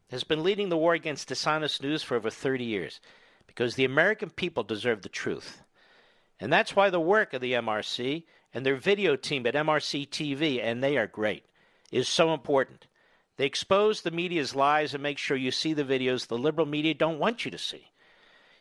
has 0.09 0.23
been 0.23 0.43
leading 0.43 0.69
the 0.69 0.77
war 0.77 0.93
against 0.93 1.27
dishonest 1.27 1.81
news 1.81 2.03
for 2.03 2.15
over 2.15 2.29
30 2.29 2.63
years 2.63 2.99
because 3.47 3.75
the 3.75 3.85
American 3.85 4.29
people 4.29 4.63
deserve 4.63 5.01
the 5.01 5.09
truth. 5.09 5.61
And 6.39 6.51
that's 6.51 6.75
why 6.75 6.89
the 6.89 6.99
work 6.99 7.33
of 7.33 7.41
the 7.41 7.53
MRC 7.53 8.23
and 8.53 8.65
their 8.65 8.75
video 8.75 9.15
team 9.15 9.45
at 9.47 9.55
MRC 9.55 10.07
TV, 10.09 10.63
and 10.63 10.83
they 10.83 10.97
are 10.97 11.07
great, 11.07 11.45
is 11.91 12.07
so 12.07 12.33
important. 12.33 12.87
They 13.37 13.45
expose 13.45 14.01
the 14.01 14.11
media's 14.11 14.55
lies 14.55 14.93
and 14.93 15.01
make 15.01 15.17
sure 15.17 15.35
you 15.35 15.51
see 15.51 15.73
the 15.73 15.83
videos 15.83 16.27
the 16.27 16.37
liberal 16.37 16.67
media 16.67 16.93
don't 16.93 17.19
want 17.19 17.45
you 17.45 17.51
to 17.51 17.57
see. 17.57 17.87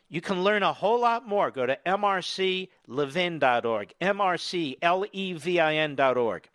You 0.09 0.21
can 0.21 0.43
learn 0.43 0.63
a 0.63 0.73
whole 0.73 1.01
lot 1.01 1.27
more. 1.27 1.51
Go 1.51 1.65
to 1.65 1.77
mrclevin.org, 1.85 3.93
mrclevin.org. 4.01 6.49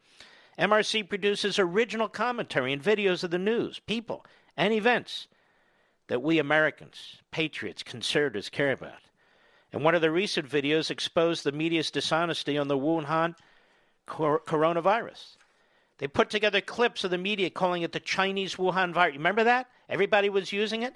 MRC 0.59 1.09
produces 1.09 1.59
original 1.59 2.09
commentary 2.09 2.73
and 2.73 2.83
videos 2.83 3.23
of 3.23 3.31
the 3.31 3.39
news, 3.39 3.79
people, 3.81 4.25
and 4.57 4.73
events 4.75 5.29
that 6.09 6.23
we 6.23 6.39
Americans, 6.39 7.19
patriots, 7.31 7.83
conservatives 7.83 8.49
care 8.49 8.73
about. 8.73 8.93
And 9.73 9.85
one 9.85 9.95
of 9.95 10.01
the 10.01 10.11
recent 10.11 10.49
videos 10.49 10.91
exposed 10.91 11.45
the 11.45 11.53
media's 11.53 11.91
dishonesty 11.91 12.59
on 12.59 12.69
the 12.69 12.79
Wuhan 12.79 13.35
cor- 14.07 14.41
coronavirus. 14.41 15.37
They 15.99 16.09
put 16.09 16.31
together 16.31 16.61
clips 16.61 17.05
of 17.05 17.11
the 17.11 17.19
media 17.19 17.51
calling 17.51 17.83
it 17.83 17.93
the 17.93 18.01
Chinese 18.01 18.57
Wuhan 18.57 18.93
virus. 18.93 19.17
Remember 19.17 19.45
that? 19.45 19.69
Everybody 19.89 20.29
was 20.29 20.53
using 20.53 20.83
it? 20.83 20.95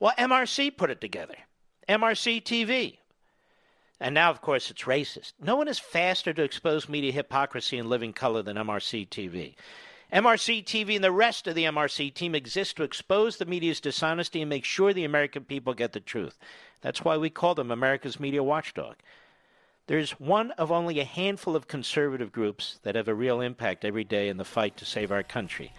Well, 0.00 0.12
MRC 0.18 0.76
put 0.76 0.90
it 0.90 1.00
together. 1.00 1.36
MRC 1.88 2.42
TV. 2.42 2.98
And 4.00 4.14
now, 4.14 4.30
of 4.30 4.40
course, 4.40 4.70
it's 4.70 4.82
racist. 4.82 5.32
No 5.42 5.56
one 5.56 5.68
is 5.68 5.78
faster 5.78 6.32
to 6.32 6.42
expose 6.42 6.88
media 6.88 7.10
hypocrisy 7.10 7.78
in 7.78 7.88
living 7.88 8.12
color 8.12 8.42
than 8.42 8.56
MRC 8.56 9.08
TV. 9.08 9.54
MRC 10.12 10.64
TV 10.64 10.94
and 10.94 11.04
the 11.04 11.12
rest 11.12 11.46
of 11.46 11.54
the 11.54 11.64
MRC 11.64 12.14
team 12.14 12.34
exist 12.34 12.76
to 12.76 12.82
expose 12.82 13.36
the 13.36 13.44
media's 13.44 13.80
dishonesty 13.80 14.40
and 14.40 14.48
make 14.48 14.64
sure 14.64 14.92
the 14.92 15.04
American 15.04 15.44
people 15.44 15.74
get 15.74 15.92
the 15.92 16.00
truth. 16.00 16.38
That's 16.80 17.04
why 17.04 17.16
we 17.16 17.28
call 17.28 17.54
them 17.54 17.70
America's 17.70 18.20
media 18.20 18.42
watchdog. 18.42 18.96
There's 19.86 20.12
one 20.12 20.52
of 20.52 20.70
only 20.70 21.00
a 21.00 21.04
handful 21.04 21.56
of 21.56 21.66
conservative 21.66 22.30
groups 22.30 22.78
that 22.84 22.94
have 22.94 23.08
a 23.08 23.14
real 23.14 23.40
impact 23.40 23.84
every 23.84 24.04
day 24.04 24.28
in 24.28 24.36
the 24.36 24.44
fight 24.44 24.76
to 24.76 24.84
save 24.84 25.10
our 25.10 25.22
country. 25.22 25.72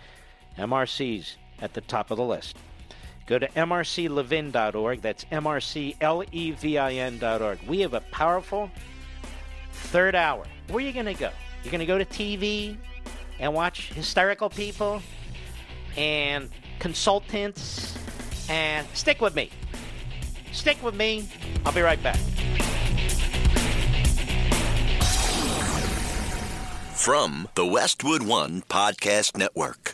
MRC's 0.57 1.38
at 1.61 1.73
the 1.73 1.81
top 1.81 2.11
of 2.11 2.18
the 2.18 2.23
list. 2.23 2.57
Go 3.30 3.38
to 3.38 3.47
mrclevin.org. 3.49 5.01
That's 5.03 5.26
mrclevin.org. 5.26 7.60
We 7.68 7.81
have 7.81 7.93
a 7.93 8.01
powerful 8.01 8.72
third 9.72 10.15
hour. 10.15 10.45
Where 10.69 10.77
are 10.77 10.88
you 10.88 10.91
going 10.91 11.06
to 11.06 11.14
go? 11.14 11.30
You're 11.64 11.72
going 11.72 11.80
to 11.80 11.85
go 11.85 11.99
to 11.99 12.06
TV 12.06 12.76
and 13.39 13.53
watch 13.53 13.93
hysterical 13.93 14.49
people 14.49 15.03
and 15.95 16.49
consultants 16.80 17.95
and 18.49 18.88
stick 18.95 19.22
with 19.22 19.35
me. 19.35 19.51
Stick 20.51 20.84
with 20.84 20.95
me. 20.95 21.30
I'll 21.68 21.72
be 21.72 21.81
right 21.81 22.01
back. 22.01 22.18
From 26.95 27.47
the 27.53 27.68
Westwood 27.68 28.23
One 28.23 28.64
Podcast 28.64 29.38
Network. 29.38 29.93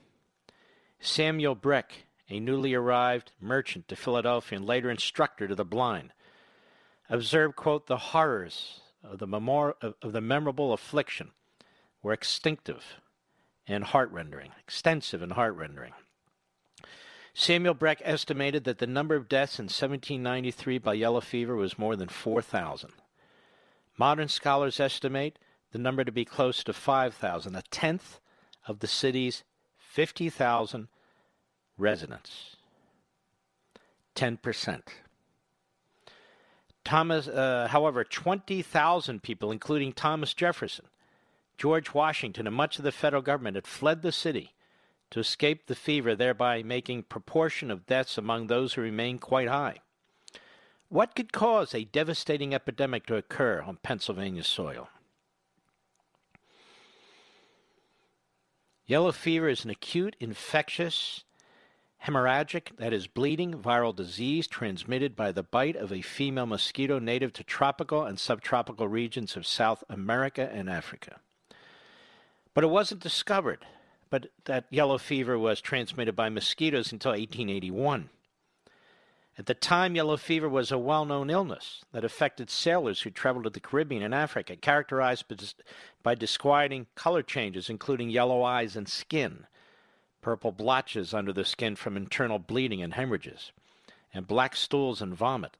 Samuel 0.99 1.56
Breck 1.56 2.05
a 2.30 2.39
newly 2.39 2.73
arrived 2.73 3.31
merchant 3.39 3.88
to 3.88 3.95
Philadelphia 3.95 4.57
and 4.57 4.65
later 4.65 4.89
instructor 4.89 5.47
to 5.47 5.56
the 5.56 5.65
blind, 5.65 6.11
observed, 7.10 7.56
quote, 7.56 7.88
the 7.88 7.97
horrors 7.97 8.81
of 9.03 9.19
the, 9.19 9.27
memor- 9.27 9.76
of 9.81 10.11
the 10.11 10.22
memorable 10.22 10.73
affliction 10.73 11.31
were 12.02 12.15
extinctive 12.15 12.81
and 13.68 13.84
heart-rending, 13.84 14.52
extensive 14.60 15.22
and 15.22 15.34
heart-rending. 15.34 15.93
Samuel 17.34 17.73
Breck 17.73 18.02
estimated 18.03 18.64
that 18.64 18.77
the 18.77 18.88
number 18.88 19.15
of 19.15 19.27
deaths 19.27 19.60
in 19.60 19.65
1793 19.65 20.77
by 20.77 20.93
yellow 20.93 21.19
fever 21.19 21.56
was 21.56 21.77
more 21.77 21.95
than 21.95 22.07
4,000. 22.07 22.91
Modern 23.97 24.30
scholars 24.30 24.80
estimate 24.80 25.38
the 25.72 25.77
number 25.77 26.03
to 26.03 26.11
be 26.11 26.26
close 26.26 26.64
to 26.64 26.73
5,000, 26.73 27.56
a 27.56 27.61
tenth 27.64 28.19
of 28.68 28.80
the 28.80 28.88
city's 28.88 29.43
50,000 29.77 30.88
residents. 31.77 32.56
10%. 34.15 34.81
Thomas, 36.84 37.27
uh, 37.27 37.68
however, 37.72 38.03
20,000 38.03 39.23
people, 39.23 39.52
including 39.52 39.91
Thomas 39.91 40.34
Jefferson, 40.34 40.85
George 41.57 41.93
Washington, 41.93 42.47
and 42.47 42.56
much 42.56 42.77
of 42.77 42.84
the 42.84 42.91
federal 42.91 43.22
government 43.22 43.56
had 43.56 43.68
fled 43.68 44.02
the 44.02 44.11
city 44.11 44.53
to 45.10 45.19
escape 45.19 45.65
the 45.65 45.76
fever, 45.76 46.15
thereby 46.15 46.61
making 46.61 47.03
proportion 47.03 47.72
of 47.72 47.85
deaths 47.85 48.18
among 48.18 48.47
those 48.47 48.73
who 48.73 48.81
remained 48.81 49.22
quite 49.22 49.47
high. 49.47 49.77
What 50.89 51.15
could 51.15 51.34
cause 51.34 51.73
a 51.73 51.85
devastating 51.85 52.53
epidemic 52.53 53.06
to 53.07 53.15
occur 53.15 53.61
on 53.61 53.77
Pennsylvania 53.77 54.43
soil? 54.43 54.89
Yellow 58.85 59.11
fever 59.11 59.49
is 59.49 59.65
an 59.65 59.72
acute 59.72 60.15
infectious 60.19 61.23
hemorrhagic, 62.06 62.76
that 62.77 62.94
is, 62.94 63.07
bleeding 63.07 63.53
viral 63.53 63.95
disease 63.95 64.48
transmitted 64.48 65.15
by 65.15 65.32
the 65.32 65.44
bite 65.44 65.76
of 65.76 65.91
a 65.91 66.02
female 66.02 66.45
mosquito 66.45 66.99
native 66.99 67.34
to 67.34 67.44
tropical 67.44 68.03
and 68.03 68.19
subtropical 68.19 68.88
regions 68.88 69.36
of 69.36 69.48
South 69.48 69.84
America 69.90 70.49
and 70.53 70.69
Africa. 70.69 71.19
But 72.53 72.64
it 72.64 72.68
wasn't 72.68 73.02
discovered 73.02 73.65
but 74.10 74.27
that 74.45 74.65
yellow 74.69 74.98
fever 74.98 75.38
was 75.38 75.61
transmitted 75.61 76.15
by 76.15 76.30
mosquitoes 76.30 76.91
until 76.91 77.11
1881. 77.11 78.10
At 79.38 79.48
the 79.48 79.53
time, 79.53 79.95
yellow 79.95 80.15
fever 80.15 80.48
was 80.48 80.72
a 80.72 80.77
well 80.77 81.03
known 81.03 81.30
illness 81.30 81.84
that 81.91 82.06
affected 82.06 82.49
sailors 82.49 83.02
who 83.02 83.10
traveled 83.10 83.44
to 83.44 83.49
the 83.49 83.60
Caribbean 83.60 84.02
and 84.02 84.15
Africa, 84.15 84.56
characterized 84.56 85.26
by 86.02 86.15
disquieting 86.15 86.88
color 86.95 87.22
changes, 87.22 87.69
including 87.69 88.10
yellow 88.10 88.44
eyes 88.44 88.77
and 88.77 88.88
skin, 88.88 89.48
purple 90.26 90.52
blotches 90.52 91.14
under 91.14 91.31
the 91.31 91.45
skin 91.45 91.76
from 91.76 91.95
internal 91.95 92.39
bleeding 92.39 92.81
and 92.81 92.95
hemorrhages, 92.95 93.52
and 94.11 94.26
black 94.26 94.56
stools 94.56 94.99
and 94.99 95.14
vomit, 95.14 95.56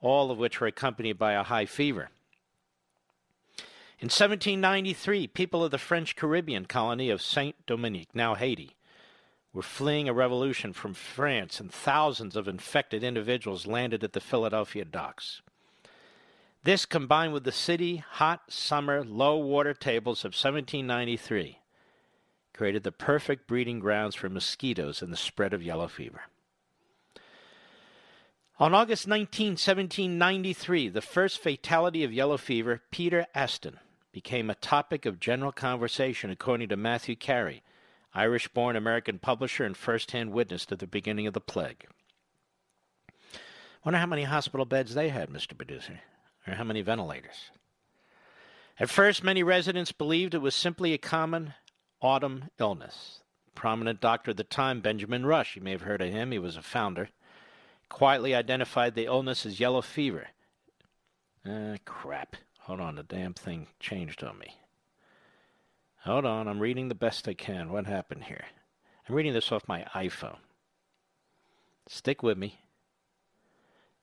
all 0.00 0.30
of 0.30 0.38
which 0.38 0.62
were 0.62 0.66
accompanied 0.66 1.18
by 1.18 1.34
a 1.34 1.42
high 1.42 1.66
fever. 1.66 2.08
In 3.98 4.06
1793, 4.06 5.26
people 5.26 5.62
of 5.62 5.70
the 5.70 5.76
French 5.76 6.16
Caribbean 6.16 6.64
colony 6.64 7.10
of 7.10 7.20
Saint 7.20 7.54
Dominique, 7.66 8.14
now 8.14 8.34
Haiti, 8.34 8.76
were 9.52 9.60
fleeing 9.60 10.08
a 10.08 10.14
revolution 10.14 10.72
from 10.72 10.94
France, 10.94 11.60
and 11.60 11.70
thousands 11.70 12.34
of 12.34 12.48
infected 12.48 13.04
individuals 13.04 13.66
landed 13.66 14.02
at 14.02 14.14
the 14.14 14.22
Philadelphia 14.22 14.86
docks. 14.86 15.42
This, 16.64 16.86
combined 16.86 17.34
with 17.34 17.44
the 17.44 17.52
city 17.52 17.98
hot 17.98 18.50
summer 18.50 19.04
low 19.04 19.36
water 19.36 19.74
tables 19.74 20.20
of 20.20 20.28
1793, 20.28 21.57
created 22.58 22.82
the 22.82 22.90
perfect 22.90 23.46
breeding 23.46 23.78
grounds 23.78 24.16
for 24.16 24.28
mosquitoes 24.28 25.00
and 25.00 25.12
the 25.12 25.16
spread 25.16 25.54
of 25.54 25.62
yellow 25.62 25.86
fever. 25.86 26.22
On 28.58 28.74
August 28.74 29.06
19, 29.06 29.50
1793, 29.50 30.88
the 30.88 31.00
first 31.00 31.38
fatality 31.38 32.02
of 32.02 32.12
yellow 32.12 32.36
fever, 32.36 32.82
Peter 32.90 33.26
Aston, 33.32 33.78
became 34.10 34.50
a 34.50 34.56
topic 34.56 35.06
of 35.06 35.20
general 35.20 35.52
conversation, 35.52 36.30
according 36.30 36.68
to 36.70 36.76
Matthew 36.76 37.14
Carey, 37.14 37.62
Irish 38.12 38.48
born 38.48 38.74
American 38.74 39.20
publisher 39.20 39.64
and 39.64 39.76
first 39.76 40.10
hand 40.10 40.32
witness 40.32 40.66
to 40.66 40.74
the 40.74 40.88
beginning 40.88 41.28
of 41.28 41.34
the 41.34 41.40
plague. 41.40 41.86
Wonder 43.84 44.00
how 44.00 44.06
many 44.06 44.24
hospital 44.24 44.66
beds 44.66 44.94
they 44.94 45.10
had, 45.10 45.30
Mr. 45.30 45.56
Producer, 45.56 46.00
or 46.44 46.54
how 46.54 46.64
many 46.64 46.82
ventilators. 46.82 47.52
At 48.80 48.90
first, 48.90 49.22
many 49.22 49.44
residents 49.44 49.92
believed 49.92 50.34
it 50.34 50.38
was 50.38 50.56
simply 50.56 50.92
a 50.92 50.98
common 50.98 51.54
autumn 52.00 52.44
illness. 52.58 53.20
Prominent 53.54 54.00
doctor 54.00 54.30
at 54.30 54.36
the 54.36 54.44
time, 54.44 54.80
Benjamin 54.80 55.26
Rush, 55.26 55.56
you 55.56 55.62
may 55.62 55.72
have 55.72 55.82
heard 55.82 56.00
of 56.00 56.10
him, 56.10 56.30
he 56.30 56.38
was 56.38 56.56
a 56.56 56.62
founder, 56.62 57.08
quietly 57.88 58.34
identified 58.34 58.94
the 58.94 59.06
illness 59.06 59.44
as 59.44 59.60
yellow 59.60 59.82
fever. 59.82 60.28
Ah, 61.46 61.76
crap. 61.84 62.36
Hold 62.60 62.80
on, 62.80 62.96
the 62.96 63.02
damn 63.02 63.34
thing 63.34 63.66
changed 63.80 64.22
on 64.22 64.38
me. 64.38 64.56
Hold 66.04 66.24
on, 66.24 66.46
I'm 66.46 66.60
reading 66.60 66.88
the 66.88 66.94
best 66.94 67.26
I 67.26 67.34
can. 67.34 67.72
What 67.72 67.86
happened 67.86 68.24
here? 68.24 68.44
I'm 69.08 69.14
reading 69.14 69.32
this 69.32 69.50
off 69.50 69.66
my 69.66 69.84
iPhone. 69.94 70.38
Stick 71.88 72.22
with 72.22 72.36
me. 72.36 72.60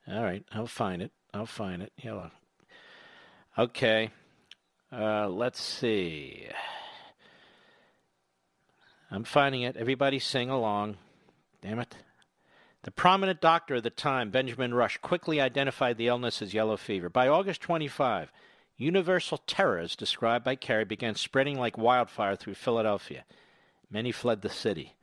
All 0.07 0.23
right, 0.23 0.43
I'll 0.51 0.67
find 0.67 1.01
it. 1.01 1.11
I'll 1.33 1.45
find 1.45 1.81
it. 1.81 1.93
Yellow. 2.01 2.31
Okay. 3.57 4.09
Uh, 4.91 5.27
let's 5.27 5.61
see. 5.61 6.47
I'm 9.11 9.23
finding 9.23 9.61
it. 9.61 9.77
Everybody 9.77 10.19
sing 10.19 10.49
along. 10.49 10.97
Damn 11.61 11.79
it. 11.79 11.95
The 12.83 12.91
prominent 12.91 13.41
doctor 13.41 13.75
at 13.75 13.83
the 13.83 13.89
time, 13.89 14.29
Benjamin 14.29 14.73
Rush, 14.73 14.97
quickly 14.97 15.41
identified 15.41 15.97
the 15.97 16.07
illness 16.07 16.41
as 16.41 16.53
yellow 16.53 16.77
fever. 16.77 17.09
By 17.09 17.27
August 17.27 17.61
25, 17.61 18.31
Universal 18.77 19.37
terror, 19.47 19.79
as 19.79 19.95
described 19.95 20.43
by 20.43 20.55
Carey, 20.55 20.83
began 20.83 21.15
spreading 21.15 21.57
like 21.57 21.77
wildfire 21.77 22.35
through 22.35 22.55
Philadelphia. 22.55 23.23
Many 23.89 24.11
fled 24.11 24.41
the 24.41 24.49
city. 24.49 24.95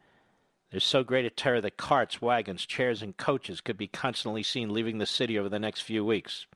There's 0.71 0.85
so 0.85 1.03
great 1.03 1.25
a 1.25 1.31
terror 1.31 1.61
that 1.63 1.77
carts, 1.77 2.21
wagons, 2.21 2.67
chairs, 2.67 3.03
and 3.03 3.17
coaches 3.17 3.61
could 3.61 3.79
be 3.79 3.87
constantly 3.87 4.43
seen 4.43 4.73
leaving 4.73 4.99
the 4.99 5.07
city 5.07 5.39
over 5.39 5.49
the 5.49 5.59
next 5.59 5.81
few 5.81 6.05
weeks. 6.05 6.47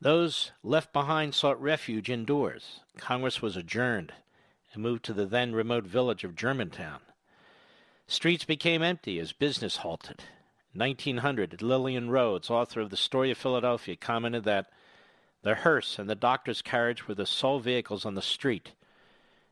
Those 0.00 0.52
left 0.62 0.92
behind 0.92 1.34
sought 1.34 1.60
refuge 1.60 2.10
indoors. 2.10 2.80
Congress 2.98 3.42
was 3.42 3.56
adjourned 3.56 4.12
and 4.76 4.82
moved 4.82 5.04
to 5.06 5.12
the 5.12 5.26
then 5.26 5.54
remote 5.54 5.84
village 5.84 6.22
of 6.22 6.36
Germantown. 6.36 7.00
Streets 8.06 8.44
became 8.44 8.82
empty 8.82 9.18
as 9.18 9.32
business 9.32 9.78
halted. 9.78 10.22
1900, 10.74 11.62
Lillian 11.62 12.10
Rhoades, 12.10 12.50
author 12.50 12.80
of 12.80 12.90
The 12.90 12.96
Story 12.96 13.30
of 13.30 13.38
Philadelphia, 13.38 13.96
commented 13.96 14.44
that 14.44 14.68
the 15.42 15.56
hearse 15.56 15.98
and 15.98 16.08
the 16.08 16.14
doctor's 16.14 16.62
carriage 16.62 17.08
were 17.08 17.14
the 17.14 17.26
sole 17.26 17.58
vehicles 17.58 18.04
on 18.04 18.14
the 18.14 18.22
street. 18.22 18.72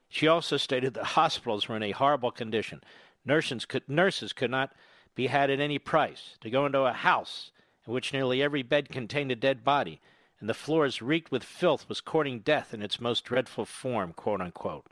She 0.08 0.28
also 0.28 0.56
stated 0.56 0.94
that 0.94 1.04
hospitals 1.04 1.68
were 1.68 1.76
in 1.76 1.82
a 1.82 1.92
horrible 1.92 2.30
condition. 2.30 2.82
Nurses 3.24 3.64
could, 3.64 3.88
nurses 3.88 4.32
could 4.32 4.50
not 4.50 4.72
be 5.14 5.28
had 5.28 5.50
at 5.50 5.58
any 5.58 5.78
price. 5.78 6.36
To 6.42 6.50
go 6.50 6.66
into 6.66 6.80
a 6.80 6.92
house 6.92 7.50
in 7.86 7.92
which 7.92 8.12
nearly 8.12 8.42
every 8.42 8.62
bed 8.62 8.90
contained 8.90 9.32
a 9.32 9.36
dead 9.36 9.64
body 9.64 10.00
and 10.40 10.48
the 10.48 10.54
floors 10.54 11.00
reeked 11.00 11.32
with 11.32 11.42
filth 11.42 11.88
was 11.88 12.02
courting 12.02 12.40
death 12.40 12.74
in 12.74 12.82
its 12.82 13.00
most 13.00 13.24
dreadful 13.24 13.64
form, 13.64 14.12
quote 14.12 14.42
unquote. 14.42 14.84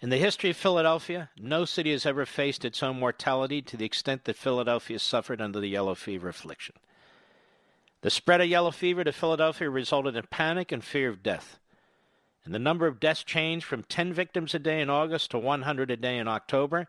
In 0.00 0.10
the 0.10 0.16
history 0.16 0.50
of 0.50 0.56
Philadelphia, 0.56 1.30
no 1.36 1.64
city 1.64 1.90
has 1.90 2.06
ever 2.06 2.24
faced 2.24 2.64
its 2.64 2.82
own 2.84 3.00
mortality 3.00 3.60
to 3.62 3.76
the 3.76 3.84
extent 3.84 4.24
that 4.24 4.36
Philadelphia 4.36 4.98
suffered 5.00 5.40
under 5.40 5.58
the 5.58 5.68
yellow 5.68 5.96
fever 5.96 6.28
affliction. 6.28 6.76
The 8.02 8.10
spread 8.10 8.40
of 8.40 8.46
yellow 8.46 8.70
fever 8.70 9.02
to 9.02 9.10
Philadelphia 9.10 9.68
resulted 9.68 10.14
in 10.14 10.22
panic 10.30 10.70
and 10.70 10.84
fear 10.84 11.08
of 11.08 11.24
death. 11.24 11.58
And 12.44 12.54
the 12.54 12.60
number 12.60 12.86
of 12.86 13.00
deaths 13.00 13.24
changed 13.24 13.66
from 13.66 13.82
10 13.82 14.12
victims 14.12 14.54
a 14.54 14.60
day 14.60 14.80
in 14.80 14.88
August 14.88 15.32
to 15.32 15.38
100 15.38 15.90
a 15.90 15.96
day 15.96 16.16
in 16.16 16.28
October, 16.28 16.86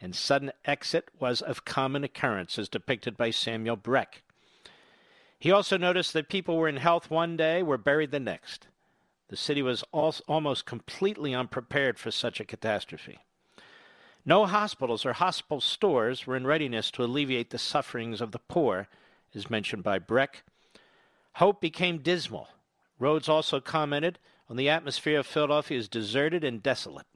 and 0.00 0.16
sudden 0.16 0.50
exit 0.64 1.10
was 1.20 1.42
of 1.42 1.66
common 1.66 2.04
occurrence, 2.04 2.58
as 2.58 2.70
depicted 2.70 3.18
by 3.18 3.30
Samuel 3.30 3.76
Breck. 3.76 4.22
He 5.38 5.52
also 5.52 5.76
noticed 5.76 6.14
that 6.14 6.30
people 6.30 6.56
were 6.56 6.68
in 6.68 6.78
health 6.78 7.10
one 7.10 7.36
day, 7.36 7.62
were 7.62 7.76
buried 7.76 8.12
the 8.12 8.18
next. 8.18 8.66
The 9.28 9.36
city 9.36 9.62
was 9.62 9.82
almost 9.92 10.66
completely 10.66 11.34
unprepared 11.34 11.98
for 11.98 12.10
such 12.10 12.40
a 12.40 12.44
catastrophe. 12.44 13.18
No 14.24 14.46
hospitals 14.46 15.04
or 15.04 15.14
hospital 15.14 15.60
stores 15.60 16.26
were 16.26 16.36
in 16.36 16.46
readiness 16.46 16.90
to 16.92 17.04
alleviate 17.04 17.50
the 17.50 17.58
sufferings 17.58 18.20
of 18.20 18.32
the 18.32 18.38
poor 18.38 18.88
as 19.34 19.50
mentioned 19.50 19.82
by 19.82 19.98
Breck. 19.98 20.42
Hope 21.34 21.60
became 21.60 21.98
dismal. 21.98 22.48
Rhoades 23.00 23.28
also 23.28 23.60
commented 23.60 24.18
on 24.48 24.56
the 24.56 24.68
atmosphere 24.68 25.18
of 25.18 25.26
Philadelphia 25.26 25.78
as 25.78 25.88
deserted 25.88 26.42
and 26.42 26.62
desolate. 26.62 27.06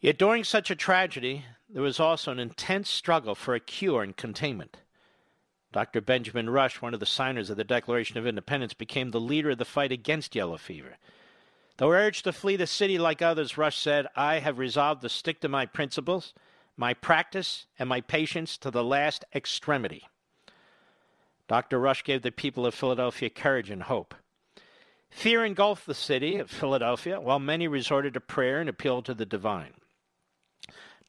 Yet 0.00 0.18
during 0.18 0.44
such 0.44 0.70
a 0.70 0.76
tragedy, 0.76 1.44
there 1.68 1.82
was 1.82 2.00
also 2.00 2.32
an 2.32 2.38
intense 2.38 2.88
struggle 2.88 3.34
for 3.34 3.54
a 3.54 3.60
cure 3.60 4.02
and 4.02 4.16
containment. 4.16 4.78
Dr. 5.72 6.00
Benjamin 6.00 6.48
Rush, 6.50 6.80
one 6.80 6.94
of 6.94 7.00
the 7.00 7.06
signers 7.06 7.50
of 7.50 7.56
the 7.56 7.64
Declaration 7.64 8.16
of 8.16 8.26
Independence, 8.26 8.74
became 8.74 9.10
the 9.10 9.20
leader 9.20 9.50
of 9.50 9.58
the 9.58 9.64
fight 9.64 9.92
against 9.92 10.34
yellow 10.34 10.56
fever. 10.56 10.96
Though 11.76 11.92
urged 11.92 12.24
to 12.24 12.32
flee 12.32 12.56
the 12.56 12.66
city 12.66 12.98
like 12.98 13.22
others, 13.22 13.58
Rush 13.58 13.78
said, 13.78 14.06
I 14.16 14.38
have 14.38 14.58
resolved 14.58 15.02
to 15.02 15.08
stick 15.08 15.40
to 15.40 15.48
my 15.48 15.66
principles 15.66 16.32
my 16.78 16.94
practice 16.94 17.66
and 17.78 17.88
my 17.88 18.00
patients 18.00 18.56
to 18.56 18.70
the 18.70 18.84
last 18.84 19.24
extremity. 19.34 20.04
Dr. 21.48 21.78
Rush 21.78 22.04
gave 22.04 22.22
the 22.22 22.30
people 22.30 22.64
of 22.64 22.74
Philadelphia 22.74 23.28
courage 23.28 23.68
and 23.68 23.82
hope. 23.82 24.14
Fear 25.10 25.44
engulfed 25.44 25.86
the 25.86 25.94
city 25.94 26.36
of 26.36 26.50
Philadelphia, 26.50 27.20
while 27.20 27.40
many 27.40 27.66
resorted 27.66 28.14
to 28.14 28.20
prayer 28.20 28.60
and 28.60 28.68
appealed 28.68 29.06
to 29.06 29.14
the 29.14 29.26
divine. 29.26 29.74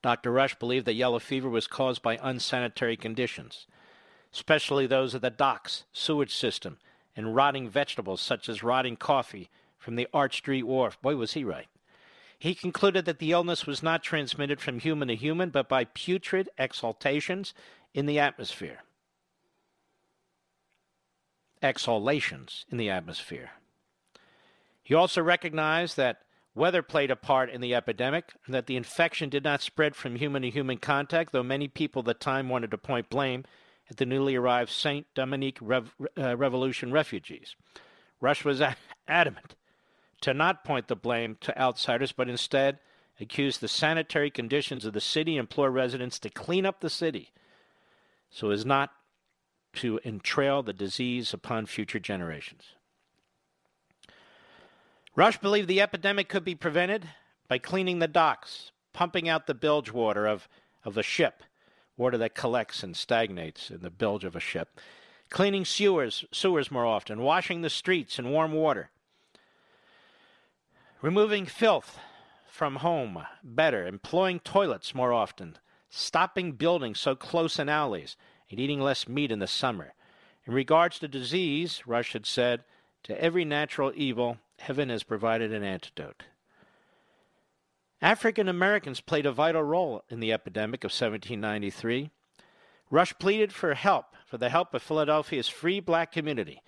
Dr. 0.01 0.31
Rush 0.31 0.55
believed 0.55 0.85
that 0.85 0.93
yellow 0.93 1.19
fever 1.19 1.49
was 1.49 1.67
caused 1.67 2.01
by 2.01 2.17
unsanitary 2.21 2.97
conditions, 2.97 3.67
especially 4.33 4.87
those 4.87 5.13
of 5.13 5.21
the 5.21 5.29
docks, 5.29 5.83
sewage 5.91 6.35
system, 6.35 6.77
and 7.15 7.35
rotting 7.35 7.69
vegetables 7.69 8.21
such 8.21 8.47
as 8.47 8.63
rotting 8.63 8.95
coffee 8.95 9.49
from 9.77 9.95
the 9.95 10.07
Arch 10.13 10.37
Street 10.37 10.63
Wharf. 10.63 11.01
Boy, 11.01 11.15
was 11.15 11.33
he 11.33 11.43
right. 11.43 11.67
He 12.37 12.55
concluded 12.55 13.05
that 13.05 13.19
the 13.19 13.31
illness 13.31 13.65
was 13.65 13.83
not 13.83 14.03
transmitted 14.03 14.61
from 14.61 14.79
human 14.79 15.09
to 15.09 15.15
human, 15.15 15.49
but 15.49 15.67
by 15.67 15.83
putrid 15.83 16.49
exhalations 16.57 17.53
in 17.93 18.05
the 18.05 18.19
atmosphere. 18.19 18.83
Exhalations 21.61 22.65
in 22.71 22.77
the 22.77 22.89
atmosphere. 22.89 23.51
He 24.81 24.93
also 24.93 25.21
recognized 25.21 25.97
that 25.97 26.21
weather 26.55 26.81
played 26.81 27.11
a 27.11 27.15
part 27.17 27.49
in 27.49 27.59
the 27.59 27.75
epidemic 27.75 28.33
and 28.45 28.55
that 28.55 28.67
the 28.67 28.77
infection 28.77 29.29
did 29.29 29.43
not 29.43 29.61
spread 29.61 29.95
from 29.95 30.15
human 30.15 30.43
to 30.43 30.49
human 30.49 30.77
contact, 30.77 31.33
though 31.33 31.43
many 31.43 31.67
people 31.67 31.99
at 31.99 32.05
the 32.05 32.13
time 32.13 32.47
wanted 32.47 32.71
to 32.71 32.77
point 32.77 33.09
blame 33.09 33.43
at 33.89 33.97
the 33.97 34.05
newly 34.05 34.35
arrived 34.35 34.71
Saint 34.71 35.07
Dominique 35.13 35.59
uh, 35.61 36.37
Revolution 36.37 36.91
refugees. 36.91 37.55
Rush 38.21 38.45
was 38.45 38.61
adamant 39.07 39.55
to 40.21 40.33
not 40.33 40.63
point 40.63 40.87
the 40.87 40.95
blame 40.95 41.37
to 41.41 41.57
outsiders, 41.59 42.11
but 42.11 42.29
instead 42.29 42.79
accuse 43.19 43.57
the 43.57 43.67
sanitary 43.67 44.29
conditions 44.29 44.85
of 44.85 44.93
the 44.93 45.01
city 45.01 45.33
and 45.33 45.41
implore 45.41 45.71
residents 45.71 46.19
to 46.19 46.29
clean 46.29 46.65
up 46.65 46.79
the 46.79 46.89
city 46.89 47.31
so 48.29 48.49
as 48.51 48.65
not 48.65 48.91
to 49.73 49.99
entrail 50.03 50.63
the 50.63 50.73
disease 50.73 51.33
upon 51.33 51.65
future 51.65 51.99
generations. 51.99 52.75
Rush 55.15 55.37
believed 55.37 55.67
the 55.67 55.81
epidemic 55.81 56.29
could 56.29 56.43
be 56.43 56.55
prevented 56.55 57.09
by 57.47 57.57
cleaning 57.57 57.99
the 57.99 58.07
docks, 58.07 58.71
pumping 58.93 59.27
out 59.27 59.47
the 59.47 59.53
bilge 59.53 59.91
water 59.91 60.25
of, 60.25 60.47
of 60.85 60.93
the 60.93 61.03
ship, 61.03 61.43
water 61.99 62.17
that 62.17 62.33
collects 62.33 62.81
and 62.81 62.95
stagnates 62.95 63.69
in 63.69 63.81
the 63.81 63.89
bilge 63.91 64.23
of 64.23 64.35
a 64.35 64.39
ship, 64.39 64.79
cleaning 65.29 65.65
sewers, 65.65 66.25
sewers 66.31 66.71
more 66.71 66.85
often, 66.85 67.21
washing 67.21 67.61
the 67.61 67.69
streets 67.69 68.17
in 68.17 68.31
warm 68.31 68.53
water, 68.53 68.89
removing 71.01 71.45
filth 71.45 71.99
from 72.49 72.77
home 72.77 73.23
better, 73.43 73.85
employing 73.85 74.39
toilets 74.39 74.95
more 74.95 75.13
often, 75.13 75.57
stopping 75.89 76.53
building 76.53 76.95
so 76.95 77.15
close 77.15 77.59
in 77.59 77.69
alleys, 77.69 78.15
and 78.49 78.59
eating 78.59 78.81
less 78.81 79.07
meat 79.07 79.31
in 79.31 79.39
the 79.39 79.47
summer. 79.47 79.93
In 80.45 80.53
regards 80.53 80.97
to 80.99 81.07
disease, 81.07 81.83
Rush 81.85 82.13
had 82.13 82.25
said, 82.25 82.63
to 83.03 83.21
every 83.21 83.45
natural 83.45 83.91
evil, 83.95 84.37
heaven 84.57 84.89
has 84.89 85.03
provided 85.03 85.53
an 85.53 85.63
antidote. 85.63 86.23
African 88.01 88.47
Americans 88.47 89.01
played 89.01 89.25
a 89.25 89.31
vital 89.31 89.63
role 89.63 90.03
in 90.09 90.21
the 90.21 90.31
epidemic 90.31 90.85
of 90.85 90.91
1793. 90.91 92.09
Rush 92.89 93.13
pleaded 93.19 93.51
for 93.51 93.73
help, 93.73 94.15
for 94.25 94.37
the 94.37 94.49
help 94.49 94.73
of 94.73 94.81
Philadelphia's 94.81 95.49
free 95.49 95.81
black 95.81 96.11
community, 96.11 96.61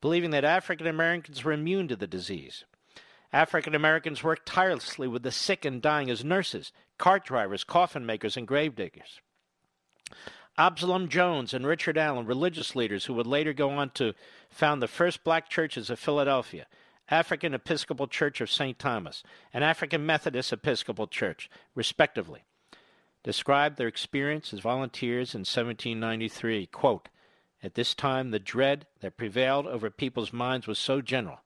believing 0.00 0.30
that 0.30 0.44
African 0.44 0.86
Americans 0.86 1.42
were 1.42 1.52
immune 1.52 1.88
to 1.88 1.96
the 1.96 2.06
disease. 2.06 2.64
African 3.32 3.74
Americans 3.74 4.22
worked 4.22 4.46
tirelessly 4.46 5.08
with 5.08 5.24
the 5.24 5.32
sick 5.32 5.64
and 5.64 5.82
dying 5.82 6.08
as 6.08 6.24
nurses, 6.24 6.72
cart 6.98 7.24
drivers, 7.24 7.64
coffin 7.64 8.06
makers, 8.06 8.36
and 8.36 8.46
grave 8.46 8.76
diggers. 8.76 9.20
Absalom 10.56 11.08
Jones 11.08 11.52
and 11.52 11.66
Richard 11.66 11.98
Allen, 11.98 12.26
religious 12.26 12.76
leaders 12.76 13.04
who 13.04 13.14
would 13.14 13.26
later 13.26 13.52
go 13.52 13.70
on 13.70 13.90
to 13.90 14.14
found 14.48 14.80
the 14.80 14.88
first 14.88 15.24
black 15.24 15.50
churches 15.50 15.90
of 15.90 15.98
Philadelphia, 15.98 16.66
African 17.10 17.54
Episcopal 17.54 18.06
Church 18.06 18.40
of 18.40 18.50
St. 18.50 18.78
Thomas, 18.78 19.22
and 19.52 19.62
African 19.62 20.04
Methodist 20.04 20.52
Episcopal 20.52 21.06
Church, 21.06 21.48
respectively, 21.74 22.44
described 23.22 23.76
their 23.76 23.88
experience 23.88 24.52
as 24.52 24.60
volunteers 24.60 25.34
in 25.34 25.40
1793. 25.40 26.66
Quote, 26.66 27.08
At 27.62 27.74
this 27.74 27.94
time, 27.94 28.30
the 28.30 28.38
dread 28.38 28.86
that 29.00 29.16
prevailed 29.16 29.66
over 29.66 29.90
people's 29.90 30.32
minds 30.32 30.66
was 30.66 30.78
so 30.78 31.00
general 31.00 31.40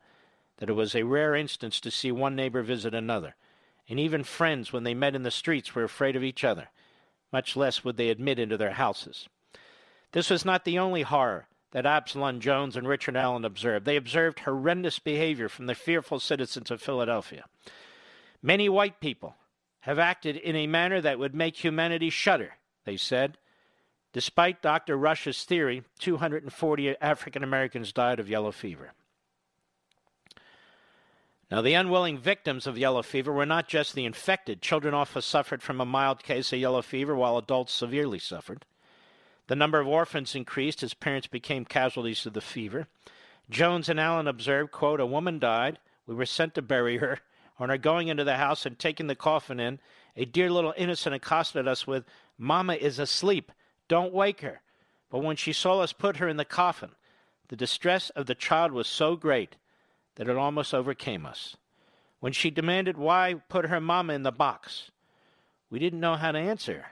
that 0.59 0.69
it 0.69 0.75
was 0.75 0.95
a 0.95 1.05
rare 1.05 1.35
instance 1.35 1.81
to 1.81 1.91
see 1.91 2.13
one 2.13 2.37
neighbor 2.37 2.63
visit 2.63 2.95
another, 2.95 3.35
and 3.89 3.99
even 3.99 4.25
friends, 4.25 4.73
when 4.73 4.85
they 4.85 4.95
met 4.95 5.15
in 5.15 5.23
the 5.23 5.31
streets, 5.31 5.75
were 5.75 5.85
afraid 5.85 6.17
of 6.17 6.25
each 6.25 6.45
other 6.45 6.69
much 7.33 7.57
less 7.57 7.85
would 7.85 7.97
they 7.97 8.11
admit 8.11 8.39
into 8.39 8.57
their 8.57 8.73
houses. 8.73 9.29
This 10.13 10.31
was 10.31 10.45
not 10.45 10.65
the 10.65 10.79
only 10.79 11.03
horror 11.03 11.47
that 11.73 11.87
Absalom 11.87 12.41
Jones 12.41 12.77
and 12.77 12.89
Richard 12.89 13.17
Allen 13.17 13.45
observed. 13.45 13.85
They 13.85 13.97
observed 13.97 14.41
horrendous 14.41 14.99
behavior 14.99 15.49
from 15.49 15.67
the 15.67 15.75
fearful 15.75 16.19
citizens 16.19 16.71
of 16.71 16.83
Philadelphia. 16.83 17.45
Many 18.43 18.69
white 18.69 19.01
people 19.01 19.37
have 19.81 19.99
acted 19.99 20.37
in 20.37 20.57
a 20.57 20.67
manner 20.67 21.01
that 21.01 21.19
would 21.19 21.35
make 21.35 21.57
humanity 21.57 22.11
shudder, 22.11 22.55
they 22.85 22.97
said. 22.97 23.39
Despite 24.13 24.63
Dr. 24.63 24.97
Rush's 24.97 25.45
theory, 25.45 25.85
240 26.01 26.97
African 27.01 27.45
Americans 27.45 27.93
died 27.93 28.19
of 28.19 28.29
yellow 28.29 28.51
fever. 28.51 28.93
Now, 31.51 31.63
the 31.63 31.75
unwilling 31.75 32.19
victims 32.19 32.67
of 32.67 32.79
yellow 32.79 33.03
fever 33.03 33.33
were 33.33 33.47
not 33.47 33.69
just 33.69 33.95
the 33.95 34.05
infected. 34.05 34.63
Children 34.63 34.95
often 34.95 35.23
suffered 35.23 35.63
from 35.63 35.81
a 35.81 35.85
mild 35.85 36.23
case 36.23 36.53
of 36.53 36.61
yellow 36.61 36.83
fever, 36.83 37.15
while 37.15 37.37
adults 37.37 37.73
severely 37.73 38.21
suffered. 38.21 38.65
The 39.51 39.57
number 39.57 39.81
of 39.81 39.89
orphans 39.89 40.37
increased 40.37 40.81
as 40.85 40.95
parents 40.95 41.27
became 41.27 41.65
casualties 41.65 42.25
of 42.25 42.35
the 42.35 42.41
fever. 42.41 42.87
Jones 43.51 43.89
and 43.89 43.99
Allen 43.99 44.29
observed, 44.29 44.71
quote, 44.71 45.01
A 45.01 45.07
woman 45.07 45.41
died. 45.41 45.81
We 46.07 46.15
were 46.15 46.25
sent 46.25 46.55
to 46.55 46.63
bury 46.63 46.99
her. 46.99 47.19
On 47.59 47.69
our 47.69 47.77
going 47.77 48.07
into 48.07 48.23
the 48.23 48.37
house 48.37 48.65
and 48.65 48.79
taking 48.79 49.09
the 49.09 49.17
coffin 49.17 49.59
in, 49.59 49.81
a 50.15 50.25
dear 50.25 50.53
little 50.53 50.73
innocent 50.77 51.17
accosted 51.17 51.67
us 51.67 51.85
with, 51.85 52.05
Mama 52.39 52.75
is 52.75 53.01
asleep. 53.01 53.51
Don't 53.89 54.13
wake 54.13 54.43
her. 54.43 54.61
But 55.11 55.25
when 55.25 55.35
she 55.35 55.53
saw 55.53 55.81
us 55.81 55.93
put 55.93 56.19
her 56.19 56.29
in 56.29 56.37
the 56.37 56.45
coffin, 56.45 56.91
the 57.49 57.57
distress 57.57 58.11
of 58.11 58.27
the 58.27 58.37
child 58.37 58.71
was 58.71 58.87
so 58.87 59.17
great 59.17 59.57
that 60.15 60.29
it 60.29 60.37
almost 60.37 60.73
overcame 60.73 61.27
us. 61.27 61.57
When 62.21 62.33
she 62.33 62.53
demanded 62.53 62.97
why 62.97 63.35
put 63.49 63.67
her 63.67 63.81
mamma 63.81 64.13
in 64.13 64.23
the 64.23 64.31
box, 64.31 64.93
we 65.71 65.81
didn't 65.81 65.99
know 65.99 66.15
how 66.15 66.31
to 66.31 66.39
answer, 66.39 66.87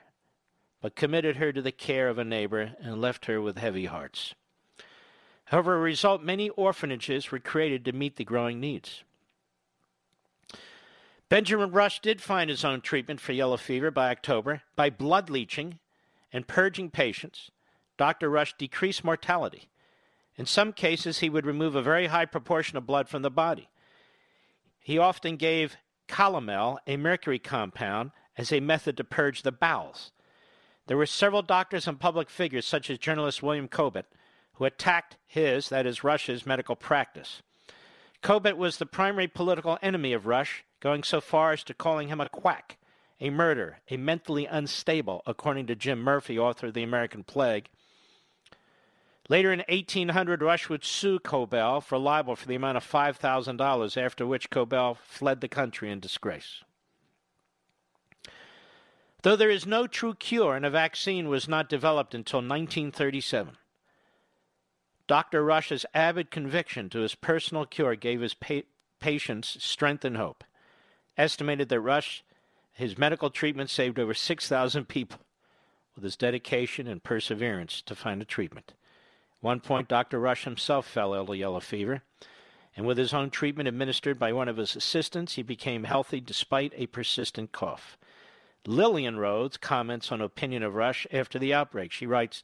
but 0.81 0.97
committed 0.97 1.37
her 1.37 1.53
to 1.53 1.63
the 1.63 1.73
care 1.73 2.09
of 2.09 2.19
a 2.19 2.25
neighbor 2.25 2.73
and 2.81 3.01
left 3.01 3.27
her 3.27 3.41
with 3.41 3.59
heavy 3.59 3.87
hearts. 3.87 4.35
However, 5.47 5.77
as 5.77 5.79
a 5.79 5.83
result, 5.83 6.23
many 6.23 6.51
orphanages 6.51 7.31
were 7.31 7.39
created 7.39 7.85
to 7.85 7.93
meet 7.93 8.17
the 8.17 8.25
growing 8.25 8.61
needs. 8.61 9.03
Benjamin 11.29 11.73
Rush 11.73 12.01
did 12.01 12.21
find 12.23 12.49
his 12.49 12.65
own 12.65 12.81
treatment 12.81 13.21
for 13.21 13.33
yellow 13.33 13.57
fever 13.57 13.91
by 13.91 14.11
October 14.11 14.63
by 14.77 14.89
blood 14.89 15.29
leaching 15.31 15.79
and 16.33 16.47
purging 16.47 16.91
patients. 16.91 17.51
Dr. 17.97 18.31
Rush 18.31 18.55
decreased 18.57 19.05
mortality 19.05 19.69
in 20.39 20.47
some 20.47 20.73
cases, 20.73 21.19
he 21.19 21.29
would 21.29 21.45
remove 21.45 21.75
a 21.75 21.83
very 21.83 22.07
high 22.07 22.25
proportion 22.25 22.79
of 22.79 22.87
blood 22.87 23.09
from 23.09 23.23
the 23.23 23.31
body. 23.31 23.69
He 24.79 24.97
often 24.97 25.37
gave 25.37 25.77
calomel, 26.07 26.79
a 26.87 26.97
mercury 26.97 27.41
compound, 27.41 28.13
as 28.37 28.53
a 28.53 28.61
method 28.61 28.97
to 28.97 29.05
purge 29.05 29.43
the 29.43 29.51
bowels. 29.51 30.13
There 30.89 30.97
were 30.97 31.07
several 31.07 31.43
doctors 31.43 31.87
and 31.87 32.01
public 32.01 32.29
figures, 32.29 32.67
such 32.67 32.91
as 32.91 32.99
journalist 32.99 33.43
William 33.43 33.69
Cobbett, 33.69 34.07
who 34.55 34.65
attacked 34.65 35.17
his, 35.27 35.69
that 35.69 35.87
is, 35.87 36.03
Rush's, 36.03 36.45
medical 36.45 36.75
practice. 36.75 37.43
Cobbett 38.23 38.57
was 38.57 38.79
the 38.79 38.87
primary 38.87 39.29
political 39.29 39.79
enemy 39.81 40.13
of 40.13 40.27
Rush, 40.27 40.65
going 40.81 41.05
so 41.05 41.21
far 41.21 41.53
as 41.53 41.63
to 41.65 41.75
calling 41.75 42.09
him 42.09 42.21
a 42.21 42.29
quack, 42.29 42.79
a 43.21 43.31
murderer, 43.31 43.79
a 43.91 43.97
mentally 43.97 44.47
unstable, 44.47 45.23
according 45.27 45.67
to 45.67 45.77
Jim 45.77 46.01
Murphy, 46.01 46.39
author 46.39 46.67
of 46.69 46.75
The 46.75 46.83
American 46.83 47.23
Plague, 47.23 47.69
Later 49.29 49.53
in 49.53 49.63
1800, 49.69 50.41
Rush 50.41 50.71
would 50.71 50.85
sue 50.85 51.19
Cobbett 51.19 51.83
for 51.83 51.99
libel 51.99 52.35
for 52.35 52.49
the 52.49 52.55
amount 52.55 52.79
of 52.79 52.91
$5,000, 52.91 54.03
after 54.03 54.27
which 54.27 54.49
Cobbett 54.49 54.97
fled 55.05 55.43
the 55.43 55.49
country 55.49 55.91
in 55.91 56.01
disgrace. 56.01 56.65
Though 59.23 59.37
there 59.37 59.51
is 59.51 59.67
no 59.67 59.87
true 59.87 60.15
cure 60.15 60.55
and 60.55 60.65
a 60.65 60.71
vaccine 60.71 61.29
was 61.29 61.49
not 61.49 61.69
developed 61.69 62.15
until 62.15 62.39
1937, 62.39 63.57
Dr. 65.09 65.45
Rush's 65.45 65.85
avid 65.93 66.31
conviction 66.31 66.89
to 66.91 67.01
his 67.01 67.15
personal 67.15 67.67
cure 67.67 67.97
gave 67.97 68.21
his 68.21 68.35
pa- 68.35 68.61
patients 69.01 69.57
strength 69.65 70.05
and 70.05 70.17
hope. 70.17 70.45
Estimated 71.17 71.69
that 71.69 71.81
Rush, 71.81 72.23
his 72.73 72.97
medical 72.97 73.29
treatment 73.31 73.71
saved 73.71 73.99
over 73.99 74.15
6,000 74.15 74.85
people 74.87 75.19
with 75.97 76.05
his 76.05 76.17
dedication 76.17 76.87
and 76.87 77.03
perseverance 77.03 77.83
to 77.83 77.97
find 77.97 78.23
a 78.23 78.25
treatment 78.25 78.75
At 79.39 79.43
one 79.43 79.59
point, 79.59 79.89
Dr. 79.89 80.21
Rush 80.21 80.45
himself 80.45 80.87
fell 80.87 81.13
ill 81.13 81.33
of 81.33 81.37
yellow 81.37 81.59
fever, 81.59 82.03
and 82.77 82.87
with 82.87 82.99
his 82.99 83.13
own 83.13 83.31
treatment 83.31 83.69
administered 83.69 84.17
by 84.17 84.33
one 84.33 84.49
of 84.49 84.59
his 84.59 84.77
assistants, 84.77 85.35
he 85.35 85.43
became 85.43 85.85
healthy 85.85 86.21
despite 86.21 86.73
a 86.77 86.87
persistent 86.87 87.51
cough. 87.51 87.99
Lillian 88.69 89.17
Rhoades 89.17 89.59
comments 89.59 90.13
on 90.13 90.21
opinion 90.21 90.63
of 90.63 90.75
Rush 90.75 91.07
after 91.11 91.39
the 91.39 91.55
outbreak. 91.55 91.91
She 91.91 92.07
writes, 92.07 92.43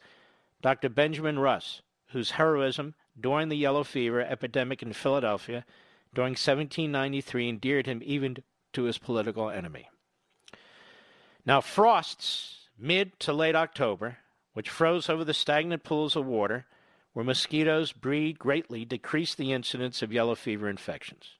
Dr. 0.62 0.88
Benjamin 0.88 1.38
Rush, 1.38 1.82
whose 2.12 2.32
heroism 2.32 2.94
during 3.20 3.50
the 3.50 3.58
yellow 3.58 3.84
fever 3.84 4.22
epidemic 4.22 4.82
in 4.82 4.94
Philadelphia 4.94 5.66
during 6.14 6.30
1793 6.30 7.46
endeared 7.50 7.86
him 7.86 8.00
even 8.02 8.38
to 8.72 8.84
his 8.84 8.96
political 8.96 9.50
enemy. 9.50 9.90
Now, 11.44 11.60
frosts 11.60 12.68
mid 12.78 13.20
to 13.20 13.34
late 13.34 13.54
October, 13.54 14.16
which 14.54 14.70
froze 14.70 15.10
over 15.10 15.24
the 15.24 15.34
stagnant 15.34 15.84
pools 15.84 16.16
of 16.16 16.24
water, 16.24 16.64
where 17.12 17.24
mosquitoes 17.24 17.92
breed 17.92 18.38
greatly 18.38 18.86
decreased 18.86 19.36
the 19.36 19.52
incidence 19.52 20.00
of 20.00 20.10
yellow 20.10 20.34
fever 20.34 20.70
infections. 20.70 21.32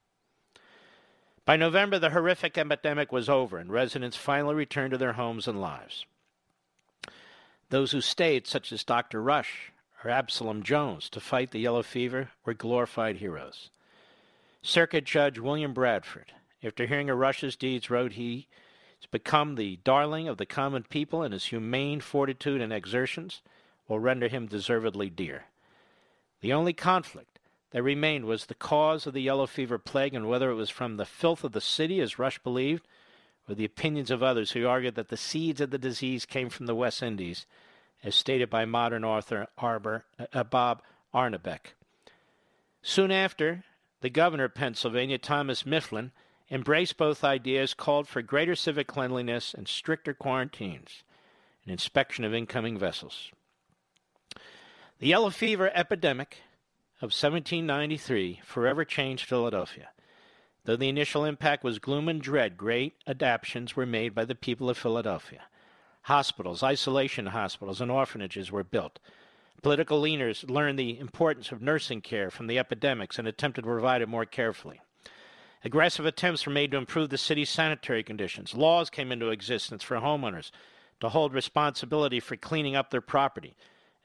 By 1.47 1.57
November, 1.57 1.99
the 1.99 2.11
horrific 2.11 2.57
epidemic 2.57 3.13
was 3.13 3.29
over, 3.29 3.59
and 3.59 3.71
residents 3.71 4.17
finally 4.17 4.55
returned 4.55 4.93
to 4.93 4.99
their 4.99 5.13
homes 5.13 5.47
and 5.47 5.61
lives. 5.61 6.07
Those 7.69 7.93
who 7.93 8.01
stayed, 8.01 8.47
such 8.47 8.73
as 8.73 8.83
Dr. 8.83 9.23
Rush 9.23 9.73
or 10.03 10.11
Absalom 10.11 10.63
Jones, 10.63 11.11
to 11.11 11.21
fight 11.21 11.51
the 11.51 11.61
yellow 11.61 11.83
fever, 11.83 12.31
were 12.47 12.55
glorified 12.55 13.17
heroes. 13.17 13.71
Circuit 14.63 15.05
Judge 15.05 15.39
William 15.39 15.75
Bradford, 15.75 16.33
after 16.63 16.87
hearing 16.87 17.11
of 17.11 17.19
Rush's 17.19 17.57
deeds, 17.57 17.91
wrote 17.91 18.13
he 18.13 18.49
has 19.01 19.07
become 19.11 19.55
the 19.55 19.77
darling 19.85 20.29
of 20.29 20.39
the 20.39 20.47
common 20.47 20.85
people, 20.85 21.23
and 21.23 21.35
his 21.35 21.47
humane 21.47 22.01
fortitude 22.01 22.63
and 22.63 22.73
exertions 22.73 23.43
will 23.87 23.99
render 23.99 24.29
him 24.29 24.47
deservedly 24.47 25.11
dear. 25.11 25.45
The 26.41 26.55
only 26.55 26.73
conflict 26.73 27.34
that 27.75 27.83
remained 27.83 28.25
was 28.25 28.47
the 28.47 28.55
cause 28.55 29.05
of 29.05 29.15
the 29.15 29.21
yellow 29.21 29.49
fever 29.49 29.79
plague 29.79 30.15
and 30.15 30.29
whether 30.29 30.49
it 30.49 30.55
was 30.55 30.71
from 30.71 30.97
the 30.97 31.05
filth 31.05 31.43
of 31.43 31.51
the 31.51 31.61
city, 31.61 32.01
as 32.01 32.21
Rush 32.21 32.39
believed, 32.39 32.87
or 33.49 33.57
the 33.57 33.65
opinions 33.65 34.13
of 34.13 34.23
others 34.23 34.53
who 34.53 34.69
argued 34.69 34.95
that 34.95 35.09
the 35.09 35.17
seeds 35.17 35.61
of 35.61 35.71
the 35.71 35.79
disease 35.79 36.25
came 36.25 36.51
from 36.51 36.67
the 36.67 36.75
West 36.75 37.03
Indies, 37.03 37.47
as 38.05 38.15
stated 38.15 38.49
by 38.49 38.65
modern 38.65 39.05
author 39.05 39.49
Arbor, 39.59 40.05
uh, 40.33 40.45
Bob 40.45 40.83
Arnebeck. 41.13 41.75
Soon 42.81 43.11
after, 43.11 43.65
the 44.03 44.11
governor 44.11 44.45
of 44.45 44.55
Pennsylvania, 44.55 45.19
Thomas 45.19 45.67
Mifflin, 45.67 46.13
embraced 46.53 46.97
both 46.97 47.25
ideas, 47.25 47.75
called 47.75 48.07
for 48.07 48.23
greater 48.23 48.55
civic 48.55 48.87
cleanliness 48.87 49.53
and 49.53 49.67
stricter 49.67 50.15
quarantines 50.15 51.03
and 51.65 51.73
inspection 51.73 52.23
of 52.23 52.33
incoming 52.33 52.79
vessels. 52.79 53.33
The 55.01 55.09
yellow 55.09 55.31
fever 55.31 55.73
epidemic 55.75 56.39
of 57.05 57.09
1793 57.09 58.41
forever 58.47 58.83
changed 58.83 59.27
Philadelphia. 59.27 59.91
Though 60.65 60.77
the 60.77 60.89
initial 60.89 61.27
impact 61.27 61.63
was 61.63 61.79
gloom 61.79 62.09
and 62.09 62.19
dread, 62.19 62.57
great 62.57 62.95
adaptations 63.07 63.77
were 63.77 63.85
made 63.85 64.15
by 64.15 64.25
the 64.25 64.35
people 64.35 64.71
of 64.71 64.79
Philadelphia. 64.79 65.43
Hospitals, 66.05 66.63
isolation 66.63 67.27
hospitals, 67.27 67.83
and 67.83 67.91
orphanages 67.91 68.51
were 68.51 68.65
built. 68.65 69.01
Political 69.61 70.01
leaders 70.01 70.45
learned 70.49 70.79
the 70.79 70.99
importance 70.99 71.53
of 71.53 71.61
nursing 71.61 72.01
care 72.01 72.31
from 72.31 72.47
the 72.47 72.59
epidemics 72.59 73.19
and 73.19 73.29
attempted 73.29 73.63
to 73.63 73.69
provide 73.69 74.01
it 74.01 74.09
more 74.09 74.25
carefully. 74.25 74.81
Aggressive 75.63 76.07
attempts 76.07 76.47
were 76.47 76.53
made 76.53 76.71
to 76.71 76.79
improve 76.79 77.11
the 77.11 77.19
city's 77.19 77.51
sanitary 77.51 78.03
conditions. 78.03 78.55
Laws 78.55 78.89
came 78.89 79.13
into 79.13 79.29
existence 79.29 79.83
for 79.83 79.99
homeowners 79.99 80.51
to 81.01 81.11
hold 81.11 81.35
responsibility 81.35 82.19
for 82.19 82.37
cleaning 82.37 82.75
up 82.75 82.89
their 82.89 83.03
property. 83.03 83.55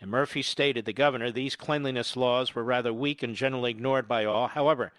And 0.01 0.09
Murphy 0.09 0.41
stated, 0.41 0.85
the 0.85 0.93
governor, 0.93 1.31
these 1.31 1.55
cleanliness 1.55 2.15
laws 2.15 2.55
were 2.55 2.63
rather 2.63 2.93
weak 2.93 3.21
and 3.21 3.35
generally 3.35 3.71
ignored 3.71 4.07
by 4.07 4.23
all. 4.23 4.47
However, 4.47 4.93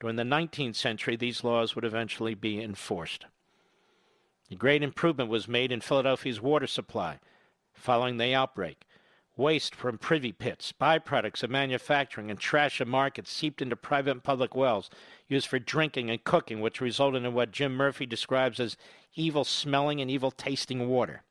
during 0.00 0.16
the 0.16 0.22
19th 0.22 0.76
century, 0.76 1.16
these 1.16 1.44
laws 1.44 1.74
would 1.74 1.84
eventually 1.84 2.34
be 2.34 2.62
enforced. 2.62 3.26
A 4.50 4.54
great 4.54 4.82
improvement 4.82 5.28
was 5.28 5.48
made 5.48 5.70
in 5.70 5.82
Philadelphia's 5.82 6.40
water 6.40 6.66
supply 6.66 7.18
following 7.74 8.16
the 8.16 8.34
outbreak. 8.34 8.84
Waste 9.36 9.74
from 9.74 9.98
privy 9.98 10.32
pits, 10.32 10.72
byproducts 10.72 11.44
of 11.44 11.50
manufacturing, 11.50 12.28
and 12.30 12.40
trash 12.40 12.80
of 12.80 12.88
markets 12.88 13.30
seeped 13.30 13.62
into 13.62 13.76
private 13.76 14.10
and 14.10 14.24
public 14.24 14.56
wells 14.56 14.90
used 15.28 15.46
for 15.46 15.60
drinking 15.60 16.10
and 16.10 16.24
cooking, 16.24 16.60
which 16.60 16.80
resulted 16.80 17.24
in 17.24 17.34
what 17.34 17.52
Jim 17.52 17.74
Murphy 17.74 18.04
describes 18.04 18.58
as 18.58 18.76
evil 19.14 19.44
smelling 19.44 20.00
and 20.00 20.10
evil 20.10 20.32
tasting 20.32 20.88
water. 20.88 21.22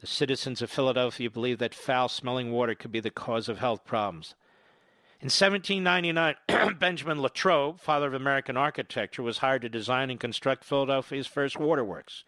The 0.00 0.06
citizens 0.06 0.62
of 0.62 0.70
Philadelphia 0.70 1.30
believed 1.30 1.60
that 1.60 1.74
foul 1.74 2.08
smelling 2.08 2.50
water 2.50 2.74
could 2.74 2.90
be 2.90 3.00
the 3.00 3.10
cause 3.10 3.50
of 3.50 3.58
health 3.58 3.84
problems. 3.84 4.34
In 5.20 5.26
1799, 5.26 6.78
Benjamin 6.78 7.20
Latrobe, 7.20 7.78
father 7.78 8.06
of 8.06 8.14
American 8.14 8.56
architecture, 8.56 9.22
was 9.22 9.38
hired 9.38 9.60
to 9.60 9.68
design 9.68 10.08
and 10.08 10.18
construct 10.18 10.64
Philadelphia's 10.64 11.26
first 11.26 11.58
waterworks 11.58 12.24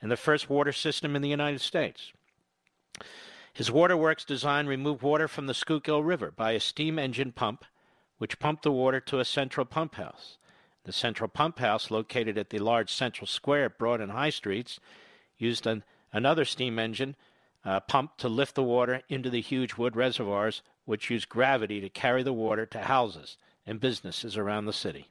and 0.00 0.08
the 0.08 0.16
first 0.16 0.48
water 0.48 0.70
system 0.70 1.16
in 1.16 1.22
the 1.22 1.28
United 1.28 1.60
States. 1.60 2.12
His 3.52 3.72
waterworks 3.72 4.24
design 4.24 4.68
removed 4.68 5.02
water 5.02 5.26
from 5.26 5.48
the 5.48 5.54
Schuylkill 5.54 6.04
River 6.04 6.30
by 6.30 6.52
a 6.52 6.60
steam 6.60 6.96
engine 6.96 7.32
pump, 7.32 7.64
which 8.18 8.38
pumped 8.38 8.62
the 8.62 8.70
water 8.70 9.00
to 9.00 9.18
a 9.18 9.24
central 9.24 9.66
pump 9.66 9.96
house. 9.96 10.38
The 10.84 10.92
central 10.92 11.28
pump 11.28 11.58
house, 11.58 11.90
located 11.90 12.38
at 12.38 12.50
the 12.50 12.60
large 12.60 12.92
central 12.92 13.26
square 13.26 13.64
at 13.64 13.78
Broad 13.78 14.00
and 14.00 14.12
High 14.12 14.30
Streets, 14.30 14.78
used 15.38 15.66
an, 15.66 15.82
another 16.12 16.44
steam 16.44 16.78
engine 16.78 17.16
uh, 17.64 17.80
pump 17.80 18.16
to 18.18 18.28
lift 18.28 18.54
the 18.54 18.62
water 18.62 19.02
into 19.08 19.28
the 19.28 19.40
huge 19.40 19.74
wood 19.74 19.96
reservoirs, 19.96 20.62
which 20.84 21.10
use 21.10 21.24
gravity 21.24 21.80
to 21.80 21.88
carry 21.88 22.22
the 22.22 22.32
water 22.32 22.64
to 22.64 22.78
houses 22.78 23.36
and 23.66 23.80
businesses 23.80 24.36
around 24.36 24.66
the 24.66 24.72
city. 24.72 25.08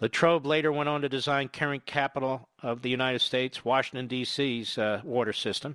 Latrobe 0.00 0.46
later 0.46 0.70
went 0.70 0.88
on 0.88 1.00
to 1.00 1.08
design 1.08 1.48
current 1.48 1.86
capital 1.86 2.48
of 2.62 2.82
the 2.82 2.90
United 2.90 3.20
States, 3.20 3.64
Washington, 3.64 4.06
D.C.'s 4.06 4.78
uh, 4.78 5.00
water 5.02 5.32
system. 5.32 5.74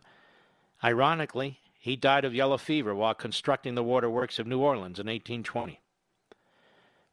Ironically, 0.83 1.59
he 1.79 1.95
died 1.95 2.23
of 2.23 2.35
yellow 2.35 2.57
fever 2.57 2.93
while 2.95 3.15
constructing 3.15 3.75
the 3.75 3.83
waterworks 3.83 4.37
of 4.39 4.47
New 4.47 4.59
Orleans 4.59 4.99
in 4.99 5.07
1820. 5.07 5.80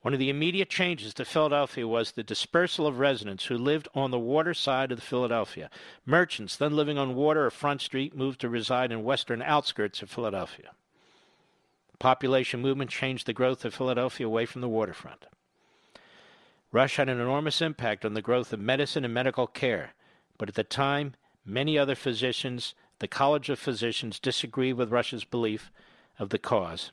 One 0.09 0.15
of 0.15 0.21
the 0.21 0.31
immediate 0.31 0.71
changes 0.71 1.13
to 1.13 1.27
Philadelphia 1.27 1.87
was 1.87 2.13
the 2.13 2.23
dispersal 2.23 2.87
of 2.87 2.99
residents 2.99 3.45
who 3.45 3.59
lived 3.59 3.89
on 3.95 4.11
the 4.11 4.19
water 4.19 4.55
side 4.55 4.91
of 4.91 5.03
Philadelphia. 5.03 5.69
Merchants 6.07 6.57
then 6.57 6.75
living 6.75 6.97
on 6.97 7.15
Water 7.15 7.45
or 7.45 7.51
Front 7.51 7.83
Street 7.83 8.17
moved 8.17 8.41
to 8.41 8.49
reside 8.49 8.91
in 8.91 9.05
western 9.05 9.43
outskirts 9.43 10.01
of 10.01 10.09
Philadelphia. 10.09 10.71
The 11.93 11.99
population 11.99 12.63
movement 12.63 12.91
changed 12.91 13.27
the 13.27 13.35
growth 13.35 13.67
of 13.67 13.75
Philadelphia 13.75 14.27
away 14.27 14.47
from 14.47 14.63
the 14.63 14.69
waterfront. 14.71 15.27
Rush 16.73 16.97
had 16.97 17.11
an 17.11 17.21
enormous 17.21 17.61
impact 17.61 18.03
on 18.03 18.15
the 18.15 18.23
growth 18.23 18.55
of 18.55 18.61
medicine 18.61 19.05
and 19.05 19.13
medical 19.13 19.47
care, 19.47 19.93
but 20.39 20.49
at 20.49 20.55
the 20.55 20.65
time, 20.65 21.17
many 21.45 21.77
other 21.77 21.95
physicians, 21.95 22.75
the 23.01 23.09
College 23.09 23.51
of 23.51 23.59
Physicians, 23.59 24.19
disagreed 24.19 24.77
with 24.77 24.91
Rush's 24.91 25.25
belief 25.25 25.71
of 26.19 26.31
the 26.31 26.39
cause. 26.39 26.93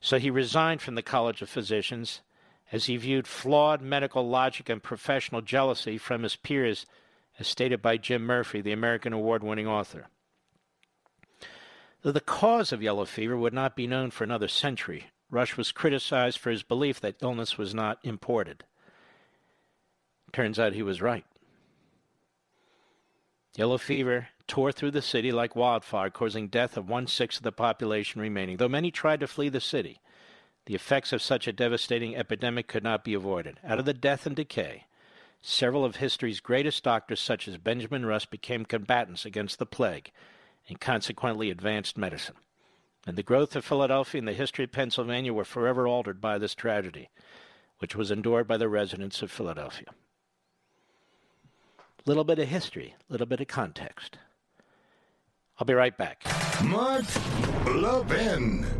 So 0.00 0.18
he 0.18 0.30
resigned 0.30 0.80
from 0.80 0.94
the 0.94 1.02
College 1.02 1.42
of 1.42 1.50
Physicians 1.50 2.22
as 2.72 2.86
he 2.86 2.96
viewed 2.96 3.26
flawed 3.26 3.82
medical 3.82 4.28
logic 4.28 4.68
and 4.68 4.82
professional 4.82 5.40
jealousy 5.40 5.98
from 5.98 6.22
his 6.22 6.36
peers, 6.36 6.86
as 7.38 7.48
stated 7.48 7.82
by 7.82 7.96
Jim 7.96 8.22
Murphy, 8.22 8.60
the 8.60 8.72
American 8.72 9.12
award 9.12 9.42
winning 9.42 9.66
author. 9.66 10.06
Though 12.02 12.12
the 12.12 12.20
cause 12.20 12.72
of 12.72 12.82
yellow 12.82 13.04
fever 13.04 13.36
would 13.36 13.52
not 13.52 13.76
be 13.76 13.86
known 13.86 14.10
for 14.10 14.24
another 14.24 14.48
century, 14.48 15.06
Rush 15.30 15.56
was 15.56 15.72
criticized 15.72 16.38
for 16.38 16.50
his 16.50 16.62
belief 16.62 17.00
that 17.00 17.22
illness 17.22 17.58
was 17.58 17.74
not 17.74 17.98
imported. 18.02 18.64
Turns 20.32 20.58
out 20.58 20.72
he 20.72 20.82
was 20.82 21.02
right. 21.02 21.24
Yellow 23.56 23.78
fever 23.78 24.28
tore 24.46 24.72
through 24.72 24.92
the 24.92 25.02
city 25.02 25.32
like 25.32 25.54
wildfire, 25.56 26.10
causing 26.10 26.48
death 26.48 26.76
of 26.76 26.88
one 26.88 27.06
sixth 27.06 27.40
of 27.40 27.44
the 27.44 27.52
population 27.52 28.20
remaining. 28.20 28.56
Though 28.56 28.68
many 28.68 28.90
tried 28.90 29.20
to 29.20 29.26
flee 29.26 29.48
the 29.48 29.60
city, 29.60 30.00
the 30.70 30.76
effects 30.76 31.12
of 31.12 31.20
such 31.20 31.48
a 31.48 31.52
devastating 31.52 32.14
epidemic 32.14 32.68
could 32.68 32.84
not 32.84 33.02
be 33.02 33.12
avoided. 33.12 33.58
Out 33.64 33.80
of 33.80 33.86
the 33.86 33.92
death 33.92 34.24
and 34.24 34.36
decay, 34.36 34.84
several 35.42 35.84
of 35.84 35.96
history's 35.96 36.38
greatest 36.38 36.84
doctors, 36.84 37.18
such 37.18 37.48
as 37.48 37.56
Benjamin 37.56 38.06
Rush, 38.06 38.26
became 38.26 38.64
combatants 38.64 39.24
against 39.24 39.58
the 39.58 39.66
plague 39.66 40.12
and 40.68 40.78
consequently 40.78 41.50
advanced 41.50 41.98
medicine. 41.98 42.36
And 43.04 43.18
the 43.18 43.24
growth 43.24 43.56
of 43.56 43.64
Philadelphia 43.64 44.20
and 44.20 44.28
the 44.28 44.32
history 44.32 44.64
of 44.64 44.70
Pennsylvania 44.70 45.32
were 45.32 45.44
forever 45.44 45.88
altered 45.88 46.20
by 46.20 46.38
this 46.38 46.54
tragedy, 46.54 47.08
which 47.80 47.96
was 47.96 48.12
endured 48.12 48.46
by 48.46 48.56
the 48.56 48.68
residents 48.68 49.22
of 49.22 49.32
Philadelphia. 49.32 49.88
Little 52.06 52.22
bit 52.22 52.38
of 52.38 52.46
history, 52.46 52.94
little 53.08 53.26
bit 53.26 53.40
of 53.40 53.48
context. 53.48 54.18
I'll 55.58 55.66
be 55.66 55.74
right 55.74 55.98
back. 55.98 56.22
Mark 56.62 57.06
Levin. 57.66 58.79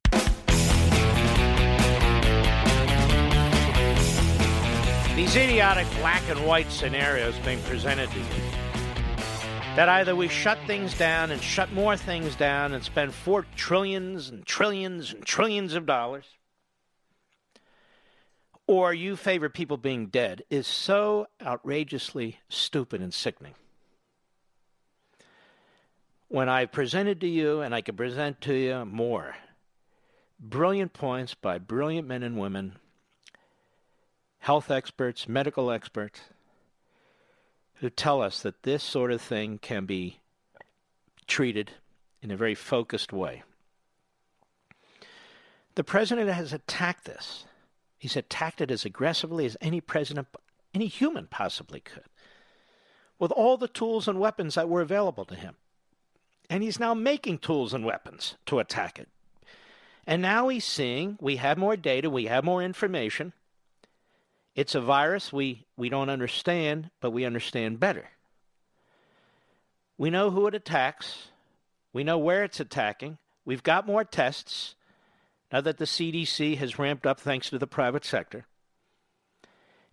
These 5.21 5.35
idiotic 5.35 5.85
black 5.99 6.27
and 6.29 6.47
white 6.47 6.71
scenarios 6.71 7.37
being 7.45 7.61
presented 7.61 8.09
to 8.09 8.17
you. 8.17 8.25
That 9.75 9.87
either 9.87 10.15
we 10.15 10.27
shut 10.27 10.57
things 10.65 10.97
down 10.97 11.29
and 11.29 11.39
shut 11.39 11.71
more 11.73 11.95
things 11.95 12.35
down 12.35 12.73
and 12.73 12.83
spend 12.83 13.13
four 13.13 13.45
trillions 13.55 14.29
and 14.29 14.43
trillions 14.43 15.13
and 15.13 15.23
trillions 15.23 15.75
of 15.75 15.85
dollars, 15.85 16.25
or 18.65 18.95
you 18.95 19.15
favor 19.15 19.47
people 19.47 19.77
being 19.77 20.07
dead 20.07 20.41
is 20.49 20.65
so 20.65 21.27
outrageously 21.39 22.39
stupid 22.49 22.99
and 22.99 23.13
sickening. 23.13 23.53
When 26.29 26.49
I 26.49 26.65
presented 26.65 27.21
to 27.21 27.27
you, 27.27 27.61
and 27.61 27.75
I 27.75 27.81
can 27.81 27.95
present 27.95 28.41
to 28.41 28.55
you 28.55 28.85
more, 28.85 29.35
brilliant 30.39 30.93
points 30.93 31.35
by 31.35 31.59
brilliant 31.59 32.07
men 32.07 32.23
and 32.23 32.39
women, 32.39 32.79
health 34.41 34.71
experts, 34.71 35.29
medical 35.29 35.71
experts, 35.71 36.19
who 37.75 37.89
tell 37.89 38.21
us 38.21 38.41
that 38.41 38.63
this 38.63 38.83
sort 38.83 39.11
of 39.11 39.21
thing 39.21 39.59
can 39.59 39.85
be 39.85 40.17
treated 41.27 41.71
in 42.21 42.31
a 42.31 42.35
very 42.37 42.55
focused 42.55 43.13
way. 43.13 43.43
The 45.75 45.83
president 45.83 46.29
has 46.29 46.53
attacked 46.53 47.05
this. 47.05 47.45
He's 47.97 48.15
attacked 48.15 48.61
it 48.61 48.71
as 48.71 48.83
aggressively 48.83 49.45
as 49.45 49.55
any 49.61 49.79
president, 49.79 50.27
any 50.73 50.87
human 50.87 51.27
possibly 51.27 51.79
could, 51.79 52.03
with 53.19 53.31
all 53.31 53.57
the 53.57 53.67
tools 53.67 54.07
and 54.07 54.19
weapons 54.19 54.55
that 54.55 54.67
were 54.67 54.81
available 54.81 55.25
to 55.25 55.35
him. 55.35 55.55
And 56.49 56.63
he's 56.63 56.79
now 56.79 56.95
making 56.95 57.37
tools 57.37 57.75
and 57.75 57.85
weapons 57.85 58.35
to 58.47 58.57
attack 58.57 58.97
it. 58.97 59.07
And 60.07 60.19
now 60.19 60.47
he's 60.47 60.65
seeing 60.65 61.17
we 61.21 61.35
have 61.35 61.59
more 61.59 61.77
data, 61.77 62.09
we 62.09 62.25
have 62.25 62.43
more 62.43 62.63
information. 62.63 63.33
It's 64.55 64.75
a 64.75 64.81
virus 64.81 65.31
we, 65.31 65.65
we 65.77 65.89
don't 65.89 66.09
understand, 66.09 66.89
but 66.99 67.11
we 67.11 67.25
understand 67.25 67.79
better. 67.79 68.09
We 69.97 70.09
know 70.09 70.31
who 70.31 70.47
it 70.47 70.55
attacks, 70.55 71.29
we 71.93 72.03
know 72.03 72.17
where 72.17 72.43
it's 72.43 72.59
attacking, 72.59 73.17
we've 73.45 73.63
got 73.63 73.87
more 73.87 74.03
tests 74.03 74.75
now 75.51 75.61
that 75.61 75.77
the 75.77 75.85
CDC 75.85 76.57
has 76.57 76.79
ramped 76.79 77.05
up 77.05 77.19
thanks 77.19 77.49
to 77.49 77.59
the 77.59 77.67
private 77.67 78.05
sector. 78.05 78.45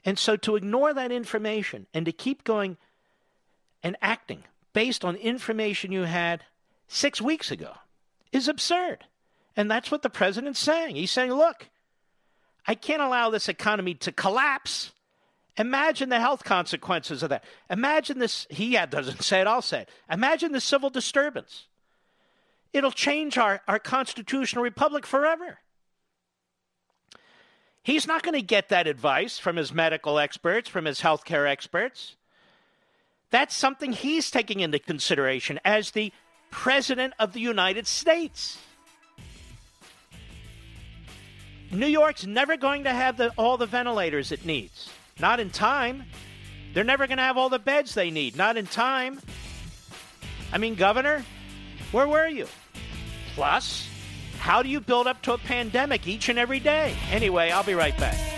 And 0.05 0.19
so 0.19 0.37
to 0.37 0.57
ignore 0.57 0.95
that 0.95 1.13
information 1.13 1.87
and 1.93 2.07
to 2.07 2.13
keep 2.13 2.45
going 2.45 2.77
and 3.83 3.97
acting 4.01 4.45
based 4.73 5.05
on 5.05 5.17
information 5.17 5.93
you 5.93 6.03
had 6.03 6.45
six 6.87 7.21
weeks 7.21 7.51
ago 7.51 7.75
is 8.33 8.49
absurd. 8.49 9.05
And 9.57 9.71
that's 9.71 9.91
what 9.91 10.03
the 10.03 10.11
president's 10.11 10.61
saying. 10.61 10.97
He's 10.97 11.11
saying, 11.11 11.33
look, 11.33 11.69
I 12.67 12.75
can't 12.75 13.03
allow 13.03 13.31
this 13.31 13.49
economy 13.49 13.95
to 13.95 14.13
collapse. 14.13 14.93
Imagine 15.57 16.09
the 16.09 16.21
health 16.21 16.45
consequences 16.45 17.23
of 17.23 17.31
that. 17.31 17.45
Imagine 17.71 18.19
this. 18.19 18.47
He 18.51 18.79
doesn't 18.91 19.23
say 19.23 19.41
it, 19.41 19.47
I'll 19.47 19.63
say 19.63 19.83
it. 19.83 19.89
Imagine 20.11 20.53
the 20.53 20.61
civil 20.61 20.91
disturbance. 20.91 21.67
It'll 22.73 22.93
change 22.93 23.39
our, 23.39 23.63
our 23.67 23.79
constitutional 23.79 24.63
republic 24.63 25.07
forever. 25.07 25.59
He's 27.83 28.07
not 28.07 28.23
going 28.23 28.35
to 28.35 28.43
get 28.43 28.69
that 28.69 28.87
advice 28.87 29.39
from 29.39 29.57
his 29.57 29.73
medical 29.73 30.19
experts, 30.19 30.69
from 30.69 30.85
his 30.85 31.01
healthcare 31.01 31.49
experts. 31.49 32.17
That's 33.31 33.55
something 33.55 33.93
he's 33.93 34.31
taking 34.31 34.61
into 34.61 34.79
consideration 34.79 35.59
as 35.65 35.93
the 35.93 36.13
President 36.51 37.15
of 37.19 37.33
the 37.33 37.41
United 37.41 37.87
States. 37.87 38.59
New 41.71 41.87
York's 41.87 42.27
never 42.27 42.57
going 42.57 42.85
to 42.85 42.93
have 42.93 43.17
the, 43.17 43.31
all 43.37 43.57
the 43.57 43.67
ventilators 43.67 44.33
it 44.33 44.47
needs. 44.47 44.91
Not 45.21 45.41
in 45.41 45.51
time. 45.51 46.05
They're 46.73 46.85
never 46.85 47.07
going 47.07 47.19
to 47.19 47.25
have 47.25 47.37
all 47.37 47.49
the 47.49 47.59
beds 47.59 47.95
they 47.95 48.11
need. 48.11 48.37
Not 48.37 48.57
in 48.57 48.67
time. 48.67 49.21
I 50.53 50.59
mean, 50.59 50.75
Governor, 50.77 51.25
where 51.93 52.09
were 52.09 52.29
you? 52.29 52.47
Plus, 53.35 53.89
how 54.39 54.63
do 54.63 54.69
you 54.69 54.81
build 54.81 55.07
up 55.07 55.21
to 55.23 55.35
a 55.35 55.39
pandemic 55.39 56.07
each 56.07 56.29
and 56.29 56.39
every 56.39 56.61
day? 56.61 56.95
Anyway, 57.11 57.51
I'll 57.51 57.65
be 57.65 57.75
right 57.75 57.97
back. 57.99 58.38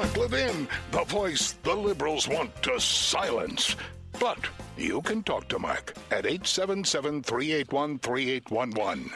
Mark 0.00 0.16
Levin, 0.16 0.66
the 0.92 1.04
voice 1.04 1.52
the 1.62 1.74
liberals 1.74 2.26
want 2.26 2.62
to 2.62 2.80
silence. 2.80 3.76
But 4.18 4.38
you 4.78 5.02
can 5.02 5.22
talk 5.22 5.46
to 5.48 5.58
Mark 5.58 5.92
at 6.10 6.24
877 6.24 7.22
381 7.22 7.98
3811. 7.98 9.12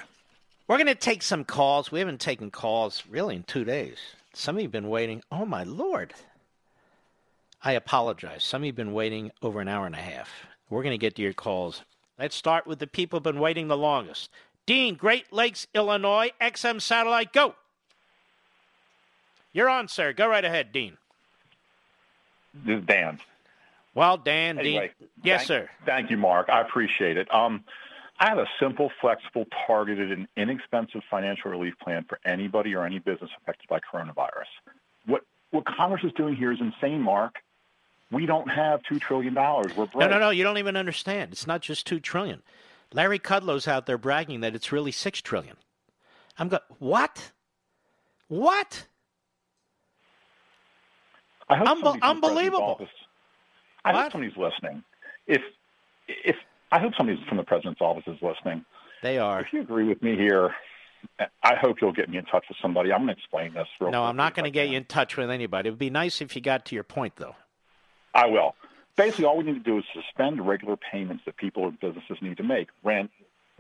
We're 0.69 0.77
going 0.77 0.87
to 0.89 0.95
take 0.95 1.23
some 1.23 1.43
calls. 1.43 1.91
We 1.91 2.01
haven't 2.01 2.21
taken 2.21 2.51
calls 2.51 3.03
really 3.09 3.37
in 3.37 3.45
two 3.45 3.65
days. 3.65 3.97
Some 4.35 4.57
of 4.57 4.61
you 4.61 4.67
have 4.67 4.73
been 4.73 4.91
waiting. 4.91 5.23
Oh, 5.33 5.47
my 5.47 5.65
Lord. 5.65 6.13
I 7.63 7.73
apologize. 7.73 8.45
Some 8.45 8.61
of 8.61 8.67
you 8.67 8.73
have 8.73 8.77
been 8.77 8.93
waiting 8.93 9.33
over 9.41 9.63
an 9.63 9.69
hour 9.69 9.87
and 9.87 9.95
a 9.95 9.99
half. 9.99 10.29
We're 10.69 10.83
going 10.83 10.93
to 10.93 10.99
get 10.99 11.15
to 11.17 11.23
your 11.23 11.33
calls. 11.33 11.81
Let's 12.19 12.37
start 12.37 12.67
with 12.67 12.79
the 12.79 12.87
people 12.87 13.17
who've 13.17 13.25
been 13.25 13.41
waiting 13.41 13.69
the 13.69 13.77
longest. 13.79 14.29
Dean, 14.67 14.97
Great 14.97 15.33
Lakes, 15.33 15.67
Illinois, 15.73 16.33
XM 16.43 16.83
Satellite, 16.83 17.33
go. 17.33 17.55
You're 19.55 19.71
on, 19.71 19.89
sir. 19.89 20.13
Go 20.13 20.29
right 20.29 20.45
ahead, 20.45 20.73
Dean. 20.73 20.99
This 22.53 22.81
is 22.81 22.87
Dan. 22.87 23.21
Well, 23.95 24.19
Dan, 24.19 24.59
anyway, 24.59 24.91
Dean. 24.99 25.09
Yes, 25.23 25.41
thank, 25.41 25.49
sir. 25.49 25.71
Thank 25.87 26.11
you, 26.11 26.19
Mark. 26.19 26.51
I 26.51 26.61
appreciate 26.61 27.17
it. 27.17 27.33
Um, 27.33 27.65
I 28.19 28.29
have 28.29 28.39
a 28.39 28.47
simple, 28.61 28.91
flexible, 29.01 29.47
targeted, 29.67 30.13
and 30.13 30.27
inexpensive 30.37 31.03
financial 31.11 31.51
relief 31.51 31.75
plan 31.83 32.05
for 32.09 32.19
anybody 32.25 32.75
or 32.75 32.85
any 32.85 32.99
business 32.99 33.31
affected 33.41 33.69
by 33.69 33.79
coronavirus. 33.81 34.51
What 35.07 35.23
what 35.51 35.65
Congress 35.65 36.03
is 36.05 36.13
doing 36.13 36.35
here 36.35 36.53
is 36.53 36.61
insane, 36.61 37.01
Mark. 37.01 37.37
We 38.11 38.27
don't 38.27 38.49
have 38.51 38.83
two 38.83 38.99
trillion 38.99 39.35
dollars. 39.35 39.77
We're 39.77 39.87
broke. 39.87 40.01
No, 40.01 40.09
no, 40.09 40.19
no. 40.19 40.31
You 40.31 40.43
don't 40.43 40.59
even 40.59 40.77
understand. 40.77 41.33
It's 41.33 41.47
not 41.47 41.63
just 41.63 41.87
two 41.87 42.01
trillion. 42.01 42.43
Larry 42.93 43.21
Kudlow's 43.21 43.67
out 43.69 43.87
there 43.87 43.99
bragging 43.99 44.41
that 44.41 44.55
it's 44.55 44.73
really 44.73 44.93
six 44.93 45.21
trillion. 45.21 45.57
I'm 46.39 46.49
going. 46.49 46.63
What? 46.81 47.31
What? 48.29 48.87
I 51.49 51.57
hope 51.57 51.69
Unbe- 51.69 52.03
unbelievable. 52.03 52.63
Office, 52.63 52.89
I 53.85 53.93
what? 53.93 54.03
hope 54.05 54.13
somebody's 54.13 54.37
listening. 54.37 54.83
If 55.27 55.43
if 56.09 56.37
I 56.73 56.79
hope 56.79 56.95
somebody 56.97 57.23
from 57.29 57.37
the 57.37 57.45
president's 57.45 57.81
office 57.81 58.05
is 58.07 58.21
listening. 58.21 58.65
They 59.03 59.19
are. 59.19 59.41
If 59.41 59.53
you 59.53 59.61
agree 59.61 59.85
with 59.85 60.03
me 60.03 60.17
here, 60.17 60.55
I 61.43 61.55
hope 61.55 61.77
you'll 61.81 61.93
get 61.93 62.09
me 62.09 62.17
in 62.17 62.25
touch 62.25 62.45
with 62.49 62.57
somebody. 62.61 62.93
I'm 62.93 63.05
going 63.05 63.15
to 63.15 63.21
explain 63.21 63.53
this. 63.53 63.69
Real 63.79 63.91
no, 63.91 64.05
I'm 64.05 64.17
not 64.17 64.35
going 64.35 64.45
to 64.45 64.51
get 64.51 64.69
you 64.69 64.79
in 64.79 64.85
touch 64.85 65.17
with 65.17 65.31
anybody. 65.31 65.69
It 65.69 65.73
would 65.73 65.79
be 65.79 65.91
nice 65.91 66.21
if 66.21 66.35
you 66.35 66.41
got 66.41 66.65
to 66.67 66.75
your 66.75 66.85
point, 66.85 67.17
though. 67.17 67.37
I 68.15 68.27
will. 68.27 68.55
Basically, 68.97 69.25
all 69.25 69.37
we 69.37 69.45
need 69.45 69.55
to 69.55 69.61
do 69.61 69.79
is 69.79 69.85
suspend 69.93 70.47
regular 70.47 70.77
payments 70.77 71.25
that 71.27 71.37
people 71.37 71.65
or 71.65 71.73
businesses 71.73 72.17
need 72.23 72.37
to 72.39 72.43
make: 72.43 72.69
rent, 72.83 73.11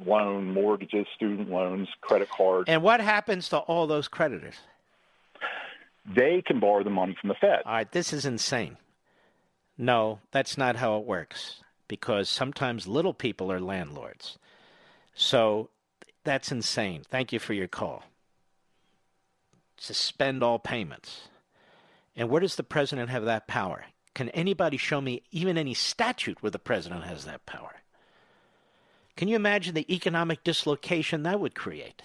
loan, 0.04 0.52
mortgages, 0.52 1.06
student 1.14 1.50
loans, 1.50 1.88
credit 2.00 2.30
cards. 2.30 2.68
And 2.68 2.82
what 2.82 3.00
happens 3.00 3.48
to 3.50 3.58
all 3.58 3.86
those 3.86 4.08
creditors? 4.08 4.56
They 6.06 6.42
can 6.46 6.60
borrow 6.60 6.84
the 6.84 6.90
money 6.90 7.16
from 7.20 7.28
the 7.28 7.34
Fed. 7.40 7.62
All 7.64 7.72
right, 7.72 7.90
this 7.90 8.12
is 8.12 8.24
insane. 8.24 8.76
No, 9.76 10.20
that's 10.30 10.56
not 10.56 10.76
how 10.76 10.96
it 10.98 11.04
works 11.04 11.62
because 11.88 12.28
sometimes 12.28 12.86
little 12.86 13.14
people 13.14 13.50
are 13.50 13.60
landlords. 13.60 14.38
So 15.14 15.70
that's 16.24 16.52
insane. 16.52 17.02
Thank 17.08 17.32
you 17.32 17.38
for 17.38 17.52
your 17.52 17.68
call. 17.68 18.04
Suspend 19.76 20.42
all 20.42 20.58
payments. 20.58 21.28
And 22.16 22.28
where 22.28 22.40
does 22.40 22.56
the 22.56 22.62
president 22.62 23.10
have 23.10 23.24
that 23.24 23.48
power? 23.48 23.86
Can 24.14 24.28
anybody 24.30 24.76
show 24.76 25.00
me 25.00 25.22
even 25.32 25.58
any 25.58 25.74
statute 25.74 26.40
where 26.40 26.50
the 26.50 26.58
president 26.58 27.04
has 27.04 27.24
that 27.24 27.44
power? 27.46 27.82
Can 29.16 29.28
you 29.28 29.36
imagine 29.36 29.74
the 29.74 29.92
economic 29.92 30.44
dislocation 30.44 31.24
that 31.24 31.40
would 31.40 31.54
create? 31.54 32.02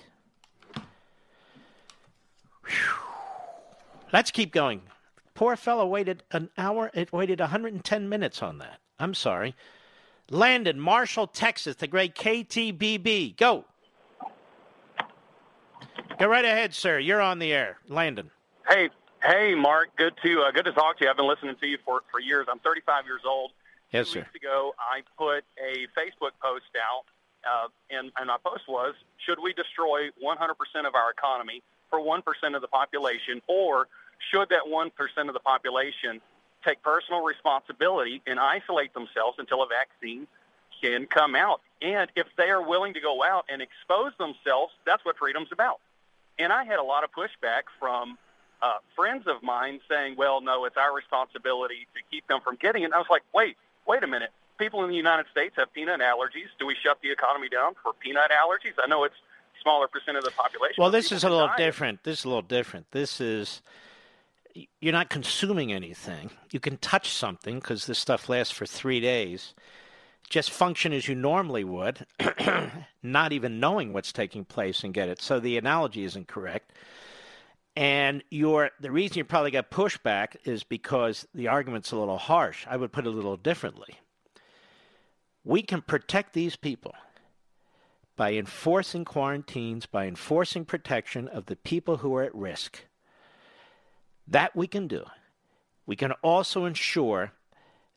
Whew. 2.65 3.08
Let's 4.11 4.31
keep 4.31 4.51
going. 4.51 4.81
Poor 5.35 5.55
fellow 5.55 5.85
waited 5.85 6.23
an 6.31 6.49
hour, 6.57 6.91
it 6.93 7.13
waited 7.13 7.39
110 7.39 8.09
minutes 8.09 8.41
on 8.41 8.57
that. 8.57 8.79
I'm 8.99 9.13
sorry. 9.13 9.55
Landon, 10.29 10.79
Marshall, 10.79 11.27
Texas, 11.27 11.75
the 11.77 11.87
great 11.87 12.15
KTBB. 12.15 13.37
Go. 13.37 13.65
Go 16.19 16.27
right 16.27 16.43
ahead, 16.43 16.73
sir. 16.73 16.99
You're 16.99 17.21
on 17.21 17.39
the 17.39 17.53
air. 17.53 17.77
Landon. 17.87 18.29
Hey, 18.67 18.89
hey, 19.23 19.55
Mark. 19.55 19.95
Good 19.95 20.13
to 20.23 20.41
uh, 20.41 20.51
good 20.51 20.65
to 20.65 20.73
talk 20.73 20.97
to 20.97 21.05
you. 21.05 21.09
I've 21.09 21.17
been 21.17 21.27
listening 21.27 21.55
to 21.61 21.67
you 21.67 21.77
for, 21.85 22.01
for 22.11 22.19
years. 22.19 22.47
I'm 22.51 22.59
35 22.59 23.05
years 23.05 23.21
old. 23.25 23.51
Yes, 23.91 24.07
Two 24.07 24.13
sir. 24.13 24.19
weeks 24.19 24.35
ago, 24.35 24.73
I 24.77 25.01
put 25.17 25.45
a 25.57 25.87
Facebook 25.97 26.35
post 26.41 26.69
out, 26.77 27.05
uh, 27.47 27.67
and, 27.89 28.11
and 28.17 28.27
my 28.27 28.37
post 28.45 28.63
was, 28.67 28.93
should 29.25 29.39
we 29.41 29.53
destroy 29.53 30.09
100% 30.21 30.35
of 30.85 30.93
our 30.93 31.09
economy 31.09 31.63
for 31.89 31.99
1% 31.99 32.21
of 32.55 32.61
the 32.61 32.67
population, 32.67 33.41
or 33.47 33.87
should 34.31 34.49
that 34.49 34.63
1% 34.67 35.27
of 35.27 35.33
the 35.33 35.39
population 35.39 36.21
take 36.63 36.81
personal 36.83 37.23
responsibility 37.23 38.21
and 38.27 38.39
isolate 38.39 38.93
themselves 38.93 39.37
until 39.39 39.63
a 39.63 39.67
vaccine 39.67 40.27
can 40.81 41.05
come 41.05 41.35
out? 41.35 41.61
And 41.81 42.09
if 42.15 42.27
they 42.37 42.49
are 42.49 42.61
willing 42.61 42.93
to 42.93 42.99
go 42.99 43.23
out 43.23 43.45
and 43.49 43.61
expose 43.61 44.11
themselves, 44.17 44.73
that's 44.85 45.03
what 45.05 45.17
freedom's 45.17 45.51
about. 45.51 45.79
And 46.37 46.51
I 46.51 46.63
had 46.63 46.79
a 46.79 46.83
lot 46.83 47.03
of 47.03 47.11
pushback 47.11 47.63
from 47.79 48.17
uh, 48.61 48.79
friends 48.95 49.25
of 49.27 49.41
mine 49.41 49.79
saying, 49.89 50.15
well, 50.17 50.41
no, 50.41 50.65
it's 50.65 50.77
our 50.77 50.93
responsibility 50.93 51.87
to 51.95 52.01
keep 52.11 52.27
them 52.27 52.41
from 52.43 52.55
getting 52.55 52.83
it. 52.83 52.85
And 52.85 52.93
I 52.93 52.97
was 52.97 53.07
like, 53.09 53.23
wait, 53.33 53.55
wait 53.87 54.03
a 54.03 54.07
minute. 54.07 54.31
People 54.57 54.83
in 54.83 54.89
the 54.89 54.95
United 54.95 55.25
States 55.31 55.55
have 55.57 55.71
peanut 55.73 56.01
allergies. 56.01 56.51
Do 56.59 56.65
we 56.65 56.75
shut 56.75 56.99
the 57.01 57.11
economy 57.11 57.47
down 57.47 57.75
for 57.81 57.93
peanut 57.93 58.31
allergies? 58.31 58.73
I 58.83 58.87
know 58.87 59.05
it's 59.05 59.15
smaller 59.61 59.87
percent 59.87 60.17
of 60.17 60.23
the 60.23 60.31
population. 60.31 60.75
Well, 60.77 60.91
this 60.91 61.11
is 61.11 61.23
a 61.23 61.29
little 61.29 61.51
different. 61.57 62.03
This 62.03 62.19
is 62.19 62.25
a 62.25 62.29
little 62.29 62.41
different. 62.41 62.91
This 62.91 63.21
is 63.21 63.61
you're 64.81 64.93
not 64.93 65.09
consuming 65.09 65.71
anything. 65.71 66.31
You 66.51 66.59
can 66.59 66.77
touch 66.77 67.11
something 67.11 67.59
because 67.59 67.85
this 67.85 67.99
stuff 67.99 68.29
lasts 68.29 68.53
for 68.53 68.65
three 68.65 68.99
days. 68.99 69.53
Just 70.29 70.51
function 70.51 70.93
as 70.93 71.07
you 71.07 71.15
normally 71.15 71.63
would, 71.63 72.05
not 73.03 73.31
even 73.31 73.59
knowing 73.59 73.93
what's 73.93 74.11
taking 74.11 74.45
place 74.45 74.83
and 74.83 74.93
get 74.93 75.09
it. 75.09 75.21
So 75.21 75.39
the 75.39 75.57
analogy 75.57 76.03
isn't 76.03 76.27
correct. 76.27 76.73
And 77.75 78.23
your 78.29 78.71
the 78.79 78.91
reason 78.91 79.17
you 79.17 79.23
probably 79.23 79.51
got 79.51 79.71
pushback 79.71 80.35
is 80.43 80.63
because 80.63 81.27
the 81.33 81.47
argument's 81.47 81.91
a 81.91 81.97
little 81.97 82.17
harsh. 82.17 82.65
I 82.69 82.77
would 82.77 82.91
put 82.91 83.05
it 83.05 83.09
a 83.09 83.11
little 83.11 83.37
differently. 83.37 83.95
We 85.43 85.61
can 85.61 85.81
protect 85.81 86.33
these 86.33 86.55
people 86.55 86.93
by 88.19 88.33
enforcing 88.33 89.05
quarantines, 89.05 89.85
by 89.85 90.05
enforcing 90.05 90.65
protection 90.65 91.29
of 91.29 91.45
the 91.45 91.55
people 91.55 91.95
who 91.97 92.13
are 92.17 92.23
at 92.23 92.35
risk. 92.35 92.83
That 94.27 94.53
we 94.57 94.67
can 94.67 94.89
do. 94.89 95.05
We 95.85 95.95
can 95.95 96.11
also 96.21 96.65
ensure 96.65 97.31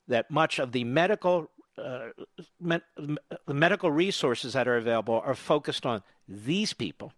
that 0.07 0.31
much 0.31 0.61
of 0.61 0.71
the 0.71 0.85
medical 0.85 1.51
uh, 1.77 2.11
med- 2.61 2.85
the 3.47 3.55
medical 3.55 3.91
resources 3.91 4.53
that 4.53 4.69
are 4.69 4.77
available 4.77 5.21
are 5.27 5.35
focused 5.35 5.85
on 5.85 6.05
these 6.29 6.73
people, 6.73 7.13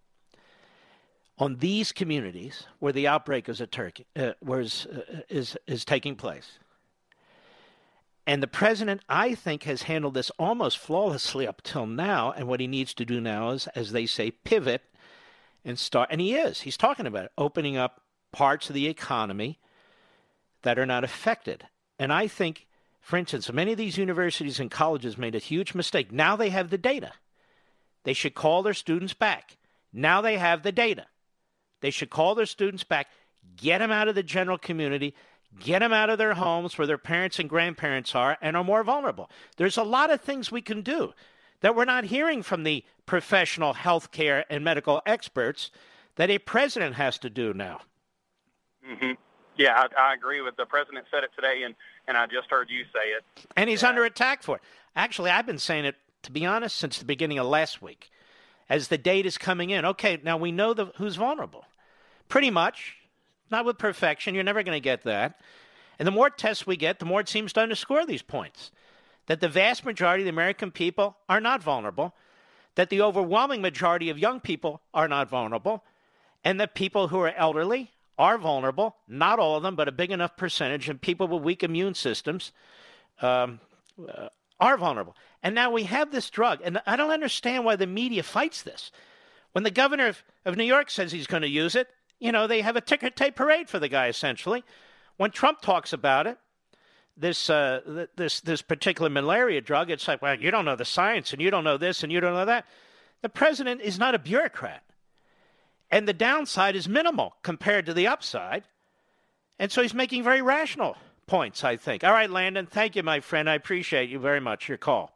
on 1.37 1.57
these 1.57 1.93
communities 1.93 2.67
where 2.79 2.95
the 2.95 3.07
outbreak 3.07 3.51
is, 3.51 3.61
Turkey, 3.71 4.07
uh, 4.17 4.33
uh, 4.49 4.55
is, 5.29 5.59
is 5.67 5.85
taking 5.85 6.17
place. 6.17 6.59
And 8.27 8.43
the 8.43 8.47
president, 8.47 9.03
I 9.09 9.35
think, 9.35 9.65
has 9.65 9.83
handled 9.83 10.15
this 10.15 10.31
almost 10.39 10.79
flawlessly 10.79 11.47
up 11.47 11.63
till 11.63 11.87
now. 11.87 12.33
And 12.33 12.49
what 12.49 12.61
he 12.61 12.67
needs 12.67 12.95
to 12.95 13.05
do 13.05 13.21
now 13.21 13.51
is, 13.51 13.67
as 13.75 13.93
they 13.93 14.07
say, 14.07 14.31
pivot 14.31 14.83
and 15.65 15.79
start. 15.79 16.09
And 16.11 16.21
he 16.21 16.35
is. 16.35 16.63
He's 16.63 16.77
talking 16.77 17.07
about 17.07 17.27
it, 17.27 17.33
opening 17.37 17.77
up 17.77 18.01
parts 18.33 18.69
of 18.69 18.75
the 18.75 18.89
economy 18.89 19.59
that 20.63 20.79
are 20.79 20.87
not 20.87 21.05
affected. 21.05 21.67
And 21.99 22.13
I 22.13 22.27
think, 22.27 22.67
for 23.01 23.19
instance, 23.19 23.53
many 23.53 23.73
of 23.73 23.79
these 23.79 23.99
universities 23.99 24.59
and 24.59 24.71
colleges 24.71 25.19
made 25.19 25.35
a 25.35 25.39
huge 25.39 25.75
mistake. 25.75 26.11
Now 26.11 26.35
they 26.35 26.49
have 26.49 26.71
the 26.71 26.79
data. 26.79 27.13
They 28.05 28.15
should 28.15 28.35
call 28.35 28.63
their 28.63 28.75
students 28.75 29.15
back. 29.15 29.59
Now 29.93 30.21
they 30.21 30.39
have 30.39 30.63
the 30.63 30.73
data. 30.73 31.07
They 31.81 31.91
should 31.91 32.11
call 32.11 32.35
their 32.35 32.47
students 32.47 32.83
back, 32.83 33.09
get 33.57 33.79
them 33.79 33.91
out 33.91 34.09
of 34.09 34.15
the 34.15 34.23
general 34.23 34.57
community, 34.57 35.15
get 35.61 35.81
them 35.81 35.93
out 35.93 36.11
of 36.11 36.19
their 36.19 36.35
homes 36.35 36.77
where 36.77 36.87
their 36.87 36.99
parents 36.99 37.39
and 37.39 37.49
grandparents 37.49 38.15
are 38.15 38.37
and 38.41 38.57
are 38.57 38.65
more 38.65 38.83
vulnerable. 38.83 39.31
There's 39.57 39.77
a 39.77 39.83
lot 39.83 40.11
of 40.11 40.21
things 40.21 40.51
we 40.51 40.63
can 40.63 40.83
do 40.83 41.13
that 41.61 41.75
we're 41.75 41.85
not 41.85 42.05
hearing 42.05 42.43
from 42.43 42.63
the 42.63 42.85
professional 43.07 43.75
healthcare 43.75 44.45
and 44.51 44.65
medical 44.65 45.01
experts 45.07 45.71
that 46.17 46.31
a 46.31 46.39
president 46.39 46.97
has 46.97 47.19
to 47.19 47.31
do 47.31 47.55
now. 47.55 47.81
Mm-hmm. 48.89 49.13
Yeah, 49.57 49.73
I, 49.97 50.11
I, 50.11 50.15
agree 50.15 50.41
with 50.41 50.57
the 50.57 50.67
president 50.67 51.07
said 51.11 51.25
it 51.25 51.31
today, 51.35 51.63
and, 51.63 51.75
and 52.09 52.17
I 52.17 52.27
just 52.27 52.51
heard 52.51 52.69
you 52.71 52.85
say 52.85 53.11
it. 53.17 53.25
And 53.57 53.71
he's 53.71 53.83
yeah. 53.83 53.89
under 53.89 54.05
attack 54.05 54.43
for 54.43 54.57
it. 54.57 54.63
Actually, 54.97 55.31
I've 55.31 55.47
been 55.47 55.59
saying 55.59 55.85
it, 55.85 55.97
to 56.25 56.33
be 56.33 56.45
honest, 56.45 56.77
since 56.77 56.99
the 56.99 57.05
beginning 57.05 57.39
of 57.39 57.47
last 57.47 57.81
week. 57.81 58.11
As 58.69 58.89
the 58.89 58.99
data 58.99 59.29
is 59.29 59.39
coming 59.39 59.71
in, 59.71 59.85
okay, 59.85 60.19
now 60.23 60.37
we 60.37 60.51
know 60.51 60.75
the, 60.75 60.87
who's 60.97 61.17
vulnerable. 61.17 61.65
Pretty 62.29 62.51
much. 62.51 62.97
Not 63.55 63.67
with 63.67 63.79
perfection. 63.79 64.35
You're 64.35 64.43
never 64.43 64.65
going 64.65 64.75
to 64.75 64.81
get 64.81 65.05
that. 65.05 65.41
And 66.01 66.09
the 66.09 66.11
more 66.11 66.29
tests 66.29 66.67
we 66.67 66.77
get, 66.77 66.99
the 66.99 67.05
more 67.05 67.21
it 67.21 67.29
seems 67.29 67.53
to 67.53 67.61
underscore 67.61 68.05
these 68.05 68.21
points 68.21 68.73
that 69.27 69.39
the 69.39 69.49
vast 69.49 69.85
majority 69.85 70.23
of 70.23 70.25
the 70.25 70.31
American 70.31 70.73
people 70.73 71.17
are 71.29 71.41
not 71.41 71.63
vulnerable, 71.63 72.17
that 72.75 72.91
the 72.91 73.01
overwhelming 73.01 73.63
majority 73.63 74.11
of 74.11 74.19
young 74.19 74.41
people 74.41 74.81
are 74.93 75.07
not 75.07 75.31
vulnerable, 75.31 75.85
and 76.43 76.59
that 76.59 76.75
people 76.75 77.07
who 77.07 77.21
are 77.21 77.33
elderly 77.37 77.93
are 78.19 78.39
vulnerable, 78.39 78.97
not 79.07 79.39
all 79.39 79.57
of 79.57 79.63
them, 79.63 79.77
but 79.77 79.87
a 79.87 79.93
big 79.93 80.11
enough 80.11 80.37
percentage, 80.37 80.89
and 80.89 81.01
people 81.01 81.29
with 81.29 81.41
weak 81.41 81.63
immune 81.63 81.95
systems 81.95 82.51
um, 83.23 83.61
uh, 84.13 84.31
are 84.59 84.77
vulnerable. 84.77 85.15
And 85.45 85.55
now 85.55 85.71
we 85.71 85.85
have 85.85 86.11
this 86.11 86.29
drug, 86.29 86.59
and 86.65 86.83
I 86.89 86.97
don't 86.97 87.13
understand 87.13 87.65
why 87.65 87.77
the 87.77 87.87
media 87.87 88.25
fights 88.25 88.63
this. 88.63 88.91
When 89.53 89.63
the 89.63 89.71
governor 89.71 90.09
of, 90.09 90.25
of 90.45 90.57
New 90.57 90.65
York 90.65 90.91
says 90.91 91.13
he's 91.13 91.29
going 91.29 91.43
to 91.43 91.49
use 91.49 91.77
it, 91.77 91.87
you 92.25 92.33
know, 92.33 92.47
they 92.47 92.63
have 92.63 92.75
a 92.75 92.81
ticker 92.81 93.11
tape 93.11 93.37
parade 93.37 93.69
for 93.69 93.79
the 93.79 93.89
guy, 93.89 94.09
essentially. 94.09 94.65
When 95.19 95.31
Trump 95.31 95.61
talks 95.61 95.93
about 95.93 96.27
it, 96.27 96.39
this 97.19 97.51
uh, 97.51 98.07
this 98.17 98.41
this 98.41 98.63
particular 98.63 99.11
malaria 99.11 99.61
drug, 99.61 99.91
it's 99.91 100.09
like, 100.09 100.23
well, 100.23 100.35
you 100.35 100.51
don't 100.51 100.65
know 100.65 100.75
the 100.75 100.87
science, 100.87 101.35
and 101.35 101.43
you 101.43 101.51
don't 101.51 101.65
know 101.65 101.77
this, 101.77 102.03
and 102.03 102.11
you 102.11 102.21
don't 102.21 102.33
know 102.33 102.47
that. 102.47 102.65
The 103.21 103.29
president 103.29 103.83
is 103.83 103.99
not 103.99 104.15
a 104.15 104.19
bureaucrat. 104.19 104.83
And 105.91 106.09
the 106.09 106.15
downside 106.15 106.75
is 106.75 106.89
minimal 106.89 107.35
compared 107.43 107.85
to 107.87 107.95
the 107.95 108.07
upside. 108.07 108.65
And 109.59 109.71
so 109.71 109.83
he's 109.83 109.95
making 109.95 110.25
very 110.25 110.41
rational 110.41 110.97
points, 111.27 111.63
I 111.63 111.77
think. 111.77 112.05
All 112.05 112.13
right, 112.13 112.31
Landon, 112.31 112.65
thank 112.67 112.97
you, 112.97 113.03
my 113.03 113.21
friend. 113.21 113.51
I 113.51 113.55
appreciate 113.55 114.09
you 114.09 114.19
very 114.19 114.41
much, 114.41 114.67
your 114.67 114.79
call. 114.79 115.13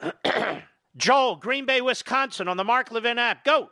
Joel, 0.96 1.36
Green 1.36 1.66
Bay, 1.66 1.80
Wisconsin, 1.80 2.46
on 2.46 2.56
the 2.56 2.64
Mark 2.64 2.92
Levin 2.92 3.18
app. 3.18 3.44
Go. 3.44 3.70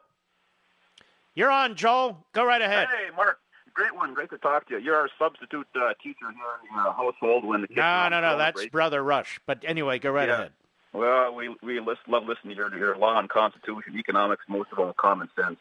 You're 1.34 1.50
on, 1.50 1.74
Joel. 1.74 2.24
Go 2.32 2.44
right 2.44 2.62
ahead. 2.62 2.88
Hey, 2.88 3.14
Mark. 3.16 3.38
Great 3.72 3.94
one. 3.94 4.14
Great 4.14 4.30
to 4.30 4.38
talk 4.38 4.68
to 4.68 4.74
you. 4.74 4.80
You're 4.80 4.96
our 4.96 5.08
substitute 5.18 5.66
uh, 5.76 5.94
teacher 6.02 6.16
here 6.20 6.30
in 6.68 6.76
the 6.76 6.88
uh, 6.88 6.92
household 6.92 7.44
when 7.44 7.62
the 7.62 7.68
kids. 7.68 7.80
Are. 7.80 8.10
No, 8.10 8.20
no, 8.20 8.32
no. 8.32 8.38
That's 8.38 8.66
Brother 8.66 9.02
Rush. 9.02 9.40
But 9.46 9.64
anyway, 9.64 9.98
go 9.98 10.10
right 10.10 10.28
yeah. 10.28 10.34
ahead. 10.34 10.52
Well, 10.92 11.34
we 11.34 11.54
we 11.62 11.78
list, 11.78 12.00
love 12.08 12.26
listening 12.26 12.56
to 12.56 12.62
your, 12.62 12.76
your 12.76 12.96
law 12.96 13.18
and 13.18 13.28
constitution, 13.28 13.96
economics, 13.96 14.42
most 14.48 14.72
of 14.72 14.80
all, 14.80 14.92
common 14.92 15.28
sense. 15.36 15.56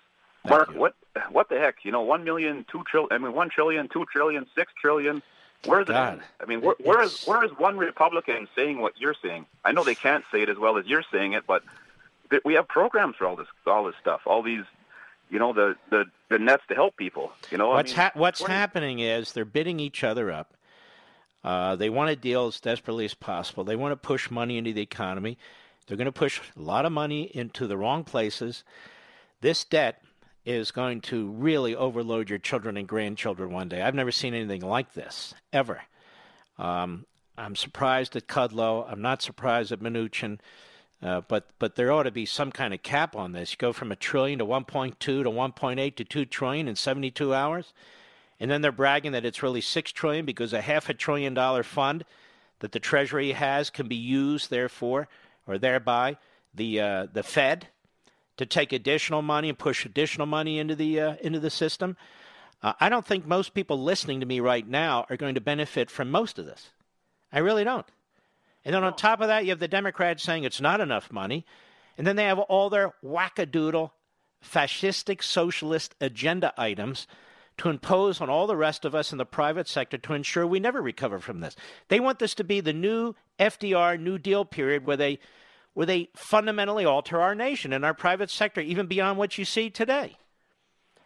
Mark, 0.47 0.73
what 0.73 0.95
what 1.29 1.49
the 1.49 1.59
heck? 1.59 1.75
You 1.83 1.91
know, 1.91 2.01
one 2.01 2.23
million, 2.23 2.65
two 2.71 2.83
trillion. 2.89 3.11
I 3.11 3.17
mean, 3.19 3.33
one 3.33 3.49
trillion, 3.49 3.89
two 3.89 4.05
trillion, 4.11 4.47
six 4.55 4.73
trillion. 4.81 5.21
Where's 5.65 5.87
God. 5.87 6.17
it? 6.17 6.23
I 6.41 6.45
mean, 6.45 6.61
where, 6.61 6.75
where 6.79 7.01
is 7.03 7.25
where 7.25 7.43
is 7.43 7.51
one 7.51 7.77
Republican 7.77 8.47
saying 8.55 8.79
what 8.81 8.99
you're 8.99 9.15
saying? 9.21 9.45
I 9.63 9.71
know 9.71 9.83
they 9.83 9.95
can't 9.95 10.23
say 10.31 10.41
it 10.41 10.49
as 10.49 10.57
well 10.57 10.77
as 10.77 10.87
you're 10.87 11.03
saying 11.11 11.33
it, 11.33 11.43
but 11.45 11.63
we 12.45 12.53
have 12.55 12.67
programs 12.67 13.17
for 13.17 13.27
all 13.27 13.35
this 13.35 13.47
all 13.67 13.83
this 13.83 13.95
stuff, 14.01 14.21
all 14.25 14.41
these, 14.41 14.63
you 15.30 15.39
know, 15.39 15.53
the 15.53 15.76
the, 15.89 16.06
the 16.30 16.39
nets 16.39 16.64
to 16.69 16.76
help 16.76 16.95
people. 16.97 17.31
You 17.51 17.57
know, 17.57 17.69
what's 17.69 17.93
I 17.93 17.95
mean, 17.95 18.01
ha- 18.01 18.19
what's 18.19 18.43
happening 18.43 18.99
is 18.99 19.34
they're 19.34 19.45
bidding 19.45 19.80
each 19.80 20.03
other 20.03 20.31
up. 20.31 20.53
Uh, 21.43 21.76
they 21.76 21.89
want 21.89 22.10
to 22.10 22.15
deal 22.15 22.47
as 22.47 22.60
desperately 22.60 23.06
as 23.06 23.14
possible. 23.14 23.64
They 23.64 23.76
want 23.76 23.91
to 23.93 23.95
push 23.95 24.30
money 24.30 24.57
into 24.57 24.73
the 24.73 24.81
economy. 24.81 25.38
They're 25.88 25.97
going 25.97 26.06
to 26.06 26.11
push 26.11 26.41
a 26.56 26.61
lot 26.61 26.85
of 26.85 26.91
money 26.91 27.23
into 27.34 27.65
the 27.65 27.77
wrong 27.77 28.03
places. 28.03 28.64
This 29.41 29.64
debt 29.64 30.01
is 30.45 30.72
going 30.72 31.01
to 31.01 31.30
really 31.30 31.76
overload 31.76 32.30
your 32.30 32.39
children 32.39 32.77
and 32.77 32.88
grandchildren 32.88 33.51
one 33.51 33.69
day. 33.69 33.81
I've 33.81 33.95
never 33.95 34.11
seen 34.11 34.34
anything 34.34 34.61
like 34.61 34.93
this, 34.93 35.34
ever. 35.53 35.81
Um, 36.57 37.06
I'm 37.38 37.56
surprised 37.56 38.15
at 38.15 38.27
Kudlow. 38.27 38.85
I'm 38.91 39.01
not 39.01 39.22
surprised 39.22 39.72
at 39.72 39.80
Mnuchin. 39.80 40.39
Uh, 41.01 41.21
but 41.27 41.47
but 41.59 41.76
there 41.76 41.91
ought 41.91 42.03
to 42.03 42.11
be 42.11 42.26
some 42.26 42.51
kind 42.51 42.73
of 42.73 42.84
cap 42.84 43.15
on 43.15 43.31
this. 43.31 43.51
You 43.51 43.57
go 43.57 43.71
from 43.71 43.91
a 43.91 43.95
trillion 43.95 44.39
to 44.39 44.45
1.2 44.45 44.99
to 44.99 45.23
1.8 45.23 45.95
to 45.95 46.03
2 46.03 46.26
trillion 46.26 46.67
in 46.67 46.76
72 46.76 47.34
hours, 47.34 47.73
and 48.39 48.51
then 48.51 48.61
they're 48.61 48.71
bragging 48.71 49.13
that 49.13 49.26
it's 49.26 49.41
really 49.41 49.61
6 49.61 49.91
trillion 49.93 50.26
because 50.26 50.51
a 50.51 50.61
half 50.61 50.89
a 50.89 50.93
trillion 50.93 51.34
dollar 51.34 51.63
fund 51.63 52.03
that 52.59 52.73
the 52.73 52.80
Treasury 52.80 53.31
has 53.31 53.69
can 53.69 53.88
be 53.88 53.95
used, 53.95 54.49
therefore, 54.49 55.07
or 55.47 55.57
thereby 55.57 56.17
the 56.53 56.80
uh, 56.81 57.07
the 57.11 57.23
Fed 57.23 57.67
to 58.38 58.45
take 58.45 58.73
additional 58.73 59.21
money 59.21 59.49
and 59.49 59.57
push 59.57 59.85
additional 59.85 60.27
money 60.27 60.59
into 60.59 60.76
the 60.76 60.99
uh, 60.99 61.15
into 61.21 61.39
the 61.39 61.49
system. 61.49 61.95
Uh, 62.61 62.73
I 62.80 62.89
don't 62.89 63.05
think 63.05 63.26
most 63.26 63.53
people 63.53 63.81
listening 63.81 64.19
to 64.19 64.26
me 64.26 64.41
right 64.41 64.67
now 64.67 65.05
are 65.09 65.17
going 65.17 65.35
to 65.35 65.41
benefit 65.41 65.89
from 65.89 66.11
most 66.11 66.38
of 66.38 66.45
this. 66.45 66.69
I 67.31 67.39
really 67.39 67.63
don't. 67.63 67.85
And 68.65 68.76
then 68.76 68.84
on 68.84 68.95
top 68.95 69.22
of 69.22 69.27
that, 69.27 69.45
you 69.45 69.52
have 69.52 69.60
the 69.60 69.68
Democrats 69.68 70.23
saying 70.23 70.44
it's 70.44 70.61
not 70.61 70.81
enough 70.81 71.11
money. 71.11 71.45
And 71.98 72.06
then 72.06 72.15
they 72.15 72.26
have 72.26 72.40
all 72.40 72.69
their 72.69 72.94
wackadoodle, 73.03 73.91
fascistic, 74.44 75.23
socialist 75.23 75.95
agenda 75.99 76.53
items 76.57 77.07
to 77.57 77.69
impose 77.69 78.22
on 78.22 78.30
all 78.30 78.48
the 78.48 78.56
rest 78.56 78.86
of 78.86 78.95
us 78.95 79.11
in 79.11 79.18
the 79.18 79.26
private 79.26 79.68
sector 79.68 79.98
to 79.98 80.14
ensure 80.14 80.48
we 80.48 80.60
never 80.60 80.81
recover 80.81 81.19
from 81.19 81.41
this. 81.41 81.56
They 81.90 81.99
want 81.99 82.19
this 82.19 82.34
to 82.36 82.44
be 82.44 82.61
the 82.61 82.73
new 82.73 83.15
FDR 83.38 83.99
New 83.99 84.18
Deal 84.18 84.45
period 84.45 84.86
where 84.86 84.98
they 84.98 85.19
where 85.73 85.86
they 85.86 86.10
fundamentally 86.15 86.84
alter 86.84 87.22
our 87.22 87.36
nation 87.36 87.72
and 87.72 87.86
our 87.86 87.94
private 87.94 88.30
sector 88.30 88.60
even 88.60 88.88
beyond 88.88 89.18
what 89.18 89.38
you 89.38 89.45
see 89.45 89.69
today. 89.69 90.18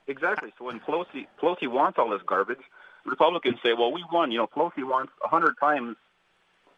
Exactly. 0.08 0.54
So 0.58 0.66
when 0.66 0.80
Pelosi 0.80 1.28
Pelosi 1.42 1.68
wants 1.68 1.98
all 2.00 2.10
this 2.10 2.22
garbage, 2.26 2.62
Republicans 3.06 3.58
say, 3.64 3.74
"Well, 3.74 3.92
we 3.92 4.04
won. 4.12 4.32
You 4.32 4.40
know, 4.40 4.48
Pelosi 4.48 4.84
wants 4.84 5.12
a 5.24 5.28
hundred 5.28 5.56
times 5.60 5.98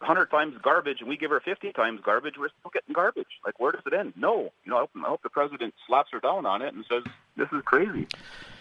100 0.00 0.30
times 0.30 0.56
garbage 0.62 1.00
and 1.00 1.08
we 1.08 1.16
give 1.16 1.30
her 1.30 1.40
50 1.40 1.72
times 1.72 2.00
garbage, 2.04 2.34
we're 2.38 2.48
still 2.60 2.70
getting 2.72 2.92
garbage. 2.92 3.26
Like, 3.44 3.58
where 3.58 3.72
does 3.72 3.82
it 3.86 3.92
end? 3.92 4.14
No. 4.16 4.50
You 4.64 4.70
know, 4.70 4.76
I 4.76 4.80
hope, 4.80 4.90
I 4.96 5.08
hope 5.08 5.22
the 5.22 5.30
president 5.30 5.74
slaps 5.86 6.10
her 6.12 6.20
down 6.20 6.46
on 6.46 6.62
it 6.62 6.74
and 6.74 6.84
says, 6.88 7.02
this 7.36 7.48
is 7.52 7.62
crazy. 7.64 8.06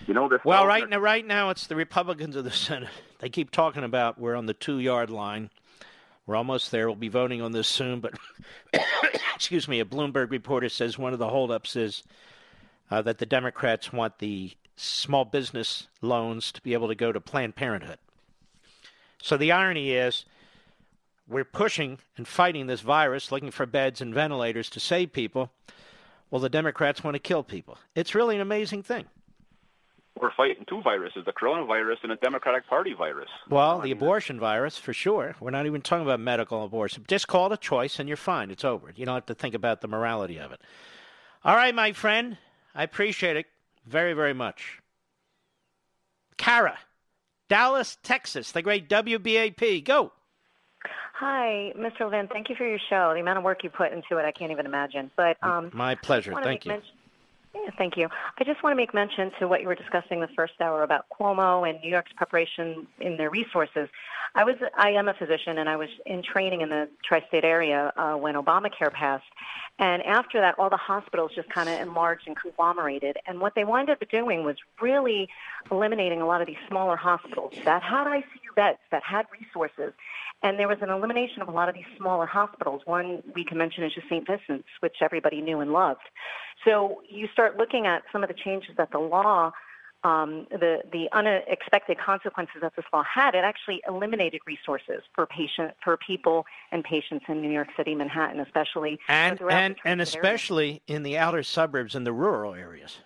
You 0.08 0.14
know, 0.14 0.30
this. 0.30 0.40
Well, 0.44 0.68
right 0.68 0.88
now, 0.88 1.00
right 1.00 1.26
now, 1.26 1.50
it's 1.50 1.68
the 1.68 1.76
Republicans 1.76 2.36
of 2.36 2.44
the 2.44 2.52
Senate. 2.52 2.90
They 3.20 3.30
keep 3.30 3.52
talking 3.52 3.84
about 3.84 4.20
we're 4.20 4.36
on 4.36 4.46
the 4.46 4.54
two 4.54 4.80
yard 4.80 5.10
line. 5.10 5.50
We're 6.26 6.36
almost 6.36 6.72
there. 6.72 6.88
We'll 6.88 6.96
be 6.96 7.08
voting 7.08 7.42
on 7.42 7.52
this 7.52 7.68
soon. 7.68 8.00
But, 8.00 8.16
excuse 9.36 9.68
me, 9.68 9.80
a 9.80 9.86
Bloomberg 9.86 10.32
reporter 10.32 10.70
says 10.70 10.98
one 10.98 11.14
of 11.14 11.20
the 11.20 11.30
holdups 11.30 11.76
is 11.76 12.04
uh, 12.92 13.02
that 13.04 13.20
the 13.20 13.26
Democrats 13.26 13.94
want 13.94 14.20
the 14.20 14.52
small 14.76 15.26
business 15.26 15.88
loans 16.02 16.52
to 16.52 16.62
be 16.62 16.74
able 16.74 16.88
to 16.88 16.96
go 16.96 17.12
to 17.12 17.22
Planned 17.22 17.56
Parenthood. 17.56 18.00
So 19.22 19.38
the 19.38 19.52
irony 19.52 19.92
is 19.92 20.26
we're 21.28 21.44
pushing 21.44 22.00
and 22.18 22.28
fighting 22.28 22.68
this 22.68 22.82
virus, 22.82 23.32
looking 23.32 23.52
for 23.52 23.66
beds 23.66 24.02
and 24.02 24.14
ventilators 24.14 24.70
to 24.72 24.80
save 24.80 25.14
people. 25.14 25.52
Well, 26.30 26.42
the 26.42 26.50
Democrats 26.50 27.04
want 27.04 27.16
to 27.16 27.20
kill 27.20 27.44
people. 27.44 27.78
It's 27.96 28.16
really 28.16 28.36
an 28.36 28.42
amazing 28.42 28.84
thing. 28.84 29.06
We're 30.20 30.32
fighting 30.32 30.66
two 30.68 30.82
viruses 30.82 31.26
the 31.26 31.34
coronavirus 31.34 31.98
and 32.04 32.12
a 32.14 32.16
Democratic 32.16 32.68
Party 32.68 32.94
virus. 32.94 33.28
Well, 33.50 33.82
the 33.82 33.92
abortion 33.92 34.40
virus, 34.40 34.78
for 34.78 34.94
sure. 34.94 35.36
We're 35.42 35.52
not 35.52 35.66
even 35.66 35.82
talking 35.82 36.06
about 36.06 36.22
medical 36.22 36.64
abortion. 36.64 37.04
Just 37.08 37.28
call 37.28 37.48
it 37.48 37.54
a 37.54 37.58
choice 37.58 38.00
and 38.00 38.08
you're 38.08 38.16
fine. 38.16 38.50
It's 38.50 38.64
over. 38.64 38.94
You 38.96 39.06
don't 39.06 39.16
have 39.16 39.26
to 39.26 39.36
think 39.36 39.56
about 39.56 39.82
the 39.82 39.90
morality 39.90 40.38
of 40.38 40.54
it. 40.54 40.62
All 41.44 41.56
right, 41.56 41.76
my 41.76 41.92
friend. 41.92 42.38
I 42.74 42.84
appreciate 42.84 43.36
it 43.36 43.46
very, 43.86 44.14
very 44.14 44.34
much. 44.34 44.80
Kara, 46.38 46.78
Dallas, 47.50 47.98
Texas, 48.02 48.52
the 48.52 48.62
great 48.62 48.90
WBAP. 48.90 49.84
Go. 49.84 50.12
Hi, 51.18 51.72
Mr. 51.78 52.02
Levin. 52.02 52.28
Thank 52.28 52.50
you 52.50 52.56
for 52.58 52.68
your 52.68 52.80
show. 52.90 53.14
The 53.14 53.22
amount 53.22 53.38
of 53.38 53.46
work 53.46 53.64
you 53.64 53.70
put 53.70 53.94
into 53.94 54.18
it, 54.18 54.26
I 54.26 54.34
can't 54.34 54.52
even 54.52 54.66
imagine. 54.66 55.10
But 55.16 55.38
um, 55.42 55.72
my 55.74 55.96
pleasure. 55.96 56.34
Thank 56.44 56.66
you. 56.66 56.72
Mention, 56.72 56.92
yeah, 57.54 57.70
thank 57.78 57.96
you. 57.96 58.10
I 58.38 58.44
just 58.44 58.62
want 58.62 58.74
to 58.74 58.76
make 58.76 58.94
mention 58.94 59.32
to 59.40 59.48
what 59.48 59.62
you 59.62 59.68
were 59.68 59.76
discussing 59.76 60.20
the 60.20 60.28
first 60.36 60.56
hour 60.60 60.84
about 60.84 61.06
Cuomo 61.10 61.68
and 61.70 61.80
New 61.82 61.90
York's 61.90 62.12
preparation 62.18 62.86
in 63.00 63.16
their 63.16 63.30
resources. 63.30 63.88
I 64.38 64.44
was, 64.44 64.56
I 64.78 64.90
am 64.90 65.08
a 65.08 65.14
physician, 65.14 65.58
and 65.58 65.70
I 65.70 65.78
was 65.78 65.88
in 66.06 66.22
training 66.22 66.60
in 66.60 66.68
the 66.68 66.90
tri-state 67.08 67.46
area 67.46 67.94
uh, 67.96 68.16
when 68.16 68.36
Obamacare 68.36 68.92
passed. 68.92 69.24
And 69.80 70.04
after 70.04 70.42
that, 70.42 70.56
all 70.60 70.70
the 70.70 70.76
hospitals 70.76 71.32
just 71.34 71.50
kind 71.50 71.70
of 71.70 71.80
enlarged 71.80 72.28
and 72.28 72.36
conglomerated. 72.36 73.18
And 73.26 73.40
what 73.40 73.56
they 73.56 73.64
wound 73.64 73.90
up 73.90 74.00
doing 74.10 74.44
was 74.44 74.58
really 74.82 75.30
eliminating 75.72 76.22
a 76.22 76.26
lot 76.26 76.42
of 76.42 76.48
these 76.48 76.58
smaller 76.68 76.98
hospitals 76.98 77.54
that 77.64 77.84
had 77.84 78.06
ICU 78.08 78.56
beds, 78.56 78.80
that 78.92 79.04
had 79.04 79.26
resources, 79.32 79.94
and 80.44 80.60
there 80.60 80.68
was 80.68 80.78
an 80.82 80.90
elimination 80.90 81.42
of 81.42 81.48
a 81.48 81.52
lot 81.52 81.70
of 81.70 81.76
these 81.76 81.86
smaller 81.98 82.26
hospitals. 82.26 82.82
One 82.86 83.24
we 83.34 83.44
can 83.44 83.58
mention 83.58 83.84
is 83.84 83.94
just 83.94 84.08
St. 84.08 84.26
Vincent's, 84.28 84.68
which 84.80 84.98
everybody 85.02 85.42
knew 85.42 85.60
and 85.60 85.72
loved. 85.72 86.02
So 86.64 87.02
you 87.10 87.28
start 87.34 87.58
looking 87.58 87.86
at 87.86 88.04
some 88.12 88.24
of 88.24 88.30
the 88.30 88.36
changes 88.36 88.72
that 88.78 88.92
the 88.92 89.00
law, 89.00 89.52
um, 90.04 90.46
the 90.52 90.82
the 90.92 91.08
unexpected 91.14 91.98
consequences 91.98 92.58
that 92.62 92.76
this 92.76 92.86
law 92.94 93.04
had. 93.04 93.34
It 93.34 93.44
actually 93.44 93.82
eliminated 93.88 94.42
resources 94.46 95.02
for 95.14 95.26
patient 95.26 95.74
for 95.84 95.98
people 95.98 96.46
and 96.72 96.84
patients 96.84 97.26
in 97.28 97.42
New 97.42 97.52
York 97.52 97.70
City, 97.76 97.96
Manhattan, 97.96 98.40
especially, 98.40 99.00
and 99.10 99.42
and 99.50 99.76
and 99.84 100.02
especially 100.02 100.82
in 100.88 101.04
the 101.04 101.18
outer 101.18 101.44
suburbs 101.44 101.96
and 101.96 102.06
the 102.06 102.14
rural 102.14 102.54
areas. 102.54 103.00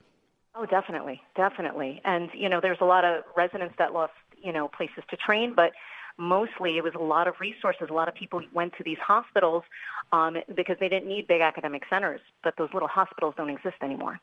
Oh, 0.56 0.66
definitely, 0.66 1.22
definitely. 1.38 2.02
And 2.04 2.30
you 2.34 2.50
know, 2.50 2.60
there's 2.62 2.82
a 2.82 2.86
lot 2.86 3.06
of 3.06 3.24
residents 3.38 3.76
that 3.78 3.94
lost 3.94 4.14
you 4.42 4.52
know 4.52 4.68
places 4.68 5.04
to 5.10 5.16
train, 5.16 5.54
but 5.56 5.72
mostly 6.20 6.78
it 6.78 6.84
was 6.84 6.94
a 6.96 7.04
lot 7.04 7.28
of 7.28 7.36
resources. 7.40 7.88
A 7.90 7.94
lot 7.94 8.08
of 8.08 8.14
people 8.14 8.42
went 8.54 8.74
to 8.78 8.84
these 8.84 8.98
hospitals 9.00 9.64
um, 10.12 10.38
because 10.56 10.78
they 10.80 10.90
didn't 10.90 11.08
need 11.08 11.28
big 11.28 11.42
academic 11.42 11.84
centers, 11.90 12.22
but 12.44 12.56
those 12.58 12.70
little 12.74 12.88
hospitals 12.88 13.34
don't 13.38 13.50
exist 13.50 13.78
anymore. 13.82 14.20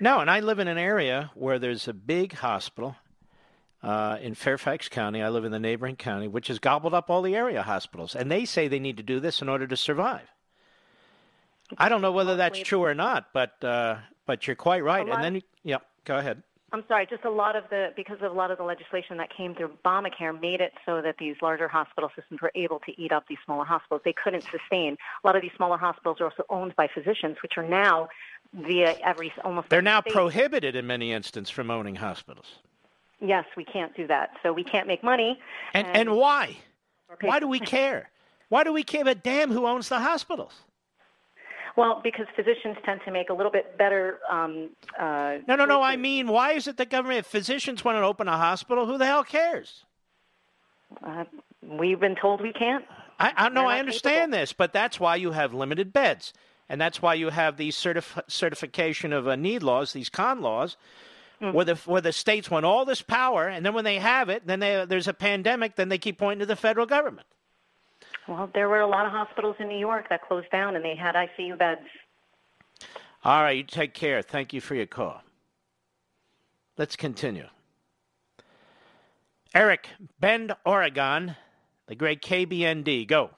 No, 0.00 0.20
and 0.20 0.30
I 0.30 0.40
live 0.40 0.58
in 0.58 0.68
an 0.68 0.78
area 0.78 1.30
where 1.34 1.58
there's 1.58 1.86
a 1.86 1.92
big 1.92 2.32
hospital 2.32 2.96
uh, 3.82 4.18
in 4.20 4.34
Fairfax 4.34 4.88
County. 4.88 5.22
I 5.22 5.28
live 5.28 5.44
in 5.44 5.52
the 5.52 5.58
neighboring 5.58 5.96
county, 5.96 6.26
which 6.26 6.48
has 6.48 6.58
gobbled 6.58 6.94
up 6.94 7.10
all 7.10 7.22
the 7.22 7.36
area 7.36 7.62
hospitals, 7.62 8.16
and 8.16 8.30
they 8.30 8.44
say 8.44 8.66
they 8.66 8.78
need 8.78 8.96
to 8.96 9.02
do 9.02 9.20
this 9.20 9.42
in 9.42 9.48
order 9.48 9.66
to 9.66 9.76
survive. 9.76 10.28
I 11.78 11.88
don't 11.88 12.02
know 12.02 12.12
whether 12.12 12.36
that's 12.36 12.58
true 12.58 12.82
or 12.82 12.94
not, 12.94 13.26
but 13.32 13.62
uh, 13.62 13.98
but 14.26 14.46
you're 14.46 14.56
quite 14.56 14.82
right. 14.82 15.08
And 15.08 15.22
then, 15.22 15.42
yeah, 15.62 15.78
go 16.04 16.16
ahead. 16.16 16.42
I'm 16.72 16.84
sorry, 16.86 17.06
just 17.06 17.24
a 17.24 17.30
lot 17.30 17.56
of 17.56 17.64
the, 17.68 17.92
because 17.96 18.18
of 18.22 18.30
a 18.30 18.34
lot 18.34 18.50
of 18.50 18.58
the 18.58 18.64
legislation 18.64 19.16
that 19.16 19.28
came 19.34 19.54
through 19.54 19.72
Obamacare 19.84 20.38
made 20.40 20.60
it 20.60 20.72
so 20.86 21.02
that 21.02 21.16
these 21.18 21.34
larger 21.42 21.66
hospital 21.66 22.10
systems 22.14 22.40
were 22.40 22.52
able 22.54 22.78
to 22.80 23.00
eat 23.00 23.10
up 23.10 23.24
these 23.28 23.38
smaller 23.44 23.64
hospitals. 23.64 24.02
They 24.04 24.12
couldn't 24.12 24.44
sustain. 24.50 24.96
A 25.24 25.26
lot 25.26 25.34
of 25.34 25.42
these 25.42 25.50
smaller 25.56 25.76
hospitals 25.76 26.20
are 26.20 26.26
also 26.26 26.44
owned 26.48 26.76
by 26.76 26.88
physicians, 26.92 27.38
which 27.42 27.54
are 27.56 27.66
now 27.66 28.08
via 28.52 28.96
every 29.02 29.32
almost. 29.44 29.68
They're 29.68 29.82
now 29.82 30.00
state. 30.00 30.12
prohibited 30.12 30.76
in 30.76 30.86
many 30.86 31.12
instances 31.12 31.50
from 31.50 31.70
owning 31.70 31.96
hospitals. 31.96 32.58
Yes, 33.20 33.44
we 33.56 33.64
can't 33.64 33.94
do 33.96 34.06
that. 34.06 34.30
So 34.42 34.52
we 34.52 34.64
can't 34.64 34.86
make 34.86 35.02
money. 35.02 35.38
And, 35.74 35.86
and, 35.88 35.96
and 35.96 36.16
why? 36.16 36.56
Why 37.20 37.40
do 37.40 37.48
we 37.48 37.58
care? 37.58 38.10
Why 38.48 38.64
do 38.64 38.72
we 38.72 38.82
care 38.82 39.06
a 39.06 39.14
damn 39.14 39.50
who 39.50 39.66
owns 39.66 39.88
the 39.88 39.98
hospitals? 40.00 40.52
Well, 41.76 42.00
because 42.02 42.26
physicians 42.34 42.76
tend 42.84 43.00
to 43.04 43.10
make 43.10 43.30
a 43.30 43.34
little 43.34 43.52
bit 43.52 43.78
better. 43.78 44.18
Um, 44.30 44.70
uh, 44.98 45.38
no, 45.46 45.56
no, 45.56 45.64
no. 45.64 45.82
I 45.82 45.96
mean, 45.96 46.28
why 46.28 46.52
is 46.52 46.66
it 46.66 46.76
the 46.76 46.86
government? 46.86 47.20
If 47.20 47.26
physicians 47.26 47.84
want 47.84 47.96
to 47.96 48.02
open 48.02 48.28
a 48.28 48.36
hospital, 48.36 48.86
who 48.86 48.98
the 48.98 49.06
hell 49.06 49.24
cares? 49.24 49.84
Uh, 51.02 51.24
we've 51.62 52.00
been 52.00 52.16
told 52.16 52.40
we 52.40 52.52
can't. 52.52 52.84
I, 53.18 53.32
I 53.36 53.48
know. 53.50 53.66
I 53.66 53.78
understand 53.78 54.32
capable. 54.32 54.38
this, 54.38 54.52
but 54.52 54.72
that's 54.72 54.98
why 54.98 55.16
you 55.16 55.30
have 55.30 55.54
limited 55.54 55.92
beds, 55.92 56.32
and 56.68 56.80
that's 56.80 57.02
why 57.02 57.14
you 57.14 57.28
have 57.28 57.56
these 57.56 57.76
certif- 57.76 58.22
certification 58.28 59.12
of 59.12 59.28
uh, 59.28 59.36
need 59.36 59.62
laws, 59.62 59.92
these 59.92 60.08
con 60.08 60.40
laws, 60.40 60.76
mm-hmm. 61.40 61.54
where 61.54 61.66
the 61.66 61.74
where 61.84 62.00
the 62.00 62.12
states 62.12 62.50
want 62.50 62.64
all 62.64 62.84
this 62.84 63.02
power, 63.02 63.46
and 63.46 63.64
then 63.64 63.74
when 63.74 63.84
they 63.84 63.98
have 63.98 64.28
it, 64.28 64.46
then 64.46 64.60
they, 64.60 64.84
there's 64.88 65.08
a 65.08 65.14
pandemic, 65.14 65.76
then 65.76 65.90
they 65.90 65.98
keep 65.98 66.18
pointing 66.18 66.40
to 66.40 66.46
the 66.46 66.56
federal 66.56 66.86
government. 66.86 67.26
Well, 68.30 68.48
there 68.54 68.68
were 68.68 68.78
a 68.78 68.86
lot 68.86 69.06
of 69.06 69.12
hospitals 69.12 69.56
in 69.58 69.66
New 69.66 69.76
York 69.78 70.08
that 70.08 70.22
closed 70.22 70.48
down 70.52 70.76
and 70.76 70.84
they 70.84 70.94
had 70.94 71.16
ICU 71.16 71.58
beds. 71.58 71.80
All 73.24 73.42
right, 73.42 73.56
you 73.56 73.64
take 73.64 73.92
care. 73.92 74.22
Thank 74.22 74.52
you 74.52 74.60
for 74.60 74.76
your 74.76 74.86
call. 74.86 75.20
Let's 76.78 76.94
continue. 76.94 77.48
Eric, 79.52 79.88
Bend, 80.20 80.54
Oregon, 80.64 81.34
the 81.88 81.96
great 81.96 82.22
KBND. 82.22 83.08
Go. 83.08 83.30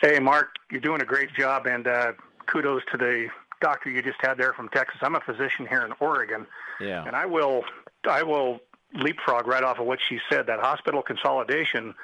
Hey, 0.00 0.18
Mark, 0.18 0.54
you're 0.70 0.80
doing 0.80 1.02
a 1.02 1.04
great 1.04 1.28
job, 1.38 1.66
and 1.66 1.86
uh, 1.86 2.12
kudos 2.46 2.82
to 2.90 2.96
the 2.96 3.28
doctor 3.60 3.90
you 3.90 4.00
just 4.02 4.18
had 4.20 4.38
there 4.38 4.54
from 4.54 4.70
Texas. 4.70 4.96
I'm 5.02 5.14
a 5.14 5.20
physician 5.20 5.66
here 5.68 5.84
in 5.84 5.92
Oregon, 6.00 6.46
yeah, 6.80 7.04
and 7.06 7.14
I 7.14 7.26
will 7.26 7.64
I 8.08 8.22
will 8.22 8.60
leapfrog 8.94 9.46
right 9.46 9.62
off 9.62 9.78
of 9.78 9.86
what 9.86 9.98
she 10.08 10.18
said. 10.30 10.46
That 10.46 10.60
hospital 10.60 11.02
consolidation 11.02 11.94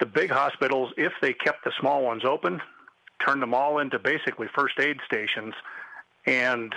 the 0.00 0.06
big 0.06 0.30
hospitals, 0.30 0.92
if 0.96 1.12
they 1.20 1.32
kept 1.32 1.64
the 1.64 1.72
small 1.80 2.02
ones 2.02 2.24
open, 2.24 2.60
turned 3.24 3.40
them 3.42 3.54
all 3.54 3.78
into 3.78 3.98
basically 3.98 4.48
first 4.54 4.78
aid 4.78 4.98
stations, 5.06 5.54
and 6.26 6.74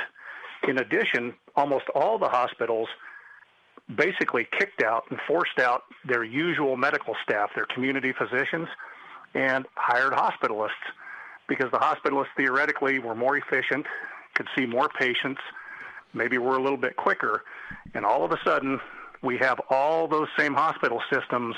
In 0.67 0.79
addition, 0.79 1.33
almost 1.55 1.85
all 1.95 2.17
the 2.17 2.27
hospitals 2.27 2.89
basically 3.95 4.47
kicked 4.57 4.83
out 4.83 5.05
and 5.09 5.19
forced 5.27 5.59
out 5.59 5.83
their 6.05 6.23
usual 6.23 6.77
medical 6.77 7.15
staff, 7.23 7.49
their 7.55 7.65
community 7.65 8.13
physicians, 8.13 8.67
and 9.33 9.65
hired 9.75 10.13
hospitalists 10.13 10.69
because 11.47 11.71
the 11.71 11.77
hospitalists 11.77 12.27
theoretically 12.37 12.99
were 12.99 13.15
more 13.15 13.37
efficient, 13.37 13.85
could 14.35 14.47
see 14.55 14.65
more 14.65 14.89
patients, 14.99 15.41
maybe 16.13 16.37
were 16.37 16.57
a 16.57 16.61
little 16.61 16.77
bit 16.77 16.95
quicker. 16.95 17.43
And 17.95 18.05
all 18.05 18.23
of 18.23 18.31
a 18.31 18.37
sudden, 18.45 18.79
we 19.23 19.37
have 19.37 19.59
all 19.69 20.07
those 20.07 20.27
same 20.37 20.53
hospital 20.53 21.01
systems 21.11 21.55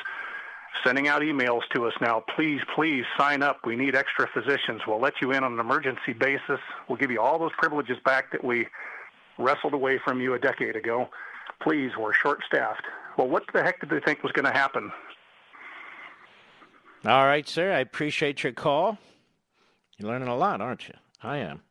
sending 0.84 1.08
out 1.08 1.22
emails 1.22 1.62
to 1.74 1.86
us 1.86 1.94
now. 2.02 2.24
Please, 2.36 2.62
please 2.76 3.04
sign 3.18 3.44
up. 3.44 3.66
We 3.66 3.76
need 3.76 3.96
extra 3.96 4.28
physicians. 4.34 4.82
We'll 4.88 5.00
let 5.00 5.14
you 5.22 5.32
in 5.32 5.44
on 5.44 5.54
an 5.54 5.60
emergency 5.60 6.14
basis. 6.14 6.60
We'll 6.88 6.98
give 6.98 7.12
you 7.12 7.22
all 7.22 7.38
those 7.38 7.52
privileges 7.58 7.98
back 8.06 8.32
that 8.32 8.44
we 8.44 8.68
wrestled 9.38 9.74
away 9.74 10.00
from 10.04 10.22
you 10.22 10.34
a 10.34 10.40
decade 10.40 10.76
ago. 10.76 11.10
Please, 11.62 11.92
we're 11.98 12.14
short 12.14 12.42
staffed. 12.48 12.84
Well, 13.18 13.28
what 13.28 13.44
the 13.54 13.62
heck 13.62 13.80
did 13.80 13.90
they 13.90 14.00
think 14.00 14.24
was 14.24 14.32
going 14.32 14.46
to 14.46 14.58
happen? 14.58 14.92
All 17.06 17.26
right, 17.26 17.48
sir. 17.48 17.72
I 17.72 17.80
appreciate 17.80 18.44
your 18.44 18.54
call. 18.54 18.98
You're 19.98 20.10
learning 20.10 20.28
a 20.28 20.36
lot, 20.36 20.62
aren't 20.62 20.88
you? 20.88 20.96
I 21.22 21.38
am. 21.38 21.62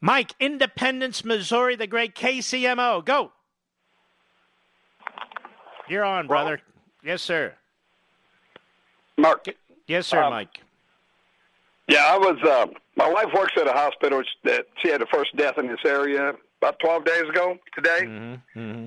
Mike, 0.00 0.34
Independence, 0.40 1.24
Missouri, 1.24 1.76
the 1.76 1.86
great 1.86 2.14
KCMO. 2.14 3.04
Go. 3.04 3.32
You're 5.88 6.04
on, 6.04 6.26
brother. 6.26 6.60
Yes, 7.02 7.22
sir. 7.22 7.54
Mark. 9.16 9.46
Yes, 9.86 10.06
sir, 10.06 10.22
um, 10.22 10.30
Mike. 10.30 10.60
Yeah, 11.88 12.04
I 12.06 12.16
was. 12.16 12.38
Uh, 12.42 12.66
my 12.96 13.08
wife 13.10 13.32
works 13.34 13.52
at 13.56 13.66
a 13.66 13.72
hospital 13.72 14.22
that 14.44 14.66
she 14.78 14.88
had 14.88 15.00
the 15.00 15.06
first 15.06 15.36
death 15.36 15.58
in 15.58 15.66
this 15.66 15.80
area 15.84 16.34
about 16.60 16.78
12 16.78 17.04
days 17.04 17.28
ago 17.28 17.58
today. 17.74 18.00
Mm-hmm, 18.02 18.58
mm-hmm. 18.58 18.86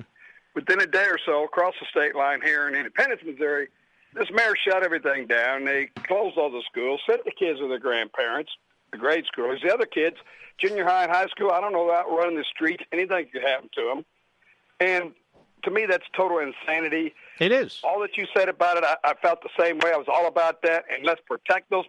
Within 0.54 0.80
a 0.80 0.86
day 0.86 1.04
or 1.04 1.18
so, 1.24 1.44
across 1.44 1.74
the 1.78 1.86
state 1.90 2.16
line 2.16 2.40
here 2.42 2.66
in 2.66 2.74
Independence, 2.74 3.20
Missouri, 3.24 3.68
this 4.14 4.28
mayor 4.32 4.54
shut 4.56 4.82
everything 4.82 5.26
down. 5.26 5.66
They 5.66 5.90
closed 6.04 6.38
all 6.38 6.50
the 6.50 6.62
schools, 6.70 7.00
sent 7.06 7.24
the 7.24 7.30
kids 7.30 7.58
to 7.58 7.68
their 7.68 7.78
grandparents, 7.78 8.50
the 8.90 8.96
grade 8.96 9.24
schoolers. 9.26 9.62
The 9.62 9.72
other 9.72 9.84
kids, 9.84 10.16
junior 10.58 10.84
high 10.84 11.04
and 11.04 11.12
high 11.12 11.26
school, 11.26 11.50
I 11.50 11.60
don't 11.60 11.72
know 11.72 11.88
about 11.90 12.10
running 12.10 12.36
the 12.36 12.44
streets. 12.44 12.82
Anything 12.92 13.26
could 13.30 13.42
happen 13.42 13.68
to 13.74 13.82
them. 13.82 14.04
And 14.80 15.12
to 15.64 15.70
me, 15.70 15.84
that's 15.84 16.06
total 16.16 16.38
insanity. 16.38 17.14
It 17.38 17.52
is. 17.52 17.80
All 17.84 18.00
that 18.00 18.16
you 18.16 18.26
said 18.34 18.48
about 18.48 18.78
it, 18.78 18.84
I, 18.84 18.96
I 19.04 19.14
felt 19.14 19.42
the 19.42 19.50
same 19.58 19.78
way. 19.78 19.92
I 19.92 19.96
was 19.96 20.06
all 20.08 20.26
about 20.26 20.62
that. 20.62 20.84
And 20.92 21.04
let's 21.04 21.20
protect 21.26 21.70
those. 21.70 21.84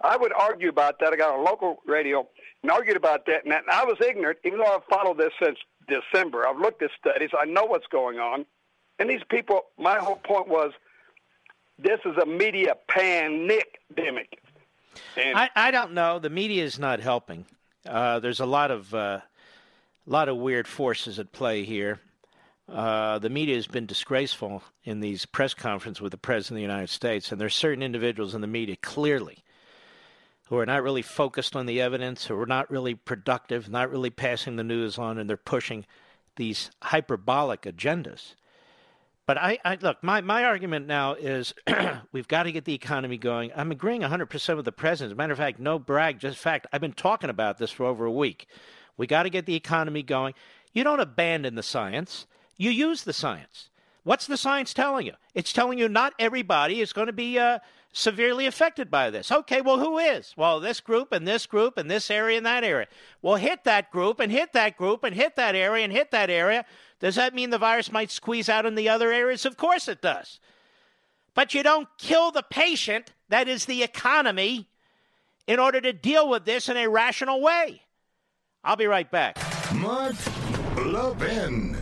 I 0.00 0.16
would 0.16 0.32
argue 0.32 0.68
about 0.68 0.98
that. 1.00 1.12
I 1.12 1.16
got 1.16 1.34
on 1.34 1.44
local 1.44 1.82
radio 1.86 2.26
and 2.62 2.70
argued 2.70 2.96
about 2.96 3.24
that. 3.26 3.44
And, 3.44 3.52
that, 3.52 3.62
and 3.62 3.70
I 3.70 3.84
was 3.84 3.96
ignorant, 4.06 4.38
even 4.44 4.58
though 4.58 4.66
I've 4.66 4.84
followed 4.90 5.18
this 5.18 5.32
since 5.42 5.58
December. 5.88 6.46
I've 6.46 6.58
looked 6.58 6.82
at 6.82 6.90
studies. 6.98 7.30
I 7.38 7.44
know 7.44 7.64
what's 7.64 7.86
going 7.86 8.18
on. 8.18 8.44
And 8.98 9.08
these 9.08 9.22
people, 9.30 9.62
my 9.78 9.98
whole 9.98 10.16
point 10.16 10.48
was 10.48 10.72
this 11.78 12.00
is 12.04 12.16
a 12.20 12.26
media 12.26 12.74
pandemic. 12.88 14.38
And 15.16 15.38
I, 15.38 15.50
I 15.56 15.70
don't 15.70 15.92
know. 15.92 16.18
The 16.18 16.30
media 16.30 16.64
is 16.64 16.78
not 16.78 17.00
helping. 17.00 17.46
Uh, 17.88 18.20
there's 18.20 18.40
a 18.40 18.46
lot 18.46 18.70
of 18.70 18.94
uh, 18.94 19.20
lot 20.06 20.28
of 20.28 20.36
weird 20.36 20.68
forces 20.68 21.18
at 21.18 21.32
play 21.32 21.64
here. 21.64 22.00
Uh, 22.68 23.18
the 23.18 23.28
media 23.28 23.56
has 23.56 23.66
been 23.66 23.86
disgraceful 23.86 24.62
in 24.84 25.00
these 25.00 25.26
press 25.26 25.52
conferences 25.52 26.00
with 26.00 26.12
the 26.12 26.18
President 26.18 26.52
of 26.52 26.56
the 26.56 26.72
United 26.72 26.90
States, 26.90 27.32
and 27.32 27.40
there's 27.40 27.54
certain 27.54 27.82
individuals 27.82 28.34
in 28.34 28.40
the 28.40 28.46
media 28.46 28.76
clearly 28.76 29.38
who 30.46 30.58
are 30.58 30.66
not 30.66 30.82
really 30.82 31.02
focused 31.02 31.56
on 31.56 31.66
the 31.66 31.80
evidence, 31.80 32.26
who 32.26 32.38
are 32.38 32.46
not 32.46 32.70
really 32.70 32.94
productive, 32.94 33.68
not 33.68 33.90
really 33.90 34.10
passing 34.10 34.56
the 34.56 34.64
news 34.64 34.98
on, 34.98 35.18
and 35.18 35.28
they're 35.28 35.36
pushing 35.36 35.84
these 36.36 36.70
hyperbolic 36.82 37.62
agendas. 37.62 38.34
But 39.26 39.38
I, 39.38 39.58
I 39.64 39.78
look, 39.80 40.02
my, 40.02 40.20
my 40.20 40.44
argument 40.44 40.86
now 40.86 41.14
is 41.14 41.54
we've 42.12 42.28
got 42.28 42.42
to 42.42 42.52
get 42.52 42.64
the 42.64 42.74
economy 42.74 43.16
going. 43.16 43.52
I'm 43.54 43.70
agreeing 43.70 44.02
100% 44.02 44.56
with 44.56 44.64
the 44.64 44.72
president. 44.72 45.12
As 45.12 45.14
a 45.14 45.16
matter 45.16 45.32
of 45.32 45.38
fact, 45.38 45.60
no 45.60 45.78
brag, 45.78 46.18
just 46.18 46.38
fact. 46.38 46.66
I've 46.72 46.80
been 46.80 46.92
talking 46.92 47.30
about 47.30 47.58
this 47.58 47.70
for 47.70 47.86
over 47.86 48.04
a 48.04 48.12
week. 48.12 48.46
We 48.96 49.06
got 49.06 49.22
to 49.22 49.30
get 49.30 49.46
the 49.46 49.54
economy 49.54 50.02
going. 50.02 50.34
You 50.72 50.84
don't 50.84 51.00
abandon 51.00 51.54
the 51.54 51.62
science, 51.62 52.26
you 52.62 52.70
use 52.70 53.02
the 53.02 53.12
science. 53.12 53.70
What's 54.04 54.28
the 54.28 54.36
science 54.36 54.72
telling 54.72 55.06
you? 55.06 55.14
It's 55.34 55.52
telling 55.52 55.78
you 55.78 55.88
not 55.88 56.14
everybody 56.18 56.80
is 56.80 56.92
going 56.92 57.08
to 57.08 57.12
be 57.12 57.36
uh, 57.36 57.58
severely 57.92 58.46
affected 58.46 58.88
by 58.88 59.10
this. 59.10 59.32
Okay, 59.32 59.60
well, 59.60 59.78
who 59.78 59.98
is? 59.98 60.32
Well, 60.36 60.60
this 60.60 60.78
group 60.80 61.10
and 61.10 61.26
this 61.26 61.44
group 61.44 61.76
and 61.76 61.90
this 61.90 62.08
area 62.08 62.36
and 62.36 62.46
that 62.46 62.62
area. 62.62 62.86
Well, 63.20 63.34
hit 63.34 63.64
that 63.64 63.90
group 63.90 64.20
and 64.20 64.30
hit 64.30 64.52
that 64.52 64.76
group 64.76 65.02
and 65.02 65.14
hit 65.14 65.34
that 65.36 65.56
area 65.56 65.82
and 65.82 65.92
hit 65.92 66.12
that 66.12 66.30
area. 66.30 66.64
Does 67.00 67.16
that 67.16 67.34
mean 67.34 67.50
the 67.50 67.58
virus 67.58 67.90
might 67.90 68.12
squeeze 68.12 68.48
out 68.48 68.64
in 68.64 68.76
the 68.76 68.88
other 68.88 69.12
areas? 69.12 69.44
Of 69.44 69.56
course 69.56 69.88
it 69.88 70.00
does. 70.00 70.38
But 71.34 71.54
you 71.54 71.64
don't 71.64 71.88
kill 71.98 72.30
the 72.30 72.44
patient, 72.44 73.12
that 73.28 73.48
is 73.48 73.64
the 73.64 73.82
economy, 73.82 74.68
in 75.48 75.58
order 75.58 75.80
to 75.80 75.92
deal 75.92 76.28
with 76.28 76.44
this 76.44 76.68
in 76.68 76.76
a 76.76 76.88
rational 76.88 77.40
way. 77.40 77.82
I'll 78.62 78.76
be 78.76 78.86
right 78.86 79.10
back. 79.10 79.36
Mark 79.74 80.14
Levin. 80.76 81.81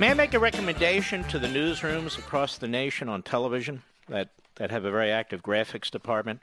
May 0.00 0.12
I 0.12 0.14
make 0.14 0.32
a 0.32 0.38
recommendation 0.38 1.24
to 1.24 1.38
the 1.38 1.46
newsrooms 1.46 2.18
across 2.18 2.56
the 2.56 2.66
nation 2.66 3.10
on 3.10 3.22
television 3.22 3.82
that, 4.08 4.30
that 4.54 4.70
have 4.70 4.86
a 4.86 4.90
very 4.90 5.10
active 5.10 5.42
graphics 5.42 5.90
department? 5.90 6.42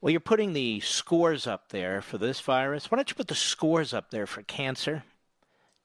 Well, 0.00 0.12
you're 0.12 0.20
putting 0.20 0.52
the 0.52 0.78
scores 0.78 1.48
up 1.48 1.70
there 1.70 2.00
for 2.00 2.16
this 2.16 2.38
virus. 2.38 2.92
Why 2.92 2.94
don't 2.94 3.10
you 3.10 3.16
put 3.16 3.26
the 3.26 3.34
scores 3.34 3.92
up 3.92 4.12
there 4.12 4.24
for 4.24 4.42
cancer, 4.42 5.02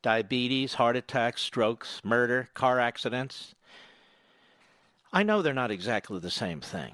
diabetes, 0.04 0.76
heart 0.76 0.96
attacks, 0.96 1.42
strokes, 1.42 2.02
murder, 2.04 2.50
car 2.54 2.80
accidents? 2.80 3.56
I 5.12 5.24
know 5.24 5.42
they're 5.42 5.56
not 5.56 5.72
exactly 5.72 6.20
the 6.20 6.30
same 6.30 6.62
thing, 6.62 6.94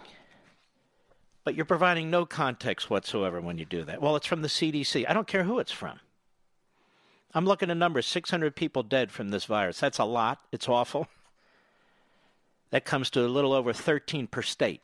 but 1.44 1.54
you're 1.54 1.66
providing 1.66 2.10
no 2.10 2.26
context 2.26 2.90
whatsoever 2.90 3.42
when 3.42 3.58
you 3.58 3.66
do 3.66 3.84
that. 3.84 4.02
Well, 4.02 4.16
it's 4.16 4.26
from 4.26 4.42
the 4.42 4.48
CDC. 4.48 5.06
I 5.06 5.12
don't 5.12 5.28
care 5.28 5.44
who 5.44 5.60
it's 5.60 5.74
from. 5.74 6.00
I'm 7.36 7.46
looking 7.46 7.70
at 7.70 7.76
numbers 7.76 8.08
600 8.08 8.56
people 8.56 8.82
dead 8.82 9.12
from 9.12 9.30
this 9.30 9.44
virus. 9.44 9.80
That's 9.80 10.00
a 10.00 10.06
lot. 10.06 10.40
It's 10.52 10.70
awful. 10.70 11.08
That 12.72 12.84
comes 12.84 13.12
to 13.12 13.22
a 13.22 13.30
little 13.30 13.54
over 13.54 13.72
13 13.72 14.28
per 14.28 14.42
state. 14.42 14.82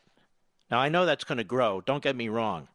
Now, 0.69 0.79
I 0.79 0.87
know 0.87 1.05
that's 1.05 1.25
going 1.25 1.39
to 1.39 1.43
grow. 1.43 1.81
Don't 1.81 2.03
get 2.03 2.15
me 2.15 2.29
wrong. 2.29 2.69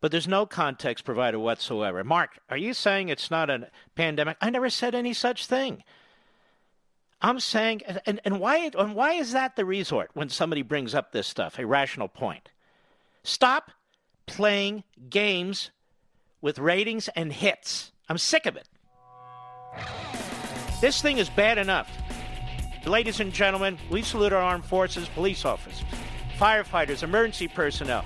But 0.00 0.10
there's 0.10 0.28
no 0.28 0.44
context 0.44 1.04
provided 1.04 1.38
whatsoever. 1.38 2.04
Mark, 2.04 2.38
are 2.50 2.56
you 2.56 2.74
saying 2.74 3.08
it's 3.08 3.30
not 3.30 3.48
a 3.48 3.70
pandemic? 3.94 4.36
I 4.42 4.50
never 4.50 4.68
said 4.68 4.94
any 4.94 5.14
such 5.14 5.46
thing. 5.46 5.84
I'm 7.22 7.40
saying, 7.40 7.82
and, 8.04 8.20
and, 8.24 8.40
why, 8.40 8.70
and 8.76 8.94
why 8.94 9.12
is 9.12 9.32
that 9.32 9.56
the 9.56 9.64
resort 9.64 10.10
when 10.12 10.28
somebody 10.28 10.62
brings 10.62 10.94
up 10.94 11.12
this 11.12 11.28
stuff, 11.28 11.58
a 11.58 11.64
rational 11.64 12.08
point? 12.08 12.50
Stop 13.22 13.70
playing 14.26 14.82
games 15.08 15.70
with 16.42 16.58
ratings 16.58 17.08
and 17.14 17.32
hits. 17.32 17.92
I'm 18.08 18.18
sick 18.18 18.44
of 18.44 18.56
it. 18.56 18.68
This 20.80 21.00
thing 21.00 21.18
is 21.18 21.28
bad 21.30 21.58
enough. 21.58 21.88
Ladies 22.84 23.20
and 23.20 23.32
gentlemen, 23.32 23.78
we 23.90 24.02
salute 24.02 24.32
our 24.32 24.42
armed 24.42 24.64
forces, 24.64 25.08
police 25.08 25.44
officers, 25.44 25.84
firefighters, 26.38 27.04
emergency 27.04 27.46
personnel, 27.46 28.04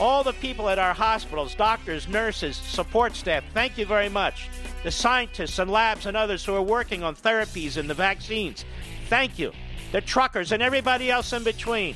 all 0.00 0.24
the 0.24 0.32
people 0.32 0.70
at 0.70 0.78
our 0.78 0.94
hospitals, 0.94 1.54
doctors, 1.54 2.08
nurses, 2.08 2.56
support 2.56 3.14
staff. 3.14 3.44
Thank 3.52 3.76
you 3.76 3.84
very 3.84 4.08
much. 4.08 4.48
The 4.82 4.90
scientists 4.90 5.58
and 5.58 5.70
labs 5.70 6.06
and 6.06 6.16
others 6.16 6.44
who 6.44 6.54
are 6.54 6.62
working 6.62 7.02
on 7.02 7.14
therapies 7.14 7.76
and 7.76 7.88
the 7.88 7.94
vaccines. 7.94 8.64
Thank 9.08 9.38
you. 9.38 9.52
The 9.92 10.00
truckers 10.00 10.52
and 10.52 10.62
everybody 10.62 11.10
else 11.10 11.32
in 11.32 11.44
between. 11.44 11.94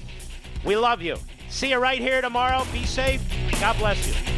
We 0.65 0.77
love 0.77 1.01
you. 1.01 1.17
See 1.49 1.71
you 1.71 1.79
right 1.79 2.01
here 2.01 2.21
tomorrow. 2.21 2.67
Be 2.73 2.85
safe. 2.85 3.23
God 3.61 3.79
bless 3.79 4.07
you. 4.07 4.38